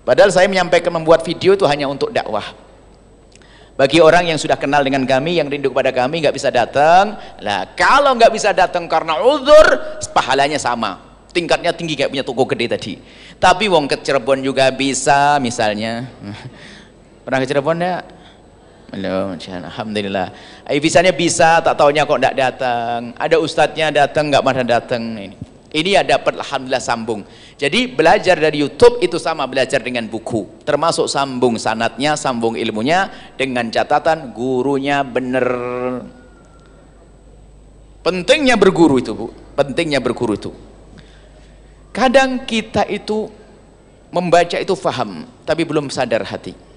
Padahal 0.04 0.30
saya 0.34 0.46
menyampaikan 0.50 0.90
membuat 0.90 1.22
video 1.22 1.54
itu 1.54 1.64
hanya 1.66 1.86
untuk 1.86 2.10
dakwah 2.10 2.69
bagi 3.80 4.04
orang 4.04 4.28
yang 4.28 4.36
sudah 4.36 4.60
kenal 4.60 4.84
dengan 4.84 5.08
kami 5.08 5.40
yang 5.40 5.48
rindu 5.48 5.72
kepada 5.72 5.88
kami 5.88 6.20
nggak 6.20 6.36
bisa 6.36 6.52
datang 6.52 7.16
lah 7.40 7.72
kalau 7.72 8.12
nggak 8.12 8.28
bisa 8.28 8.52
datang 8.52 8.84
karena 8.84 9.16
uzur 9.24 9.96
pahalanya 10.12 10.60
sama 10.60 11.00
tingkatnya 11.32 11.72
tinggi 11.72 11.96
kayak 11.96 12.12
punya 12.12 12.24
toko 12.26 12.44
gede 12.44 12.66
tadi 12.76 12.92
tapi 13.40 13.72
wong 13.72 13.88
ke 13.88 13.96
Cirebon 14.04 14.44
juga 14.44 14.68
bisa 14.68 15.40
misalnya 15.40 16.04
Pernah 17.30 17.46
ke 17.46 17.48
Cirebon 17.52 17.78
ya? 17.78 18.02
Belum, 18.90 19.38
Alhamdulillah. 19.38 20.34
Eh, 20.66 20.82
visanya 20.82 21.14
bisa, 21.14 21.62
tak 21.62 21.78
taunya 21.78 22.02
kok 22.02 22.18
tidak 22.18 22.34
datang. 22.34 23.14
Ada 23.14 23.38
ustadznya 23.38 23.94
datang, 23.94 24.34
nggak 24.34 24.42
mana 24.42 24.66
datang. 24.66 25.14
Ini, 25.14 25.36
ini 25.70 25.94
ya 25.94 26.02
dapat 26.02 26.38
Alhamdulillah 26.38 26.82
sambung. 26.82 27.22
Jadi 27.54 27.90
belajar 27.90 28.36
dari 28.38 28.62
YouTube 28.62 28.98
itu 29.00 29.16
sama 29.16 29.46
belajar 29.46 29.78
dengan 29.80 30.06
buku. 30.10 30.62
Termasuk 30.66 31.06
sambung 31.06 31.56
sanatnya, 31.56 32.18
sambung 32.18 32.58
ilmunya. 32.58 33.10
Dengan 33.38 33.70
catatan 33.70 34.34
gurunya 34.34 35.06
benar. 35.06 35.46
Pentingnya 38.02 38.58
berguru 38.58 38.98
itu 38.98 39.12
bu. 39.14 39.30
Pentingnya 39.54 40.02
berguru 40.02 40.34
itu. 40.34 40.50
Kadang 41.94 42.46
kita 42.48 42.86
itu 42.90 43.30
membaca 44.10 44.56
itu 44.58 44.74
faham. 44.74 45.28
Tapi 45.46 45.62
belum 45.62 45.92
sadar 45.92 46.24
hati 46.26 46.70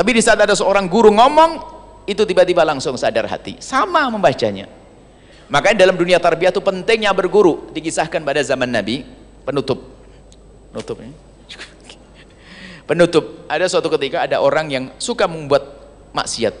tapi 0.00 0.16
di 0.16 0.24
saat 0.24 0.40
ada 0.40 0.56
seorang 0.56 0.88
guru 0.88 1.12
ngomong, 1.12 1.60
itu 2.08 2.24
tiba-tiba 2.24 2.64
langsung 2.64 2.96
sadar 2.96 3.28
hati. 3.28 3.60
Sama 3.60 4.08
membacanya. 4.08 4.79
Makanya 5.50 5.82
dalam 5.82 5.98
dunia 5.98 6.22
tarbiyah 6.22 6.54
itu 6.54 6.62
pentingnya 6.62 7.10
berguru. 7.10 7.74
Dikisahkan 7.74 8.22
pada 8.22 8.38
zaman 8.46 8.70
Nabi, 8.70 9.02
penutup. 9.42 9.82
Penutup 10.70 10.96
ya. 11.02 11.10
Penutup. 12.88 13.24
Ada 13.50 13.66
suatu 13.66 13.90
ketika 13.98 14.22
ada 14.30 14.38
orang 14.38 14.70
yang 14.70 14.84
suka 15.02 15.26
membuat 15.26 15.66
maksiat. 16.14 16.54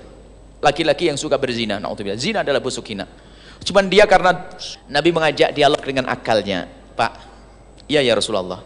Laki-laki 0.58 1.06
yang 1.06 1.14
suka 1.14 1.38
berzina. 1.38 1.78
Na'udzubillah. 1.78 2.18
Zina 2.18 2.42
adalah 2.42 2.58
busuk 2.58 2.90
hina. 2.90 3.06
Cuman 3.62 3.86
dia 3.86 4.10
karena 4.10 4.50
Nabi 4.90 5.14
mengajak 5.14 5.54
dialog 5.54 5.80
dengan 5.86 6.10
akalnya. 6.10 6.66
Pak, 6.98 7.12
iya 7.86 8.02
ya 8.02 8.18
Rasulullah. 8.18 8.58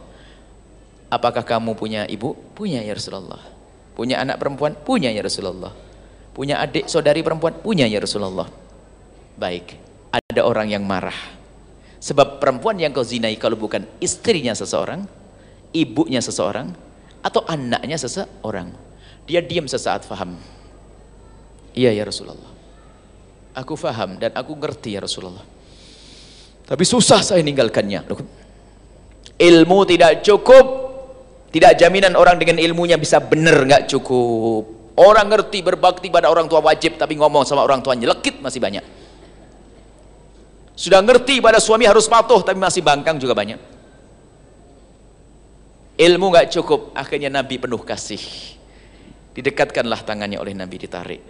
Apakah 1.13 1.45
kamu 1.45 1.77
punya 1.77 2.09
ibu? 2.09 2.33
Punya 2.57 2.81
ya 2.81 2.97
Rasulullah. 2.97 3.39
Punya 3.93 4.25
anak 4.25 4.41
perempuan? 4.41 4.73
Punya 4.75 5.13
ya 5.13 5.21
Rasulullah. 5.21 5.71
Punya 6.35 6.59
adik 6.59 6.91
saudari 6.91 7.23
perempuan? 7.23 7.55
Punya 7.61 7.87
ya 7.87 8.03
Rasulullah. 8.03 8.51
Baik, 9.39 9.79
ada 10.15 10.41
orang 10.47 10.71
yang 10.71 10.87
marah. 10.87 11.17
Sebab 11.99 12.39
perempuan 12.39 12.79
yang 12.79 12.93
kau 12.95 13.03
zinai 13.03 13.35
kalau 13.41 13.59
bukan 13.59 13.83
istrinya 13.99 14.53
seseorang, 14.55 15.09
ibunya 15.75 16.21
seseorang, 16.23 16.71
atau 17.25 17.43
anaknya 17.49 17.97
seseorang. 17.99 18.71
Dia 19.25 19.41
diam 19.41 19.65
sesaat 19.65 20.05
faham. 20.05 20.37
Iya 21.73 21.91
ya 21.97 22.05
Rasulullah. 22.05 22.53
Aku 23.57 23.75
faham 23.75 24.21
dan 24.21 24.37
aku 24.37 24.53
ngerti 24.55 24.95
ya 24.95 25.01
Rasulullah. 25.03 25.43
Tapi 26.69 26.85
susah 26.85 27.25
saya 27.25 27.41
ninggalkannya. 27.41 28.05
Ilmu 29.35 29.79
tidak 29.89 30.23
cukup 30.23 30.85
tidak 31.55 31.79
jaminan 31.79 32.19
orang 32.19 32.35
dengan 32.35 32.59
ilmunya 32.59 32.99
bisa 32.99 33.23
benar 33.23 33.63
nggak 33.63 33.87
cukup. 33.87 34.91
Orang 34.99 35.31
ngerti 35.31 35.63
berbakti 35.63 36.11
pada 36.11 36.27
orang 36.27 36.51
tua 36.51 36.59
wajib 36.59 36.99
tapi 36.99 37.15
ngomong 37.15 37.47
sama 37.47 37.63
orang 37.63 37.79
tuanya 37.79 38.11
lekit 38.11 38.43
masih 38.43 38.59
banyak. 38.59 38.83
Sudah 40.75 40.99
ngerti 41.01 41.39
pada 41.39 41.63
suami 41.63 41.87
harus 41.87 42.11
patuh 42.11 42.43
tapi 42.43 42.59
masih 42.59 42.83
bangkang 42.83 43.19
juga 43.19 43.35
banyak. 43.35 43.59
Ilmu 45.95 46.27
nggak 46.27 46.51
cukup, 46.59 46.91
akhirnya 46.99 47.31
Nabi 47.31 47.63
penuh 47.63 47.79
kasih. 47.79 48.19
Didekatkanlah 49.35 50.03
tangannya 50.03 50.43
oleh 50.43 50.51
Nabi 50.51 50.77
ditarik. 50.83 51.23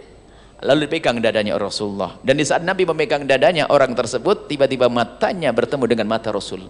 Lalu 0.65 0.89
dipegang 0.89 1.21
dadanya 1.21 1.53
Rasulullah. 1.61 2.17
Dan 2.25 2.41
di 2.41 2.45
saat 2.45 2.65
Nabi 2.65 2.89
memegang 2.89 3.29
dadanya 3.29 3.69
orang 3.69 3.93
tersebut 3.93 4.49
tiba-tiba 4.49 4.89
matanya 4.89 5.53
bertemu 5.53 5.85
dengan 5.85 6.07
mata 6.09 6.33
Rasul 6.33 6.65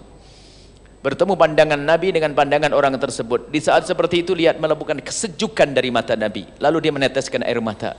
bertemu 1.05 1.37
pandangan 1.37 1.77
Nabi 1.77 2.09
dengan 2.09 2.33
pandangan 2.33 2.73
orang 2.73 2.97
tersebut 2.97 3.53
di 3.53 3.61
saat 3.61 3.85
seperti 3.85 4.25
itu 4.25 4.33
lihat 4.33 4.57
melepukan 4.57 4.97
kesejukan 5.05 5.77
dari 5.77 5.93
mata 5.93 6.17
Nabi 6.17 6.49
lalu 6.57 6.89
dia 6.89 6.89
meneteskan 6.89 7.45
air 7.45 7.61
mata 7.61 7.93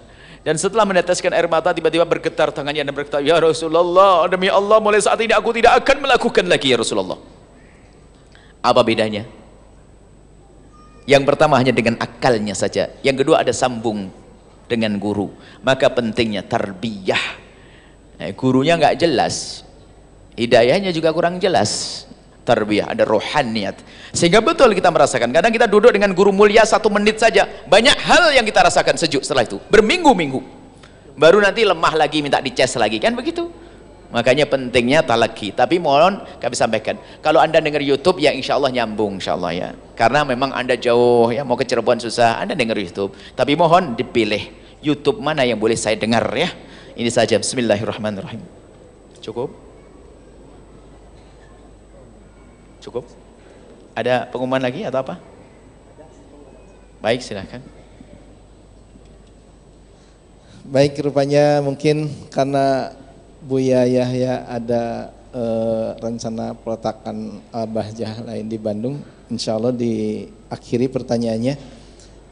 dan 0.47 0.55
setelah 0.55 0.87
meneteskan 0.87 1.35
air 1.35 1.51
mata 1.51 1.75
tiba-tiba 1.75 2.07
bergetar 2.07 2.55
tangannya 2.55 2.87
dan 2.87 2.95
berkata 2.95 3.19
ya 3.19 3.43
Rasulullah 3.43 4.31
demi 4.31 4.47
Allah 4.47 4.79
mulai 4.79 5.03
saat 5.03 5.19
ini 5.19 5.35
aku 5.35 5.51
tidak 5.51 5.83
akan 5.83 6.07
melakukan 6.07 6.47
lagi 6.47 6.71
ya 6.71 6.79
Rasulullah. 6.79 7.19
Apa 8.63 8.87
bedanya? 8.87 9.27
Yang 11.03 11.23
pertama 11.27 11.59
hanya 11.59 11.75
dengan 11.75 11.99
akalnya 11.99 12.55
saja. 12.55 12.95
Yang 13.03 13.27
kedua 13.27 13.43
ada 13.43 13.51
sambung 13.51 14.07
dengan 14.71 14.95
guru. 15.03 15.35
Maka 15.67 15.91
pentingnya 15.91 16.47
tarbiyah. 16.47 17.25
Nah, 18.23 18.31
gurunya 18.39 18.79
nggak 18.79 19.03
jelas. 19.03 19.67
Hidayahnya 20.39 20.95
juga 20.95 21.11
kurang 21.11 21.43
jelas 21.43 22.06
tarbiyah, 22.47 22.95
ada 22.95 23.03
rohaniat. 23.03 23.83
Sehingga 24.15 24.39
betul 24.39 24.71
kita 24.71 24.95
merasakan. 24.95 25.35
Kadang 25.35 25.51
kita 25.51 25.67
duduk 25.67 25.91
dengan 25.91 26.15
guru 26.15 26.31
mulia 26.31 26.63
satu 26.63 26.87
menit 26.87 27.19
saja, 27.19 27.51
banyak 27.67 27.99
hal 27.99 28.31
yang 28.31 28.47
kita 28.47 28.63
rasakan 28.63 28.95
sejuk 28.95 29.27
setelah 29.27 29.43
itu. 29.43 29.59
Berminggu-minggu. 29.67 30.39
Baru 31.19 31.43
nanti 31.43 31.67
lemah 31.67 31.99
lagi, 31.99 32.23
minta 32.23 32.39
dicas 32.39 32.79
lagi. 32.79 33.03
Kan 33.03 33.19
begitu? 33.19 33.51
Makanya 34.15 34.47
pentingnya 34.47 35.03
talaki. 35.03 35.51
Tapi 35.51 35.83
mohon 35.83 36.23
kami 36.39 36.55
sampaikan. 36.55 36.95
Kalau 37.19 37.43
anda 37.43 37.59
dengar 37.59 37.83
YouTube, 37.83 38.23
ya 38.23 38.31
insya 38.31 38.55
Allah 38.55 38.71
nyambung 38.71 39.19
insya 39.19 39.35
Allah 39.35 39.53
ya. 39.53 39.69
Karena 39.99 40.23
memang 40.23 40.55
anda 40.55 40.79
jauh, 40.79 41.35
ya 41.35 41.43
mau 41.43 41.59
ke 41.59 41.67
Cirebon 41.67 41.99
susah, 41.99 42.39
anda 42.39 42.55
dengar 42.55 42.79
YouTube. 42.79 43.17
Tapi 43.35 43.59
mohon 43.59 43.99
dipilih 43.99 44.47
YouTube 44.79 45.19
mana 45.19 45.43
yang 45.43 45.59
boleh 45.59 45.75
saya 45.75 45.99
dengar 45.99 46.23
ya. 46.31 46.53
Ini 46.95 47.11
saja. 47.11 47.37
Bismillahirrahmanirrahim. 47.43 48.41
Cukup? 49.21 49.66
Cukup? 52.87 53.03
Ada 53.99 54.31
pengumuman 54.31 54.63
lagi 54.63 54.87
atau 54.87 55.03
apa? 55.03 55.19
Baik, 57.03 57.19
silahkan. 57.19 57.59
Baik, 60.63 60.95
rupanya 61.03 61.59
mungkin 61.67 62.07
karena 62.31 62.95
Buya 63.43 63.83
Yahya 63.91 64.47
ada 64.47 65.11
e, 65.35 65.43
rencana 65.99 66.55
peletakan 66.55 67.43
Al-Bahjah 67.51 68.23
lain 68.23 68.47
di 68.47 68.59
Bandung, 68.59 69.03
insya 69.35 69.59
Allah 69.59 69.75
diakhiri 69.75 70.87
pertanyaannya. 70.87 71.59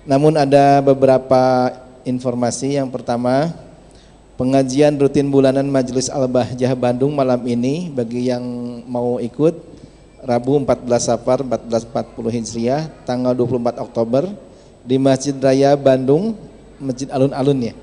Namun 0.06 0.38
ada 0.38 0.78
beberapa 0.86 1.74
informasi. 2.06 2.78
Yang 2.78 2.94
pertama, 2.94 3.50
pengajian 4.38 4.94
rutin 5.02 5.26
bulanan 5.26 5.66
Majelis 5.66 6.06
Al-Bahjah 6.06 6.78
Bandung 6.78 7.10
malam 7.10 7.42
ini 7.42 7.90
bagi 7.90 8.30
yang 8.30 8.42
mau 8.86 9.18
ikut 9.18 9.73
Rabu 10.24 10.56
14 10.56 10.88
Safar 11.04 11.44
1440 11.44 12.32
Hijriah 12.32 12.88
tanggal 13.04 13.36
24 13.36 13.76
Oktober 13.84 14.24
di 14.80 14.96
Masjid 14.96 15.36
Raya 15.36 15.76
Bandung, 15.76 16.32
Masjid 16.80 17.12
Alun-Alun 17.12 17.60
ya. 17.60 17.74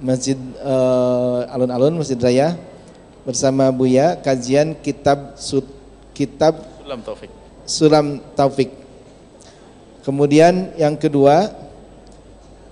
Masjid 0.00 0.38
uh, 0.64 1.44
Alun-Alun 1.52 2.00
Masjid 2.00 2.16
Raya 2.16 2.56
bersama 3.28 3.68
Buya 3.68 4.16
kajian 4.16 4.80
kitab 4.80 5.36
sud, 5.36 5.68
kitab 6.16 6.56
Sulam 6.80 7.04
Taufik. 7.04 7.30
Sulam 7.68 8.06
Taufik. 8.32 8.70
Kemudian 10.08 10.72
yang 10.80 10.96
kedua 10.96 11.52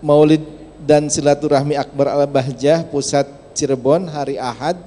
Maulid 0.00 0.40
dan 0.88 1.12
Silaturahmi 1.12 1.76
Akbar 1.76 2.08
Al-Bahjah 2.16 2.88
Pusat 2.88 3.28
Cirebon 3.52 4.08
hari 4.08 4.40
Ahad 4.40 4.80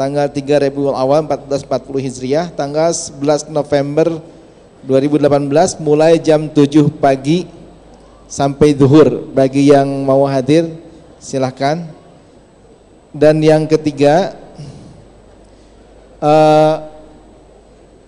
tanggal 0.00 0.32
3 0.32 0.64
Rabiul 0.64 0.96
Awal 0.96 1.28
1440 1.28 2.06
Hijriah 2.08 2.46
tanggal 2.56 2.88
11 2.88 3.52
November 3.52 4.08
2018 4.88 5.76
mulai 5.76 6.16
jam 6.16 6.48
7 6.48 6.88
pagi 6.88 7.44
sampai 8.24 8.72
zuhur. 8.72 9.28
Bagi 9.36 9.68
yang 9.68 9.84
mau 10.08 10.24
hadir 10.24 10.72
silahkan 11.20 11.84
dan 13.12 13.44
yang 13.44 13.68
ketiga 13.68 14.40
uh, 16.16 16.88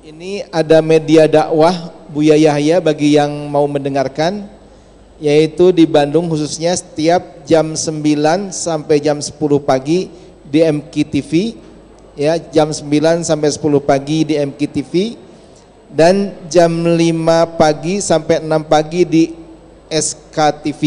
ini 0.00 0.48
ada 0.48 0.80
media 0.80 1.28
dakwah 1.28 1.92
Buya 2.08 2.40
Yahya 2.40 2.80
bagi 2.80 3.20
yang 3.20 3.28
mau 3.52 3.68
mendengarkan 3.68 4.48
yaitu 5.20 5.76
di 5.76 5.84
Bandung 5.84 6.32
khususnya 6.32 6.72
setiap 6.72 7.44
jam 7.44 7.76
9 7.76 8.48
sampai 8.48 8.96
jam 8.96 9.20
10 9.20 9.36
pagi 9.60 10.08
di 10.48 10.64
MKTV 10.64 11.32
ya 12.16 12.36
jam 12.38 12.68
9 12.68 13.24
sampai 13.24 13.48
10 13.48 13.60
pagi 13.82 14.18
di 14.28 14.34
MKTV 14.36 15.16
dan 15.92 16.32
jam 16.48 16.72
5 16.72 16.98
pagi 17.60 18.00
sampai 18.00 18.40
6 18.44 18.48
pagi 18.68 19.02
di 19.04 19.24
SKTV 19.88 20.82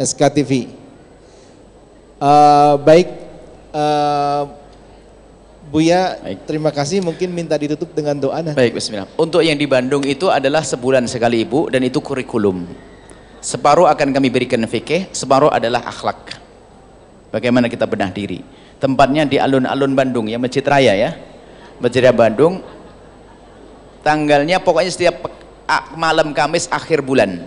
SKTV 0.00 0.50
uh, 2.20 2.74
baik 2.80 3.08
uh, 3.72 4.44
Buya, 5.72 6.20
Baik. 6.20 6.44
terima 6.44 6.68
kasih. 6.68 7.00
Mungkin 7.00 7.32
minta 7.32 7.56
ditutup 7.56 7.96
dengan 7.96 8.12
doa. 8.12 8.44
Nah. 8.44 8.52
Baik, 8.52 8.76
bismillah. 8.76 9.08
Untuk 9.16 9.40
yang 9.40 9.56
di 9.56 9.64
Bandung 9.64 10.04
itu 10.04 10.28
adalah 10.28 10.60
sebulan 10.60 11.08
sekali 11.08 11.48
Ibu 11.48 11.72
dan 11.72 11.80
itu 11.80 11.96
kurikulum. 11.96 12.68
Separuh 13.40 13.88
akan 13.88 14.12
kami 14.12 14.28
berikan 14.28 14.60
fikih, 14.68 15.08
separuh 15.16 15.48
adalah 15.48 15.80
akhlak. 15.88 16.36
Bagaimana 17.32 17.72
kita 17.72 17.88
benah 17.88 18.12
diri. 18.12 18.44
Tempatnya 18.82 19.22
di 19.22 19.38
alun-alun 19.38 19.94
Bandung 19.94 20.26
ya, 20.26 20.42
Masjid 20.42 20.66
Raya 20.66 20.98
ya. 20.98 21.14
Masjid 21.78 22.02
Raya 22.02 22.18
Bandung. 22.18 22.58
Tanggalnya 24.02 24.58
pokoknya 24.58 24.90
setiap 24.90 25.22
malam 25.94 26.34
Kamis 26.34 26.66
akhir 26.66 27.06
bulan. 27.06 27.46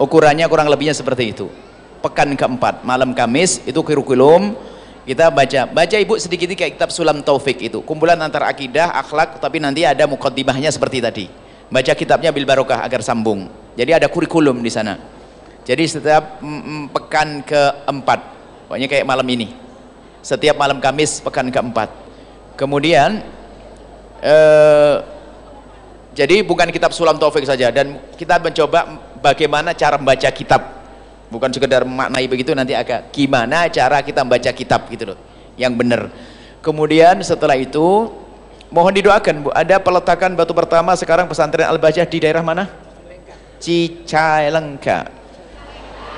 Ukurannya 0.00 0.48
kurang 0.48 0.72
lebihnya 0.72 0.96
seperti 0.96 1.36
itu. 1.36 1.52
Pekan 2.00 2.32
keempat, 2.32 2.80
malam 2.80 3.12
Kamis 3.12 3.60
itu 3.68 3.76
kurikulum 3.84 4.56
kita 5.04 5.32
baca 5.32 5.60
baca 5.68 5.96
ibu 5.96 6.14
sedikit 6.20 6.52
kayak 6.52 6.76
kitab 6.76 6.92
Sulam 6.92 7.24
Taufik 7.24 7.56
itu 7.58 7.80
kumpulan 7.82 8.20
antara 8.20 8.52
akidah 8.52 8.92
akhlak 9.00 9.40
tapi 9.40 9.56
nanti 9.56 9.82
ada 9.82 10.04
mukaddimahnya 10.04 10.68
seperti 10.68 11.00
tadi 11.00 11.24
baca 11.72 11.92
kitabnya 11.96 12.28
bil 12.30 12.44
barokah 12.44 12.84
agar 12.84 13.00
sambung 13.00 13.48
jadi 13.74 13.96
ada 13.96 14.06
kurikulum 14.12 14.60
di 14.60 14.68
sana 14.68 15.00
jadi 15.64 15.82
setiap 15.88 16.38
pekan 16.92 17.40
keempat 17.42 18.20
pokoknya 18.68 18.86
kayak 18.92 19.08
malam 19.08 19.24
ini 19.24 19.50
setiap 20.20 20.56
malam 20.56 20.78
Kamis 20.78 21.20
pekan 21.20 21.48
keempat. 21.48 21.88
Kemudian 22.56 23.24
eh, 24.20 24.96
jadi 26.12 26.44
bukan 26.44 26.68
kitab 26.68 26.92
Sulam 26.92 27.16
Taufik 27.16 27.46
saja 27.48 27.72
dan 27.72 27.96
kita 28.18 28.36
mencoba 28.36 28.84
bagaimana 29.20 29.72
cara 29.72 29.96
membaca 29.96 30.28
kitab. 30.28 30.80
Bukan 31.30 31.54
sekedar 31.54 31.86
maknai 31.86 32.26
begitu 32.26 32.50
nanti 32.58 32.74
agak 32.74 33.14
gimana 33.14 33.70
cara 33.70 34.02
kita 34.02 34.26
membaca 34.26 34.50
kitab 34.50 34.90
gitu 34.90 35.14
loh 35.14 35.18
yang 35.54 35.72
benar. 35.78 36.10
Kemudian 36.60 37.22
setelah 37.22 37.54
itu 37.54 38.10
mohon 38.68 38.92
didoakan 38.92 39.46
Bu. 39.46 39.48
Ada 39.54 39.78
peletakan 39.78 40.34
batu 40.34 40.52
pertama 40.52 40.92
sekarang 40.98 41.30
pesantren 41.30 41.70
Al-Bajah 41.70 42.04
di 42.04 42.18
daerah 42.18 42.42
mana? 42.42 42.66
Cicalengka. 43.62 45.06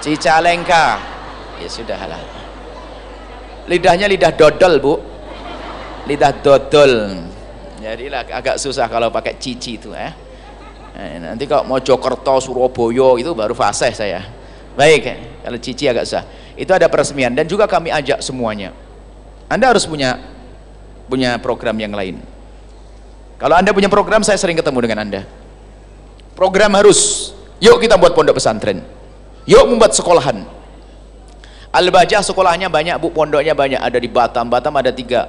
Cicalengka. 0.00 0.98
Ya 1.60 1.68
sudah 1.68 1.94
halal 1.94 2.41
lidahnya 3.68 4.06
lidah 4.10 4.32
dodol 4.34 4.74
Bu. 4.82 4.94
Lidah 6.08 6.32
dodol. 6.42 6.92
Jadi 7.82 8.10
agak 8.10 8.62
susah 8.62 8.86
kalau 8.86 9.10
pakai 9.10 9.38
cici 9.38 9.78
itu 9.78 9.90
eh. 9.94 10.14
Nanti 11.18 11.48
kalau 11.48 11.66
mau 11.66 11.80
Jokerto 11.82 12.38
Surabaya 12.38 13.18
itu 13.18 13.30
baru 13.34 13.54
fasih 13.54 13.94
saya. 13.94 14.22
Baik 14.72 15.04
kalau 15.44 15.58
cici 15.58 15.84
agak 15.90 16.06
sah 16.08 16.24
itu 16.56 16.70
ada 16.72 16.86
peresmian 16.88 17.32
dan 17.32 17.48
juga 17.48 17.66
kami 17.66 17.90
ajak 17.92 18.20
semuanya. 18.22 18.72
Anda 19.50 19.72
harus 19.72 19.84
punya 19.84 20.16
punya 21.10 21.36
program 21.42 21.76
yang 21.76 21.92
lain. 21.92 22.22
Kalau 23.36 23.58
anda 23.58 23.74
punya 23.74 23.90
program 23.90 24.22
saya 24.22 24.38
sering 24.38 24.54
ketemu 24.54 24.78
dengan 24.86 24.98
anda. 25.02 25.20
Program 26.38 26.72
harus 26.78 27.32
yuk 27.58 27.82
kita 27.82 27.98
buat 27.98 28.14
pondok 28.14 28.38
pesantren. 28.38 28.80
Yuk 29.44 29.66
membuat 29.66 29.92
sekolahan 29.92 30.46
Al-Bajah 31.72 32.20
sekolahnya 32.20 32.68
banyak 32.68 33.00
bu. 33.00 33.08
Pondoknya 33.10 33.56
banyak. 33.56 33.80
Ada 33.80 33.96
di 33.96 34.08
Batam. 34.12 34.52
Batam 34.52 34.76
ada 34.76 34.92
tiga. 34.92 35.28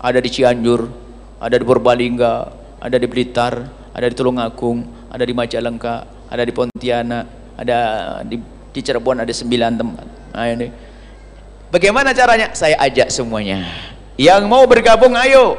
Ada 0.00 0.18
di 0.22 0.30
Cianjur 0.32 1.08
ada 1.38 1.54
di 1.54 1.64
Purbalingga 1.64 2.34
ada 2.82 2.96
di 2.98 3.06
Blitar 3.06 3.54
ada 3.94 4.06
di 4.06 4.14
Tulungagung 4.14 5.10
ada 5.10 5.22
di 5.22 5.34
Majalengka 5.34 5.94
ada 6.28 6.42
di 6.42 6.52
Pontianak 6.52 7.24
ada 7.58 7.78
di 8.26 8.38
Cirebon 8.78 9.26
ada 9.26 9.32
sembilan 9.34 9.72
tempat. 9.74 10.06
Nah, 10.38 10.46
ini. 10.54 10.70
bagaimana 11.66 12.14
caranya? 12.14 12.54
Saya 12.54 12.78
ajak 12.78 13.10
semuanya. 13.10 13.66
Yang 14.14 14.46
mau 14.46 14.62
bergabung 14.70 15.18
ayo 15.18 15.58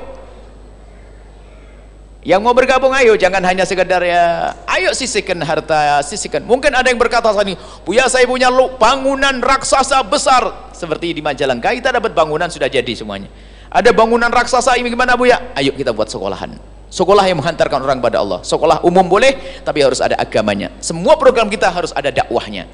yang 2.30 2.46
mau 2.46 2.54
bergabung 2.54 2.94
ayo. 2.94 3.18
Jangan 3.18 3.42
hanya 3.42 3.66
sekedar 3.66 4.06
ya 4.06 4.54
ayo 4.78 4.94
sisihkan 4.94 5.42
harta 5.42 6.06
sisihkan. 6.06 6.46
Mungkin 6.46 6.70
ada 6.78 6.86
yang 6.86 7.02
berkata 7.02 7.34
sini 7.34 7.58
Buya 7.82 8.06
saya 8.06 8.30
punya 8.30 8.54
bangunan 8.54 9.42
raksasa 9.42 10.06
besar. 10.06 10.70
Seperti 10.78 11.18
di 11.18 11.26
Majalengka 11.26 11.74
kita 11.74 11.90
dapat 11.90 12.14
bangunan 12.14 12.46
sudah 12.46 12.70
jadi 12.70 12.94
semuanya. 12.94 13.34
Ada 13.74 13.90
bangunan 13.90 14.30
raksasa 14.30 14.78
ini 14.78 14.94
gimana 14.94 15.18
Buya 15.18 15.58
ayo 15.58 15.74
kita 15.74 15.90
buat 15.90 16.14
sekolahan. 16.14 16.54
Sekolah 16.94 17.26
yang 17.26 17.42
menghantarkan 17.42 17.82
orang 17.82 17.98
pada 17.98 18.22
Allah. 18.22 18.46
Sekolah 18.46 18.86
umum 18.86 19.10
boleh 19.10 19.66
tapi 19.66 19.82
harus 19.82 19.98
ada 19.98 20.14
agamanya. 20.14 20.70
Semua 20.86 21.18
program 21.18 21.50
kita 21.50 21.74
harus 21.74 21.90
ada 21.98 22.14
dakwahnya 22.14 22.70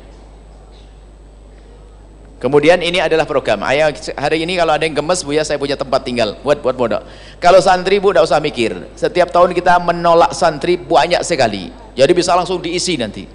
Kemudian 2.45 2.77
ini 2.85 3.01
adalah 3.01 3.25
program. 3.25 3.65
Ayah 3.65 3.89
hari 4.21 4.45
ini 4.45 4.53
kalau 4.53 4.77
ada 4.77 4.85
yang 4.85 4.93
gemes 4.93 5.25
Bu 5.25 5.33
ya 5.33 5.41
saya 5.41 5.57
punya 5.57 5.73
tempat 5.73 6.05
tinggal 6.05 6.37
buat 6.45 6.61
buat 6.61 6.77
bodoh. 6.77 7.01
Kalau 7.41 7.57
santri 7.57 7.97
Bu 7.97 8.13
tidak 8.13 8.29
usah 8.29 8.37
mikir. 8.37 8.85
Setiap 8.93 9.33
tahun 9.33 9.57
kita 9.57 9.81
menolak 9.81 10.29
santri 10.29 10.77
banyak 10.77 11.25
sekali. 11.25 11.73
Jadi 11.97 12.11
bisa 12.13 12.37
langsung 12.37 12.61
diisi 12.61 13.01
nanti. 13.01 13.25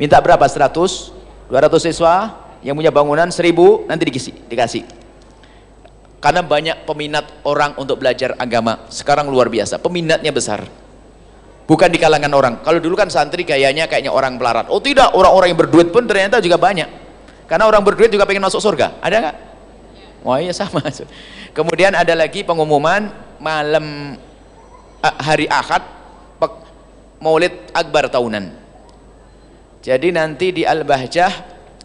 Minta 0.00 0.16
berapa? 0.16 0.40
100? 0.40 0.72
200 1.52 1.76
siswa 1.76 2.40
yang 2.64 2.72
punya 2.72 2.88
bangunan 2.88 3.28
1000 3.28 3.84
nanti 3.84 4.02
dikasih, 4.08 4.34
dikasih. 4.48 4.82
Karena 6.24 6.40
banyak 6.40 6.88
peminat 6.88 7.44
orang 7.44 7.76
untuk 7.76 8.00
belajar 8.00 8.32
agama. 8.40 8.88
Sekarang 8.88 9.28
luar 9.28 9.52
biasa, 9.52 9.76
peminatnya 9.76 10.32
besar. 10.32 10.64
Bukan 11.68 11.92
di 11.92 12.00
kalangan 12.00 12.32
orang. 12.32 12.54
Kalau 12.64 12.80
dulu 12.80 12.96
kan 12.96 13.12
santri 13.12 13.44
kayaknya 13.44 13.92
kayaknya 13.92 14.08
orang 14.08 14.40
pelarat. 14.40 14.72
Oh 14.72 14.80
tidak, 14.80 15.12
orang-orang 15.12 15.52
yang 15.52 15.60
berduit 15.60 15.92
pun 15.92 16.08
ternyata 16.08 16.40
juga 16.40 16.56
banyak 16.56 17.03
karena 17.44 17.64
orang 17.68 17.84
berduit 17.84 18.08
juga 18.08 18.24
pengen 18.24 18.44
masuk 18.44 18.60
surga. 18.60 18.98
Ada 19.04 19.16
nggak? 19.20 19.36
Wah 20.24 20.40
iya 20.40 20.52
sama. 20.56 20.80
Kemudian 21.56 21.92
ada 21.92 22.16
lagi 22.16 22.40
pengumuman 22.42 23.12
malam 23.38 24.16
hari 25.20 25.44
Ahad 25.50 25.84
Maulid 27.24 27.72
Akbar 27.72 28.08
tahunan. 28.12 28.52
Jadi 29.84 30.12
nanti 30.12 30.52
di 30.52 30.62
Al-Bahjah 30.64 31.32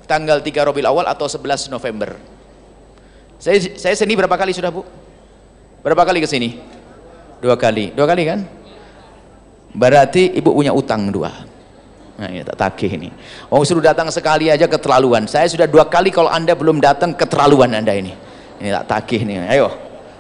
tanggal 0.04 0.44
3 0.44 0.68
Rabiul 0.68 0.88
Awal 0.88 1.06
atau 1.08 1.28
11 1.32 1.72
November. 1.72 2.16
Saya 3.40 3.56
saya 3.80 3.96
sini 3.96 4.20
berapa 4.20 4.36
kali 4.36 4.52
sudah, 4.52 4.68
Bu? 4.68 4.84
Berapa 5.80 6.04
kali 6.04 6.20
ke 6.20 6.28
sini? 6.28 6.60
Dua 7.40 7.56
kali. 7.56 7.96
Dua 7.96 8.04
kali 8.04 8.28
kan? 8.28 8.44
Berarti 9.72 10.36
Ibu 10.36 10.52
punya 10.52 10.76
utang 10.76 11.08
dua. 11.08 11.32
Nah, 12.20 12.28
ya, 12.28 12.44
tak 12.44 12.58
tagih 12.60 13.00
ini. 13.00 13.10
Oh, 13.48 13.64
suruh 13.64 13.80
datang 13.80 14.12
sekali 14.12 14.52
aja 14.52 14.68
keterlaluan. 14.68 15.24
Saya 15.24 15.48
sudah 15.48 15.64
dua 15.64 15.88
kali 15.88 16.12
kalau 16.12 16.28
Anda 16.28 16.52
belum 16.52 16.84
datang 16.84 17.16
keterlaluan 17.16 17.72
Anda 17.72 17.96
ini. 17.96 18.12
Ini 18.60 18.76
tak 18.84 18.86
tagih 18.92 19.24
nih. 19.24 19.48
Ayo. 19.56 19.72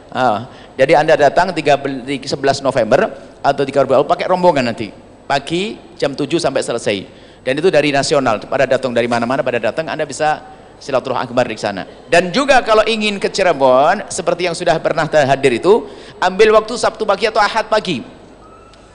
Ah, 0.09 0.47
jadi 0.79 0.95
Anda 0.95 1.19
datang 1.19 1.51
3, 1.51 2.07
11 2.07 2.63
November 2.63 3.11
atau 3.43 3.63
3 3.67 3.83
Februari 3.83 4.07
pakai 4.07 4.25
rombongan 4.31 4.71
nanti. 4.71 4.95
Pagi 5.27 5.75
jam 5.99 6.15
7 6.15 6.39
sampai 6.39 6.63
selesai. 6.63 6.97
dan 7.43 7.55
itu 7.55 7.71
dari 7.71 7.89
nasional 7.89 8.39
pada 8.45 8.67
datang 8.67 8.91
dari 8.91 9.07
mana-mana 9.07 9.39
pada 9.39 9.59
datang 9.59 9.87
Anda 9.87 10.03
bisa 10.03 10.43
silaturahmi 10.79 11.27
akbar 11.27 11.47
di 11.47 11.59
sana 11.59 11.83
dan 12.07 12.31
juga 12.31 12.63
kalau 12.63 12.83
ingin 12.87 13.19
ke 13.19 13.27
Cirebon 13.31 14.07
seperti 14.11 14.47
yang 14.47 14.55
sudah 14.55 14.75
pernah 14.79 15.07
hadir 15.07 15.59
itu 15.59 15.87
ambil 16.19 16.55
waktu 16.55 16.73
Sabtu 16.75 17.03
pagi 17.03 17.27
atau 17.27 17.39
Ahad 17.39 17.67
pagi 17.67 18.03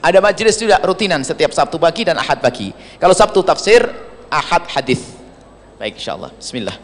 ada 0.05 0.21
majelis 0.21 0.61
juga 0.61 0.77
rutinan 0.85 1.25
setiap 1.25 1.49
Sabtu 1.57 1.81
pagi 1.81 2.05
dan 2.05 2.21
Ahad 2.21 2.45
pagi. 2.45 2.77
Kalau 3.01 3.17
Sabtu 3.17 3.41
tafsir 3.41 3.81
Ahad 4.29 4.69
hadis. 4.69 5.17
Baik 5.81 5.97
insyaallah. 5.97 6.29
Bismillah. 6.37 6.77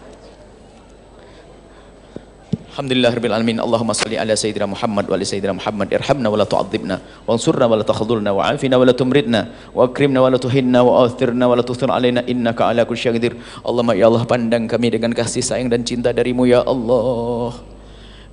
Alhamdulillah 2.73 3.13
Rabbil 3.13 3.35
Alamin. 3.37 3.59
Allahumma 3.61 3.93
salli 3.93 4.17
ala 4.17 4.33
Sayyidina 4.33 4.65
Muhammad 4.65 5.05
wa 5.05 5.21
ala 5.21 5.25
Sayyidina 5.29 5.53
Muhammad. 5.53 5.93
Irhamna 5.93 6.33
wa 6.33 6.39
la 6.41 6.49
tu'adzibna. 6.49 6.97
Wa 7.29 7.37
ansurna 7.37 7.69
wa 7.69 7.77
la 7.77 7.85
takhadhulna 7.85 8.31
wa 8.33 8.41
afina 8.49 8.81
wa 8.81 8.89
la 8.89 8.97
tumridna. 8.97 9.53
Wa 9.77 9.85
akrimna 9.85 10.25
wa 10.25 10.33
la 10.33 10.39
tuhinna 10.41 10.81
wa 10.81 11.05
athirna 11.05 11.45
wa 11.45 11.61
la 11.61 11.65
tuthir 11.67 11.93
alaina. 11.93 12.25
Innaka 12.25 12.73
ala 12.73 12.89
kulli 12.89 13.05
syai'in 13.05 13.37
Allahumma 13.61 13.93
ya 13.93 14.09
Allah 14.09 14.25
pandang 14.25 14.65
kami 14.65 14.97
dengan 14.97 15.13
kasih 15.13 15.45
sayang 15.45 15.69
dan 15.69 15.85
cinta 15.85 16.09
darimu 16.17 16.49
ya 16.49 16.65
Allah. 16.65 17.53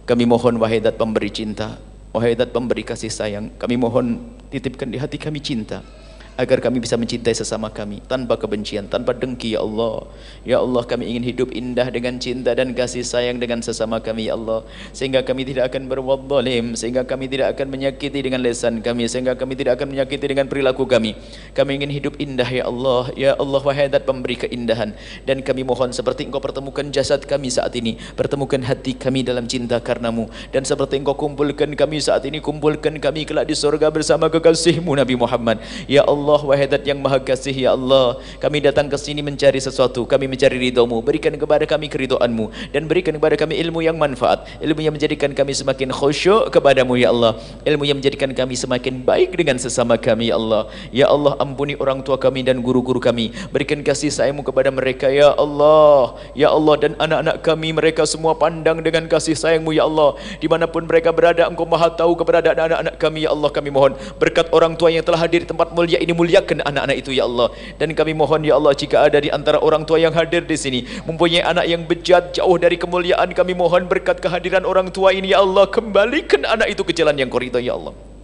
Kami 0.07 0.23
mohon 0.23 0.55
wahai 0.63 0.79
dat 0.79 0.95
pemberi 0.95 1.27
cinta 1.27 1.75
wahai 2.17 2.33
dat 2.33 2.49
pemberi 2.49 2.81
kasih 2.81 3.13
sayang 3.13 3.53
kami 3.61 3.77
mohon 3.77 4.17
titipkan 4.49 4.89
di 4.89 4.97
hati 4.97 5.21
kami 5.21 5.37
cinta 5.37 5.85
agar 6.37 6.61
kami 6.61 6.77
bisa 6.77 6.93
mencintai 6.95 7.33
sesama 7.33 7.73
kami 7.73 7.99
tanpa 8.05 8.37
kebencian, 8.37 8.85
tanpa 8.85 9.17
dengki 9.17 9.57
ya 9.57 9.65
Allah. 9.65 10.05
Ya 10.45 10.61
Allah 10.61 10.85
kami 10.85 11.09
ingin 11.09 11.25
hidup 11.25 11.49
indah 11.49 11.89
dengan 11.89 12.21
cinta 12.21 12.53
dan 12.53 12.77
kasih 12.77 13.01
sayang 13.01 13.41
dengan 13.41 13.59
sesama 13.65 13.97
kami 13.97 14.29
ya 14.29 14.37
Allah. 14.37 14.61
Sehingga 14.93 15.25
kami 15.25 15.49
tidak 15.49 15.73
akan 15.73 15.89
berbuat 15.89 16.29
zalim, 16.29 16.77
sehingga 16.77 17.01
kami 17.03 17.25
tidak 17.25 17.57
akan 17.57 17.73
menyakiti 17.73 18.21
dengan 18.21 18.45
lesan 18.45 18.85
kami, 18.85 19.09
sehingga 19.09 19.33
kami 19.33 19.57
tidak 19.57 19.81
akan 19.81 19.97
menyakiti 19.97 20.25
dengan 20.29 20.45
perilaku 20.45 20.85
kami. 20.85 21.17
Kami 21.57 21.71
ingin 21.81 21.89
hidup 21.89 22.13
indah 22.21 22.47
ya 22.47 22.69
Allah. 22.69 23.09
Ya 23.17 23.31
Allah 23.33 23.61
wahai 23.65 23.89
dat 23.89 24.05
pemberi 24.05 24.37
keindahan 24.37 24.93
dan 25.25 25.41
kami 25.41 25.65
mohon 25.65 25.89
seperti 25.89 26.29
Engkau 26.29 26.37
pertemukan 26.37 26.85
jasad 26.93 27.25
kami 27.25 27.49
saat 27.49 27.73
ini, 27.73 27.97
pertemukan 28.13 28.61
hati 28.61 28.93
kami 28.93 29.25
dalam 29.25 29.49
cinta 29.49 29.81
karenamu 29.81 30.29
dan 30.53 30.61
seperti 30.61 31.01
Engkau 31.01 31.17
kumpulkan 31.17 31.73
kami 31.73 31.97
saat 31.97 32.21
ini, 32.29 32.37
kumpulkan 32.37 33.01
kami 33.01 33.25
kelak 33.25 33.49
di 33.49 33.57
surga 33.57 33.89
bersama 33.89 34.29
kekasihmu 34.29 34.93
Nabi 34.93 35.17
Muhammad. 35.17 35.57
Ya 35.89 36.05
Allah 36.05 36.26
Allah 36.27 36.43
wahidat 36.43 36.83
yang 36.83 36.99
maha 36.99 37.23
kasih 37.23 37.55
ya 37.55 37.71
Allah. 37.71 38.19
Kami 38.43 38.59
datang 38.59 38.91
ke 38.91 38.99
sini 38.99 39.23
mencari 39.23 39.63
sesuatu. 39.63 40.03
Kami 40.03 40.27
mencari 40.27 40.59
ridhamu 40.59 40.99
berikan 40.99 41.31
kepada 41.39 41.63
kami 41.63 41.87
keridoanmu. 41.87 42.51
Dan 42.75 42.91
berikan 42.91 43.15
kepada 43.15 43.39
kami 43.39 43.55
ilmu 43.63 43.79
yang 43.79 43.95
manfaat. 43.95 44.43
Ilmu 44.59 44.83
yang 44.83 44.91
menjadikan 44.91 45.31
kami 45.31 45.55
semakin 45.55 45.87
khusyuk 45.87 46.51
kepadamu 46.51 46.99
ya 46.99 47.15
Allah. 47.15 47.39
Ilmu 47.63 47.87
yang 47.87 48.03
menjadikan 48.03 48.35
kami 48.35 48.59
semakin 48.59 49.07
baik 49.07 49.39
dengan 49.39 49.55
sesama 49.55 49.95
kami 49.95 50.27
ya 50.27 50.35
Allah. 50.35 50.67
Ya 50.91 51.07
Allah 51.07 51.39
ampuni 51.39 51.79
orang 51.79 52.03
tua 52.03 52.19
kami 52.19 52.43
dan 52.43 52.59
guru-guru 52.59 52.99
kami. 52.99 53.31
Berikan 53.55 53.79
kasih 53.79 54.11
sayangmu 54.11 54.43
kepada 54.43 54.67
mereka 54.67 55.07
ya 55.07 55.31
Allah. 55.31 56.19
Ya 56.35 56.51
Allah 56.51 56.75
dan 56.75 56.99
anak-anak 56.99 57.39
kami 57.39 57.71
mereka 57.71 58.03
semua 58.03 58.35
pandang 58.35 58.83
dengan 58.83 59.07
kasih 59.07 59.31
sayangmu 59.31 59.71
ya 59.71 59.87
Allah. 59.87 60.19
Di 60.43 60.51
mana 60.51 60.67
pun 60.67 60.83
mereka 60.83 61.15
berada 61.15 61.47
engkau 61.47 61.63
maha 61.63 61.87
tahu 61.87 62.19
keberadaan 62.19 62.67
anak-anak 62.67 62.99
kami 62.99 63.23
ya 63.23 63.31
Allah. 63.31 63.47
Kami 63.47 63.71
mohon 63.71 63.95
berkat 64.19 64.51
orang 64.51 64.75
tua 64.75 64.91
yang 64.91 65.07
telah 65.07 65.23
hadir 65.23 65.47
di 65.47 65.47
tempat 65.47 65.71
mulia 65.71 66.03
ini 66.03 66.16
muliakan 66.17 66.65
anak-anak 66.65 66.97
itu 67.05 67.13
ya 67.13 67.29
Allah. 67.29 67.53
Dan 67.77 67.93
kami 67.93 68.17
mohon 68.17 68.41
ya 68.41 68.57
Allah 68.57 68.73
jika 68.73 69.05
ada 69.05 69.21
di 69.21 69.29
antara 69.29 69.61
orang 69.61 69.85
tua 69.85 70.01
yang 70.01 70.17
hadir 70.17 70.43
di 70.49 70.57
sini 70.57 70.79
mempunyai 71.05 71.45
anak 71.45 71.65
yang 71.69 71.85
bejat 71.85 72.33
jauh 72.33 72.57
dari 72.57 72.81
kemuliaan 72.81 73.29
kami 73.37 73.53
mohon 73.53 73.85
berkat 73.85 74.17
kehadiran 74.17 74.65
orang 74.65 74.89
tua 74.89 75.13
ini 75.13 75.31
ya 75.37 75.45
Allah 75.45 75.69
kembalikan 75.69 76.41
anak 76.43 76.73
itu 76.73 76.81
ke 76.81 76.91
jalan 76.97 77.13
yang 77.21 77.29
kau 77.29 77.37
ya 77.43 77.77
Allah 77.77 78.16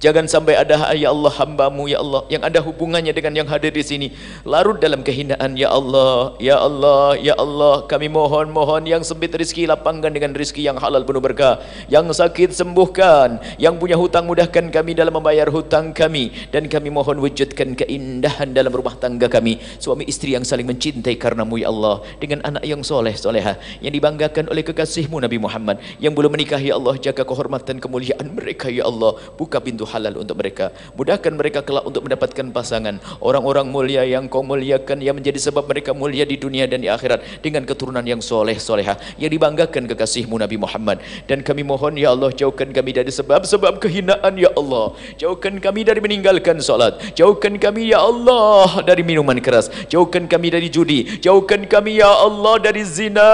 Jangan 0.00 0.24
sampai 0.24 0.56
ada 0.56 0.96
ya 0.96 1.12
Allah 1.12 1.28
hambamu 1.28 1.84
ya 1.84 2.00
Allah 2.00 2.24
yang 2.32 2.40
ada 2.40 2.56
hubungannya 2.64 3.12
dengan 3.12 3.36
yang 3.36 3.48
hadir 3.52 3.68
di 3.68 3.84
sini. 3.84 4.08
Larut 4.48 4.80
dalam 4.80 5.04
kehinaan 5.04 5.60
ya 5.60 5.68
Allah 5.68 6.40
ya 6.40 6.56
Allah 6.56 7.20
ya 7.20 7.36
Allah 7.36 7.84
kami 7.84 8.08
mohon 8.08 8.48
mohon 8.48 8.88
yang 8.88 9.04
sempit 9.04 9.28
rezeki 9.28 9.68
lapangkan 9.68 10.08
dengan 10.08 10.32
rezeki 10.32 10.72
yang 10.72 10.80
halal 10.80 11.04
penuh 11.04 11.20
berkah. 11.20 11.60
Yang 11.92 12.16
sakit 12.16 12.48
sembuhkan. 12.56 13.44
Yang 13.60 13.76
punya 13.76 14.00
hutang 14.00 14.24
mudahkan 14.24 14.72
kami 14.72 14.96
dalam 14.96 15.12
membayar 15.12 15.52
hutang 15.52 15.92
kami. 15.92 16.32
Dan 16.48 16.72
kami 16.72 16.88
mohon 16.88 17.20
wujudkan 17.20 17.76
keindahan 17.76 18.56
dalam 18.56 18.72
rumah 18.72 18.96
tangga 18.96 19.28
kami. 19.28 19.60
Suami 19.76 20.08
istri 20.08 20.32
yang 20.32 20.48
saling 20.48 20.64
mencintai 20.64 21.20
karenamu 21.20 21.60
ya 21.60 21.68
Allah. 21.68 22.00
Dengan 22.16 22.40
anak 22.48 22.64
yang 22.64 22.80
soleh 22.80 23.12
soleha 23.20 23.60
yang 23.84 23.92
dibanggakan 23.92 24.48
oleh 24.48 24.64
kekasihmu 24.64 25.20
Nabi 25.20 25.36
Muhammad 25.36 25.76
yang 26.00 26.16
belum 26.16 26.32
menikah 26.32 26.56
ya 26.56 26.80
Allah 26.80 26.96
jaga 26.96 27.20
kehormatan 27.20 27.76
kemuliaan 27.76 28.32
mereka 28.32 28.72
ya 28.72 28.88
Allah. 28.88 29.20
Buka 29.36 29.60
pintu 29.60 29.89
halal 29.90 30.22
untuk 30.22 30.38
mereka. 30.38 30.70
Mudahkan 30.94 31.32
mereka 31.34 31.66
kelak 31.66 31.82
untuk 31.82 32.06
mendapatkan 32.06 32.46
pasangan. 32.54 33.02
Orang-orang 33.18 33.66
mulia 33.66 34.06
yang 34.06 34.30
kau 34.30 34.46
muliakan 34.46 35.02
yang 35.02 35.18
menjadi 35.18 35.50
sebab 35.50 35.66
mereka 35.66 35.90
mulia 35.90 36.22
di 36.22 36.38
dunia 36.38 36.70
dan 36.70 36.78
di 36.78 36.86
akhirat 36.86 37.42
dengan 37.42 37.66
keturunan 37.66 38.06
yang 38.06 38.22
soleh 38.22 38.54
soleha 38.54 38.94
yang 39.18 39.30
dibanggakan 39.34 39.90
kekasihmu 39.90 40.38
Nabi 40.38 40.56
Muhammad. 40.62 41.02
Dan 41.26 41.42
kami 41.42 41.66
mohon 41.66 41.98
ya 41.98 42.14
Allah 42.14 42.30
jauhkan 42.30 42.70
kami 42.70 42.94
dari 42.94 43.10
sebab-sebab 43.10 43.82
kehinaan 43.82 44.38
ya 44.38 44.54
Allah. 44.54 44.94
Jauhkan 45.18 45.58
kami 45.58 45.82
dari 45.82 45.98
meninggalkan 45.98 46.62
solat. 46.62 47.02
Jauhkan 47.18 47.58
kami 47.58 47.90
ya 47.90 47.98
Allah 47.98 48.86
dari 48.86 49.02
minuman 49.02 49.42
keras. 49.42 49.72
Jauhkan 49.90 50.30
kami 50.30 50.54
dari 50.54 50.70
judi. 50.70 51.18
Jauhkan 51.18 51.66
kami 51.66 51.98
ya 51.98 52.12
Allah 52.12 52.54
dari 52.62 52.86
zina 52.86 53.32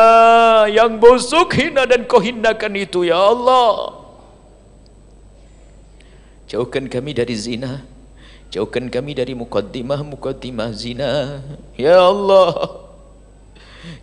yang 0.71 0.97
busuk 0.97 1.53
hina 1.53 1.85
dan 1.85 2.09
kau 2.09 2.23
hinakan 2.23 2.73
itu 2.79 3.05
ya 3.05 3.19
Allah 3.19 4.06
Jauhkan 6.47 6.87
kami 6.87 7.15
dari 7.15 7.35
zina. 7.35 7.83
Jauhkan 8.55 8.87
kami 8.87 9.19
dari 9.19 9.35
mukaddimah-mukaddimah 9.35 10.71
zina. 10.71 11.43
Ya 11.75 11.99
Allah 11.99 12.87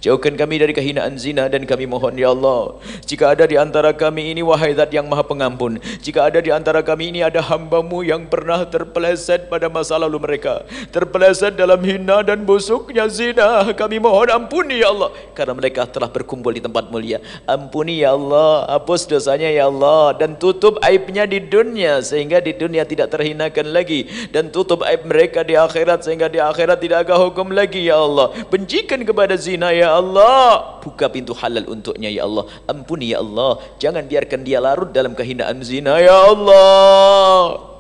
Jauhkan 0.04 0.36
kami 0.36 0.60
dari 0.60 0.76
kehinaan 0.76 1.16
zina 1.16 1.48
dan 1.48 1.64
kami 1.64 1.88
mohon 1.88 2.20
ya 2.20 2.36
Allah 2.36 2.76
Jika 3.08 3.32
ada 3.32 3.48
di 3.48 3.56
antara 3.56 3.96
kami 3.96 4.36
ini 4.36 4.44
wahai 4.44 4.76
zat 4.76 4.92
yang 4.92 5.08
maha 5.08 5.24
pengampun 5.24 5.80
Jika 6.04 6.28
ada 6.28 6.44
di 6.44 6.52
antara 6.52 6.84
kami 6.84 7.16
ini 7.16 7.24
ada 7.24 7.40
hambamu 7.40 8.04
yang 8.04 8.28
pernah 8.28 8.68
terpeleset 8.68 9.48
pada 9.48 9.72
masa 9.72 9.96
lalu 9.96 10.20
mereka 10.20 10.68
Terpeleset 10.92 11.56
dalam 11.56 11.80
hina 11.80 12.20
dan 12.20 12.44
busuknya 12.44 13.08
zina 13.08 13.64
Kami 13.80 14.04
mohon 14.04 14.28
ampuni 14.28 14.84
ya 14.84 14.92
Allah 14.92 15.16
Karena 15.32 15.56
mereka 15.56 15.88
telah 15.88 16.12
berkumpul 16.12 16.52
di 16.52 16.60
tempat 16.60 16.92
mulia. 16.92 17.24
Ampuni 17.48 18.04
ya 18.04 18.12
Allah 18.12 18.68
Hapus 18.76 19.08
dosanya 19.08 19.56
ya 19.56 19.72
Allah 19.72 20.20
Dan 20.20 20.36
tutup 20.36 20.84
aibnya 20.84 21.24
di 21.24 21.40
dunia 21.40 22.04
Sehingga 22.04 22.44
di 22.44 22.52
dunia 22.52 22.84
tidak 22.84 23.08
terhinakan 23.08 23.72
lagi. 23.72 24.12
Dan 24.36 24.52
tutup 24.52 24.84
aib 24.84 25.08
mereka 25.08 25.48
di 25.48 25.56
akhirat 25.56 26.04
Sehingga 26.04 26.28
di 26.28 26.44
akhirat 26.44 26.84
tidak 26.84 27.08
hukum 27.08 27.56
lagi 27.56 27.88
ya 27.88 28.04
Allah. 28.04 28.36
Bencikan 28.52 29.08
kepada 29.08 29.40
zina 29.40 29.72
ya 29.72 29.93
Allah. 29.94 30.80
Buka 30.82 31.08
pintu 31.14 31.38
halal 31.38 31.70
untuknya 31.70 32.10
ya 32.10 32.26
Allah. 32.26 32.50
Ampuni 32.66 33.14
ya 33.14 33.22
Allah. 33.22 33.62
Jangan 33.78 34.10
biarkan 34.10 34.42
dia 34.48 34.60
larut 34.60 34.90
dalam 34.90 35.14
kehinaan 35.14 35.62
zina 35.62 36.02
ya 36.02 36.34
Allah. 36.34 37.74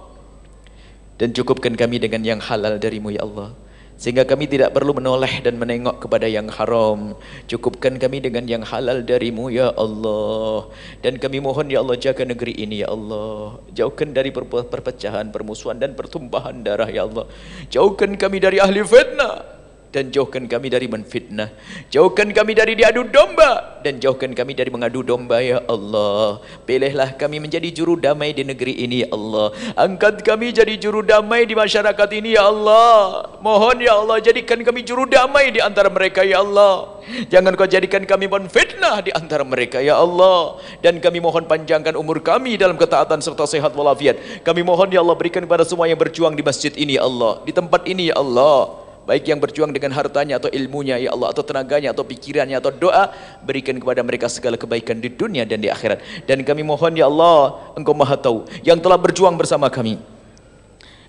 Dan 1.17 1.31
cukupkan 1.33 1.73
kami 1.77 1.97
dengan 2.03 2.21
yang 2.25 2.39
halal 2.41 2.77
darimu 2.77 3.13
ya 3.13 3.23
Allah. 3.25 3.53
Sehingga 3.93 4.27
kami 4.27 4.49
tidak 4.51 4.73
perlu 4.75 4.91
menoleh 4.97 5.39
dan 5.45 5.55
menengok 5.55 6.03
kepada 6.03 6.27
yang 6.27 6.49
haram. 6.51 7.15
Cukupkan 7.47 7.95
kami 8.01 8.19
dengan 8.19 8.43
yang 8.49 8.65
halal 8.65 9.05
darimu 9.05 9.47
ya 9.53 9.71
Allah. 9.77 10.67
Dan 10.99 11.21
kami 11.21 11.39
mohon 11.39 11.71
ya 11.71 11.79
Allah 11.79 11.95
jaga 11.95 12.27
negeri 12.27 12.57
ini 12.57 12.83
ya 12.83 12.91
Allah. 12.91 13.63
Jauhkan 13.71 14.11
dari 14.11 14.33
perpecahan 14.35 15.31
permusuhan 15.31 15.79
dan 15.79 15.95
pertumpahan 15.95 16.65
darah 16.65 16.89
ya 16.89 17.07
Allah. 17.07 17.29
Jauhkan 17.71 18.19
kami 18.19 18.43
dari 18.43 18.57
ahli 18.59 18.83
fitnah 18.83 19.62
dan 19.93 20.09
jauhkan 20.09 20.49
kami 20.49 20.73
dari 20.73 20.89
menfitnah. 20.89 21.53
Jauhkan 21.93 22.33
kami 22.33 22.57
dari 22.57 22.73
diadu 22.73 23.05
domba. 23.05 23.77
Dan 23.85 24.01
jauhkan 24.01 24.33
kami 24.33 24.57
dari 24.57 24.73
mengadu 24.73 25.05
domba 25.05 25.37
ya 25.37 25.61
Allah. 25.69 26.41
Pilihlah 26.65 27.13
kami 27.13 27.37
menjadi 27.37 27.69
juru 27.69 27.93
damai 28.01 28.33
di 28.33 28.41
negeri 28.41 28.73
ini 28.73 29.05
ya 29.05 29.13
Allah. 29.13 29.53
Angkat 29.77 30.25
kami 30.25 30.49
jadi 30.49 30.81
juru 30.81 31.05
damai 31.05 31.45
di 31.45 31.53
masyarakat 31.53 32.09
ini 32.17 32.33
ya 32.33 32.49
Allah. 32.49 33.37
Mohon 33.37 33.85
ya 33.85 33.93
Allah 34.01 34.17
jadikan 34.17 34.65
kami 34.65 34.81
juru 34.81 35.05
damai 35.05 35.53
di 35.53 35.61
antara 35.61 35.93
mereka 35.93 36.25
ya 36.25 36.41
Allah. 36.41 36.97
Jangan 37.29 37.53
kau 37.53 37.69
jadikan 37.69 38.01
kami 38.09 38.25
menfitnah 38.25 38.97
di 39.05 39.13
antara 39.13 39.45
mereka 39.45 39.77
ya 39.77 40.01
Allah. 40.01 40.57
Dan 40.81 40.97
kami 40.97 41.21
mohon 41.21 41.45
panjangkan 41.45 41.93
umur 41.93 42.17
kami 42.25 42.57
dalam 42.57 42.81
ketaatan 42.81 43.21
serta 43.21 43.45
sehat 43.45 43.77
walafiat. 43.77 44.41
Kami 44.41 44.65
mohon 44.65 44.89
ya 44.89 45.05
Allah 45.05 45.13
berikan 45.13 45.45
kepada 45.45 45.61
semua 45.69 45.85
yang 45.85 46.01
berjuang 46.01 46.33
di 46.33 46.41
masjid 46.41 46.73
ini 46.73 46.97
ya 46.97 47.05
Allah. 47.05 47.45
Di 47.45 47.53
tempat 47.53 47.85
ini 47.85 48.09
ya 48.09 48.17
Allah 48.17 48.82
baik 49.03 49.27
yang 49.27 49.39
berjuang 49.39 49.71
dengan 49.75 49.91
hartanya 49.91 50.39
atau 50.39 50.47
ilmunya 50.47 50.95
ya 50.99 51.11
Allah 51.11 51.35
atau 51.35 51.43
tenaganya 51.43 51.91
atau 51.91 52.07
pikirannya 52.07 52.57
atau 52.59 52.71
doa 52.71 53.11
berikan 53.43 53.75
kepada 53.75 53.99
mereka 54.01 54.31
segala 54.31 54.55
kebaikan 54.55 54.99
di 54.99 55.11
dunia 55.11 55.43
dan 55.43 55.59
di 55.59 55.67
akhirat. 55.67 56.27
Dan 56.27 56.41
kami 56.47 56.63
mohon 56.63 56.95
ya 56.95 57.11
Allah 57.11 57.71
engkau 57.75 57.91
maha 57.91 58.15
tahu 58.15 58.47
yang 58.63 58.79
telah 58.79 58.95
berjuang 58.95 59.35
bersama 59.35 59.67
kami. 59.67 59.99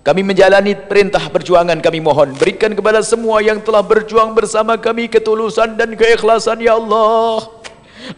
Kami 0.05 0.21
menjalani 0.21 0.77
perintah 0.77 1.23
perjuangan 1.33 1.81
kami 1.81 1.97
mohon 1.97 2.37
berikan 2.37 2.77
kepada 2.77 3.01
semua 3.01 3.41
yang 3.41 3.57
telah 3.57 3.81
berjuang 3.81 4.37
bersama 4.37 4.77
kami 4.77 5.09
ketulusan 5.09 5.73
dan 5.73 5.97
keikhlasan 5.97 6.61
ya 6.61 6.77
Allah. 6.77 7.49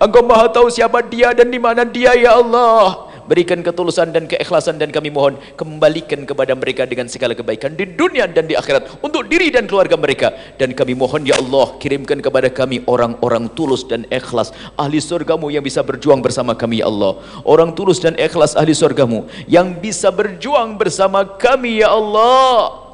Engkau 0.04 0.20
maha 0.20 0.52
tahu 0.52 0.68
siapa 0.68 1.00
dia 1.00 1.32
dan 1.32 1.48
di 1.48 1.56
mana 1.56 1.88
dia 1.88 2.12
ya 2.12 2.36
Allah 2.36 3.07
berikan 3.28 3.60
ketulusan 3.60 4.16
dan 4.16 4.26
keikhlasan 4.26 4.80
dan 4.80 4.90
kami 4.90 5.12
mohon 5.12 5.36
kembalikan 5.60 6.24
kepada 6.24 6.56
mereka 6.56 6.88
dengan 6.88 7.12
segala 7.12 7.36
kebaikan 7.36 7.76
di 7.76 7.84
dunia 7.84 8.26
dan 8.26 8.48
di 8.48 8.56
akhirat 8.56 9.04
untuk 9.04 9.28
diri 9.28 9.52
dan 9.52 9.68
keluarga 9.68 10.00
mereka. 10.00 10.34
Dan 10.56 10.74
kami 10.74 10.96
mohon 10.96 11.28
ya 11.28 11.36
Allah 11.38 11.76
kirimkan 11.78 12.24
kepada 12.24 12.48
kami 12.48 12.82
orang-orang 12.88 13.52
tulus 13.54 13.84
dan 13.84 14.08
ikhlas 14.10 14.56
ahli 14.80 15.04
surgamu 15.04 15.52
yang 15.52 15.62
bisa 15.62 15.84
berjuang 15.84 16.24
bersama 16.24 16.56
kami 16.56 16.82
ya 16.82 16.88
Allah. 16.90 17.20
Orang 17.44 17.76
tulus 17.76 18.00
dan 18.00 18.16
ikhlas 18.16 18.56
ahli 18.56 18.72
surgamu 18.72 19.28
yang 19.46 19.76
bisa 19.78 20.10
berjuang 20.10 20.80
bersama 20.80 21.28
kami 21.38 21.84
ya 21.84 21.92
Allah. 21.92 22.88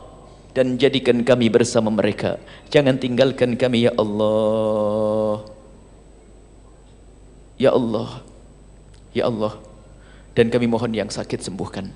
Dan 0.54 0.78
jadikan 0.78 1.26
kami 1.26 1.50
bersama 1.50 1.90
mereka. 1.90 2.38
Jangan 2.70 3.02
tinggalkan 3.02 3.58
kami 3.58 3.90
ya 3.90 3.94
Allah. 3.98 5.42
Ya 7.58 7.74
Allah. 7.74 8.22
Ya 9.14 9.30
Allah 9.30 9.73
dan 10.34 10.50
kami 10.50 10.66
mohon 10.70 10.92
yang 10.94 11.10
sakit 11.10 11.42
sembuhkan 11.42 11.90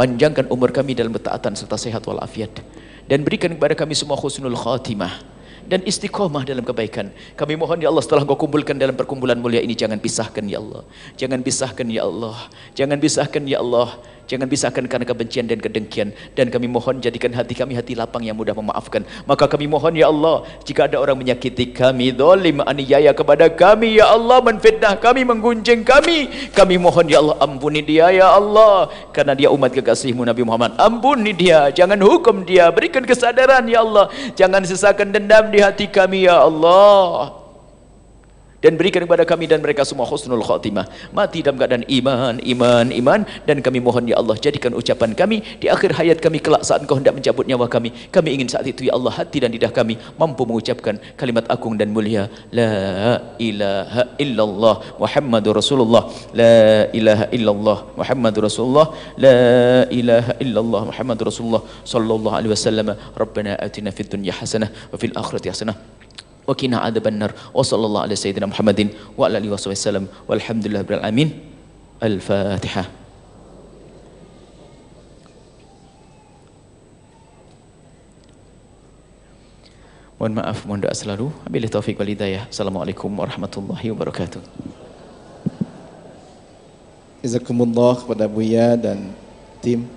panjangkan 0.00 0.48
umur 0.48 0.72
kami 0.72 0.96
dalam 0.96 1.12
ketaatan 1.12 1.52
serta 1.52 1.76
sehat 1.76 2.02
walafiat 2.08 2.64
dan 3.04 3.20
berikan 3.20 3.52
kepada 3.52 3.76
kami 3.76 3.92
semua 3.92 4.16
khusnul 4.16 4.56
khatimah 4.56 5.40
dan 5.70 5.84
istiqomah 5.86 6.42
dalam 6.42 6.64
kebaikan. 6.64 7.14
Kami 7.38 7.54
mohon 7.54 7.78
ya 7.78 7.94
Allah 7.94 8.02
setelah 8.02 8.26
kau 8.26 8.34
kumpulkan 8.34 8.74
dalam 8.74 8.96
perkumpulan 8.98 9.38
mulia 9.38 9.62
ini 9.62 9.78
jangan 9.78 10.02
pisahkan 10.02 10.42
ya 10.48 10.58
Allah. 10.58 10.82
Jangan 11.14 11.40
pisahkan 11.46 11.86
ya 11.86 12.02
Allah. 12.08 12.36
Jangan 12.74 12.98
pisahkan 12.98 13.42
ya 13.46 13.62
Allah. 13.62 13.94
Jangan 14.30 14.46
pisahkan 14.46 14.86
karena 14.86 15.02
kebencian 15.02 15.50
dan 15.50 15.58
kedengkian. 15.58 16.14
Dan 16.38 16.54
kami 16.54 16.70
mohon 16.70 17.02
jadikan 17.02 17.34
hati 17.34 17.58
kami 17.58 17.74
hati 17.74 17.98
lapang 17.98 18.22
yang 18.22 18.38
mudah 18.38 18.54
memaafkan. 18.54 19.02
Maka 19.26 19.50
kami 19.50 19.66
mohon 19.66 19.98
ya 19.98 20.06
Allah, 20.06 20.46
jika 20.62 20.86
ada 20.86 21.02
orang 21.02 21.18
menyakiti 21.18 21.74
kami, 21.74 22.14
zalim, 22.14 22.62
aniaya 22.62 23.10
kepada 23.10 23.50
kami, 23.50 23.98
ya 23.98 24.06
Allah, 24.14 24.38
menfitnah 24.38 24.94
kami, 25.02 25.26
menggunjing 25.26 25.82
kami. 25.82 26.30
Kami 26.54 26.78
mohon 26.78 27.10
ya 27.10 27.18
Allah, 27.18 27.42
ampuni 27.42 27.82
dia 27.82 28.06
ya 28.14 28.30
Allah. 28.38 28.86
Karena 29.10 29.34
dia 29.34 29.50
umat 29.50 29.74
kekasihmu 29.74 30.22
Nabi 30.22 30.46
Muhammad. 30.46 30.78
Ampuni 30.78 31.34
dia, 31.34 31.74
jangan 31.74 31.98
hukum 31.98 32.46
dia. 32.46 32.70
Berikan 32.70 33.02
kesadaran 33.02 33.66
ya 33.66 33.82
Allah. 33.82 34.14
Jangan 34.38 34.62
sisakan 34.62 35.10
dendam 35.10 35.50
di 35.50 35.58
hati 35.58 35.90
kami 35.90 36.30
ya 36.30 36.46
Allah 36.46 37.39
dan 38.64 38.76
berikan 38.76 39.02
kepada 39.04 39.24
kami 39.24 39.48
dan 39.48 39.60
mereka 39.64 39.82
semua 39.88 40.04
husnul 40.04 40.44
khatimah. 40.44 40.84
Mati 41.16 41.40
dalam 41.40 41.56
keadaan 41.60 41.84
iman 41.88 42.34
iman 42.52 42.86
iman. 43.00 43.20
Dan 43.48 43.64
kami 43.66 43.78
mohon 43.86 44.04
ya 44.12 44.16
Allah 44.20 44.36
jadikan 44.46 44.72
ucapan 44.80 45.16
kami 45.20 45.36
di 45.62 45.66
akhir 45.74 45.96
hayat 45.98 46.18
kami 46.24 46.38
kelak 46.44 46.62
saat 46.68 46.84
engkau 46.84 46.96
hendak 47.00 47.14
mencabut 47.16 47.44
nyawa 47.50 47.66
kami. 47.74 47.90
Kami 48.16 48.28
ingin 48.36 48.48
saat 48.52 48.66
itu 48.72 48.84
ya 48.88 48.92
Allah 48.98 49.12
hati 49.18 49.40
dan 49.44 49.50
lidah 49.56 49.72
kami 49.78 49.96
mampu 50.20 50.44
mengucapkan 50.48 51.00
kalimat 51.20 51.48
agung 51.54 51.74
dan 51.80 51.88
mulia. 51.96 52.24
La 52.58 52.72
ilaha 53.48 54.02
illallah 54.24 54.74
Muhammadur 55.02 55.56
Rasulullah. 55.60 56.02
La 56.42 56.56
ilaha 57.00 57.26
illallah 57.36 57.78
Muhammadur 58.00 58.44
Rasulullah. 58.48 58.86
La 59.26 59.38
ilaha 60.00 60.34
illallah 60.44 60.82
Muhammadur 60.92 61.26
Rasulullah. 61.32 61.62
Sallallahu 61.94 62.36
alaihi 62.36 62.52
wasallam. 62.56 62.88
Rabbana 63.22 63.56
atina 63.66 63.90
fid 63.96 64.12
dunya 64.12 64.36
hasanah 64.40 64.70
wa 64.92 64.96
fil 65.00 65.16
akhirati 65.22 65.48
hasanah 65.54 65.99
wa 66.50 66.54
qina 66.60 66.82
adzabannar 66.88 67.30
wa 67.54 67.62
sallallahu 67.70 68.04
ala 68.10 68.14
sayyidina 68.22 68.50
Muhammadin 68.52 68.90
wa 69.14 69.30
alihi 69.30 69.54
wasallam 69.54 70.10
walhamdulillah 70.30 70.82
al-fatihah 72.00 72.86
Mohon 80.20 80.36
maaf, 80.36 80.68
mohon 80.68 80.84
doa 80.84 80.92
selalu. 80.92 81.32
Bila 81.48 81.64
taufik 81.64 81.96
wal 81.96 82.12
hidayah. 82.12 82.44
Assalamualaikum 82.52 83.08
warahmatullahi 83.08 83.88
wabarakatuh. 83.88 84.44
Jazakumullah 87.24 88.04
kepada 88.04 88.28
Buya 88.28 88.76
dan 88.76 89.16
tim. 89.64 89.88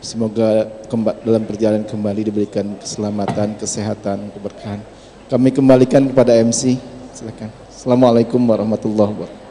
Semoga 0.00 0.72
dalam 1.20 1.44
perjalanan 1.44 1.84
kembali 1.84 2.32
diberikan 2.32 2.80
keselamatan, 2.80 3.60
kesehatan, 3.60 4.32
keberkahan. 4.32 4.80
Kami 5.26 5.50
kembalikan 5.50 6.06
kepada 6.06 6.38
MC. 6.38 6.78
Silakan. 7.10 7.50
Assalamualaikum 7.66 8.38
warahmatullahi 8.46 9.10
wabarakatuh. 9.10 9.45